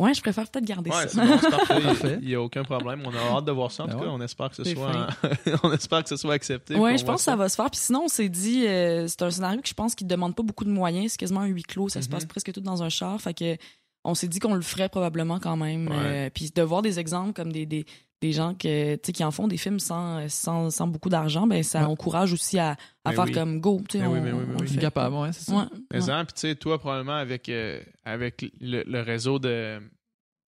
Ouais, 0.01 0.13
je 0.13 0.21
préfère 0.21 0.49
peut-être 0.51 0.65
garder 0.65 0.91
Ouais, 0.91 1.07
ça. 1.07 1.09
c'est 1.09 1.25
bon, 1.25 1.39
c'est 1.41 1.51
parfait. 1.51 1.81
Parfait. 1.85 2.19
Il 2.21 2.27
n'y 2.27 2.35
a 2.35 2.43
aucun 2.43 2.65
problème. 2.65 3.03
On 3.05 3.15
a 3.15 3.37
hâte 3.37 3.45
de 3.45 3.53
voir 3.53 3.71
ça. 3.71 3.85
En 3.85 3.87
Ben 3.87 3.93
tout 3.93 4.01
cas, 4.01 4.07
on 4.07 4.21
espère 4.21 4.51
que 4.51 4.57
ce 4.57 4.65
soit 4.65 5.07
on 5.63 5.73
espère 5.73 6.03
que 6.03 6.09
ce 6.09 6.17
soit 6.17 6.35
accepté. 6.35 6.75
Ouais, 6.75 6.93
qu'on 6.93 6.97
je 6.99 7.05
pense 7.05 7.21
que 7.21 7.25
ça 7.25 7.37
va 7.37 7.49
se 7.49 7.55
faire. 7.55 7.71
Puis 7.71 7.79
sinon, 7.79 8.07
on 8.07 8.09
s'est 8.09 8.29
dit, 8.29 8.67
euh, 8.67 9.07
c'est 9.07 9.23
un 9.23 9.31
scénario 9.31 9.61
que 9.63 9.69
je 9.69 9.75
pense 9.75 9.95
qui 9.95 10.05
demande 10.05 10.35
pas 10.35 10.43
beaucoup 10.43 10.65
de 10.65 10.71
moyens. 10.71 11.13
C'est 11.13 11.19
quasiment 11.19 11.43
un 11.43 11.47
huis 11.47 11.63
clos. 11.63 11.89
Ça 11.91 12.03
se 12.03 12.09
Mhm. 12.09 12.13
passe 12.15 12.25
presque 12.25 12.53
tout 12.53 12.61
dans 12.61 12.83
un 12.83 12.89
char. 12.89 13.21
Fait 13.21 13.35
que 13.35 13.57
on 14.03 14.17
s'est 14.17 14.27
dit 14.27 14.41
qu'on 14.41 14.55
le 14.55 14.63
ferait 14.63 14.89
probablement 14.89 15.39
quand 15.39 15.57
même. 15.57 15.87
Ouais. 15.87 15.97
Euh, 16.27 16.31
puis 16.35 16.51
de 16.53 16.63
voir 16.63 16.83
des 16.83 16.99
exemples 16.99 17.33
comme 17.33 17.53
des, 17.53 17.65
des, 17.65 17.87
des 18.21 18.33
gens 18.33 18.55
que, 18.55 18.97
qui 18.97 19.23
en 19.23 19.31
font 19.31 19.47
des 19.49 19.57
films 19.59 19.79
sans, 19.81 20.27
sans, 20.31 20.71
sans 20.71 20.87
beaucoup 20.87 21.09
d'argent, 21.11 21.47
ben 21.47 21.63
ça 21.63 21.81
Ouais. 21.81 21.85
encourage 21.87 22.33
aussi 22.33 22.59
à, 22.59 22.71
à 22.71 22.77
Ben 23.11 23.13
faire 23.13 23.25
oui. 23.25 23.33
comme 23.33 23.61
go. 23.61 23.83
Tu 23.89 23.99
sais, 23.99 24.05
Ben 24.05 24.11
oui, 24.11 24.19
on, 24.21 24.23
ben 24.25 24.33
oui, 24.35 24.45
ben 24.47 24.55
on 24.57 24.63
le 24.63 24.69
oui. 24.69 24.75
Fait. 24.75 24.81
capable, 24.81 25.15
ouais, 25.17 25.33
c'est 25.33 25.45
ça. 25.51 25.55
Ouais, 25.57 25.65
Mais 25.93 26.03
ouais. 26.05 26.11
hein, 26.11 26.25
puis 26.25 26.33
tu 26.35 26.41
sais, 26.41 26.55
toi, 26.55 26.79
probablement, 26.79 27.17
avec, 27.17 27.49
euh, 27.51 27.81
avec 28.05 28.51
le, 28.61 28.83
le 28.87 29.01
réseau 29.03 29.39
de, 29.39 29.79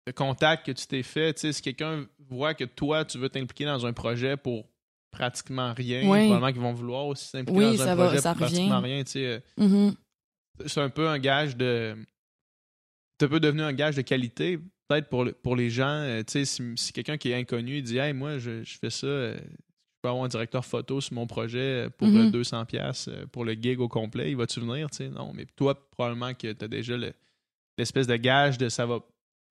de 0.07 0.13
contacts 0.13 0.67
que 0.67 0.73
tu 0.73 0.87
t'es 0.87 1.03
fait, 1.03 1.35
tu 1.35 1.41
sais, 1.41 1.53
si 1.53 1.63
quelqu'un 1.63 2.07
voit 2.29 2.55
que 2.55 2.65
toi, 2.65 3.05
tu 3.05 3.19
veux 3.19 3.29
t'impliquer 3.29 3.65
dans 3.65 3.85
un 3.85 3.93
projet 3.93 4.37
pour 4.37 4.65
pratiquement 5.11 5.73
rien, 5.75 6.09
Oui. 6.09 6.27
probablement 6.27 6.53
qu'ils 6.53 6.61
vont 6.61 6.73
vouloir 6.75 7.07
aussi 7.07 7.27
s'impliquer 7.27 7.59
Oui, 7.59 7.77
dans 7.79 7.89
un 7.89 7.95
va- 7.97 8.07
projet 8.07 8.21
ça 8.21 8.33
pour 8.35 8.47
pratiquement 8.47 8.77
revient. 8.81 8.95
rien, 8.95 9.05
tu 9.05 9.11
sais. 9.13 9.25
euh, 9.27 9.41
Mhm. 9.57 9.95
C'est 10.67 10.81
un 10.81 10.89
peu 10.91 11.09
un 11.09 11.19
gage 11.19 11.57
de... 11.57 11.97
C'est 13.19 13.27
un 13.27 13.29
peu 13.31 13.41
devenu 13.41 13.63
un 13.63 13.73
gage 13.73 13.97
de 13.97 14.03
qualité, 14.03 14.59
peut-être 14.89 15.09
pour, 15.09 15.25
le- 15.25 15.33
pour 15.33 15.57
les 15.57 15.71
gens, 15.71 15.89
euh, 15.89 16.23
tu 16.23 16.33
sais, 16.33 16.45
si, 16.45 16.63
si 16.77 16.93
quelqu'un 16.93 17.17
qui 17.17 17.31
est 17.31 17.35
inconnu, 17.35 17.79
il 17.79 17.83
dit 17.83 17.97
«Hey, 17.99 18.13
moi, 18.13 18.39
je, 18.39 18.63
je 18.65 18.79
fais 18.79 18.91
ça... 18.91 19.07
euh, 19.07 19.37
je 19.37 20.01
peux 20.03 20.09
avoir 20.11 20.25
un 20.25 20.29
directeur 20.29 20.65
photo 20.65 21.01
sur 21.01 21.15
mon 21.15 21.27
projet 21.27 21.89
pour 21.99 22.07
Mhm. 22.09 22.27
euh, 22.27 22.31
200 22.31 22.65
pièces 22.67 23.09
pour 23.33 23.45
le 23.45 23.55
gig 23.55 23.81
au 23.81 23.89
complet, 23.89 24.31
il 24.31 24.37
va-tu 24.37 24.61
venir, 24.61 24.91
tu 24.91 24.99
sais? 24.99 25.09
Non, 25.09 25.33
mais 25.35 25.47
toi, 25.57 25.89
probablement 25.91 26.33
que 26.35 26.53
tu 26.53 26.65
as 26.65 26.69
déjà 26.69 26.97
le- 26.97 27.13
l'espèce 27.79 28.07
de 28.07 28.17
gage 28.17 28.59
de 28.59 28.69
ça 28.69 28.87
va... 28.87 29.01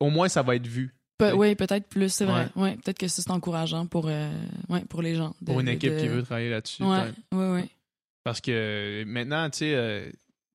Au 0.01 0.11
moins, 0.11 0.29
ça 0.29 0.43
va 0.43 0.57
être 0.57 0.67
vu. 0.67 0.95
Pe- 1.19 1.33
oui, 1.33 1.55
peut-être 1.55 1.89
plus, 1.89 2.13
c'est 2.13 2.25
vrai. 2.25 2.49
Ouais. 2.57 2.75
peut-être 2.77 2.99
que 2.99 3.07
ça, 3.07 3.23
c'est 3.23 3.31
encourageant 3.31 3.87
pour, 3.87 4.09
euh, 4.09 4.31
ouais, 4.69 4.85
pour 4.87 5.01
les 5.03 5.15
gens. 5.15 5.35
de- 5.41 5.47
Pour 5.47 5.61
une 5.61 5.69
équipe 5.69 5.93
de- 5.93 6.01
qui 6.01 6.09
veut 6.09 6.23
travailler 6.23 6.51
là-dessus. 6.51 6.83
Peut-être. 6.83 7.15
ouais, 7.33 7.53
ouais. 7.53 7.69
Parce 8.25 8.41
que 8.41 9.05
maintenant, 9.07 9.49
tu 9.51 9.59
sais, 9.59 9.75
euh, 9.75 10.11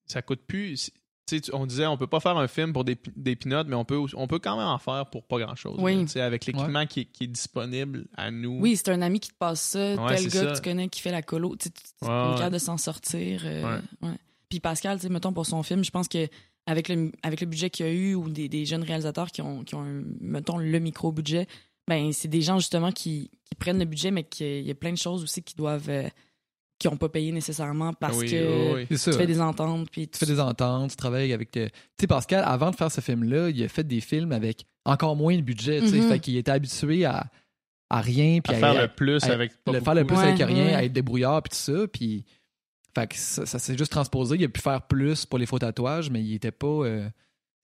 ça 0.06 0.22
coûte 0.22 0.42
plus. 0.46 0.92
Tu 1.28 1.36
sais, 1.36 1.42
tu- 1.42 1.52
on 1.54 1.66
disait, 1.66 1.86
on 1.86 1.98
peut 1.98 2.08
pas 2.08 2.20
faire 2.22 2.38
un 2.38 2.48
film 2.48 2.72
pour 2.72 2.84
des, 2.86 2.98
des 3.16 3.36
pinottes, 3.36 3.68
mais 3.68 3.76
on 3.76 3.84
peut, 3.84 4.00
on 4.16 4.28
peut 4.28 4.40
quand 4.40 4.56
même 4.58 4.68
en 4.68 4.78
faire 4.78 5.06
pour 5.10 5.24
pas 5.24 5.38
grand-chose. 5.40 5.76
Oui. 5.80 6.06
là, 6.16 6.26
avec 6.26 6.46
l'équipement 6.46 6.86
qui, 6.86 7.02
est- 7.02 7.06
qui 7.06 7.26
est 7.26 7.28
disponible 7.28 8.06
à 8.16 8.32
nous. 8.32 8.60
Oui, 8.62 8.78
c'est 8.78 8.90
un 8.90 9.02
ami 9.02 9.20
qui 9.20 9.30
te 9.30 9.36
passe 9.38 9.62
ça, 9.62 9.96
Ouais, 9.96 10.16
tel 10.16 10.28
gars 10.30 10.40
ça. 10.40 10.46
que 10.48 10.56
tu 10.56 10.62
connais 10.62 10.88
qui 10.88 11.02
fait 11.02 11.12
la 11.12 11.22
colo. 11.22 11.56
Tu 11.58 11.68
es 11.68 11.72
capable 12.06 12.54
de 12.54 12.58
s'en 12.60 12.78
sortir. 12.78 13.42
euh, 13.46 13.64
Ouais. 14.02 14.08
ouais. 14.10 14.16
Puis 14.50 14.60
Pascal, 14.62 14.98
tu 14.98 15.04
sais, 15.08 15.10
mettons, 15.10 15.34
pour 15.34 15.46
son 15.46 15.62
film, 15.64 15.84
je 15.84 15.92
pense 15.92 16.08
que 16.08 16.28
avec 16.66 16.88
le, 16.88 17.12
avec 17.24 17.42
le 17.42 17.48
budget 17.48 17.70
qu'il 17.70 17.86
y 17.86 17.90
a 17.90 17.92
eu 17.92 18.16
ou 18.16 18.30
des, 18.30 18.48
des 18.48 18.66
jeunes 18.66 18.84
réalisateurs 18.84 19.32
qui 19.32 19.42
ont, 19.42 19.64
qui 19.66 19.76
ont 19.76 19.82
un- 19.82 20.04
mettons, 20.22 20.58
le 20.58 20.80
micro-budget, 20.80 21.46
ben, 21.88 22.12
c'est 22.14 22.28
des 22.30 22.42
gens 22.42 22.58
justement 22.60 22.92
qui, 22.92 23.32
qui 23.46 23.56
prennent 23.56 23.80
le 23.80 23.86
budget, 23.86 24.12
mais 24.12 24.24
qu'il 24.24 24.62
y 24.66 24.72
a 24.72 24.76
plein 24.76 24.92
de 24.94 24.98
choses 24.98 25.24
aussi 25.24 25.44
qui 25.44 25.56
doivent. 25.56 25.90
euh, 25.90 26.08
qui 26.80 26.88
n'ont 26.88 26.98
pas 26.98 27.10
payé 27.10 27.32
nécessairement 27.32 27.94
parce 27.94 28.18
Oui, 28.18 28.30
que 28.30 28.76
oui, 28.76 28.86
oui. 28.92 28.98
Tu 28.98 29.12
fais 29.14 29.26
des 29.28 29.42
ententes. 29.42 29.90
Puis 29.92 30.08
Tu 30.08 30.18
fais 30.20 30.26
des 30.28 30.40
ententes, 30.40 30.92
tu 30.92 30.96
travailles 30.96 31.34
avec. 31.34 31.52
Tu 31.52 31.68
sais, 32.00 32.08
Pascal, 32.08 32.44
avant 32.46 32.70
de 32.72 32.76
faire 32.76 32.92
ce 32.92 33.02
film-là, 33.02 33.50
il 33.50 33.64
a 33.64 33.68
fait 33.68 33.84
des 33.84 34.00
films 34.02 34.32
avec 34.32 34.66
encore 34.86 35.16
moins 35.16 35.36
de 35.36 35.42
budget. 35.42 35.82
tu 35.82 35.88
sais. 35.90 35.98
Mhm. 35.98 36.10
Fait 36.10 36.20
qu'il 36.20 36.38
était 36.38 36.52
habitué 36.52 37.04
à, 37.06 37.26
à 37.90 38.02
rien. 38.02 38.40
Puis 38.44 38.54
À 38.54 38.58
à, 38.58 38.60
faire 38.60 38.80
à- 38.80 38.82
le 38.84 38.88
plus 38.90 39.24
à- 39.24 39.34
avec 39.34 39.52
pas 39.64 39.72
le 39.72 39.82
faire 39.82 39.96
le 39.96 40.06
plus 40.06 40.16
Ouais, 40.18 40.24
avec 40.24 40.38
rien, 40.48 40.66
ouais. 40.66 40.74
à 40.76 40.84
être 40.84 40.94
débrouillard, 40.94 41.42
puis 41.44 41.50
tout 41.52 41.58
ça. 41.74 41.88
Puis. 41.88 42.26
Fait 42.96 43.06
que 43.08 43.16
ça, 43.16 43.46
ça 43.46 43.60
s'est 43.60 43.78
juste 43.78 43.92
transposé. 43.92 44.38
Il 44.38 44.44
a 44.46 44.50
pu 44.50 44.60
faire 44.62 44.82
plus 44.88 45.26
pour 45.26 45.38
les 45.38 45.46
faux 45.46 45.60
tatouages, 45.60 46.10
mais 46.10 46.22
il 46.24 46.34
était 46.34 46.52
pas. 46.52 46.68
euh, 46.68 47.08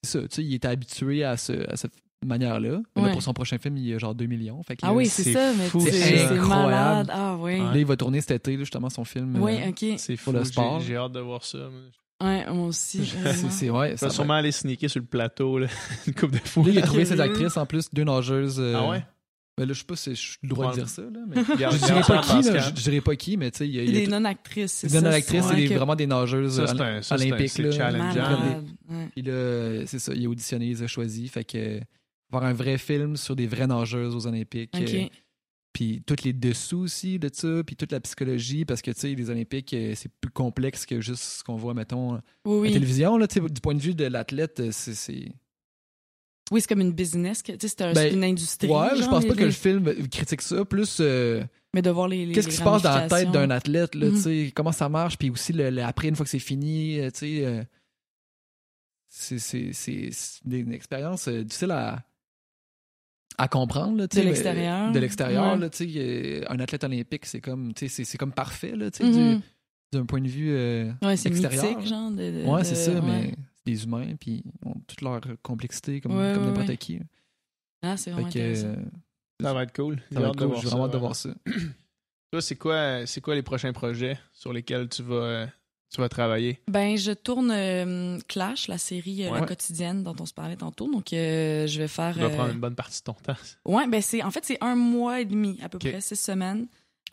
c'est 0.03 0.19
ça, 0.21 0.27
tu 0.27 0.35
sais, 0.35 0.43
il 0.43 0.53
était 0.53 0.67
habitué 0.67 1.23
à, 1.23 1.37
ce, 1.37 1.53
à 1.71 1.75
cette 1.75 1.93
manière-là. 2.25 2.81
Mais 2.95 3.01
là, 3.01 3.07
Ouais. 3.07 3.13
pour 3.13 3.21
son 3.23 3.33
prochain 3.33 3.57
film, 3.57 3.77
il 3.77 3.87
y 3.87 3.93
a 3.93 3.97
genre 3.97 4.15
2 4.15 4.25
millions. 4.25 4.61
Fait 4.63 4.75
que 4.75 4.81
Ah 4.85 4.93
oui, 4.93 5.05
c'est 5.07 5.23
c'est 5.23 5.33
ça, 5.33 5.53
mais 5.57 5.65
fou, 5.67 5.79
c'est 5.81 6.23
incroyable. 6.25 6.47
malade. 6.71 7.09
Ah 7.11 7.35
oui. 7.39 7.59
Là, 7.59 7.71
il 7.77 7.85
va 7.85 7.95
tourner 7.97 8.21
cet 8.21 8.31
été, 8.31 8.53
là, 8.53 8.59
justement, 8.59 8.89
son 8.89 9.03
film. 9.05 9.41
Oui, 9.41 9.57
euh, 9.61 9.69
ok. 9.69 9.97
C'est 9.97 10.15
fou. 10.17 10.25
Pour 10.31 10.33
le 10.33 10.39
j'ai- 10.45 10.51
sport. 10.51 10.79
J'ai 10.79 10.95
hâte 10.95 11.11
de 11.11 11.19
voir 11.19 11.43
ça. 11.43 11.57
moi. 11.57 12.29
Ouais, 12.29 12.45
moi 12.53 12.67
aussi. 12.67 13.01
c'est, 13.49 13.69
ouais, 13.69 13.97
ça 13.97 14.07
va- 14.07 14.13
sûrement 14.13 14.35
aller 14.35 14.51
sneaker 14.51 14.89
sur 14.89 14.99
le 15.01 15.05
plateau 15.05 15.59
là, 15.59 15.67
une 16.07 16.13
coupe 16.13 16.31
de 16.31 16.37
fois. 16.37 16.63
Là, 16.63 16.69
il 16.71 16.77
a 16.79 16.81
trouvé 16.83 17.05
ses 17.05 17.19
actrices 17.19 17.57
en 17.57 17.65
plus, 17.65 17.89
deux 17.93 18.03
nageuses. 18.05 18.57
euh, 18.59 18.75
Ah 18.77 18.87
ouais? 18.89 19.03
Ben 19.55 19.67
là, 19.67 19.73
je 19.73 19.79
sais 19.79 19.85
pas 19.85 19.95
si 19.95 20.15
je 20.15 20.19
suis 20.19 20.37
le 20.41 20.49
droit 20.49 20.71
de 20.71 20.77
dire 20.77 20.89
ça, 20.89 21.03
là, 21.03 21.19
mais. 21.27 21.35
Je 21.43 21.85
dirais 21.85 22.01
pas 22.01 22.21
qui, 22.23 22.41
là, 22.49 22.59
je 22.75 22.81
dirais 22.81 23.01
pas 23.01 23.15
qui, 23.15 23.37
mais 23.37 23.51
tu 23.51 23.59
sais, 23.59 23.67
il 23.67 23.75
y 23.75 23.79
a. 23.79 23.91
Des 23.91 24.07
non-actrices, 24.07 24.71
c'est 24.71 24.87
des 24.87 24.93
ça. 24.93 25.01
non-actrices, 25.01 25.45
c'est 25.47 25.55
des- 25.55 25.67
que- 25.67 25.73
vraiment 25.75 25.95
des 25.95 26.07
nageuses 26.07 26.55
Ça, 26.55 26.61
euh, 26.63 26.97
un- 26.97 27.01
ça, 27.03 27.17
c'est 27.19 27.25
un- 27.25 27.27
olympiques. 27.27 27.49
c'est 27.51 27.71
challengeant. 27.71 28.63
Puis 29.13 29.21
là, 29.21 29.85
c'est 29.85 29.99
ça, 29.99 30.11
il 30.15 30.25
a 30.25 30.29
auditionné, 30.29 30.65
il 30.65 30.69
les 30.77 30.81
a 30.83 30.87
choisis. 30.87 31.29
Fait 31.29 31.43
que 31.43 31.79
un 32.41 32.53
vrai 32.53 32.79
film 32.79 33.15
sur 33.17 33.35
des 33.35 33.45
vraies 33.45 33.67
nageuses 33.67 34.15
aux 34.15 34.25
Olympiques. 34.25 34.71
Ok. 34.75 34.81
euh, 34.91 35.07
puis 35.71 36.03
tous 36.05 36.23
les 36.23 36.33
dessous 36.33 36.79
aussi 36.79 37.17
de 37.17 37.29
ça, 37.33 37.63
puis 37.65 37.75
toute 37.75 37.91
la 37.91 37.99
psychologie, 37.99 38.63
parce 38.65 38.81
que 38.81 38.91
tu 38.91 38.99
sais, 38.99 39.15
les 39.15 39.29
Olympiques, 39.31 39.73
euh, 39.73 39.93
c'est 39.95 40.11
plus 40.21 40.29
complexe 40.31 40.85
que 40.85 41.01
juste 41.01 41.23
ce 41.23 41.43
qu'on 41.43 41.55
voit, 41.55 41.73
mettons, 41.73 42.13
à 42.13 42.21
Oui, 42.45 42.53
la 42.55 42.61
oui. 42.61 42.73
télévision. 42.73 43.17
Là, 43.17 43.27
tu 43.27 43.41
sais, 43.41 43.49
du 43.49 43.59
point 43.61 43.73
de 43.75 43.79
vue 43.81 43.95
de 43.95 44.05
l'athlète, 44.05 44.59
euh, 44.59 44.69
c'est. 44.71 45.31
Oui, 46.51 46.61
c'est 46.61 46.67
comme 46.67 46.81
une 46.81 46.91
business, 46.91 47.41
que- 47.41 47.53
tu 47.53 47.67
sais, 47.67 47.69
c'est 47.69 47.81
un- 47.81 47.93
Ben, 47.93 48.13
une 48.13 48.23
industrie. 48.23 48.67
Ouais, 48.67 48.89
je 48.95 49.01
genre, 49.01 49.09
pense 49.11 49.23
les- 49.23 49.29
pas 49.29 49.35
que 49.35 49.43
le 49.45 49.51
film 49.51 50.07
critique 50.09 50.41
ça. 50.43 50.63
Plus, 50.65 50.97
euh, 50.99 51.43
Mais 51.73 51.81
de 51.81 51.89
voir 51.89 52.07
les. 52.07 52.25
les- 52.27 52.33
qu'est-ce 52.35 52.49
qui 52.49 52.55
se 52.55 52.61
passe 52.63 52.83
dans 52.83 52.93
la 52.95 53.07
tête 53.07 53.31
d'un 53.31 53.49
athlète, 53.49 53.95
là, 53.95 54.09
tu 54.11 54.17
sais, 54.17 54.51
comment 54.53 54.73
ça 54.73 54.89
marche, 54.89 55.17
puis 55.17 55.31
aussi 55.31 55.53
le, 55.53 55.71
le- 55.71 55.83
après, 55.83 56.09
une 56.09 56.15
fois 56.15 56.25
que 56.25 56.29
c'est 56.29 56.37
fini, 56.37 56.99
euh, 56.99 57.09
tu 57.09 57.19
sais. 57.19 57.45
euh, 57.45 57.63
c'est- 59.09 60.41
une 60.45 60.71
expérience 60.73 61.27
euh, 61.27 61.43
difficile 61.43 61.71
à, 61.71 62.03
à 63.37 63.47
comprendre. 63.47 63.97
Là, 63.97 64.07
tu 64.07 64.17
De 64.17 64.21
l'extérieur. 64.23 64.91
De 64.91 64.99
l'extérieur, 64.99 65.53
Ouais. 65.53 65.59
là, 65.59 65.69
tu 65.69 65.89
sais, 65.91 65.99
euh, 65.99 66.41
un 66.49 66.59
athlète 66.59 66.83
olympique, 66.83 67.25
c'est 67.25 67.41
comme, 67.41 67.71
c'est- 67.75 67.87
c'est 67.89 68.17
comme 68.17 68.31
parfait, 68.33 68.75
là, 68.75 68.89
du- 68.89 69.39
d'un 69.91 70.05
point 70.05 70.21
de 70.21 70.27
vue. 70.27 70.51
euh, 70.51 70.91
Ouais, 71.01 71.15
c'est 71.17 71.29
extérieur, 71.29 71.63
mythique, 71.63 71.79
là. 71.81 71.85
genre. 71.85 72.11
De, 72.11 72.17
de- 72.17 72.45
ouais, 72.47 72.63
c'est 72.63 72.75
ça, 72.75 72.91
ouais. 72.93 73.01
mais 73.01 73.33
c'est 73.55 73.65
des 73.65 73.83
humains, 73.83 74.15
puis 74.19 74.43
ils 74.45 74.67
ont 74.67 74.75
toute 74.87 75.01
leur 75.01 75.21
complexité 75.41 76.01
comme, 76.01 76.17
Ouais, 76.17 76.31
comme 76.33 76.45
n'importe 76.45 76.67
ouais. 76.69 76.77
qui. 76.77 76.99
Ah, 77.81 77.97
c'est 77.97 78.11
vraiment 78.11 78.27
que, 78.29 78.31
intéressant. 78.39 78.67
euh, 78.67 78.75
Ça 79.41 79.53
va 79.53 79.63
être 79.63 79.75
cool. 79.75 80.01
ça 80.11 80.19
va 80.19 80.27
être 80.29 80.35
cool, 80.37 80.55
j'ai 80.55 80.67
vraiment 80.67 80.85
hâte 80.85 80.91
de 80.93 80.97
vraiment. 80.97 80.99
voir 80.99 81.15
ça. 81.15 81.29
Toi, 82.31 82.41
c'est 82.41 82.55
quoi, 82.55 83.05
c'est 83.05 83.21
quoi 83.21 83.35
les 83.35 83.43
prochains 83.43 83.73
projets 83.73 84.17
sur 84.33 84.53
lesquels 84.53 84.89
tu 84.89 85.03
vas, 85.03 85.15
euh, 85.15 85.47
tu 85.93 86.01
vas 86.01 86.09
travailler? 86.09 86.59
Ben, 86.67 86.97
je 86.97 87.11
tourne 87.11 87.51
euh, 87.51 88.17
Clash, 88.27 88.67
la 88.67 88.77
série 88.77 89.25
euh, 89.25 89.31
La 89.31 89.41
quotidienne 89.45 90.03
dont 90.03 90.15
on 90.19 90.25
se 90.25 90.33
parlait 90.33 90.55
tantôt. 90.55 90.91
Donc, 90.91 91.13
euh, 91.13 91.67
je 91.67 91.79
vais 91.79 91.87
faire. 91.87 92.13
Tu 92.15 92.19
vas 92.19 92.25
euh, 92.25 92.29
prendre 92.35 92.51
une 92.53 92.59
bonne 92.59 92.75
partie 92.75 92.99
de 92.99 93.03
ton 93.03 93.13
temps. 93.13 93.35
Ouais, 93.65 93.87
ben, 93.87 94.01
c'est. 94.01 94.23
En 94.23 94.31
fait, 94.31 94.43
c'est 94.43 94.57
un 94.61 94.75
mois 94.75 95.21
et 95.21 95.25
demi, 95.25 95.59
à 95.61 95.69
peu 95.69 95.77
près, 95.79 96.01
six 96.01 96.15
semaines. 96.19 96.67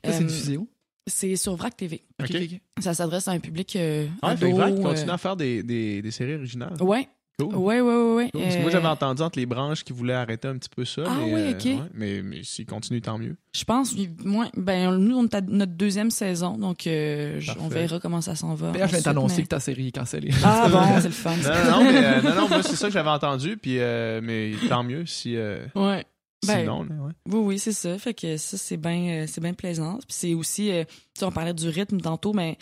Ça, 0.04 0.12
c'est 0.12 0.24
diffusé 0.24 0.56
où? 0.56 0.68
C'est 1.06 1.36
sur 1.36 1.56
VRAC 1.56 1.76
TV. 1.76 2.02
Ok. 2.22 2.36
Ça 2.80 2.94
s'adresse 2.94 3.26
à 3.28 3.32
un 3.32 3.40
public 3.40 3.74
euh, 3.76 4.06
Ah, 4.22 4.30
ado. 4.30 4.50
Vrac 4.50 4.72
euh, 4.72 4.82
continue 4.82 5.10
à 5.10 5.18
faire 5.18 5.36
des, 5.36 5.62
des, 5.62 6.00
des 6.02 6.10
séries 6.10 6.34
originales. 6.34 6.80
Ouais, 6.80 7.08
Cool. 7.38 7.54
ouais, 7.56 7.80
ouais, 7.80 7.94
ouais. 7.94 8.14
ouais. 8.14 8.30
Cool. 8.32 8.42
Parce 8.42 8.54
que 8.56 8.60
moi, 8.60 8.68
Euh, 8.68 8.72
j'avais 8.72 8.86
entendu 8.88 9.22
entre 9.22 9.38
les 9.38 9.46
branches 9.46 9.82
qui 9.84 9.92
voulaient 9.94 10.12
arrêter 10.14 10.48
un 10.48 10.58
petit 10.58 10.68
peu 10.68 10.84
ça. 10.84 11.02
Ah 11.06 11.16
mais, 11.18 11.32
oui, 11.34 11.40
euh, 11.40 11.52
ok. 11.52 11.64
ouais, 11.64 11.90
mais 11.94 12.22
mais 12.22 12.42
s'ils 12.42 12.66
continuent, 12.66 13.00
tant 13.00 13.16
mieux. 13.18 13.36
Je 13.54 13.64
pense, 13.64 13.94
moi, 14.24 14.48
ben, 14.56 14.96
nous, 14.98 15.16
on 15.16 15.24
est 15.24 15.34
à 15.34 15.40
notre 15.40 15.72
deuxième 15.72 16.10
saison, 16.10 16.58
donc 16.58 16.86
euh, 16.86 17.40
on 17.60 17.68
verra 17.68 17.98
comment 17.98 18.20
ça 18.20 18.34
s'en 18.34 18.54
va. 18.54 18.72
D'ailleurs, 18.72 18.88
je 18.88 18.94
ensuite, 18.94 19.04
t'annoncer 19.04 19.36
mais- 19.38 19.42
que 19.44 19.48
ta 19.48 19.60
série 19.60 19.88
est 19.88 19.92
cancellée. 19.96 20.30
Ah 20.44 20.68
bon, 20.72 20.82
c'est 21.00 21.08
le 21.08 21.10
fun. 21.14 21.34
Non, 21.36 21.48
non, 21.70 21.70
non, 21.84 21.92
mais, 21.92 22.04
euh, 22.04 22.22
non, 22.22 22.34
non, 22.42 22.48
moi, 22.48 22.62
c'est 22.62 22.76
ça 22.76 22.88
que 22.88 22.92
j'avais 22.92 23.08
entendu. 23.08 23.56
Puis, 23.56 23.78
euh, 23.78 24.20
mais 24.22 24.52
tant 24.68 24.82
mieux 24.82 25.06
si. 25.06 25.36
euh, 25.36 25.64
Ouais. 25.74 26.04
Ben, 26.46 26.60
Sinon, 26.60 26.84
là, 26.84 26.94
ouais. 26.94 27.12
Oui, 27.28 27.38
oui, 27.40 27.58
c'est 27.58 27.72
ça. 27.72 27.98
Fait 27.98 28.14
que 28.14 28.36
ça, 28.38 28.56
c'est 28.56 28.78
bien 28.78 29.26
c'est 29.26 29.42
bien 29.42 29.52
plaisant. 29.52 29.94
Puis 29.98 30.06
c'est 30.08 30.32
aussi, 30.34 30.70
euh, 30.70 30.84
tu 30.84 30.94
sais, 31.18 31.24
on 31.26 31.30
parlait 31.32 31.52
du 31.52 31.68
rythme 31.68 32.00
tantôt, 32.00 32.32
mais 32.32 32.56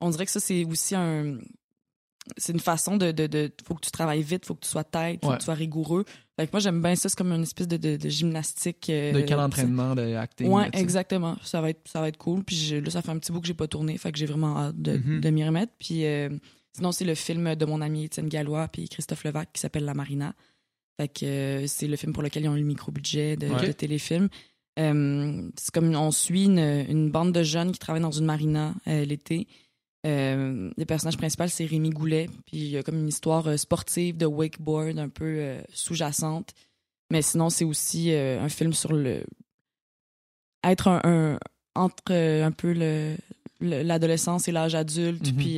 on 0.00 0.10
dirait 0.10 0.24
que 0.24 0.30
ça, 0.30 0.38
c'est 0.40 0.64
aussi 0.64 0.94
un. 0.94 1.38
C'est 2.38 2.52
une 2.52 2.60
façon 2.60 2.96
de, 2.96 3.12
de, 3.12 3.26
de. 3.26 3.52
Faut 3.66 3.74
que 3.74 3.84
tu 3.84 3.90
travailles 3.90 4.22
vite, 4.22 4.46
faut 4.46 4.54
que 4.54 4.64
tu 4.64 4.68
sois 4.70 4.84
tête, 4.84 5.20
faut 5.22 5.28
Ouais. 5.28 5.34
que 5.34 5.40
tu 5.40 5.44
sois 5.44 5.54
rigoureux. 5.54 6.04
Fait 6.38 6.46
que 6.46 6.52
moi, 6.52 6.60
j'aime 6.60 6.80
bien 6.80 6.96
ça. 6.96 7.08
C'est 7.10 7.16
comme 7.18 7.32
une 7.32 7.42
espèce 7.42 7.68
de, 7.68 7.76
de, 7.76 8.08
gymnastique. 8.08 8.88
euh, 8.90 9.12
De 9.12 9.20
quel 9.20 9.38
entraînement, 9.38 9.94
de 9.94 10.14
acting. 10.14 10.48
Ouais, 10.48 10.70
là, 10.70 10.78
exactement. 10.80 11.36
Ça 11.42 11.60
va 11.60 11.70
être, 11.70 11.82
ça 11.86 12.00
va 12.00 12.08
être 12.08 12.16
cool. 12.16 12.42
Puis 12.42 12.80
là, 12.80 12.90
ça 12.90 13.02
fait 13.02 13.10
un 13.10 13.18
petit 13.18 13.30
bout 13.30 13.40
que 13.40 13.46
j'ai 13.46 13.52
pas 13.54 13.68
tourné, 13.68 13.98
fait 13.98 14.10
que 14.10 14.18
j'ai 14.18 14.26
vraiment 14.26 14.56
hâte 14.58 14.80
de, 14.80 14.96
Mhm. 14.96 15.20
de 15.20 15.30
m'y 15.30 15.44
remettre. 15.44 15.72
Puis 15.78 16.06
euh, 16.06 16.30
sinon, 16.74 16.92
c'est 16.92 17.04
le 17.04 17.14
film 17.14 17.54
de 17.54 17.64
mon 17.66 17.80
ami 17.82 18.04
Étienne 18.04 18.28
Gallois 18.28 18.68
puis 18.68 18.88
Christophe 18.88 19.24
Levac 19.24 19.52
qui 19.52 19.60
s'appelle 19.60 19.84
La 19.84 19.94
Marina. 19.94 20.34
Fait 20.98 21.08
que 21.08 21.26
euh, 21.26 21.66
c'est 21.66 21.88
le 21.88 21.96
film 21.96 22.12
pour 22.14 22.22
lequel 22.22 22.44
ils 22.44 22.48
ont 22.48 22.56
eu 22.56 22.60
le 22.60 22.66
micro-budget 22.66 23.36
de, 23.36 23.48
Ok. 23.50 23.66
de 23.66 23.72
téléfilm. 23.72 24.28
C'est 24.76 25.70
comme 25.72 25.94
on 25.94 26.10
suit 26.10 26.44
une, 26.44 26.58
une 26.58 27.10
bande 27.10 27.32
de 27.32 27.42
jeunes 27.42 27.72
qui 27.72 27.78
travaillent 27.78 28.02
dans 28.02 28.10
une 28.10 28.24
marina 28.26 28.74
l'été. 28.86 29.46
Euh, 30.06 30.70
le 30.76 30.84
personnage 30.84 31.16
principal, 31.16 31.48
c'est 31.50 31.64
Rémi 31.64 31.90
Goulet. 31.90 32.28
Puis 32.46 32.58
il 32.58 32.68
y 32.68 32.76
a 32.76 32.82
comme 32.82 32.98
une 32.98 33.08
histoire 33.08 33.46
euh, 33.48 33.56
sportive 33.56 34.16
de 34.16 34.26
wakeboard 34.26 34.98
un 34.98 35.08
peu 35.08 35.24
euh, 35.38 35.60
sous-jacente. 35.72 36.50
Mais 37.10 37.22
sinon, 37.22 37.48
c'est 37.50 37.64
aussi 37.64 38.12
euh, 38.12 38.40
un 38.40 38.48
film 38.48 38.72
sur 38.72 38.92
le. 38.92 39.24
être 40.62 40.88
un. 40.88 41.00
un- 41.04 41.38
entre 41.76 42.12
un 42.12 42.52
peu 42.52 42.72
le- 42.72 43.16
le- 43.60 43.82
l'adolescence 43.82 44.46
et 44.46 44.52
l'âge 44.52 44.76
adulte, 44.76 45.32
Mhm. 45.32 45.36
puis 45.36 45.56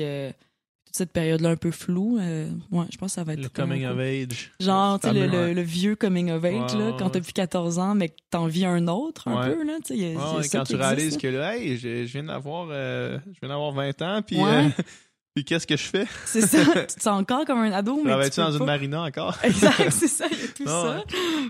cette 0.97 1.13
période-là 1.13 1.51
un 1.51 1.57
peu 1.57 1.71
floue. 1.71 2.19
euh, 2.21 2.49
ouais, 2.73 2.85
je 2.91 2.97
pense 2.97 3.11
que 3.13 3.15
ça 3.15 3.25
va 3.25 3.35
être. 3.35 3.43
Le 3.43 3.49
coming 3.49 3.85
of 3.87 3.99
age. 3.99 4.53
Genre, 4.61 4.99
tu 5.01 5.09
sais, 5.09 5.15
le, 5.15 5.29
Fameux, 5.29 5.47
le- 5.49 5.53
le 5.55 5.63
vieux 5.63 5.95
coming 5.97 6.31
of 6.31 6.45
age, 6.45 6.75
là, 6.77 6.93
quand 6.99 7.11
t'as 7.11 7.21
plus 7.21 7.33
14 7.33 7.79
ans, 7.79 7.95
mais 7.95 8.09
que 8.11 8.15
t'en 8.31 8.47
vis 8.47 8.65
un 8.65 8.89
autre, 8.89 9.29
un 9.29 9.41
Ouais. 9.49 9.55
peu, 9.55 9.65
là, 9.65 9.75
tu 9.85 9.97
sais. 9.97 10.15
quand 10.15 10.41
tu 10.65 10.75
existe, 10.75 10.75
réalises 10.75 11.15
là. 11.15 11.21
que 11.21 11.27
là, 11.29 11.57
hey, 11.57 11.77
je, 11.77 12.07
je 12.07 12.13
viens 12.13 12.25
d'avoir 12.25 12.69
euh, 12.71 13.19
je 13.33 13.39
viens 13.41 13.49
d'avoir 13.51 13.73
20 13.73 14.03
ans, 14.03 14.23
puis 14.27 14.37
Ouais. 14.37 14.67
euh, 14.67 14.83
puis 15.37 15.45
qu'est-ce 15.45 15.67
que 15.67 15.77
je 15.77 15.83
fais? 15.85 16.07
C'est 16.25 16.41
ça, 16.41 16.65
tu 16.65 16.97
te 16.97 17.03
sens 17.03 17.21
encore 17.21 17.45
comme 17.45 17.59
un 17.59 17.71
ado, 17.71 17.97
mais. 18.03 18.09
Travailles-tu 18.11 18.41
dans 18.41 18.53
une 18.53 18.65
marina 18.65 19.03
encore? 19.03 19.37
Exact, 19.45 19.91
c'est 19.91 20.09
ça, 20.09 20.25
il 20.33 20.39
y 20.39 20.43
a 20.43 20.49
tout 20.49 20.65
Ah 20.67 21.03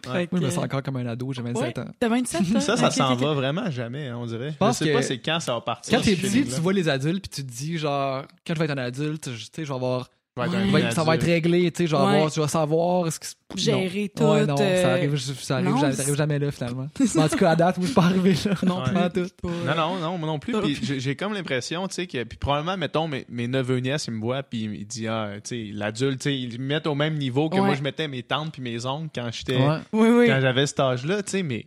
ça. 0.04 0.12
ouais. 0.12 0.28
Je 0.32 0.48
sens 0.48 0.58
euh, 0.58 0.60
encore 0.66 0.82
comme 0.82 0.96
un 0.96 1.06
ado, 1.06 1.32
j'ai 1.32 1.40
27 1.42 1.62
ouais, 1.78 1.78
ans. 1.84 1.88
T'as 2.00 2.08
27, 2.08 2.50
toi? 2.50 2.60
Ça, 2.60 2.76
ça 2.76 2.90
s'en 2.90 3.14
va 3.14 3.32
vraiment 3.34 3.70
jamais, 3.70 4.08
hein, 4.08 4.16
on 4.20 4.26
dirait. 4.26 4.50
Je, 4.50 4.56
pense 4.56 4.78
sais 4.78 4.86
que- 4.86 4.92
pas 4.92 5.02
c'est 5.02 5.18
quand 5.20 5.38
ça 5.38 5.54
va 5.54 5.60
partir. 5.60 5.96
Quand 5.96 6.04
t'es 6.04 6.16
petit, 6.16 6.44
tu 6.44 6.60
vois 6.60 6.72
les 6.72 6.88
adultes, 6.88 7.22
puis 7.28 7.42
tu 7.42 7.46
te 7.46 7.56
dis, 7.56 7.78
genre, 7.78 8.24
quand 8.44 8.54
je 8.54 8.58
vais 8.58 8.64
être 8.64 8.72
un 8.76 8.82
adulte, 8.82 9.30
je- 9.32 9.44
tu 9.44 9.50
sais, 9.54 9.64
je 9.64 9.68
vais 9.68 9.74
avoir. 9.74 10.08
Ouais. 10.36 10.82
être- 10.82 10.92
ça 10.92 11.02
va 11.04 11.14
être 11.14 11.24
réglé, 11.24 11.70
tu 11.72 11.84
sais, 11.84 11.86
je 11.86 11.96
vais 11.96 12.02
Ouais. 12.02 12.26
je 12.34 12.40
vais 12.40 12.48
savoir. 12.48 13.06
Est-ce 13.06 13.18
que 13.20 13.26
c'est- 13.26 13.36
Gérer 13.56 14.10
non. 14.20 14.32
Ouais, 14.32 14.40
tout, 14.42 14.46
non, 14.48 14.56
euh, 14.60 14.82
ça 14.82 14.92
arrive, 14.92 15.16
ça 15.16 15.54
arrive, 15.56 15.68
non, 15.70 15.76
jamais, 15.78 15.92
c'est- 15.92 15.96
ça 15.96 16.02
arrive 16.02 16.14
jamais 16.16 16.38
là, 16.38 16.50
finalement. 16.50 16.88
En 17.16 17.28
tout 17.28 17.36
cas, 17.38 17.50
à 17.52 17.56
date, 17.56 17.82
suis 17.82 17.94
pas 17.94 18.04
arrivé 18.04 18.34
là. 18.44 18.52
Non 18.66 18.82
Ouais. 18.82 19.08
plus. 19.10 19.28
Pas 19.42 19.48
Non, 19.48 19.74
non, 19.74 19.98
non, 20.00 20.18
moi 20.18 20.26
non 20.28 20.38
plus. 20.38 20.52
Puis 20.60 20.78
j'ai 21.00 21.16
comme 21.16 21.32
l'impression, 21.32 21.88
tu 21.88 21.94
sais, 21.94 22.06
que. 22.06 22.22
Puis 22.24 22.36
probablement, 22.36 22.76
mettons, 22.76 23.08
mes, 23.08 23.24
mes 23.30 23.48
neveux 23.48 23.78
nièces, 23.78 24.06
ils 24.08 24.12
me 24.14 24.20
voient, 24.20 24.42
puis 24.42 24.64
ils 24.64 24.86
disent, 24.86 25.08
ah, 25.08 25.30
tu 25.42 25.68
sais, 25.68 25.70
l'adulte, 25.72 26.20
tu 26.20 26.24
sais, 26.30 26.36
ils 26.38 26.60
me 26.60 26.66
mettent 26.66 26.86
au 26.86 26.94
même 26.94 27.14
niveau 27.14 27.48
que 27.48 27.56
moi, 27.56 27.68
Ouais. 27.70 27.76
je 27.76 27.82
mettais 27.82 28.06
mes 28.08 28.22
tantes 28.22 28.52
puis 28.52 28.60
mes 28.62 28.84
oncles 28.84 29.08
quand 29.14 29.28
j'étais. 29.32 29.56
Ouais. 29.56 30.26
Quand 30.26 30.40
j'avais 30.40 30.66
cet 30.66 30.80
âge-là, 30.80 31.22
tu 31.22 31.30
sais, 31.30 31.42
mais. 31.42 31.66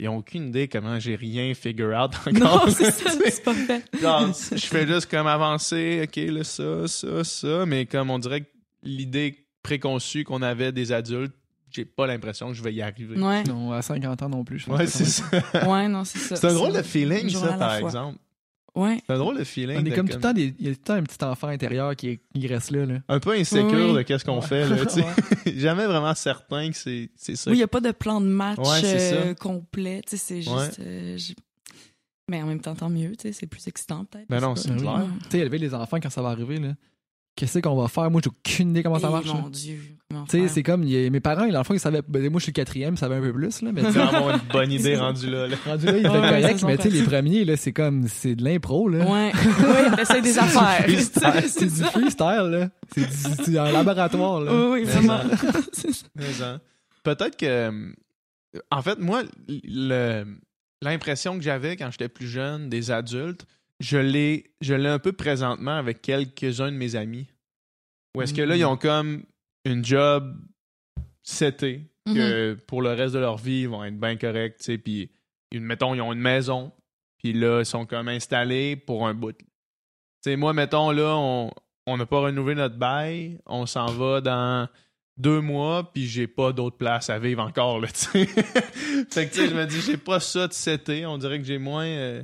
Ils 0.00 0.08
ont 0.08 0.18
aucune 0.18 0.48
idée 0.48 0.68
comment 0.68 0.98
j'ai 1.00 1.16
rien 1.16 1.52
figure 1.54 1.88
out 1.98 2.12
Non, 2.32 2.46
encore. 2.46 2.70
c'est 2.70 2.90
ça, 2.92 3.10
c'est 3.30 3.42
pas 3.42 3.54
fait. 3.54 3.84
Genre, 4.00 4.28
je 4.52 4.66
fais 4.66 4.86
juste 4.86 5.10
comme 5.10 5.26
avancer, 5.26 6.02
ok, 6.04 6.16
là, 6.32 6.44
ça, 6.44 6.86
ça, 6.86 7.24
ça, 7.24 7.66
mais 7.66 7.84
comme 7.86 8.10
on 8.10 8.18
dirait 8.20 8.42
que 8.42 8.48
l'idée 8.84 9.44
préconçue 9.62 10.22
qu'on 10.24 10.40
avait 10.42 10.70
des 10.70 10.92
adultes, 10.92 11.34
j'ai 11.70 11.84
pas 11.84 12.06
l'impression 12.06 12.48
que 12.48 12.54
je 12.54 12.62
vais 12.62 12.72
y 12.72 12.80
arriver. 12.80 13.18
Ouais, 13.20 13.42
Non, 13.42 13.72
à 13.72 13.82
50 13.82 14.22
ans 14.22 14.28
non 14.28 14.44
plus, 14.44 14.60
je 14.60 14.66
pense. 14.66 14.78
Ouais, 14.78 14.86
c'est 14.86 15.04
ça. 15.04 15.24
ouais, 15.68 15.88
non, 15.88 16.04
c'est 16.04 16.18
ça. 16.18 16.36
C'est 16.36 16.46
un 16.46 16.54
drôle 16.54 16.72
de 16.72 16.82
feeling, 16.82 17.28
ça, 17.28 17.52
par 17.54 17.78
fois. 17.78 17.88
exemple. 17.88 18.18
Ouais. 18.78 19.02
C'est 19.06 19.12
un 19.14 19.18
drôle 19.18 19.38
de 19.38 19.44
feeling. 19.44 19.78
On 19.80 19.84
est 19.84 19.90
comme 19.94 20.08
tout 20.08 20.16
le 20.16 20.22
temps, 20.22 20.32
des- 20.32 20.54
il 20.58 20.66
y 20.66 20.70
a 20.70 20.74
tout 20.74 20.80
le 20.80 20.84
temps 20.84 20.94
un 20.94 21.02
petit 21.02 21.24
enfant 21.24 21.48
intérieur 21.48 21.96
qui, 21.96 22.08
est- 22.10 22.20
qui 22.34 22.46
reste 22.46 22.70
là. 22.70 22.86
là. 22.86 22.98
Un 23.08 23.18
peu 23.20 23.32
insécure 23.32 23.88
Oui. 23.90 23.94
de 23.94 24.02
qu'est-ce 24.02 24.24
qu'on 24.24 24.40
fait, 24.40 24.68
là. 24.68 24.76
Jamais 25.56 25.86
vraiment 25.86 26.14
certain 26.14 26.70
que 26.70 26.76
c'est 26.76 27.10
c'est 27.16 27.36
ça. 27.36 27.50
Oui, 27.50 27.56
il 27.56 27.60
n'y 27.60 27.64
a 27.64 27.68
pas 27.68 27.80
de 27.80 27.90
plan 27.90 28.20
de 28.20 28.26
match 28.26 28.58
Ouais, 28.58 28.80
euh, 28.84 29.34
complet. 29.34 30.02
Tu 30.06 30.16
sais, 30.16 30.24
c'est 30.24 30.42
juste. 30.42 30.78
euh, 30.80 31.16
Mais 32.30 32.42
en 32.42 32.46
même 32.46 32.60
temps, 32.60 32.74
tant 32.74 32.90
mieux. 32.90 33.12
Tu 33.16 33.22
sais, 33.28 33.32
c'est 33.32 33.46
plus 33.46 33.66
excitant, 33.68 34.04
peut-être. 34.04 34.28
Ben 34.28 34.40
non, 34.40 34.54
c'est 34.54 34.74
clair. 34.76 35.06
Tu 35.24 35.30
sais, 35.30 35.38
élever 35.38 35.58
les 35.58 35.74
enfants 35.74 35.98
quand 36.00 36.10
ça 36.10 36.20
va 36.22 36.28
arriver, 36.28 36.58
là. 36.58 36.74
Qu'est-ce 37.38 37.60
qu'on 37.60 37.80
va 37.80 37.86
faire? 37.86 38.10
Moi, 38.10 38.20
j'ai 38.24 38.30
aucune 38.30 38.70
idée 38.70 38.82
comment 38.82 38.98
ça 38.98 39.06
Eh, 39.10 39.12
marche. 39.12 39.26
là. 39.28 39.34
Mon 39.34 39.48
Dieu. 39.48 39.78
Tu 40.28 40.40
sais, 40.40 40.48
c'est 40.48 40.62
comme, 40.64 40.82
il 40.82 41.10
mes 41.12 41.20
parents, 41.20 41.46
dans 41.46 41.58
le 41.58 41.64
fond, 41.64 41.74
ils 41.74 41.78
savaient. 41.78 42.02
ben, 42.08 42.28
moi, 42.30 42.40
je 42.40 42.44
suis 42.44 42.50
le 42.50 42.54
quatrième, 42.54 42.94
ils 42.94 42.98
savaient 42.98 43.16
un 43.16 43.20
peu 43.20 43.32
plus, 43.32 43.62
là. 43.62 43.70
Mais 43.72 43.84
avoir 43.84 44.30
une 44.30 44.40
bonne 44.52 44.72
idée 44.72 44.96
rendue 44.98 45.30
là. 45.30 45.46
là. 45.46 45.56
rendu 45.66 45.86
là, 45.86 45.92
ils 45.92 45.98
étaient 46.00 46.08
Ouais, 46.08 46.18
corrects, 46.18 46.62
mais 46.64 46.76
tu 46.78 46.82
sais, 46.84 46.88
les 46.90 47.02
premiers, 47.02 47.44
là, 47.44 47.56
c'est 47.56 47.72
comme, 47.72 48.08
c'est 48.08 48.34
de 48.34 48.42
l'impro, 48.42 48.88
là. 48.88 49.04
Ouais, 49.04 49.32
ouais, 49.60 49.96
t'essayes 49.96 50.22
des 50.22 50.38
affaires. 50.38 50.82
freestyle. 50.82 51.44
C'est 51.46 51.66
du 51.66 51.82
freestyle, 51.84 52.48
là. 52.50 52.70
C'est 52.92 53.02
du- 53.02 53.44
c'est 53.44 53.58
un 53.58 53.70
laboratoire, 53.70 54.40
là. 54.40 54.52
Oui, 54.52 54.80
oui, 54.80 54.84
vraiment. 54.84 55.20
hein, 55.20 56.60
Peut-être 57.04 57.36
que. 57.36 57.46
euh, 57.46 57.92
En 58.70 58.82
fait, 58.82 58.98
moi, 58.98 59.22
le- 59.48 60.24
l'impression 60.82 61.36
que 61.36 61.44
j'avais 61.44 61.76
quand 61.76 61.90
j'étais 61.90 62.08
plus 62.08 62.28
jeune 62.28 62.68
des 62.68 62.90
adultes, 62.90 63.46
je 63.80 63.98
l'ai 63.98 64.50
je 64.60 64.74
l'ai 64.74 64.88
un 64.88 64.98
peu 64.98 65.12
présentement 65.12 65.76
avec 65.76 66.02
quelques-uns 66.02 66.72
de 66.72 66.76
mes 66.76 66.96
amis. 66.96 67.26
Où 68.16 68.22
est-ce 68.22 68.34
que 68.34 68.42
là, 68.42 68.54
Mm. 68.54 68.58
ils 68.58 68.64
ont 68.64 68.76
comme 68.76 69.22
une 69.64 69.84
job 69.84 70.36
Mhm. 72.06 72.14
que 72.14 72.54
pour 72.66 72.80
le 72.82 72.90
reste 72.92 73.14
de 73.14 73.18
leur 73.18 73.36
vie, 73.36 73.60
ils 73.62 73.68
vont 73.68 73.84
être 73.84 73.98
bien 74.00 74.16
corrects, 74.16 74.56
tu 74.58 74.64
sais, 74.64 74.78
puis 74.78 75.10
mettons, 75.52 75.94
ils 75.94 76.00
ont 76.00 76.12
une 76.12 76.20
maison, 76.20 76.72
puis 77.18 77.32
là, 77.34 77.60
ils 77.60 77.66
sont 77.66 77.84
comme 77.84 78.08
installés 78.08 78.76
pour 78.76 79.06
un 79.06 79.12
bout. 79.14 79.32
Tu 79.32 79.44
sais, 80.24 80.36
moi, 80.36 80.52
mettons, 80.52 80.90
là, 80.90 81.14
on 81.16 81.50
on 81.86 81.96
n'a 81.96 82.04
pas 82.06 82.20
renouvelé 82.20 82.54
notre 82.54 82.76
bail, 82.76 83.40
on 83.46 83.64
s'en 83.64 83.86
va 83.86 84.20
dans 84.20 84.68
deux 85.16 85.40
mois, 85.40 85.90
puis 85.92 86.06
j'ai 86.06 86.26
pas 86.26 86.52
d'autre 86.52 86.76
place 86.76 87.08
à 87.10 87.18
vivre 87.18 87.42
encore, 87.42 87.80
là, 87.80 87.88
tu 87.88 87.94
sais. 87.94 88.26
fait 89.10 89.28
que, 89.28 89.34
tu 89.34 89.40
sais, 89.40 89.48
je 89.48 89.54
me 89.54 89.64
dis, 89.66 89.80
j'ai 89.80 89.96
pas 89.96 90.20
ça 90.20 90.48
de 90.48 90.52
seté, 90.52 91.06
on 91.06 91.16
dirait 91.18 91.38
que 91.38 91.44
j'ai 91.44 91.58
moins... 91.58 91.86
euh, 91.86 92.22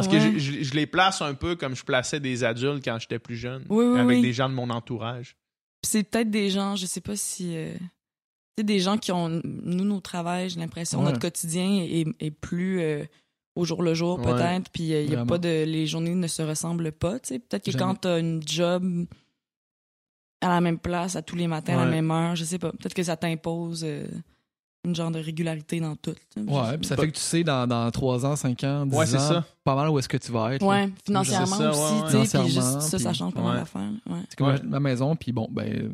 Parce 0.00 0.08
que 0.08 0.18
je, 0.20 0.38
je- 0.38 0.62
je 0.62 0.74
les 0.74 0.86
place 0.86 1.22
un 1.22 1.34
peu 1.34 1.56
comme 1.56 1.74
je 1.74 1.84
plaçais 1.84 2.20
des 2.20 2.44
adultes 2.44 2.84
quand 2.84 2.98
j'étais 3.00 3.18
plus 3.18 3.36
jeune, 3.36 3.64
Oui, 3.68 3.84
oui, 3.86 3.98
avec 3.98 4.16
oui. 4.18 4.22
des 4.22 4.32
gens 4.32 4.48
de 4.48 4.54
mon 4.54 4.70
entourage. 4.70 5.36
Puis 5.82 5.90
c'est 5.90 6.02
peut-être 6.04 6.30
des 6.30 6.50
gens, 6.50 6.76
je 6.76 6.86
sais 6.86 7.00
pas 7.00 7.16
si. 7.16 7.56
euh, 7.56 7.74
c'est 8.58 8.64
des 8.64 8.78
gens 8.80 8.96
qui 8.98 9.12
ont. 9.12 9.40
Nous, 9.44 9.84
nos 9.84 10.00
travails, 10.00 10.48
j'ai 10.50 10.60
l'impression, 10.60 10.98
Ouais. 11.00 11.04
notre 11.06 11.18
quotidien 11.20 11.82
est, 11.82 12.06
est 12.20 12.30
plus 12.30 12.80
euh, 12.80 13.04
au 13.54 13.64
jour 13.64 13.82
le 13.82 13.92
jour, 13.94 14.18
Ouais. 14.18 14.24
peut-être. 14.32 14.70
Puis 14.70 14.84
il 14.84 14.88
y 14.88 14.94
a 14.96 15.04
Vraiment. 15.06 15.26
pas 15.26 15.38
de. 15.38 15.64
Les 15.64 15.86
journées 15.86 16.14
ne 16.14 16.26
se 16.26 16.42
ressemblent 16.42 16.92
pas, 16.92 17.18
tu 17.20 17.28
sais. 17.28 17.38
Peut-être 17.38 17.64
que 17.64 17.70
Jamais. 17.72 17.84
quand 17.84 17.94
t'as 17.96 18.18
une 18.20 18.42
job 18.46 19.06
à 20.42 20.48
la 20.48 20.60
même 20.60 20.78
place, 20.78 21.16
à 21.16 21.22
tous 21.22 21.36
les 21.36 21.46
matins, 21.46 21.78
à 21.78 21.84
la 21.84 21.90
même 21.90 22.10
heure, 22.10 22.36
je 22.36 22.44
sais 22.44 22.58
pas. 22.58 22.70
Peut-être 22.72 22.94
que 22.94 23.02
ça 23.02 23.16
t'impose 23.16 23.82
euh, 23.84 24.06
une 24.86 24.94
genre 24.94 25.10
de 25.10 25.18
régularité 25.18 25.80
dans 25.80 25.96
tout. 25.96 26.14
Ouais, 26.36 26.78
puis 26.78 26.86
ça 26.86 26.96
fait 26.96 27.08
que 27.08 27.12
tu 27.14 27.20
sais, 27.20 27.42
dans, 27.44 27.66
dans 27.66 27.90
3 27.90 28.24
ans, 28.24 28.36
5 28.36 28.64
ans, 28.64 28.86
10 28.86 28.96
Ouais, 28.96 29.14
ans, 29.16 29.18
ça. 29.18 29.44
pas 29.64 29.74
mal 29.74 29.88
où 29.90 29.98
est-ce 29.98 30.08
que 30.08 30.16
tu 30.16 30.32
vas 30.32 30.54
être. 30.54 30.62
là. 30.62 30.68
Ouais, 30.68 30.88
financièrement 31.04 31.46
C'est 31.46 31.56
ça, 31.62 31.70
aussi, 31.70 31.80
ouais, 31.80 31.88
ouais. 31.88 31.92
tu 31.92 31.98
sais. 31.98 32.02
Puis 32.02 32.10
Financièrement, 32.30 32.48
juste 32.48 32.80
ça, 32.90 32.98
ça 32.98 33.08
puis- 33.10 33.18
change 33.18 33.34
pas 33.34 33.42
mal 33.42 33.56
d'affaires. 33.58 33.90
Ouais. 34.08 34.18
C'est 34.28 34.36
comme 34.38 34.48
Ouais. 34.48 34.60
ma 34.64 34.80
maison, 34.80 35.16
puis 35.16 35.32
bon, 35.32 35.48
ben, 35.50 35.90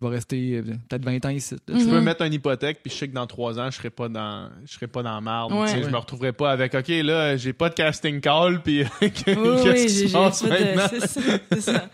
je 0.00 0.08
vais 0.08 0.14
rester 0.14 0.62
peut-être 0.62 1.04
20 1.04 1.24
ans 1.26 1.28
ici. 1.28 1.54
là. 1.68 1.78
Je 1.78 1.84
peux 1.84 2.00
mettre 2.00 2.22
une 2.22 2.32
hypothèque, 2.32 2.80
puis 2.82 2.90
je 2.90 2.96
sais 2.98 3.08
que 3.08 3.14
dans 3.14 3.26
trois 3.26 3.60
ans, 3.60 3.70
je 3.70 3.76
serai 3.76 3.90
pas 3.90 4.08
dans, 4.08 4.48
je 4.64 4.72
serai 4.72 4.88
pas 4.88 5.02
dans 5.02 5.20
marde. 5.20 5.52
Ouais. 5.52 5.66
tu 5.66 5.74
sais, 5.74 5.82
Je 5.84 5.90
me 5.90 5.96
retrouverai 5.96 6.32
pas 6.32 6.50
avec, 6.50 6.74
OK, 6.74 6.88
là, 6.88 7.36
j'ai 7.36 7.52
pas 7.52 7.68
de 7.68 7.74
casting 7.74 8.20
call, 8.20 8.62
puis 8.62 8.84
qu'est-ce 9.00 9.86
qui 10.02 10.08
se 10.08 10.12
passe 10.12 10.42
maintenant? 10.42 10.86
C'est 10.90 11.60
ça. 11.60 11.60
ça. 11.60 11.88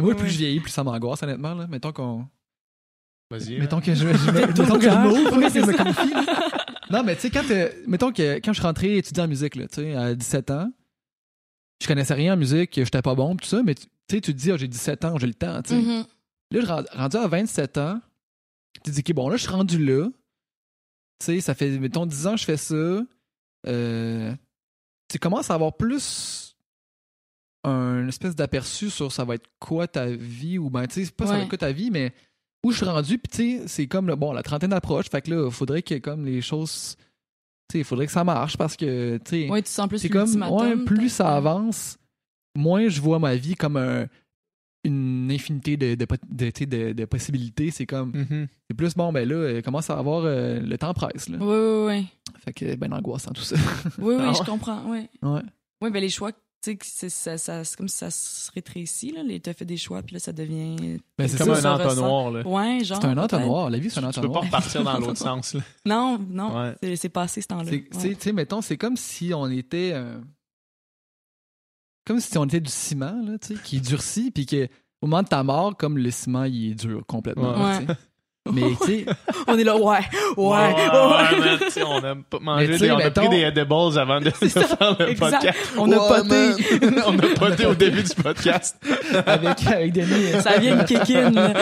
Moi, 0.00 0.14
plus 0.16 0.30
je 0.30 0.38
vieillis, 0.38 0.60
plus 0.60 0.70
ça 0.72 0.82
m'angoisse, 0.82 1.22
honnêtement. 1.22 1.54
Là. 1.54 1.66
Mettons 1.68 1.92
qu'on. 1.92 2.24
Vas-y. 3.38 3.58
Mettons 3.58 3.78
hein. 3.78 3.80
que 3.80 3.94
je, 3.94 4.00
je, 4.00 4.04
me- 4.30 4.54
Ton 4.54 4.62
mettons 4.62 4.78
que 4.78 4.82
je 4.82 5.66
me 5.66 5.76
confie. 5.76 6.14
Non, 6.90 7.02
mais 7.02 7.14
tu 7.16 7.22
sais, 7.22 7.30
quand, 7.30 7.48
euh, 7.50 7.68
mettons 7.86 8.12
que 8.12 8.36
quand 8.36 8.52
je 8.52 8.58
suis 8.58 8.66
rentré 8.66 8.96
étudier 8.98 9.22
en 9.22 9.28
musique, 9.28 9.56
là, 9.56 9.66
tu 9.68 9.76
sais, 9.76 9.94
à 9.94 10.14
17 10.14 10.50
ans, 10.50 10.72
je 11.82 11.86
connaissais 11.86 12.14
rien 12.14 12.34
en 12.34 12.36
musique, 12.36 12.72
j'étais 12.74 13.02
pas 13.02 13.14
bon, 13.14 13.36
tout 13.36 13.46
ça, 13.48 13.62
mais 13.62 13.74
tu 13.74 13.82
sais, 14.10 14.20
tu 14.20 14.32
te 14.32 14.38
dis, 14.38 14.52
Ah, 14.52 14.56
j'ai 14.56 14.68
17 14.68 15.04
ans, 15.04 15.18
j'ai 15.18 15.26
le 15.26 15.34
temps, 15.34 15.62
tu 15.62 15.70
sais. 15.70 15.76
Mhm. 15.80 16.04
Là, 16.52 16.60
je 16.60 16.66
rend- 16.66 16.82
rendu 16.92 17.16
à 17.16 17.26
27 17.26 17.78
ans, 17.78 18.00
tu 18.74 18.80
te 18.82 18.90
dis, 18.90 19.00
OK, 19.00 19.12
bon, 19.14 19.28
là, 19.28 19.36
je 19.36 19.42
suis 19.42 19.50
rendu 19.52 19.84
là. 19.84 20.08
Tu 21.20 21.26
sais, 21.26 21.40
ça 21.40 21.54
fait, 21.54 21.70
mettons, 21.78 22.06
10 22.06 22.26
ans 22.26 22.32
que 22.34 22.40
je 22.40 22.44
fais 22.44 22.56
ça. 22.56 23.02
Euh, 23.66 24.34
tu 25.08 25.18
commences 25.18 25.50
à 25.50 25.54
avoir 25.54 25.76
plus 25.76 26.56
un 27.64 28.06
espèce 28.08 28.36
d'aperçu 28.36 28.90
sur 28.90 29.10
ça 29.10 29.24
va 29.24 29.36
être 29.36 29.48
quoi 29.58 29.86
ta 29.88 30.06
vie, 30.06 30.58
ou 30.58 30.68
ben, 30.70 30.86
tu 30.86 30.94
sais, 30.96 31.04
c'est 31.06 31.16
pas 31.16 31.24
ça 31.26 31.32
va 31.32 31.38
Ouais. 31.38 31.44
être 31.44 31.48
quoi 31.48 31.58
ta 31.58 31.72
vie, 31.72 31.90
mais 31.90 32.12
où 32.64 32.72
je 32.72 32.76
suis 32.78 32.86
rendu, 32.86 33.18
puis 33.18 33.28
tu 33.30 33.58
sais, 33.60 33.68
c'est 33.68 33.86
comme, 33.86 34.06
le- 34.08 34.16
bon, 34.16 34.32
la 34.32 34.42
trentaine 34.42 34.72
approche, 34.72 35.08
fait 35.10 35.22
que 35.22 35.30
là, 35.30 35.44
il 35.46 35.52
faudrait 35.52 35.82
que, 35.82 35.94
comme, 35.98 36.24
les 36.24 36.40
choses, 36.40 36.96
tu 37.68 37.72
sais, 37.72 37.78
il 37.78 37.84
faudrait 37.84 38.06
que 38.06 38.12
ça 38.12 38.24
marche, 38.24 38.56
parce 38.56 38.76
que, 38.76 39.18
tu 39.18 39.30
sais, 39.44 39.48
Ouais, 39.50 39.60
tu 39.62 39.64
te 39.64 39.68
sens 39.70 39.88
plus 39.88 39.98
c'est 39.98 40.08
comme, 40.08 40.42
ouais, 40.42 40.76
plus 40.84 41.08
ça 41.10 41.34
avance, 41.36 41.98
moins 42.56 42.88
je 42.88 43.00
vois 43.00 43.18
ma 43.18 43.36
vie 43.36 43.54
comme 43.54 43.76
un. 43.76 44.06
une 44.86 45.30
infinité 45.32 45.78
de, 45.78 45.94
de, 45.94 46.06
de, 46.28 46.50
tu 46.50 46.58
sais, 46.58 46.66
de- 46.66 46.92
de 46.92 47.04
possibilités. 47.06 47.70
C'est 47.70 47.86
comme, 47.86 48.10
Mhm. 48.14 48.48
c'est 48.68 48.76
plus 48.76 48.94
bon, 48.94 49.12
ben 49.14 49.26
là, 49.26 49.34
euh, 49.34 49.62
commence 49.62 49.88
à 49.88 49.98
avoir 49.98 50.24
euh, 50.26 50.60
le 50.60 50.76
temps 50.76 50.92
presse. 50.92 51.30
Là. 51.30 51.38
Oui, 51.40 51.46
oui, 51.46 51.86
oui. 51.86 52.06
Fait 52.44 52.52
que, 52.52 52.74
ben, 52.74 52.92
angoissant 52.92 53.30
tout 53.32 53.40
ça. 53.42 53.56
Oui, 53.98 54.14
oui, 54.18 54.34
je 54.38 54.44
comprends. 54.50 54.82
Oui, 54.90 55.08
ouais. 55.22 55.40
oui 55.80 55.90
ben 55.90 56.00
les 56.02 56.10
choix, 56.10 56.32
tu 56.72 56.78
sais, 56.82 57.08
c'est 57.08 57.08
ça, 57.08 57.38
ça- 57.38 57.64
c'est 57.64 57.76
comme 57.76 57.88
si 57.88 57.96
ça 57.98 58.10
se 58.10 58.50
rétrécit. 58.52 59.12
Là. 59.12 59.22
T'as 59.42 59.52
fait 59.54 59.64
des 59.64 59.76
choix, 59.76 60.02
puis 60.02 60.14
là, 60.14 60.18
ça 60.20 60.32
devient. 60.32 60.98
Ben, 61.18 61.28
c'est 61.28 61.38
Comme 61.38 61.50
un 61.50 61.64
entonnoir, 61.64 62.30
là. 62.30 62.46
Ouais, 62.46 62.84
genre. 62.84 62.98
C'est 63.00 63.06
un 63.08 63.16
entonnoir. 63.18 63.70
La 63.70 63.78
vie, 63.78 63.90
c'est 63.90 63.98
un 64.02 64.10
Tu 64.10 64.20
peux 64.20 64.28
pas 64.28 64.38
entonnoir. 64.40 64.44
repartir 64.44 64.84
dans 64.84 64.98
l'autre 64.98 65.16
sens, 65.18 65.54
là. 65.54 65.60
Non, 65.86 66.18
non. 66.30 66.56
Ouais. 66.58 66.74
C'est- 66.82 66.96
C'est 66.96 67.08
passé 67.08 67.40
ce 67.42 67.48
temps-là. 67.48 67.70
Ouais. 67.70 67.84
Tu 67.92 68.00
sais- 68.00 68.08
tu 68.14 68.20
sais, 68.20 68.32
mettons, 68.32 68.60
c'est 68.62 68.76
comme 68.76 68.96
si 68.96 69.32
on 69.34 69.48
était. 69.48 69.92
euh, 69.94 70.18
comme 72.06 72.20
si 72.20 72.36
on 72.38 72.44
était 72.44 72.60
du 72.60 72.70
ciment, 72.70 73.20
là, 73.24 73.38
tu 73.38 73.54
sais, 73.56 73.62
qui 73.62 73.80
durcit, 73.80 74.30
puis 74.30 74.44
que 74.46 74.68
au 75.00 75.06
moment 75.06 75.22
de 75.22 75.28
ta 75.28 75.42
mort, 75.42 75.76
comme 75.76 75.98
le 75.98 76.10
ciment, 76.10 76.44
il 76.44 76.72
est 76.72 76.74
dur 76.74 77.02
complètement. 77.06 77.54
Ouais. 77.64 77.86
Mais 78.52 78.62
tu 78.82 78.86
sais, 78.86 79.06
On 79.48 79.58
est 79.58 79.64
là, 79.64 79.74
ouais, 79.76 79.82
ouais, 79.82 79.98
Ouais, 80.36 80.44
ouais. 80.46 80.74
ouais, 80.76 81.38
man, 81.40 81.58
tu 81.60 81.70
sais, 81.70 81.82
on 81.82 81.96
a 81.96 82.14
pas 82.14 82.38
Mais 82.40 82.44
mangé 82.44 82.72
tu 82.74 82.78
des, 82.80 82.90
on 82.90 82.98
a 82.98 83.10
pris 83.10 83.28
des 83.30 83.40
edibles 83.40 83.72
avant 83.98 84.20
de, 84.20 84.30
faire 84.30 84.96
le 84.98 85.08
exact. 85.08 85.30
podcast. 85.32 85.58
On 85.78 85.90
a 85.92 85.96
Ouais, 85.96 86.22
poté. 86.22 87.00
on 87.06 87.18
a 87.18 87.34
poté 87.38 87.66
au 87.66 87.74
début 87.74 88.02
du 88.02 88.14
podcast. 88.22 88.76
avec, 89.26 89.66
avec 89.66 89.92
Denis. 89.94 90.42
Ça 90.42 90.58
vient 90.58 90.78
une 90.78 90.84
kékine. 90.84 91.32
là. 91.34 91.52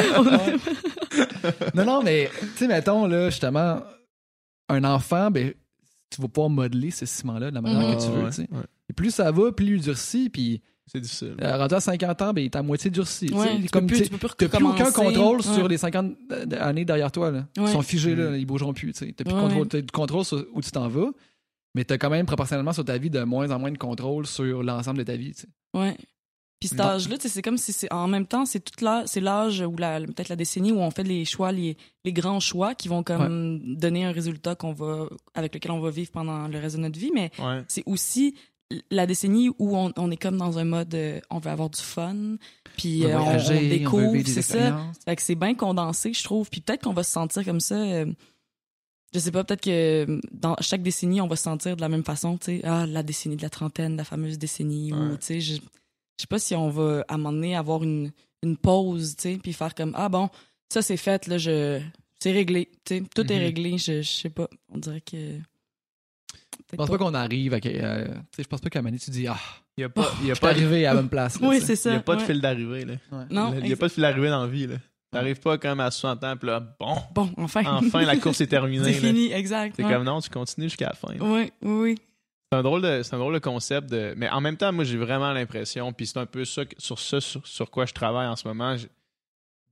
Non, 1.74 1.84
non, 1.84 2.02
mais 2.02 2.30
tu 2.40 2.46
sais, 2.56 2.66
mettons, 2.66 3.06
là, 3.06 3.30
justement, 3.30 3.80
un 4.68 4.84
enfant, 4.84 5.30
ben, 5.30 5.52
tu 6.10 6.20
vas 6.20 6.28
pouvoir 6.28 6.50
modeler 6.50 6.90
ce 6.90 7.06
ciment-là 7.06 7.50
de 7.50 7.54
la 7.54 7.60
manière 7.60 7.96
que 7.96 8.02
tu 8.02 8.10
veux. 8.10 8.22
Ouais, 8.24 8.30
tu 8.30 8.36
sais. 8.36 8.48
ouais. 8.50 8.62
Et 8.90 8.92
plus 8.92 9.10
ça 9.12 9.30
va, 9.30 9.52
plus 9.52 9.76
il 9.76 9.80
durcit, 9.82 10.28
puis 10.30 10.62
C'est 10.92 11.00
difficile. 11.00 11.34
euh, 11.40 11.56
rendu 11.56 11.74
à 11.74 11.80
50 11.80 12.22
ans, 12.22 12.32
ben, 12.34 12.42
il 12.42 12.44
est 12.46 12.56
à 12.56 12.62
moitié 12.62 12.90
durci. 12.90 13.32
Ouais, 13.32 13.56
tu 13.56 13.62
peux 13.62 13.68
Comme, 13.70 13.86
plus, 13.86 13.96
tu 13.98 14.02
tu 14.04 14.10
peux 14.10 14.18
plus 14.18 14.28
T'as 14.36 14.48
plus 14.48 14.64
aucun 14.66 14.92
contrôle 14.92 15.36
Ouais. 15.38 15.42
sur 15.42 15.66
les 15.68 15.78
50 15.78 16.12
années 16.60 16.84
derrière 16.84 17.10
toi. 17.10 17.30
Là. 17.30 17.46
Ils 17.56 17.62
Ouais. 17.62 17.72
sont 17.72 17.82
figés, 17.82 18.14
là, 18.14 18.30
Mm. 18.30 18.36
ils 18.36 18.44
bougeront 18.46 18.74
plus. 18.74 18.92
T'as 18.92 19.06
plus 19.06 19.14
de 19.24 19.28
Ouais, 19.32 19.40
contrôle, 19.40 19.62
ouais. 19.62 19.68
t'as 19.68 19.80
du 19.80 19.90
contrôle 19.90 20.24
sur 20.24 20.44
où 20.52 20.60
tu 20.60 20.70
t'en 20.70 20.88
vas, 20.88 21.10
mais 21.74 21.84
t'as 21.84 21.96
quand 21.96 22.10
même 22.10 22.26
proportionnellement 22.26 22.72
sur 22.74 22.84
ta 22.84 22.98
vie 22.98 23.08
de 23.10 23.22
moins 23.22 23.50
en 23.50 23.58
moins 23.58 23.70
de 23.72 23.78
contrôle 23.78 24.26
sur 24.26 24.62
l'ensemble 24.62 24.98
de 24.98 25.04
ta 25.04 25.16
vie. 25.16 25.32
tu 25.32 25.40
sais. 25.42 25.48
Ouais. 25.74 25.96
Puis 26.60 26.68
cet 26.68 26.78
âge-là, 26.78 27.16
tu 27.16 27.22
sais, 27.22 27.28
c'est 27.28 27.42
comme 27.42 27.58
si 27.58 27.72
c'est 27.72 27.92
en 27.92 28.06
même 28.06 28.24
temps, 28.26 28.46
c'est 28.46 28.60
toute 28.60 28.82
l'âge, 28.82 29.06
c'est 29.08 29.18
l'âge 29.20 29.62
ou 29.62 29.74
la, 29.78 29.98
peut-être 30.00 30.28
la 30.28 30.36
décennie 30.36 30.70
où 30.70 30.78
on 30.78 30.92
fait 30.92 31.02
les 31.02 31.24
choix, 31.24 31.50
les, 31.50 31.76
les 32.04 32.12
grands 32.12 32.38
choix 32.38 32.76
qui 32.76 32.86
vont 32.86 33.02
comme 33.02 33.74
donner 33.74 34.04
un 34.04 34.12
résultat 34.12 34.54
qu'on 34.54 34.72
va, 34.72 35.06
avec 35.34 35.54
lequel 35.54 35.72
on 35.72 35.80
va 35.80 35.90
vivre 35.90 36.12
pendant 36.12 36.46
le 36.46 36.58
reste 36.60 36.76
de 36.76 36.82
notre 36.82 37.00
vie. 37.00 37.10
Mais 37.12 37.32
Ouais. 37.40 37.62
c'est 37.66 37.82
aussi 37.86 38.36
la 38.90 39.06
décennie 39.06 39.48
où 39.58 39.76
on, 39.76 39.92
on 39.96 40.10
est 40.10 40.16
comme 40.16 40.36
dans 40.36 40.58
un 40.58 40.64
mode, 40.64 40.94
euh, 40.94 41.20
on 41.30 41.38
veut 41.38 41.50
avoir 41.50 41.70
du 41.70 41.80
fun, 41.80 42.36
puis 42.76 43.02
On 43.06 43.08
euh, 43.10 43.18
on, 43.18 43.36
on 43.56 43.60
découvre, 43.68 44.26
c'est 44.26 44.42
ça. 44.42 44.86
Fait 45.04 45.16
que 45.16 45.22
c'est 45.22 45.34
bien 45.34 45.54
condensé, 45.54 46.12
je 46.12 46.22
trouve. 46.24 46.48
Puis 46.50 46.60
peut-être 46.60 46.82
qu'on 46.84 46.92
va 46.92 47.02
se 47.02 47.12
sentir 47.12 47.44
comme 47.44 47.60
ça. 47.60 47.76
euh, 47.76 48.06
je 49.14 49.18
sais 49.18 49.30
pas, 49.30 49.44
peut-être 49.44 49.60
que 49.62 50.20
dans 50.32 50.56
chaque 50.60 50.82
décennie, 50.82 51.20
on 51.20 51.26
va 51.28 51.36
se 51.36 51.42
sentir 51.42 51.76
de 51.76 51.80
la 51.82 51.88
même 51.90 52.04
façon, 52.04 52.38
tu 52.38 52.46
sais. 52.46 52.60
Ah, 52.64 52.86
la 52.86 53.02
décennie 53.02 53.36
de 53.36 53.42
la 53.42 53.50
trentaine, 53.50 53.96
la 53.96 54.04
fameuse 54.04 54.38
décennie. 54.38 54.92
Ou, 54.92 55.16
tu 55.18 55.24
sais, 55.26 55.40
je, 55.40 55.54
sais 56.16 56.26
pas 56.28 56.38
si 56.38 56.54
on 56.54 56.70
va, 56.70 57.04
à 57.08 57.14
un 57.14 57.18
moment 57.18 57.32
donné, 57.32 57.54
avoir 57.54 57.82
une, 57.82 58.10
une 58.42 58.56
pause, 58.56 59.16
tu 59.16 59.22
sais, 59.34 59.38
puis 59.42 59.52
faire 59.52 59.74
comme, 59.74 59.92
ah 59.96 60.08
bon, 60.08 60.30
ça 60.72 60.80
c'est 60.82 60.96
fait, 60.96 61.26
là, 61.26 61.36
je. 61.38 61.80
C'est 62.20 62.32
réglé, 62.32 62.70
tu 62.84 62.98
sais. 62.98 63.02
Tout 63.14 63.30
est 63.32 63.36
Mhm. 63.36 63.42
réglé, 63.42 63.78
je, 63.78 64.00
je 64.00 64.08
sais 64.10 64.30
pas. 64.30 64.48
On 64.72 64.78
dirait 64.78 65.00
que. 65.02 65.38
Je 66.72 66.76
pense 66.78 66.88
pas 66.88 66.98
qu'on 66.98 67.14
arrive 67.14 67.54
à. 67.54 67.58
euh, 67.64 68.04
tu 68.06 68.12
sais, 68.36 68.42
je 68.42 68.48
pense 68.48 68.60
pas 68.60 68.70
qu'à 68.70 68.78
un 68.78 68.82
moment 68.82 68.90
donné, 68.90 68.98
tu 68.98 69.10
dis 69.10 69.26
Ah, 69.26 69.36
Il 69.76 69.80
n'y 69.80 69.84
a 69.84 69.88
pas, 69.90 70.10
il 70.22 70.26
y 70.28 70.30
a 70.30 70.34
pas, 70.36 70.52
il 70.52 70.56
arrivé 70.64 70.86
à 70.86 70.94
la 70.94 71.00
même 71.02 71.10
place. 71.10 71.38
là, 71.40 71.48
Oui, 71.48 71.60
c'est 71.60 71.76
ça. 71.76 71.92
y 71.92 71.96
a 71.96 72.00
pas 72.00 72.16
de 72.16 72.22
fil 72.22 72.40
d'arrivée, 72.40 72.84
là. 72.84 72.94
Ouais. 73.12 73.24
Non, 73.30 73.52
Il 73.58 73.64
n'y 73.64 73.72
a 73.72 73.76
pas 73.76 73.88
de 73.88 73.92
fil 73.92 74.00
d'arrivée 74.02 74.30
dans 74.30 74.42
la 74.42 74.48
vie, 74.48 74.66
là. 74.66 74.76
T'arrives 75.10 75.40
pas 75.40 75.58
comme 75.58 75.78
à 75.80 75.90
60 75.90 76.24
ans, 76.24 76.36
puis 76.38 76.46
là, 76.48 76.60
bon, 76.80 76.96
Bon, 77.14 77.30
enfin. 77.36 77.62
enfin, 77.66 78.02
la 78.02 78.16
course 78.16 78.40
est 78.40 78.46
terminée. 78.46 78.84
c'est 78.84 78.92
là. 79.00 79.08
fini, 79.08 79.30
exact. 79.30 79.74
C'est 79.76 79.84
ouais. 79.84 79.92
comme 79.92 80.04
non, 80.04 80.20
tu 80.22 80.30
continues 80.30 80.68
jusqu'à 80.68 80.86
la 80.88 80.94
fin. 80.94 81.08
là. 81.12 81.18
Oui, 81.20 81.52
oui, 81.60 81.72
oui. 81.82 81.98
C'est 82.50 82.58
un 82.58 82.62
drôle 82.62 82.80
de, 82.80 83.02
c'est 83.02 83.14
un 83.14 83.18
drôle 83.18 83.34
de 83.34 83.38
concept 83.38 83.90
de, 83.90 84.14
mais 84.16 84.30
en 84.30 84.40
même 84.40 84.56
temps, 84.56 84.72
moi, 84.72 84.84
j'ai 84.84 84.96
vraiment 84.96 85.30
l'impression, 85.32 85.92
puis 85.92 86.06
c'est 86.06 86.18
un 86.18 86.24
peu 86.26 86.46
ça, 86.46 86.64
que- 86.64 86.74
sur 86.78 86.98
ça, 86.98 87.20
sur, 87.20 87.46
sur 87.46 87.70
quoi 87.70 87.84
je 87.84 87.92
travaille 87.92 88.26
en 88.26 88.36
ce 88.36 88.48
moment, 88.48 88.74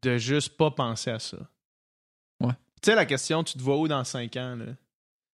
de 0.02 0.16
juste 0.18 0.56
pas 0.58 0.70
penser 0.70 1.10
à 1.10 1.18
ça. 1.18 1.38
Ouais. 2.42 2.52
Tu 2.82 2.90
sais, 2.90 2.94
la 2.94 3.06
question, 3.06 3.42
tu 3.42 3.54
te 3.54 3.62
vois 3.62 3.78
où 3.78 3.88
dans 3.88 4.04
5 4.04 4.36
ans, 4.36 4.56
là? 4.56 4.64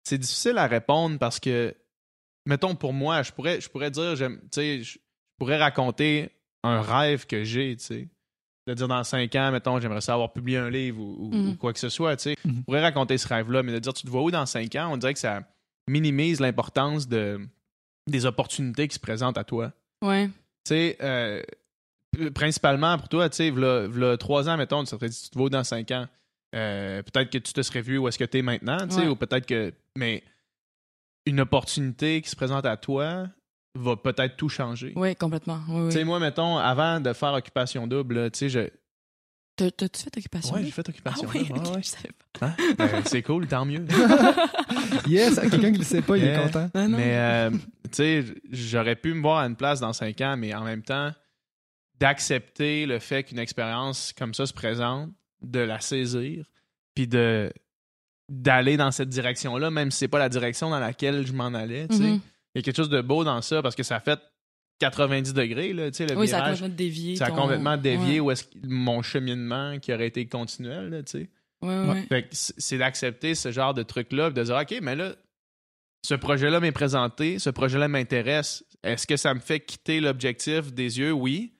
C'est 0.04 0.18
difficile 0.18 0.58
à 0.58 0.66
répondre 0.66 1.18
parce 1.18 1.38
que, 1.40 1.74
mettons, 2.46 2.74
pour 2.74 2.92
moi, 2.92 3.22
je 3.22 3.32
pourrais, 3.32 3.60
je 3.60 3.68
pourrais 3.68 3.90
dire, 3.90 4.16
j'aime- 4.16 4.40
tu 4.42 4.48
sais, 4.52 4.82
je 4.82 4.98
pourrais 5.38 5.58
raconter 5.58 6.30
un 6.64 6.80
rêve 6.80 7.26
que 7.26 7.44
j'ai, 7.44 7.76
tu 7.76 7.84
sais. 7.84 8.08
De 8.68 8.74
dire 8.74 8.86
dans 8.86 9.02
5 9.02 9.34
ans, 9.34 9.50
mettons, 9.50 9.80
j'aimerais 9.80 10.00
ça 10.00 10.14
avoir 10.14 10.32
publié 10.32 10.58
un 10.58 10.70
livre 10.70 11.00
ou, 11.00 11.26
ou- 11.26 11.34
ou 11.50 11.54
quoi 11.56 11.72
que 11.72 11.80
ce 11.80 11.88
soit, 11.88 12.16
tu 12.16 12.22
sais. 12.24 12.36
Mhm. 12.44 12.56
Je 12.58 12.62
pourrais 12.62 12.80
raconter 12.82 13.18
ce 13.18 13.26
rêve-là, 13.26 13.62
mais 13.64 13.72
de 13.72 13.78
dire 13.80 13.92
tu 13.92 14.04
te 14.04 14.10
vois 14.10 14.22
où 14.22 14.30
dans 14.30 14.46
5 14.46 14.74
ans, 14.76 14.92
on 14.92 14.96
dirait 14.96 15.14
que 15.14 15.18
ça 15.20 15.42
minimise 15.88 16.38
l'importance 16.38 17.08
de, 17.08 17.40
des 18.08 18.24
opportunités 18.24 18.86
qui 18.86 18.94
se 18.94 19.00
présentent 19.00 19.38
à 19.38 19.42
toi. 19.44 19.72
Ouais. 20.02 20.28
Tu 20.28 20.32
sais, 20.66 20.96
euh, 21.00 21.42
principalement 22.34 22.98
pour 22.98 23.08
toi, 23.08 23.28
tu 23.28 23.36
sais, 23.36 23.50
v'là, 23.50 23.86
v'là 23.88 24.16
trois 24.16 24.48
ans, 24.48 24.56
mettons, 24.56 24.80
tu 24.84 24.90
te 24.90 24.90
serais 24.90 25.08
dit, 25.08 25.20
tu 25.24 25.30
te 25.30 25.34
vois 25.38 25.46
où 25.46 25.50
dans 25.50 25.64
cinq 25.64 25.90
ans? 25.90 26.06
Euh, 26.54 27.02
peut-être 27.02 27.30
que 27.30 27.38
tu 27.38 27.52
te 27.52 27.62
serais 27.62 27.80
vu 27.80 27.98
où 27.98 28.08
est-ce 28.08 28.18
que 28.18 28.24
tu 28.24 28.38
es 28.38 28.42
maintenant, 28.42 28.78
tu 28.86 28.94
sais, 28.94 29.00
Ouais. 29.02 29.08
ou 29.08 29.16
peut-être 29.16 29.46
que. 29.46 29.72
Mais 29.96 30.22
une 31.26 31.40
opportunité 31.40 32.20
qui 32.20 32.28
se 32.28 32.36
présente 32.36 32.66
à 32.66 32.76
toi 32.76 33.26
va 33.74 33.96
peut-être 33.96 34.36
tout 34.36 34.48
changer. 34.50 34.92
Oui, 34.96 35.16
complètement. 35.16 35.60
Oui, 35.68 35.86
Tu 35.88 35.92
sais, 35.92 35.98
oui. 36.00 36.04
moi, 36.04 36.18
mettons, 36.20 36.58
avant 36.58 37.00
de 37.00 37.12
faire 37.14 37.32
Occupation 37.32 37.86
Double, 37.86 38.30
tu 38.32 38.38
sais, 38.40 38.48
je. 38.50 38.68
T'as- 39.56 39.70
T'as-tu 39.70 40.02
fait 40.02 40.16
occupation? 40.18 40.54
Ouais, 40.54 40.60
là? 40.60 40.66
j'ai 40.66 40.72
fait 40.72 40.82
Ah 40.86 40.90
Occupation 40.90 41.28
oui, 41.32 41.46
Double. 41.46 41.60
ouais, 41.60 41.74
ouais. 41.76 41.82
je 41.82 41.88
savais 41.88 42.10
pas. 42.40 42.46
Hein? 42.48 42.54
Ben, 42.78 43.02
c'est 43.06 43.22
cool, 43.22 43.46
tant 43.46 43.64
mieux. 43.64 43.84
Yes, 45.06 45.38
quelqu'un 45.40 45.72
qui 45.72 45.78
le 45.78 45.84
sait 45.84 46.02
pas, 46.02 46.16
il 46.16 46.24
est 46.24 46.36
content. 46.42 46.70
Ah, 46.74 46.88
non. 46.88 46.96
Mais, 46.96 47.16
euh, 47.16 47.50
tu 47.50 47.58
sais, 47.92 48.24
j'aurais 48.50 48.96
pu 48.96 49.12
me 49.14 49.20
voir 49.22 49.38
à 49.38 49.46
une 49.46 49.56
place 49.56 49.80
dans 49.80 49.92
cinq 49.92 50.20
ans, 50.20 50.36
mais 50.36 50.54
en 50.54 50.64
même 50.64 50.82
temps, 50.82 51.12
d'accepter 51.98 52.86
le 52.86 52.98
fait 52.98 53.24
qu'une 53.24 53.38
expérience 53.38 54.12
comme 54.16 54.34
ça 54.34 54.46
se 54.46 54.52
présente, 54.52 55.10
de 55.42 55.60
la 55.60 55.80
saisir, 55.80 56.46
puis 56.94 57.06
de 57.06 57.52
d'aller 58.28 58.76
dans 58.76 58.90
cette 58.92 59.08
direction-là, 59.10 59.70
même 59.70 59.90
si 59.90 59.98
c'est 59.98 60.08
pas 60.08 60.18
la 60.18 60.28
direction 60.28 60.70
dans 60.70 60.78
laquelle 60.78 61.26
je 61.26 61.32
m'en 61.32 61.52
allais. 61.52 61.86
Mhm. 61.90 62.20
Il 62.54 62.58
y 62.58 62.58
a 62.60 62.62
quelque 62.62 62.76
chose 62.76 62.88
de 62.88 63.00
beau 63.02 63.24
dans 63.24 63.42
ça, 63.42 63.60
parce 63.62 63.74
que 63.74 63.82
ça 63.82 64.00
fait 64.00 64.20
90 64.78 65.34
degrés, 65.34 65.72
là, 65.72 65.86
le 65.90 66.16
Oui, 66.16 66.28
ça 66.28 66.38
a 66.38 66.48
complètement 66.50 66.68
dévié. 66.74 67.16
Ça 67.16 67.26
a 67.26 67.28
ton- 67.30 67.36
complètement 67.36 67.76
dévié 67.76 68.14
Ouais, 68.14 68.20
où 68.20 68.30
est-ce 68.30 68.44
mon 68.64 69.02
cheminement 69.02 69.78
qui 69.80 69.92
aurait 69.92 70.06
été 70.06 70.26
continuel, 70.26 70.88
là, 70.88 71.02
tu 71.02 71.10
sais. 71.20 71.30
ouais, 71.62 72.06
ouais. 72.10 72.28
C'est 72.32 72.78
d'accepter 72.78 73.34
ce 73.34 73.52
genre 73.52 73.74
de 73.74 73.82
truc-là, 73.82 74.30
de 74.30 74.42
dire, 74.42 74.56
OK, 74.56 74.74
mais 74.82 74.96
là, 74.96 75.14
ce 76.04 76.14
projet-là 76.14 76.58
m'est 76.60 76.72
présenté, 76.72 77.38
ce 77.38 77.50
projet-là 77.50 77.86
m'intéresse. 77.88 78.64
Est-ce 78.82 79.06
que 79.06 79.16
ça 79.16 79.34
me 79.34 79.40
fait 79.40 79.60
quitter 79.60 80.00
l'objectif 80.00 80.72
des 80.72 80.98
yeux? 80.98 81.12
Oui. 81.12 81.52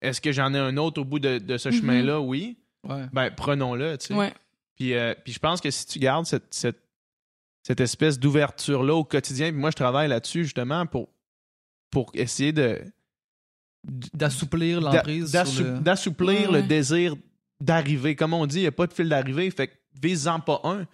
Est-ce 0.00 0.20
que 0.22 0.32
j'en 0.32 0.54
ai 0.54 0.58
un 0.58 0.76
autre 0.78 1.02
au 1.02 1.04
bout 1.04 1.18
de, 1.18 1.38
de 1.38 1.58
ce 1.58 1.68
Mhm. 1.68 1.74
chemin-là? 1.80 2.20
Oui. 2.20 2.56
Ouais. 2.88 3.06
Ben, 3.12 3.30
prenons-le, 3.30 3.98
tu 3.98 4.06
sais. 4.08 4.14
Ouais. 4.14 4.32
Puis, 4.76 4.94
euh, 4.94 5.14
puis 5.24 5.32
je 5.32 5.38
pense 5.38 5.60
que 5.60 5.70
si 5.70 5.86
tu 5.86 5.98
gardes 5.98 6.24
cette, 6.26 6.52
cette, 6.54 6.80
cette 7.62 7.80
espèce 7.80 8.18
d'ouverture-là 8.18 8.94
au 8.94 9.04
quotidien, 9.04 9.50
puis 9.50 9.60
moi, 9.60 9.70
je 9.70 9.76
travaille 9.76 10.08
là-dessus, 10.08 10.44
justement, 10.44 10.86
pour, 10.86 11.08
pour 11.90 12.10
essayer 12.14 12.52
de... 12.52 12.80
D'assouplir 14.14 14.80
d'a- 14.80 14.92
l'emprise. 14.96 15.32
d'assou- 15.32 15.52
sur 15.56 15.64
le- 15.64 15.78
D'assouplir 15.80 16.50
Ouais, 16.50 16.60
le 16.60 16.66
désir 16.66 17.16
d'arriver. 17.60 18.14
Comme 18.14 18.34
on 18.34 18.46
dit, 18.46 18.58
il 18.58 18.62
n'y 18.62 18.66
a 18.66 18.72
pas 18.72 18.86
de 18.86 18.92
fil 18.92 19.08
d'arrivée, 19.08 19.50
fait 19.50 19.68
que 19.68 19.74
vise-en 20.02 20.40
pas 20.40 20.60
un. 20.64 20.86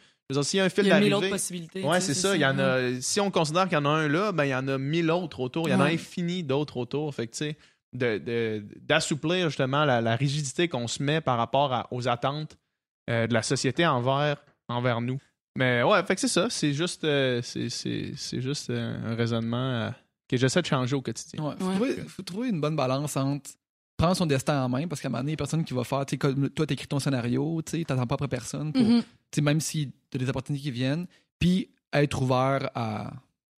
S'il 0.43 0.59
y 0.59 0.61
a 0.61 0.65
un 0.65 0.69
fil 0.69 0.85
Il 0.85 0.89
y 0.89 0.93
a 0.93 1.01
mille 1.01 1.11
d'arrivée... 1.11 1.27
autres 1.29 1.35
possibilités. 1.37 1.83
Ouais, 1.85 2.01
c'est 2.01 2.15
ça. 2.15 2.35
Il 2.37 2.41
y 2.43 2.47
en 2.47 2.59
a. 2.59 3.01
Si 3.01 3.21
on 3.21 3.31
considère 3.31 3.65
qu'il 3.65 3.75
y 3.75 3.81
en 3.81 3.85
a 3.85 3.89
un 3.91 4.09
là, 4.09 4.33
ben 4.33 4.45
il 4.45 4.51
y 4.51 4.55
en 4.55 4.67
a 4.67 4.77
mille 4.79 5.11
autres 5.11 5.39
autour. 5.41 5.69
Il 5.69 5.73
y 5.73 5.75
en 5.75 5.81
a 5.81 5.85
infini 5.87 6.43
d'autres 6.43 6.77
autour. 6.79 7.15
Fait 7.15 7.27
que 7.29 7.33
tu 7.33 7.39
sais, 7.39 7.57
de- 7.97 8.19
de- 8.19 8.65
d'assouplir 8.83 9.49
justement 9.49 9.85
la, 9.85 10.01
la 10.01 10.17
rigidité 10.17 10.69
qu'on 10.69 10.87
se 10.89 11.03
met 11.03 11.21
par 11.21 11.37
rapport 11.39 11.73
à- 11.73 11.87
aux 11.93 12.07
attentes 12.09 12.57
euh, 13.11 13.27
de 13.27 13.35
la 13.35 13.43
société 13.43 13.87
envers 13.87 14.37
envers 14.69 15.01
nous. 15.01 15.19
Mais 15.57 15.83
ouais, 15.83 16.03
fait 16.05 16.15
que 16.17 16.21
c'est 16.21 16.29
ça. 16.29 16.51
C'est 16.51 16.73
juste, 16.73 17.05
euh, 17.05 17.41
c'est, 17.43 17.69
c'est, 17.71 18.13
c'est 18.17 18.41
juste 18.41 18.69
euh, 18.71 19.13
un 19.13 19.15
raisonnement 19.15 19.57
euh, 19.71 19.91
que 20.29 20.37
j'essaie 20.37 20.61
de 20.61 20.67
changer 20.67 20.95
au 20.97 21.01
quotidien. 21.03 21.43
Ouais, 21.45 21.55
faut, 21.59 21.65
Ouais. 21.67 21.75
Trouver, 21.77 21.95
faut 22.09 22.23
trouver 22.23 22.49
une 22.49 22.61
bonne 22.61 22.75
balance 22.77 23.17
entre 23.17 23.51
prendre 23.97 24.15
son 24.17 24.27
destin 24.27 24.63
en 24.65 24.69
main, 24.69 24.87
parce 24.89 25.01
qu'à 25.01 25.09
un 25.09 25.11
moment 25.11 25.23
donné, 25.23 25.31
il 25.31 25.35
y 25.35 25.37
a 25.37 25.39
personne 25.39 25.65
qui 25.65 25.73
va 25.73 25.83
faire, 25.85 26.05
tu 26.05 26.11
sais, 26.15 26.19
comme 26.19 26.51
toi, 26.51 26.67
t'écris 26.67 26.87
ton 26.87 26.99
scénario, 26.99 27.63
tu 27.65 27.79
sais, 27.79 27.85
t'attends 27.85 28.07
pas 28.07 28.17
après 28.17 28.29
personne, 28.29 28.71
pour, 28.73 28.83
tu 28.87 29.03
sais, 29.35 29.41
même 29.41 29.61
si 29.61 29.91
t'as 30.11 30.19
des 30.19 30.29
opportunités 30.29 30.65
qui 30.65 30.71
viennent, 30.71 31.07
puis 31.39 31.71
être 31.95 32.21
ouvert 32.21 32.69
à 32.75 33.11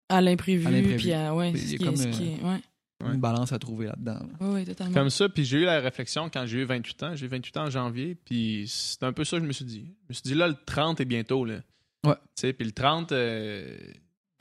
À 0.09 0.20
l'imprévu, 0.20 0.65
À 0.66 0.70
l'imprévu. 0.70 0.97
puis 0.97 1.12
à. 1.12 1.35
Ouais, 1.35 1.52
ce 1.56 1.65
qui 1.65 1.74
est- 1.74 1.78
comme, 1.78 1.97
ce 1.97 2.06
qui 2.06 2.24
est- 2.35 2.43
ouais. 2.44 2.60
Ouais. 3.05 3.15
une 3.15 3.20
balance 3.20 3.53
à 3.53 3.59
trouver 3.61 3.87
là-dedans. 3.87 4.19
là. 4.41 4.47
Ouais, 4.49 4.65
totalement. 4.65 4.93
Comme 4.93 5.11
ça, 5.11 5.29
puis 5.29 5.45
j'ai 5.45 5.59
eu 5.59 5.65
la 5.65 5.79
réflexion 5.81 6.29
quand 6.29 6.47
j'ai 6.47 6.59
eu 6.59 6.65
28 6.65 7.03
ans. 7.05 7.15
J'ai 7.15 7.27
eu 7.27 7.29
28 7.29 7.57
ans 7.59 7.65
en 7.66 7.70
janvier, 7.70 8.16
puis 8.25 8.65
c'est 8.66 9.03
un 9.05 9.12
peu 9.12 9.23
ça 9.25 9.37
que 9.37 9.43
je 9.45 9.49
me 9.49 9.53
suis 9.53 9.65
dit. 9.65 9.95
Je 10.03 10.09
me 10.09 10.15
suis 10.15 10.23
dit, 10.23 10.35
là, 10.35 10.49
le 10.49 10.57
30 10.66 11.01
est 11.01 11.05
bientôt, 11.05 11.45
là. 11.45 11.61
Ouais. 12.05 12.15
Tu 12.15 12.20
sais, 12.41 12.53
puis 12.53 12.66
le 12.66 12.73
30, 12.73 13.12
euh, 13.12 13.77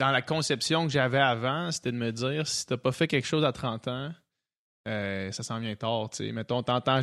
dans 0.00 0.10
la 0.10 0.22
conception 0.22 0.86
que 0.86 0.92
j'avais 0.92 1.18
avant, 1.20 1.70
c'était 1.70 1.92
de 1.92 1.96
me 1.96 2.10
dire, 2.10 2.46
si 2.48 2.66
t'as 2.66 2.76
pas 2.76 2.90
fait 2.92 3.06
quelque 3.06 3.26
chose 3.26 3.44
à 3.44 3.52
30 3.52 3.86
ans, 3.88 4.10
euh, 4.88 5.30
ça 5.32 5.42
s'en 5.42 5.60
vient 5.60 5.76
tard. 5.76 6.10
tu 6.10 6.24
sais. 6.26 6.32
Mettons, 6.32 6.62
t'entends, 6.62 7.00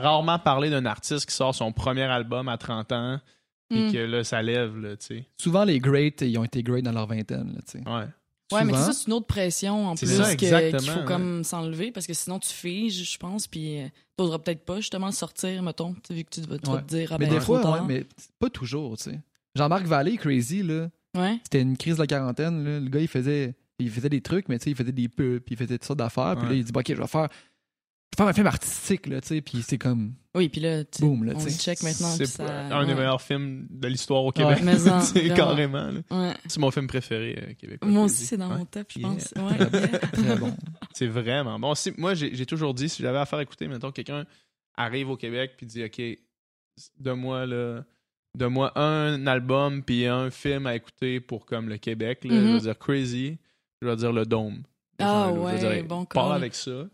rarement 0.00 0.38
parler 0.38 0.68
d'un 0.68 0.84
artiste 0.84 1.26
qui 1.28 1.34
sort 1.34 1.54
son 1.54 1.72
premier 1.72 2.02
album 2.02 2.48
à 2.48 2.58
30 2.58 2.92
ans, 2.92 3.20
puis 3.70 3.88
Mm. 3.88 3.92
que 3.92 3.98
là, 3.98 4.24
ça 4.24 4.42
lève, 4.42 4.76
là, 4.78 4.96
tu 4.96 5.06
sais. 5.06 5.26
Souvent, 5.38 5.64
les 5.64 5.78
greats, 5.78 6.10
ils 6.22 6.36
ont 6.38 6.44
été 6.44 6.62
greats 6.62 6.82
dans 6.82 6.92
leur 6.92 7.06
vingtaine. 7.06 7.52
Là, 7.54 7.60
tu 7.66 7.78
sais. 7.78 7.88
Ouais. 7.88 8.06
Ouais, 8.52 8.64
mais 8.64 8.72
Souvent. 8.72 8.84
ça, 8.86 8.92
c'est 8.92 9.06
une 9.06 9.12
autre 9.12 9.26
pression 9.26 9.86
en 9.88 9.94
plus 9.94 10.08
qu'il 10.36 10.48
faut 10.48 10.54
ouais. 10.54 11.04
comme 11.06 11.44
s'enlever 11.44 11.92
parce 11.92 12.06
que 12.06 12.14
sinon 12.14 12.38
tu 12.38 12.48
figes, 12.50 13.10
je 13.12 13.18
pense, 13.18 13.46
puis 13.46 13.80
euh, 13.80 13.86
t'oseras 14.16 14.38
peut-être 14.40 14.64
pas 14.64 14.76
justement 14.76 15.10
sortir, 15.12 15.62
mettons, 15.62 15.94
tu 16.06 16.14
vu 16.14 16.24
que 16.24 16.30
tu 16.30 16.40
vas, 16.42 16.58
tu 16.58 16.66
vas 16.68 16.76
Ouais. 16.76 16.82
te 16.82 16.86
dire, 16.88 17.10
ah 17.12 17.16
mais 17.18 17.26
ben, 17.26 17.34
des 17.34 17.40
trop 17.40 17.58
fois, 17.60 17.72
ouais, 17.80 17.86
mais 17.86 18.04
pas 18.38 18.50
toujours. 18.50 18.96
tu 18.96 19.04
sais. 19.10 19.20
Jean-Marc 19.56 19.84
Vallée, 19.86 20.16
Crazy, 20.16 20.62
là, 20.62 20.88
Ouais. 21.16 21.38
c'était 21.42 21.62
une 21.62 21.76
crise 21.76 21.94
de 21.96 22.00
la 22.00 22.06
quarantaine. 22.06 22.64
là. 22.64 22.78
Le 22.80 22.88
gars, 22.88 23.00
il 23.00 23.08
faisait, 23.08 23.54
il 23.78 23.90
faisait 23.90 24.08
des 24.08 24.20
trucs, 24.20 24.48
mais 24.48 24.58
tu 24.58 24.64
sais, 24.64 24.70
il 24.70 24.76
faisait 24.76 24.92
des 24.92 25.08
pubs, 25.08 25.40
puis 25.40 25.54
il 25.54 25.56
faisait 25.56 25.76
toutes 25.78 25.84
sortes 25.86 25.98
d'affaires. 25.98 26.36
Puis 26.38 26.48
là, 26.48 26.54
il 26.54 26.62
dit, 26.64 26.70
Bon, 26.72 26.80
OK, 26.80 26.86
je 26.94 27.00
vais 27.00 27.06
faire, 27.08 27.28
faire 28.16 28.26
un 28.26 28.32
film 28.32 28.46
artistique, 28.46 29.06
là, 29.06 29.20
tu 29.20 29.28
sais. 29.28 29.40
Puis 29.40 29.62
c'est 29.62 29.78
comme, 29.78 30.14
Oui, 30.34 30.48
puis 30.48 30.60
là, 30.60 30.84
tu 30.84 30.98
sais, 30.98 31.04
boum, 31.04 31.24
là, 31.24 31.32
on 31.34 31.38
tu 31.38 31.44
se 31.44 31.50
sais. 31.50 31.62
check 31.74 31.82
maintenant. 31.82 32.08
C'est 32.16 32.26
ça- 32.26 32.66
un 32.76 32.84
des 32.84 32.90
ouais. 32.92 32.98
meilleurs 32.98 33.22
films 33.22 33.66
de 33.70 33.88
l'histoire 33.88 34.24
au 34.24 34.32
Québec. 34.32 34.58
mais 34.62 34.74
en, 34.88 35.00
carrément. 35.34 35.90
là. 35.90 36.00
Ouais. 36.10 36.34
C'est 36.46 36.58
mon 36.60 36.70
film 36.70 36.86
préféré 36.86 37.38
euh, 37.40 37.54
québécois. 37.54 37.88
Moi 37.88 38.04
aussi, 38.04 38.26
c'est 38.26 38.36
dans 38.36 38.50
Ouais. 38.50 38.58
mon 38.58 38.64
top, 38.64 38.86
je 38.94 39.00
pense. 39.00 39.32
Ouais. 39.36 40.36
bon. 40.36 40.54
C'est 40.92 41.06
vraiment 41.06 41.58
bon. 41.58 41.74
Si- 41.74 41.92
moi, 41.96 42.14
j'ai 42.14 42.44
toujours 42.46 42.74
dit, 42.74 42.88
si 42.88 43.02
j'avais 43.02 43.18
à 43.18 43.26
faire 43.26 43.40
écouter, 43.40 43.68
mettons, 43.68 43.90
quelqu'un 43.92 44.24
arrive 44.76 45.08
au 45.10 45.16
Québec 45.16 45.52
puis 45.56 45.66
dit, 45.66 45.84
OK, 45.84 46.00
donne-moi 46.98 47.46
là, 47.46 47.84
donne-moi 48.36 48.72
un 48.78 49.26
album 49.26 49.82
puis 49.82 50.06
un 50.06 50.30
film 50.30 50.66
à 50.66 50.74
écouter 50.74 51.20
pour 51.20 51.46
comme 51.46 51.68
le 51.68 51.78
Québec. 51.78 52.24
Là, 52.24 52.34
Je 52.34 52.40
Mhm. 52.40 52.52
vais 52.54 52.60
dire 52.60 52.78
Crazy, 52.78 53.38
je 53.80 53.86
vais 53.86 53.96
dire 53.96 54.12
Le 54.12 54.26
Dôme. 54.26 54.62
Ah 54.98 55.28
Je 55.30 55.34
vais 55.34 55.40
ouais, 55.40 55.58
dire, 55.76 55.84
bon 55.86 56.04
Parle 56.04 56.34
avec 56.36 56.54
ça. 56.54 56.86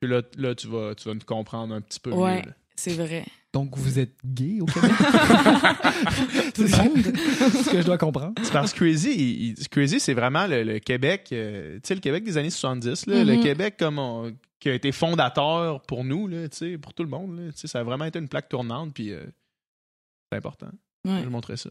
Puis 0.00 0.08
là, 0.10 0.22
là 0.38 0.54
tu, 0.54 0.66
vas, 0.66 0.94
tu 0.94 1.08
vas 1.08 1.14
nous 1.14 1.20
comprendre 1.26 1.74
un 1.74 1.80
petit 1.80 2.00
peu 2.00 2.10
Ouais. 2.12 2.42
mieux. 2.42 2.52
C'est 2.76 2.94
vrai. 2.94 3.26
Donc, 3.52 3.76
vous 3.76 3.98
êtes 3.98 4.14
gay 4.24 4.60
au 4.60 4.64
Québec? 4.72 4.90
Tout 6.54 6.62
le 6.62 6.76
monde. 6.78 7.02
C'est 7.04 7.62
ce 7.64 7.70
que 7.70 7.80
je 7.80 7.86
dois 7.86 7.98
comprendre. 7.98 8.32
C'est 8.42 8.52
parce 8.52 8.72
que 8.72 8.78
Crazy, 8.78 9.54
il- 9.58 9.68
Crazy 9.68 10.00
c'est 10.00 10.14
vraiment 10.14 10.46
le, 10.46 10.62
le 10.62 10.78
Québec, 10.78 11.28
euh, 11.32 11.74
tu 11.74 11.80
sais, 11.88 11.94
le 11.94 12.00
Québec 12.00 12.24
des 12.24 12.38
années 12.38 12.48
70, 12.50 13.06
là, 13.06 13.24
le 13.24 13.36
Mhm. 13.36 13.42
Québec 13.42 13.74
comme 13.78 13.98
on- 13.98 14.32
qui 14.60 14.68
a 14.70 14.74
été 14.74 14.92
fondateur 14.92 15.82
pour 15.82 16.04
nous, 16.04 16.28
là, 16.28 16.48
tu 16.48 16.56
sais, 16.56 16.78
pour 16.78 16.94
tout 16.94 17.02
le 17.02 17.08
monde. 17.10 17.38
là, 17.38 17.52
tu 17.52 17.58
sais, 17.58 17.66
ça 17.68 17.80
a 17.80 17.82
vraiment 17.82 18.04
été 18.04 18.18
une 18.18 18.28
plaque 18.28 18.48
tournante, 18.48 18.94
puis 18.94 19.10
euh, 19.12 19.24
c'est 20.30 20.38
important. 20.38 20.70
Je 21.04 21.10
vais 21.10 21.26
montrer 21.26 21.56
ça. 21.56 21.70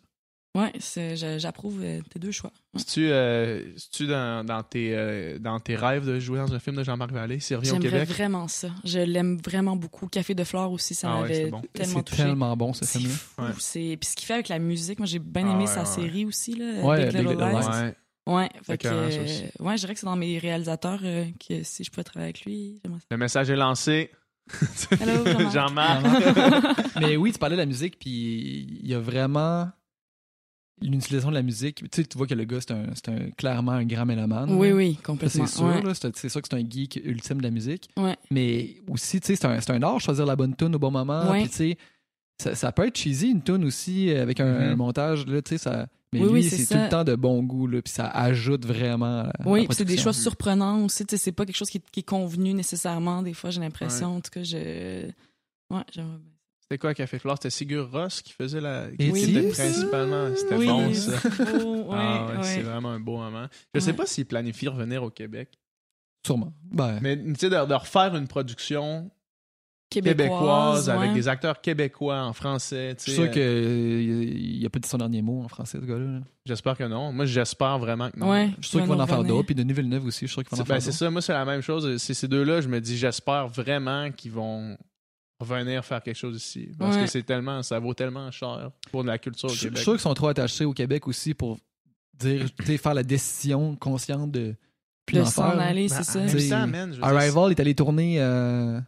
Ouais 0.56 0.72
c'est- 0.80 1.16
j'a- 1.16 1.38
j'approuve 1.38 1.80
euh, 1.84 2.02
tes 2.10 2.20
deux 2.20 2.32
choix. 2.32 2.52
Ouais. 2.74 2.80
Si 2.80 2.86
tu 2.86 3.08
euh, 3.10 3.64
tu 3.92 4.08
dans, 4.08 4.44
dans, 4.46 4.64
tes, 4.64 4.96
euh, 4.96 5.40
dans 5.40 5.60
tes 5.60 5.76
rêves 5.76 6.06
de 6.06 6.20
jouer 6.20 6.40
dans 6.40 6.54
un 6.54 6.60
film 6.60 6.76
de 6.76 6.84
Jean-Marc 6.84 7.12
Vallée, 7.12 7.40
s'il 7.40 7.56
revient 7.58 7.72
au 7.72 7.74
J'aimerais 7.76 7.90
Québec, 8.02 8.10
vraiment 8.10 8.48
ça. 8.48 8.70
Je 8.84 9.00
l'aime 9.00 9.38
vraiment 9.44 9.76
beaucoup. 9.76 10.08
Café 10.08 10.34
de 10.36 10.44
fleurs 10.44 10.72
aussi, 10.72 10.96
ça 10.96 11.12
Ah 11.12 11.22
m'avait 11.22 11.36
c'est 11.36 11.50
bon. 11.52 11.62
tellement 11.74 11.94
C'est 12.00 12.04
touché. 12.04 12.24
tellement 12.24 12.58
bon, 12.58 12.74
ce 12.74 12.86
C'est 12.86 13.00
film-là. 13.00 13.16
Ouais. 13.46 13.54
C'est... 13.60 13.98
Puis 14.00 14.10
ce 14.10 14.16
qu'il 14.16 14.26
fait 14.26 14.34
avec 14.36 14.50
la 14.50 14.60
musique, 14.60 15.00
moi 15.00 15.06
j'ai 15.06 15.20
bien 15.20 15.48
Ah 15.48 15.52
aimé 15.54 15.62
ouais, 15.62 15.68
sa 15.68 15.82
ouais, 15.82 15.86
série 15.86 16.26
aussi, 16.26 16.56
là, 16.56 16.82
Ouais, 16.84 17.06
Big 17.06 17.16
Little 17.18 17.30
Little 17.34 17.44
Lies. 17.50 17.68
Ouais. 17.68 17.96
Ouais, 18.28 18.50
fait 18.62 18.78
que, 18.78 18.88
euh, 18.88 19.10
je 19.10 19.76
dirais 19.78 19.94
que 19.96 20.00
c'est 20.00 20.06
dans 20.06 20.16
mes 20.16 20.38
réalisateurs 20.38 21.00
euh, 21.04 21.26
que 21.48 21.64
si 21.64 21.84
je 21.84 21.90
pouvais 21.90 22.04
travailler 22.04 22.30
avec 22.30 22.46
lui, 22.46 22.80
j'aimerais 22.84 23.00
ça. 23.00 23.06
le 23.10 23.18
message 23.18 23.50
est 23.50 23.56
lancé. 23.56 24.12
Hello, 25.00 25.26
Jean-Marc. 25.52 26.06
Jean-Marc. 26.06 26.80
Mais 27.00 27.16
oui, 27.18 27.32
tu 27.32 27.40
parlais 27.40 27.56
de 27.56 27.62
la 27.62 27.66
musique, 27.66 27.98
puis 27.98 28.68
il 28.84 28.88
y 28.88 28.94
a 28.94 29.00
vraiment 29.00 29.70
une 30.82 30.94
utilisation 30.96 31.30
de 31.30 31.36
la 31.36 31.42
musique. 31.42 31.78
Tu 31.84 31.90
sais, 31.92 32.04
tu 32.06 32.18
vois 32.18 32.28
que 32.28 32.34
le 32.34 32.46
gars, 32.46 32.60
c'est 32.62 32.72
un, 32.72 32.86
c'est 32.96 33.10
un- 33.10 33.30
clairement 33.32 33.74
un 33.74 33.86
grand 33.86 34.06
mélomane. 34.06 34.52
Oui, 34.54 34.70
là. 34.70 34.76
oui, 34.76 34.94
Ça, 34.96 35.02
complètement. 35.04 35.46
c'est 35.46 35.56
sûr, 35.58 35.66
ouais. 35.66 35.82
là, 35.82 35.94
c'est 35.94 36.16
c'est 36.16 36.30
sûr 36.30 36.42
que 36.42 36.48
c'est 36.50 36.58
un 36.58 36.70
geek 36.70 37.02
ultime 37.04 37.38
de 37.40 37.44
la 37.44 37.52
musique. 37.52 37.90
Ouais. 37.98 38.16
Mais 38.32 38.76
aussi, 38.88 39.20
tu 39.20 39.28
sais, 39.28 39.36
c'est 39.36 39.46
un, 39.46 39.60
c'est 39.60 39.72
un 39.72 39.82
art, 39.84 40.00
choisir 40.00 40.26
la 40.26 40.36
bonne 40.36 40.56
tune 40.56 40.76
au 40.76 40.80
bon 40.80 40.92
moment. 40.92 41.30
Ouais. 41.32 41.42
Puis, 41.42 41.50
tu 41.50 41.56
sais, 41.56 41.78
ça, 42.42 42.56
ça 42.56 42.72
peut 42.72 42.88
être 42.88 42.98
cheesy, 42.98 43.28
une 43.30 43.42
tune 43.44 43.66
aussi, 43.66 44.12
avec 44.12 44.40
un, 44.40 44.46
Mhm. 44.54 44.72
un 44.72 44.76
montage, 44.76 45.26
là, 45.28 45.42
tu 45.42 45.50
sais, 45.50 45.58
ça... 45.58 45.88
Mais 46.12 46.22
Oui, 46.22 46.26
lui, 46.26 46.34
oui, 46.36 46.44
c'est 46.44 46.58
c'est 46.58 46.74
tout 46.76 46.82
le 46.82 46.90
temps 46.90 47.04
de 47.04 47.14
bon 47.14 47.44
goût, 47.44 47.68
là, 47.68 47.84
puis 47.84 47.94
ça 47.94 48.08
ajoute 48.10 48.66
vraiment 48.66 49.20
à 49.20 49.24
la 49.26 49.48
Oui, 49.48 49.68
c'est 49.70 49.86
des 49.86 49.96
choix 49.96 50.12
surprenants 50.12 50.84
aussi. 50.86 51.06
tu 51.06 51.16
sais, 51.16 51.24
C'est 51.24 51.32
pas 51.32 51.46
quelque 51.46 51.56
chose 51.58 51.70
qui, 51.70 51.80
qui 51.92 52.00
est 52.00 52.04
convenu 52.04 52.52
nécessairement. 52.56 53.22
Des 53.22 53.34
fois, 53.36 53.52
j'ai 53.52 53.60
l'impression. 53.62 54.16
En 54.16 54.20
tout 54.22 54.32
cas, 54.32 54.42
je. 54.42 55.06
Ouais, 55.70 55.82
j'aimerais 55.94 56.18
bien. 56.18 56.32
C'était 56.70 56.78
quoi 56.82 56.94
Café 56.94 57.18
Flore? 57.18 57.38
C'était 57.38 57.50
Sigur 57.50 57.90
Ross 57.92 58.22
qui 58.22 58.32
faisait 58.32 58.62
la... 58.62 58.92
Qui 58.92 59.08
était 59.08 59.50
principalement... 59.50 60.36
C'était 60.36 60.56
Oui, 60.56 60.68
bon, 60.68 60.94
ça. 60.94 61.12
ouais, 61.28 61.86
ah 61.92 62.28
ouais, 62.30 62.38
ouais. 62.38 62.44
c'est 62.44 62.62
vraiment 62.62 62.90
un 62.90 63.00
beau 63.00 63.18
moment. 63.18 63.48
Je 63.74 63.80
sais 63.80 63.94
pas 63.94 64.06
s'il 64.06 64.28
planifie 64.28 64.68
revenir 64.68 65.02
au 65.02 65.10
Québec. 65.10 65.50
Sûrement. 66.24 66.54
Ben, 66.72 67.00
Mais 67.02 67.18
tu 67.18 67.34
sais, 67.40 67.50
de, 67.50 67.66
de 67.66 67.74
refaire 67.74 68.16
une 68.16 68.28
production 68.28 69.10
Québécoise, 69.90 70.28
québécoise 70.28 70.90
avec 70.92 71.10
ouais. 71.10 71.16
des 71.16 71.28
acteurs 71.28 71.60
québécois 71.60 72.22
en 72.22 72.34
français. 72.34 72.90
je 72.92 72.96
tu 72.98 73.02
suis 73.04 73.12
sais, 73.14 73.18
sûr 73.24 73.32
qu'il 73.32 73.42
euh, 73.42 74.62
n'a 74.62 74.70
pas 74.70 74.78
dit 74.78 74.88
son 74.88 75.00
dernier 75.00 75.24
mot 75.24 75.42
en 75.42 75.48
français, 75.48 75.80
ce 75.82 75.86
gars-là. 75.88 76.06
là. 76.06 76.20
J'espère 76.46 76.78
que 76.78 76.84
non. 76.84 77.12
Moi, 77.12 77.26
j'espère 77.26 77.80
vraiment 77.80 78.12
que 78.12 78.20
non. 78.20 78.30
Ouais, 78.30 78.52
Je 78.60 78.68
suis 78.68 78.78
sûr 78.78 78.82
qu'il 78.82 78.90
va 78.90 79.04
en 79.04 79.08
faire 79.08 79.18
revenir. 79.18 79.34
d'autres. 79.34 79.48
Puis 79.48 79.56
Denis 79.56 79.74
Villeneuve 79.74 80.06
aussi, 80.06 80.28
je 80.28 80.28
suis 80.28 80.34
sûr 80.36 80.44
qu'il 80.44 80.56
va 80.56 80.62
en 80.62 80.66
faire 80.66 80.76
ben, 80.76 80.80
c'est 80.80 80.92
ça. 80.92 81.10
Moi, 81.10 81.24
c'est 81.24 81.34
la 81.34 81.46
même 81.46 81.62
chose. 81.62 81.98
C'est 81.98 82.14
ces 82.14 82.28
deux-là, 82.28 82.62
je 82.62 82.68
me 82.68 82.80
dis, 82.80 82.96
j'espère 82.96 83.48
vraiment 83.48 84.12
qu'ils 84.12 84.32
vont 84.34 84.78
revenir 85.40 85.84
faire 85.86 86.02
quelque 86.04 86.18
chose 86.18 86.36
ici. 86.38 86.70
Parce 86.78 86.96
Ouais. 86.96 87.04
que 87.04 87.10
c'est 87.10 87.24
tellement, 87.24 87.62
ça 87.64 87.80
vaut 87.80 87.94
tellement 87.94 88.30
cher 88.32 88.72
pour 88.92 89.04
de 89.04 89.08
la 89.08 89.18
culture 89.18 89.50
au 89.50 89.54
Je 89.54 89.58
je 89.58 89.62
Québec. 89.64 89.78
suis 89.78 89.84
sûr 89.86 89.94
qu'ils 89.94 90.02
sont 90.02 90.14
trop 90.14 90.28
attachés 90.28 90.66
au 90.66 90.74
Québec 90.74 91.08
aussi 91.08 91.34
pour 91.34 91.58
dire, 92.18 92.46
tu 92.56 92.66
sais, 92.66 92.78
faire 92.78 92.94
la 92.94 93.04
décision 93.04 93.76
consciente 93.76 94.32
de 94.32 94.56
plus 95.06 95.18
De 95.18 95.22
en 95.22 95.26
s'en 95.26 95.44
aller, 95.58 95.88
Ben, 95.88 96.04
c'est 96.04 96.30
ça. 96.40 96.62
temps, 96.62 96.68
man, 96.68 96.96
Arrival 97.02 97.52
est 97.52 97.60
allé 97.60 97.74
tourner. 97.74 98.18
euh, 98.20 98.80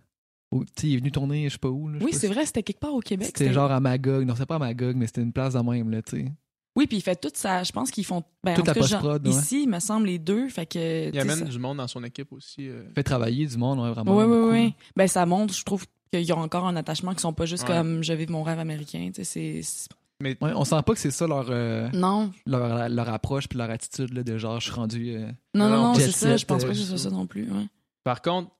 au- 0.51 0.63
tu 0.65 0.71
sais, 0.75 0.87
il 0.87 0.93
est 0.95 0.97
venu 0.97 1.11
tourner, 1.11 1.45
je 1.47 1.53
sais 1.53 1.57
pas 1.57 1.69
où. 1.69 1.87
là, 1.89 1.99
Oui, 2.01 2.11
c'est 2.13 2.27
vrai, 2.27 2.45
c'était 2.45 2.61
quelque 2.63 2.79
part 2.81 2.93
au 2.93 2.99
Québec. 2.99 3.27
C'était 3.35 3.53
genre 3.53 3.71
à 3.71 3.79
Magog. 3.79 4.25
Non, 4.25 4.35
c'est 4.35 4.45
pas 4.45 4.55
à 4.55 4.59
Magog, 4.59 4.95
mais 4.97 5.07
c'était 5.07 5.21
une 5.21 5.31
place 5.33 5.53
de 5.53 5.59
même, 5.59 5.89
là, 5.89 6.01
tu 6.01 6.17
sais. 6.25 6.31
Oui, 6.75 6.87
puis 6.87 6.97
il 6.97 7.01
fait 7.01 7.19
toute 7.19 7.35
ça. 7.37 7.63
Je 7.63 7.71
pense 7.73 7.91
qu'ils 7.91 8.05
font. 8.05 8.23
Ben, 8.43 8.53
Toute 8.53 8.63
en 8.65 8.67
la 8.67 8.73
tout 8.75 8.79
cas, 8.81 8.85
genre, 8.87 9.03
ouais. 9.05 9.29
Ici, 9.29 9.63
il 9.63 9.69
me 9.69 9.79
semble, 9.79 10.07
les 10.07 10.19
deux. 10.19 10.47
Fait 10.47 10.65
que. 10.65 11.09
Il 11.11 11.19
amène 11.19 11.39
ça- 11.39 11.43
du 11.45 11.59
monde 11.59 11.77
dans 11.77 11.87
son 11.87 12.01
équipe 12.03 12.31
aussi. 12.31 12.69
euh. 12.69 12.83
Fait 12.95 13.03
travailler 13.03 13.45
du 13.45 13.57
monde, 13.57 13.79
ouais, 13.79 13.91
vraiment. 13.91 14.15
Oui, 14.15 14.23
oui, 14.25 14.49
oui. 14.51 14.73
Ben, 14.95 15.05
ça 15.07 15.25
montre, 15.25 15.53
je 15.53 15.63
trouve, 15.65 15.85
qu'ils 16.11 16.31
ont 16.33 16.39
encore 16.39 16.67
un 16.67 16.75
attachement, 16.75 17.11
qu'ils 17.11 17.21
sont 17.21 17.33
pas 17.33 17.45
juste 17.45 17.63
Ouais. 17.67 17.75
comme 17.75 18.03
je 18.03 18.13
vis 18.13 18.27
mon 18.27 18.43
rêve 18.43 18.59
américain. 18.59 19.09
Tu 19.13 19.23
sais, 19.23 19.23
c'est- 19.23 19.61
c'est. 19.63 19.89
Mais 20.21 20.37
Ouais, 20.39 20.51
on 20.55 20.63
sent 20.65 20.81
pas 20.85 20.93
que 20.93 20.99
c'est 20.99 21.09
ça 21.09 21.25
leur, 21.25 21.47
euh, 21.49 21.89
Non, 21.93 22.31
leur, 22.45 22.89
leur 22.89 23.09
approche 23.09 23.47
puis 23.47 23.57
leur 23.57 23.71
attitude 23.71 24.13
là, 24.13 24.21
de 24.21 24.37
genre, 24.37 24.59
je 24.59 24.65
suis 24.65 24.73
rendu. 24.73 25.15
euh, 25.15 25.31
non, 25.55 25.67
non, 25.69 25.77
Non, 25.81 25.93
c'est 25.95 26.11
ça. 26.11 26.37
Je 26.37 26.45
pense 26.45 26.63
euh, 26.63 26.67
pas 26.67 26.73
que 26.73 26.77
ce 26.79 26.85
soit 26.85 26.97
ça 26.99 27.09
non 27.09 27.25
plus. 27.25 27.51
ouais. 27.51 27.65
par 28.03 28.21
contre, 28.21 28.51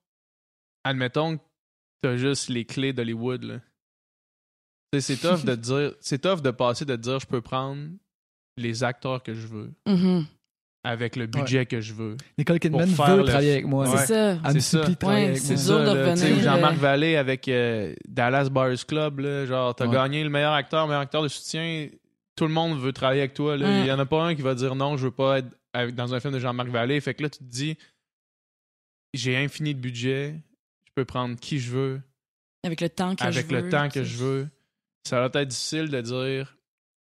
admettons 0.84 1.38
que 1.38 1.44
t'as 2.02 2.16
juste 2.18 2.50
les 2.50 2.66
clés 2.66 2.94
d'Hollywood. 2.94 3.62
C'est 5.00 5.18
tough 5.18 5.46
de 5.46 5.56
dire, 5.56 5.94
c'est 6.02 6.20
tough 6.22 6.42
de 6.42 6.52
passer 6.52 6.86
de 6.86 6.96
dire, 6.96 7.20
je 7.20 7.28
peux 7.28 7.42
prendre 7.42 7.90
les 8.58 8.84
acteurs 8.84 9.22
que 9.24 9.34
je 9.34 9.48
veux 9.48 9.72
Mhm. 9.88 10.26
Avec 10.84 11.16
le 11.16 11.28
budget 11.28 11.66
que 11.68 11.80
je 11.80 11.94
veux. 11.94 12.18
Nicole 12.38 12.60
Kidman 12.60 12.88
Pour 12.94 13.06
faire 13.06 13.16
veut 13.16 13.22
le- 13.22 13.28
travailler 13.28 13.52
avec 13.54 13.66
moi. 13.68 13.88
Ouais. 13.90 13.98
C'est 13.98 14.06
ça. 14.14 14.32
Elle 14.32 14.40
me 14.56 14.60
C'est 14.60 14.62
ça. 14.62 14.78
supplie 14.80 14.94
de 14.96 15.00
travailler 15.00 15.24
Ouais, 15.26 15.30
avec 15.32 15.42
c'est 15.42 15.72
moi. 15.72 15.92
revenir, 15.92 16.40
Jean-Marc 16.44 16.76
Vallée 16.78 17.16
avec 17.18 17.48
euh, 17.48 17.94
Dallas 18.08 18.50
Buyers 18.50 18.84
Club, 18.88 19.20
là, 19.20 19.46
genre, 19.46 19.76
t'as 19.76 19.86
Ouais. 19.86 19.94
gagné 19.94 20.24
le 20.24 20.30
meilleur 20.30 20.54
acteur, 20.54 20.88
meilleur 20.88 21.02
acteur 21.02 21.22
de 21.24 21.28
soutien. 21.28 21.88
Tout 22.36 22.46
le 22.48 22.54
monde 22.54 22.80
veut 22.80 22.94
travailler 22.94 23.22
avec 23.22 23.34
toi. 23.36 23.56
Il 23.58 23.86
y 23.86 23.92
en 23.92 24.00
a 24.00 24.06
pas 24.06 24.24
un 24.24 24.34
qui 24.36 24.42
va 24.42 24.56
dire 24.56 24.74
non, 24.76 24.98
je 24.98 25.04
veux 25.06 25.12
pas 25.12 25.40
être 25.40 25.56
avec- 25.74 25.94
dans 25.96 26.14
un 26.16 26.20
film 26.20 26.34
de 26.34 26.40
Jean-Marc 26.40 26.70
Vallée. 26.70 27.00
Fait 27.00 27.14
que 27.14 27.24
là, 27.24 27.30
tu 27.30 27.40
te 27.40 27.44
dis, 27.44 27.78
j'ai 29.14 29.38
infini 29.38 29.76
de 29.76 29.80
budget, 29.80 30.36
je 30.86 30.92
peux 30.96 31.06
prendre 31.06 31.36
qui 31.40 31.60
je 31.60 31.72
veux, 31.72 32.02
Avec 32.64 32.82
le 32.82 32.90
temps 32.90 33.16
que 33.16 33.24
je 33.24 33.28
avec 33.28 33.48
veux. 33.52 33.62
le 33.62 33.70
temps 33.70 33.90
que 33.90 34.04
je 34.04 34.18
veux. 34.18 34.48
Ça 35.08 35.20
va 35.20 35.26
être 35.42 35.48
difficile 35.50 35.90
de 35.90 36.02
dire, 36.02 36.58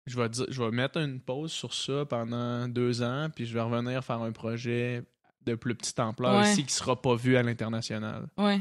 je 0.06 0.16
vais, 0.20 0.28
dire- 0.28 0.46
je 0.48 0.62
vais 0.62 0.70
mettre 0.70 0.98
une 0.98 1.20
pause 1.20 1.52
sur 1.52 1.74
ça 1.74 2.04
pendant 2.06 2.68
deux 2.68 3.02
ans, 3.02 3.28
puis 3.34 3.46
je 3.46 3.54
vais 3.54 3.60
revenir 3.60 4.02
faire 4.04 4.20
un 4.22 4.32
projet 4.32 5.02
de 5.44 5.54
plus 5.54 5.74
petite 5.74 5.98
ampleur 6.00 6.36
Ouais. 6.40 6.50
ici 6.50 6.64
qui 6.64 6.72
sera 6.74 7.00
pas 7.00 7.14
vu 7.16 7.36
à 7.36 7.42
l'international. 7.42 8.26
Ouais. 8.36 8.60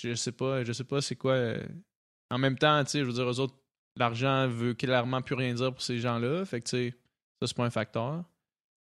Je 0.00 0.14
sais 0.14 0.32
pas, 0.32 0.64
je 0.64 0.72
sais 0.72 0.84
pas 0.84 1.00
c'est 1.00 1.16
quoi. 1.16 1.32
euh, 1.32 1.66
En 2.30 2.38
même 2.38 2.56
temps, 2.58 2.82
tu 2.84 2.90
sais, 2.90 3.00
je 3.00 3.04
veux 3.04 3.12
dire, 3.12 3.28
eux 3.28 3.40
autres, 3.40 3.56
l'argent 3.96 4.46
veut 4.48 4.74
clairement 4.74 5.22
plus 5.22 5.34
rien 5.34 5.54
dire 5.54 5.72
pour 5.72 5.82
ces 5.82 5.98
gens-là. 5.98 6.44
Fait 6.44 6.60
que, 6.60 6.66
tu 6.68 6.70
sais, 6.90 6.94
ça, 7.40 7.46
c'est 7.48 7.56
pas 7.56 7.64
un 7.64 7.70
facteur. 7.70 8.24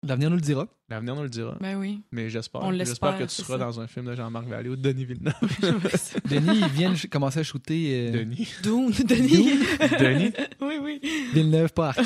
L'avenir 0.07 0.29
nous 0.31 0.37
le 0.37 0.43
dira. 0.43 0.69
L'avenir 0.89 1.15
nous 1.17 1.23
le 1.23 1.29
dira. 1.29 1.57
Ben 1.61 1.77
oui. 1.79 2.03
Mais 2.13 2.29
j'espère. 2.29 2.63
On 2.63 2.73
J'espère 2.73 3.17
que 3.19 3.25
tu 3.25 3.31
seras 3.31 3.55
ça. 3.55 3.65
dans 3.65 3.81
un 3.81 3.87
film 3.87 4.07
de 4.07 4.15
Jean-Marc 4.15 4.47
Vallée 4.47 4.69
ou 4.69 4.77
de 4.77 4.83
Denis 4.83 5.05
Villeneuve. 5.07 5.35
Denis, 6.31 6.59
il 6.61 6.69
vient 6.69 6.93
de 6.93 7.07
commencer 7.09 7.41
à 7.41 7.43
shooter 7.43 8.09
euh, 8.09 8.13
Denis. 8.13 8.49
Dune, 8.63 8.91
Denis. 9.07 9.59
Denis? 9.99 10.33
oui, 10.61 10.75
oui. 10.83 11.01
Villeneuve, 11.33 11.73
pas 11.73 11.89
Arcand. 11.89 12.05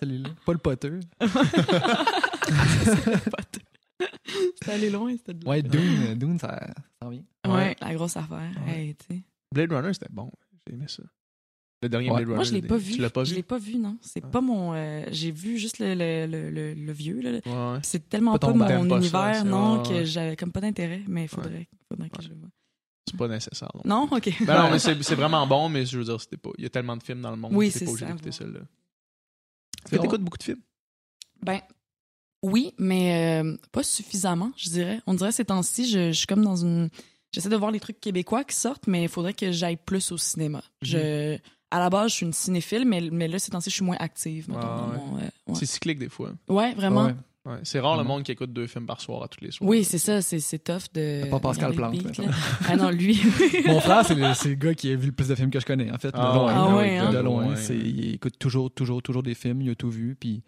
celui-là. 0.00 0.28
Pas 0.44 0.52
le 0.52 0.58
poteux. 0.58 1.00
C'était 4.54 4.70
allé 4.72 4.90
loin, 4.90 5.12
c'était 5.16 5.34
de 5.34 5.46
Ouais, 5.46 5.62
Dune, 5.62 5.80
euh, 6.08 6.14
Dune, 6.14 6.38
ça, 6.38 6.48
ça 6.48 6.74
s'en 7.02 7.10
vient. 7.10 7.22
Ouais, 7.46 7.52
Ouais. 7.52 7.76
la 7.80 7.94
grosse 7.94 8.16
affaire. 8.16 8.50
Ouais. 8.66 8.72
Hey, 8.72 8.94
tu 8.94 9.06
sais. 9.16 9.22
Blade 9.52 9.72
Runner, 9.72 9.92
c'était 9.92 10.06
bon. 10.10 10.30
J'ai 10.66 10.74
aimé 10.74 10.86
ça. 10.88 11.02
Le 11.82 11.88
dernier 11.88 12.10
Ouais. 12.10 12.16
Blade 12.16 12.26
Runner. 12.28 12.34
Moi, 12.36 12.44
je 12.44 12.52
l'ai 12.52 12.62
pas 12.62 12.76
Tu 12.78 12.82
vu. 12.84 12.96
l'as 13.00 13.10
pas 13.10 13.24
Je 13.24 13.34
l'ai 13.34 13.42
pas 13.42 13.58
vu, 13.58 13.76
non. 13.78 13.96
C'est 14.02 14.22
Ah. 14.22 14.28
pas 14.28 14.40
mon. 14.42 14.74
euh, 14.74 15.04
J'ai 15.10 15.30
vu 15.30 15.56
juste 15.58 15.78
le, 15.78 15.94
le, 15.94 16.26
le, 16.26 16.50
le, 16.50 16.74
le 16.74 16.92
vieux. 16.92 17.20
Là. 17.20 17.30
Ouais, 17.30 17.40
ouais. 17.46 17.78
C'est 17.82 18.08
tellement 18.08 18.32
Pas 18.32 18.48
pas, 18.48 18.52
mon 18.52 18.66
T'aimes 18.66 18.86
pas 18.88 19.00
ça, 19.00 19.30
univers, 19.30 19.44
non, 19.46 19.78
ouais, 19.82 19.88
que 19.88 19.94
ouais. 19.94 20.06
j'avais 20.06 20.36
comme 20.36 20.52
pas 20.52 20.60
d'intérêt. 20.60 21.02
Mais 21.08 21.22
il 21.24 21.28
faudrait, 21.28 21.68
faudrait 21.88 22.08
faudrait 22.08 22.10
que 22.10 22.22
je 22.22 22.28
le 22.28 22.34
vois. 22.36 22.48
C'est 23.08 23.16
pas 23.16 23.28
nécessaire. 23.28 23.70
non. 23.84 24.06
Non? 24.08 24.16
OK. 24.16 24.30
Ben 24.44 24.62
non, 24.62 24.70
mais 24.70 24.78
c'est 24.80 25.02
c'est 25.02 25.14
vraiment 25.14 25.46
bon, 25.46 25.68
mais 25.70 25.86
je 25.86 25.96
veux 25.98 26.04
dire, 26.04 26.20
c'était 26.20 26.36
pas. 26.36 26.50
Il 26.58 26.64
y 26.64 26.66
a 26.66 26.70
tellement 26.70 26.96
de 26.98 27.02
films 27.02 27.22
dans 27.22 27.30
le 27.30 27.36
monde. 27.38 27.52
Oui, 27.54 27.70
c'est 27.70 27.84
pas 27.86 27.90
obligé 27.92 28.06
ça, 28.06 28.12
d'écouter 28.12 28.30
bon. 28.30 28.36
celle-là. 28.36 28.60
Est-ce 29.86 29.96
que 29.96 30.02
t'écoutes 30.02 30.22
beaucoup 30.22 30.38
de 30.38 30.42
films? 30.42 30.60
Ben, 31.42 31.60
oui, 32.42 32.74
mais 32.78 33.40
euh, 33.42 33.56
pas 33.72 33.82
suffisamment, 33.82 34.52
je 34.56 34.68
dirais. 34.68 35.00
On 35.06 35.14
dirait 35.14 35.32
ces 35.32 35.46
temps-ci, 35.46 35.88
je, 35.88 36.08
je 36.12 36.18
suis 36.18 36.26
comme 36.26 36.44
dans 36.44 36.56
une. 36.56 36.90
J'essaie 37.32 37.48
de 37.48 37.56
voir 37.56 37.70
les 37.70 37.80
trucs 37.80 38.00
québécois 38.00 38.44
qui 38.44 38.54
sortent, 38.56 38.86
mais 38.86 39.04
il 39.04 39.08
faudrait 39.08 39.34
que 39.34 39.50
j'aille 39.50 39.76
plus 39.78 40.12
au 40.12 40.18
cinéma. 40.18 40.62
Je, 40.82 41.38
à 41.70 41.78
la 41.78 41.90
base, 41.90 42.10
je 42.10 42.16
suis 42.16 42.26
une 42.26 42.32
cinéphile, 42.32 42.84
mais, 42.86 43.00
mais 43.12 43.28
là, 43.28 43.38
ces 43.38 43.50
temps-ci, 43.50 43.70
je 43.70 43.74
suis 43.76 43.84
moins 43.84 43.96
active. 44.00 44.48
mettons, 44.48 44.60
Ah, 44.62 44.76
dans 44.86 44.92
ouais. 44.92 44.98
mon, 45.10 45.16
euh, 45.18 45.20
ouais. 45.20 45.54
C'est 45.54 45.66
cyclique 45.66 45.98
des 45.98 46.08
fois. 46.08 46.30
Ouais, 46.48 46.74
vraiment. 46.74 47.06
Ouais. 47.06 47.14
Ouais. 47.46 47.56
C'est 47.62 47.80
rare 47.80 47.96
le 47.96 48.04
monde 48.04 48.22
qui 48.22 48.32
écoute 48.32 48.52
deux 48.52 48.66
films 48.66 48.84
par 48.84 49.00
soir 49.00 49.22
à 49.22 49.28
tous 49.28 49.42
les 49.42 49.50
soirs. 49.50 49.68
Oui, 49.68 49.82
c'est 49.82 49.96
ça, 49.98 50.20
c'est, 50.20 50.40
c'est 50.40 50.58
tough 50.58 50.92
de. 50.92 51.24
Pas 51.30 51.40
Pascal 51.40 51.72
Plante. 51.74 51.96
Ah 52.68 52.76
non, 52.76 52.90
lui. 52.90 53.18
Mon 53.66 53.80
frère, 53.80 54.04
c'est 54.04 54.14
le, 54.14 54.34
c'est 54.34 54.50
le 54.50 54.54
gars 54.56 54.74
qui 54.74 54.92
a 54.92 54.96
vu 54.96 55.06
le 55.06 55.12
plus 55.12 55.28
de 55.28 55.34
films 55.34 55.50
que 55.50 55.58
je 55.58 55.64
connais, 55.64 55.90
en 55.90 55.96
fait. 55.96 56.10
Ah 56.12 56.32
de 56.32 56.38
loin. 56.38 56.52
Ah 56.52 56.54
là, 56.70 56.76
ouais, 56.76 56.96
hein? 56.98 57.10
de 57.12 57.18
loin. 57.18 57.46
Ouais. 57.54 57.76
Il 57.76 58.14
écoute 58.14 58.34
toujours, 58.38 58.70
toujours, 58.70 59.02
toujours 59.02 59.22
des 59.22 59.34
films. 59.34 59.62
Il 59.62 59.70
a 59.70 59.74
tout 59.74 59.88
vu. 59.88 60.16
Puis 60.20 60.42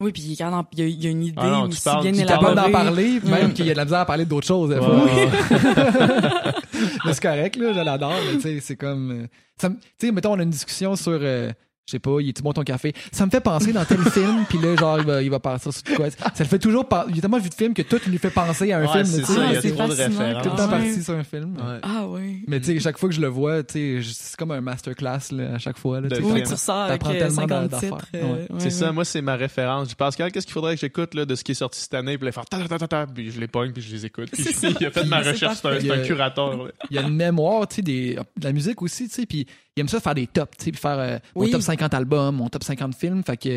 oui, 0.00 0.12
puis 0.12 0.22
il, 0.22 0.34
y 0.38 0.42
a, 0.42 0.62
il 0.86 1.04
y 1.04 1.06
a 1.06 1.10
une 1.10 1.24
idée 1.24 1.34
Ah 1.38 1.48
non, 1.50 1.62
aussi 1.68 1.82
parles- 1.82 2.02
bien 2.02 2.12
tu 2.12 2.18
il 2.18 2.22
est 2.22 2.26
parles 2.26 2.40
capable 2.40 2.52
élaborée. 2.60 2.72
d'en 2.72 2.78
parler, 2.84 3.20
même 3.24 3.52
qu'il 3.52 3.66
y 3.66 3.70
a 3.70 3.72
de 3.72 3.78
la 3.78 3.84
misère 3.84 3.98
à 4.00 4.04
parler 4.06 4.24
d'autres 4.24 4.46
choses. 4.46 4.70
des 4.70 4.76
fois. 4.76 5.04
ouais, 5.04 5.28
mais 7.04 7.12
c'est 7.12 7.22
correct, 7.22 7.56
là, 7.56 7.72
je 7.72 7.80
l'adore, 7.80 8.12
mais 8.30 8.36
tu 8.36 8.42
sais, 8.42 8.60
c'est 8.60 8.76
comme. 8.76 9.10
euh, 9.10 9.26
Tu 9.58 9.68
sais, 10.06 10.12
mettons, 10.12 10.32
on 10.34 10.38
a 10.38 10.42
une 10.42 10.50
discussion 10.50 10.94
sur. 10.96 11.18
euh, 11.20 11.50
je 11.88 11.92
sais 11.92 11.98
pas, 11.98 12.18
il 12.20 12.28
est-tu 12.28 12.42
bon 12.42 12.52
ton 12.52 12.62
café? 12.64 12.92
Ça 13.12 13.24
me 13.24 13.30
fait 13.30 13.40
penser 13.40 13.72
dans 13.72 13.82
tel 13.86 13.98
film, 14.10 14.44
puis 14.46 14.58
là, 14.58 14.76
genre, 14.76 14.98
il 14.98 15.06
va, 15.06 15.22
il 15.22 15.30
va 15.30 15.40
partir 15.40 15.72
sur 15.72 15.82
quoi. 15.96 16.10
Ça 16.10 16.26
le 16.40 16.44
fait 16.44 16.58
toujours. 16.58 16.86
par- 16.86 17.06
Il 17.08 17.16
y 17.16 17.18
a 17.18 17.22
tellement 17.22 17.38
vu 17.38 17.48
de 17.48 17.54
films 17.54 17.72
que 17.72 17.80
tout 17.80 17.98
lui 18.06 18.18
fait 18.18 18.28
penser 18.28 18.70
à 18.72 18.78
un 18.80 18.82
Ouais, 18.82 18.88
film. 18.92 19.04
c'est 19.06 19.20
tu 19.22 19.26
sais. 19.26 19.32
ça, 19.32 19.46
il 19.46 19.52
y 19.52 19.56
a 19.56 19.60
trop 19.74 19.88
de 19.88 19.92
références. 19.94 20.42
tout 20.42 20.50
le 20.50 20.56
temps 20.56 20.62
Ah 20.64 20.68
parti 20.68 21.02
sur 21.02 21.14
un 21.14 21.24
film. 21.24 21.54
Ouais. 21.56 21.78
Ah 21.82 22.06
oui. 22.06 22.42
Mais 22.46 22.60
tu 22.60 22.66
sais, 22.66 22.80
chaque 22.80 22.98
fois 22.98 23.08
que 23.08 23.14
je 23.14 23.20
le 23.22 23.28
vois, 23.28 23.62
tu 23.62 24.02
sais, 24.02 24.10
c'est 24.12 24.36
comme 24.36 24.50
un 24.50 24.60
masterclass 24.60 25.32
là, 25.32 25.54
à 25.54 25.58
chaque 25.58 25.78
fois. 25.78 26.02
Là, 26.02 26.08
tu. 26.10 26.22
Oui, 26.22 26.42
tu 26.42 26.52
ressors 26.52 26.76
avec 26.82 27.02
euh, 27.06 27.18
tellement 27.18 27.30
50 27.48 27.68
d'affaires. 27.68 27.80
titres. 27.96 28.06
euh, 28.16 28.22
Ouais. 28.22 28.38
ouais, 28.40 28.46
C'est 28.58 28.70
ça, 28.70 28.92
moi, 28.92 29.04
c'est 29.06 29.22
ma 29.22 29.36
référence. 29.36 29.88
Je 29.90 29.94
Pascal, 29.94 30.30
qu'est-ce 30.30 30.46
qu'il 30.46 30.52
faudrait 30.52 30.74
que 30.74 30.80
j'écoute 30.82 31.14
là, 31.14 31.24
de 31.24 31.34
ce 31.34 31.42
qui 31.42 31.52
est 31.52 31.54
sorti 31.54 31.80
cette 31.80 31.94
année? 31.94 32.18
Puis 32.18 32.26
là, 32.26 32.32
faire 32.32 32.44
ta 32.44 32.58
ta 32.58 32.68
ta 32.68 32.78
ta 32.78 32.86
ta, 32.88 33.06
puis 33.06 33.30
je 33.30 33.40
les 33.40 33.48
pogne, 33.48 33.72
puis 33.72 33.80
je 33.82 33.94
les 33.94 34.04
écoute. 34.04 34.28
Puis 34.30 34.44
C'est 34.44 34.52
ça. 34.52 34.68
il 34.78 34.86
a 34.86 34.90
fait 34.90 35.04
de 35.04 35.08
ma 35.08 35.20
recherche, 35.20 35.58
c'est 35.62 35.90
un, 35.90 35.98
curateur. 36.04 36.68
Il 36.90 36.96
y 36.96 36.98
a 36.98 37.02
une 37.02 37.14
mémoire, 37.16 37.66
tu 37.66 37.76
sais, 37.76 37.82
des, 37.82 38.14
de 38.36 38.44
la 38.44 38.52
musique 38.52 38.82
aussi, 38.82 39.08
tu 39.08 39.14
sais, 39.14 39.26
puis 39.26 39.46
il 39.78 39.80
aime 39.80 39.88
ça 39.88 40.00
faire 40.00 40.14
des 40.14 40.26
tops, 40.26 40.56
tu 40.58 40.64
sais, 40.66 40.72
puis 40.72 40.80
faire 40.80 40.98
euh, 40.98 41.18
mon 41.34 41.42
Oui. 41.44 41.50
top 41.50 41.62
50 41.62 41.94
albums, 41.94 42.36
mon 42.36 42.48
top 42.48 42.64
50 42.64 42.94
films, 42.94 43.22
fait 43.24 43.36
que, 43.36 43.48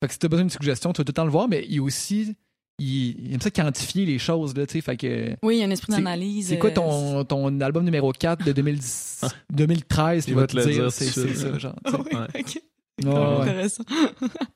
fait 0.00 0.06
que 0.06 0.12
si 0.12 0.18
t'as 0.18 0.28
besoin 0.28 0.44
d'une 0.44 0.50
suggestion, 0.50 0.92
tu 0.92 0.98
vas 1.00 1.04
tout 1.04 1.10
le 1.10 1.14
temps 1.14 1.24
le 1.24 1.30
voir, 1.30 1.48
mais 1.48 1.66
il 1.68 1.80
aussi, 1.80 2.34
il, 2.78 3.26
il 3.26 3.34
aime 3.34 3.40
ça 3.40 3.50
quantifier 3.50 4.06
les 4.06 4.18
choses, 4.18 4.54
là, 4.56 4.66
tu 4.66 4.72
sais, 4.74 4.80
fait 4.80 4.96
que, 4.96 5.36
Oui, 5.42 5.56
il 5.56 5.60
y 5.60 5.62
a 5.62 5.66
un 5.66 5.70
esprit 5.70 5.92
d'analyse. 5.92 6.48
c'est 6.48 6.58
quoi 6.58 6.70
euh, 6.70 6.74
ton, 6.74 7.24
ton 7.24 7.60
album 7.60 7.84
numéro 7.84 8.12
4 8.12 8.44
de 8.44 8.52
2010, 8.52 9.22
2013, 9.52 10.24
Il 10.26 10.30
il 10.30 10.36
va 10.36 10.46
te 10.46 10.56
le 10.56 10.64
dire, 10.64 10.72
dire 10.84 10.92
c'est 10.92 11.06
ça, 11.34 11.58
genre. 11.58 11.76
Oui, 11.92 12.16
Ouais. 12.16 12.40
ok. 12.40 12.62
Ouais, 13.02 13.08
ouais. 13.10 13.40
Intéressant. 13.42 13.84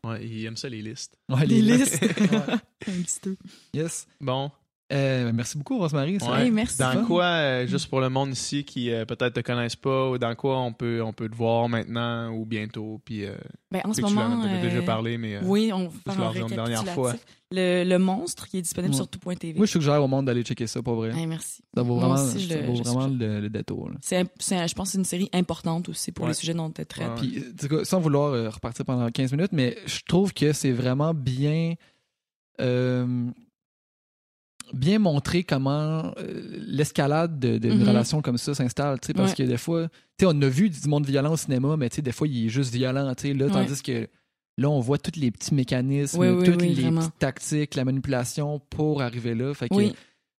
Ouais, 0.04 0.26
il 0.26 0.44
aime 0.44 0.56
ça, 0.58 0.68
les 0.68 0.82
listes. 0.82 1.16
Ouais, 1.30 1.46
Les 1.46 1.62
les- 1.62 1.78
listes. 1.78 1.98
Ouais. 2.20 2.54
Un 2.88 3.02
petit 3.02 3.20
peu. 3.22 3.36
Yes. 3.72 4.06
Bon. 4.20 4.50
Euh, 4.94 5.32
merci 5.34 5.58
beaucoup, 5.58 5.78
Rosemary. 5.78 6.18
Ouais. 6.18 6.44
Hey, 6.44 6.50
merci. 6.50 6.78
Dans 6.78 6.92
fun. 6.92 7.04
quoi, 7.04 7.24
euh, 7.24 7.66
juste 7.66 7.88
pour 7.88 8.00
le 8.00 8.08
monde 8.08 8.30
ici 8.30 8.64
qui 8.64 8.90
euh, 8.92 9.04
peut-être 9.04 9.34
te 9.34 9.40
connaissent 9.40 9.74
pas, 9.76 10.08
ou 10.10 10.18
dans 10.18 10.34
quoi 10.36 10.58
on 10.60 10.72
peut, 10.72 11.02
on 11.02 11.12
peut 11.12 11.28
te 11.28 11.34
voir 11.34 11.68
maintenant 11.68 12.30
ou 12.32 12.44
bientôt, 12.46 13.00
puis 13.04 13.24
euh, 13.24 13.34
Ben, 13.72 13.80
en 13.84 13.92
ce 13.92 14.00
que 14.00 14.06
tu 14.06 14.12
en 14.12 14.14
moment. 14.28 14.42
as 14.44 14.60
déjà 14.62 14.82
parlé, 14.82 15.18
mais 15.18 15.36
euh, 15.36 15.40
Oui, 15.44 15.72
on 15.72 15.88
va 16.06 16.12
faire 16.12 16.36
une 16.36 16.46
dernière 16.46 16.86
fois. 16.88 17.14
Le, 17.50 17.84
le 17.84 17.98
monstre 17.98 18.48
qui 18.48 18.58
est 18.58 18.62
disponible 18.62 18.92
Ouais. 18.94 18.96
sur 18.96 19.08
tout.tv. 19.08 19.56
Moi, 19.56 19.66
je 19.66 19.70
suggère 19.72 20.02
au 20.02 20.08
monde 20.08 20.26
d'aller 20.26 20.42
checker 20.42 20.66
ça, 20.66 20.82
pour 20.82 20.94
vrai. 20.96 21.10
Hey, 21.16 21.26
merci. 21.26 21.62
Ça 21.74 21.82
vaut 21.82 21.96
vraiment, 21.96 22.14
aussi, 22.14 22.40
je 22.40 22.48
ça 22.48 22.60
le- 22.60 22.66
vaut 22.66 22.74
je 22.76 22.82
vraiment 22.82 23.08
suggère. 23.08 23.28
le, 23.28 23.40
le 23.40 23.48
détour. 23.48 23.90
C'est, 24.00 24.18
un- 24.18 24.24
c'est 24.40 24.56
un- 24.56 24.66
je 24.66 24.74
pense 24.74 24.88
que 24.88 24.92
c'est 24.92 24.98
une 24.98 25.04
série 25.04 25.28
importante 25.32 25.88
aussi 25.88 26.10
pour 26.10 26.24
Ouais. 26.24 26.30
les 26.30 26.34
sujets 26.34 26.54
dont 26.54 26.70
tu 26.70 26.84
traites. 26.84 27.08
Ouais. 27.20 27.28
Puis, 27.28 27.44
sans 27.84 28.00
vouloir 28.00 28.32
euh, 28.32 28.48
repartir 28.50 28.84
pendant 28.84 29.08
15 29.08 29.32
minutes, 29.32 29.52
mais 29.52 29.76
je 29.86 30.00
trouve 30.06 30.32
que 30.32 30.52
c'est 30.52 30.72
vraiment 30.72 31.14
bien. 31.14 31.74
euh, 32.60 33.26
bien 34.74 34.98
montré 34.98 35.44
comment 35.44 36.12
euh, 36.18 36.58
l'escalade 36.66 37.38
de- 37.38 37.58
d'une 37.58 37.78
Mhm. 37.78 37.88
relation 37.88 38.22
comme 38.22 38.38
ça 38.38 38.54
s'installe, 38.54 39.00
tu 39.00 39.06
sais, 39.08 39.14
parce 39.14 39.30
Ouais. 39.30 39.36
que 39.36 39.42
des 39.44 39.56
fois, 39.56 39.88
tu 39.88 39.94
sais, 40.20 40.26
on 40.26 40.40
a 40.42 40.48
vu 40.48 40.68
du 40.70 40.88
monde 40.88 41.06
violent 41.06 41.32
au 41.32 41.36
cinéma, 41.36 41.76
mais 41.76 41.88
tu 41.88 41.96
sais, 41.96 42.02
des 42.02 42.12
fois, 42.12 42.26
il 42.28 42.46
est 42.46 42.48
juste 42.48 42.72
violent, 42.74 43.14
tu 43.14 43.28
sais, 43.28 43.34
là, 43.34 43.46
Ouais. 43.46 43.52
tandis 43.52 43.82
que 43.82 44.08
là, 44.58 44.68
on 44.70 44.80
voit 44.80 44.98
tous 44.98 45.18
les 45.18 45.30
petits 45.30 45.54
mécanismes, 45.54 46.18
Oui, 46.20 46.28
oui, 46.28 46.44
toutes 46.44 46.62
oui, 46.62 46.74
les 46.74 46.82
vraiment. 46.82 47.00
petites 47.00 47.18
tactiques, 47.18 47.74
la 47.74 47.84
manipulation 47.84 48.60
pour 48.70 49.02
arriver 49.02 49.34
là. 49.34 49.52
Fait 49.54 49.68
que 49.68 49.74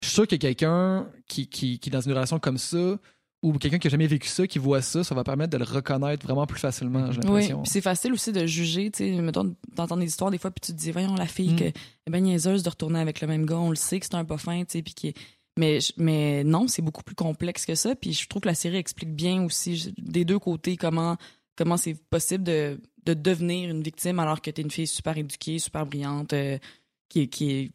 je 0.01 0.07
suis 0.07 0.13
sûr 0.15 0.27
que 0.27 0.35
quelqu'un 0.35 1.07
qui, 1.27 1.47
qui, 1.47 1.79
qui 1.79 1.89
est 1.89 1.91
dans 1.91 2.01
une 2.01 2.11
relation 2.13 2.39
comme 2.39 2.57
ça, 2.57 2.97
ou 3.45 3.53
quelqu'un 3.59 3.77
qui 3.77 3.87
a 3.87 3.89
jamais 3.91 4.07
vécu 4.07 4.27
ça, 4.27 4.47
qui 4.47 4.57
voit 4.57 4.81
ça, 4.81 5.03
ça 5.03 5.13
va 5.13 5.23
permettre 5.23 5.51
de 5.51 5.57
le 5.57 5.63
reconnaître 5.63 6.25
vraiment 6.25 6.47
plus 6.47 6.59
facilement, 6.59 7.11
j'ai 7.11 7.19
oui. 7.19 7.25
l'impression. 7.25 7.61
Puis 7.61 7.71
c'est 7.71 7.81
facile 7.81 8.11
aussi 8.13 8.31
de 8.31 8.45
juger, 8.45 8.89
tu 8.89 9.03
sais, 9.03 9.21
mettons, 9.21 9.55
d'entendre 9.75 10.01
des 10.01 10.07
histoires 10.07 10.31
des 10.31 10.37
fois, 10.39 10.49
puis 10.49 10.61
tu 10.61 10.71
te 10.71 10.77
dis, 10.77 10.91
voyons, 10.91 11.13
la 11.15 11.27
fille 11.27 11.53
Mm. 11.53 11.55
que, 11.57 11.63
est 11.65 12.09
bien 12.09 12.21
niaiseuse 12.21 12.63
de 12.63 12.69
retourner 12.69 12.99
avec 12.99 13.21
le 13.21 13.27
même 13.27 13.45
gars, 13.45 13.57
on 13.57 13.69
le 13.69 13.75
sait 13.75 13.99
que 13.99 14.07
c'est 14.07 14.15
un 14.15 14.25
pas 14.25 14.37
fin, 14.37 14.59
tu 14.61 14.73
sais, 14.73 14.81
puis 14.81 14.93
qui 14.93 15.13
Mais, 15.57 15.79
mais 15.97 16.43
non, 16.43 16.67
c'est 16.67 16.81
beaucoup 16.81 17.03
plus 17.03 17.15
complexe 17.15 17.65
que 17.65 17.75
ça. 17.75 17.95
Puis 17.95 18.13
je 18.13 18.27
trouve 18.27 18.41
que 18.41 18.47
la 18.47 18.55
série 18.55 18.77
explique 18.77 19.15
bien 19.15 19.43
aussi 19.43 19.93
des 19.97 20.25
deux 20.25 20.39
côtés 20.39 20.75
comment 20.75 21.15
comment 21.55 21.77
c'est 21.77 21.95
possible 22.09 22.43
de, 22.43 22.81
de 23.05 23.13
devenir 23.13 23.69
une 23.69 23.81
victime 23.81 24.19
alors 24.19 24.41
que 24.41 24.51
t'es 24.51 24.61
une 24.61 24.71
fille 24.71 24.87
super 24.87 25.17
éduquée, 25.17 25.59
super 25.59 25.85
brillante, 25.85 26.33
euh, 26.33 26.57
qui, 27.07 27.21
est- 27.21 27.27
qui 27.27 27.69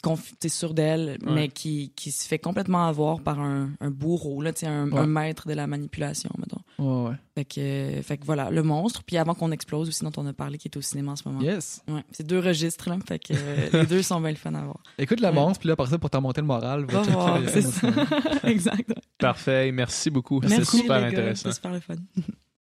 est 0.45 0.49
sûre 0.49 0.75
d'elle, 0.75 1.17
Ouais. 1.23 1.33
mais 1.33 1.49
qui, 1.49 1.93
qui 1.97 2.11
se 2.11 2.27
fait 2.27 2.39
complètement 2.39 2.87
avoir 2.87 3.21
par 3.21 3.41
un, 3.41 3.71
un 3.81 3.91
bourreau, 3.91 4.43
là, 4.43 4.51
un, 4.65 4.91
Ouais. 4.91 4.99
un 4.99 5.07
maître 5.07 5.49
de 5.49 5.55
la 5.55 5.67
manipulation, 5.67 6.29
mettons. 6.39 6.61
Ouais, 6.79 7.11
ouais. 7.11 7.17
Fait 7.37 7.45
que, 7.45 8.03
fait 8.03 8.19
que 8.19 8.27
voilà, 8.27 8.51
le 8.51 8.63
monstre. 8.63 9.03
Puis 9.05 9.17
avant 9.17 9.35
qu'on 9.35 9.51
explose 9.53 9.89
aussi, 9.89 10.05
dont 10.05 10.13
on 10.17 10.27
a 10.27 10.33
parlé, 10.33 10.59
qui 10.59 10.69
est 10.69 10.77
au 10.77 10.81
cinéma 10.83 11.13
en 11.13 11.17
ce 11.17 11.27
moment. 11.29 11.41
Yes. 11.41 11.83
Ouais, 11.89 12.03
c'est 12.11 12.27
deux 12.27 12.41
registres, 12.41 12.89
là. 12.91 12.99
Fait 13.07 13.19
que 13.19 13.33
euh, 13.35 13.69
les 13.73 13.87
deux 13.87 14.03
sont 14.03 14.21
bien 14.21 14.31
le 14.31 14.37
fun 14.37 14.53
à 14.55 14.63
voir. 14.63 14.83
Écoute 14.99 15.21
la 15.21 15.33
monstre, 15.33 15.61
puis 15.61 15.69
là, 15.69 15.77
par 15.77 15.87
ça, 15.89 15.99
pour 15.99 16.11
t'en 16.11 16.21
monter 16.21 16.41
le 16.41 16.47
moral, 16.47 16.85
Va 16.87 17.01
euh, 17.03 17.45
c'est 17.49 17.63
ça. 17.63 17.89
exact. 18.45 18.93
Parfait. 19.19 19.71
Merci 19.73 20.11
beaucoup. 20.11 20.41
C'était 20.43 20.57
Merci, 20.59 20.79
super 20.79 20.97
les 20.97 21.03
gars, 21.03 21.09
intéressant. 21.09 21.51
C'était 21.51 21.55
super 21.55 21.73
le 21.73 21.81
fun. 21.81 21.95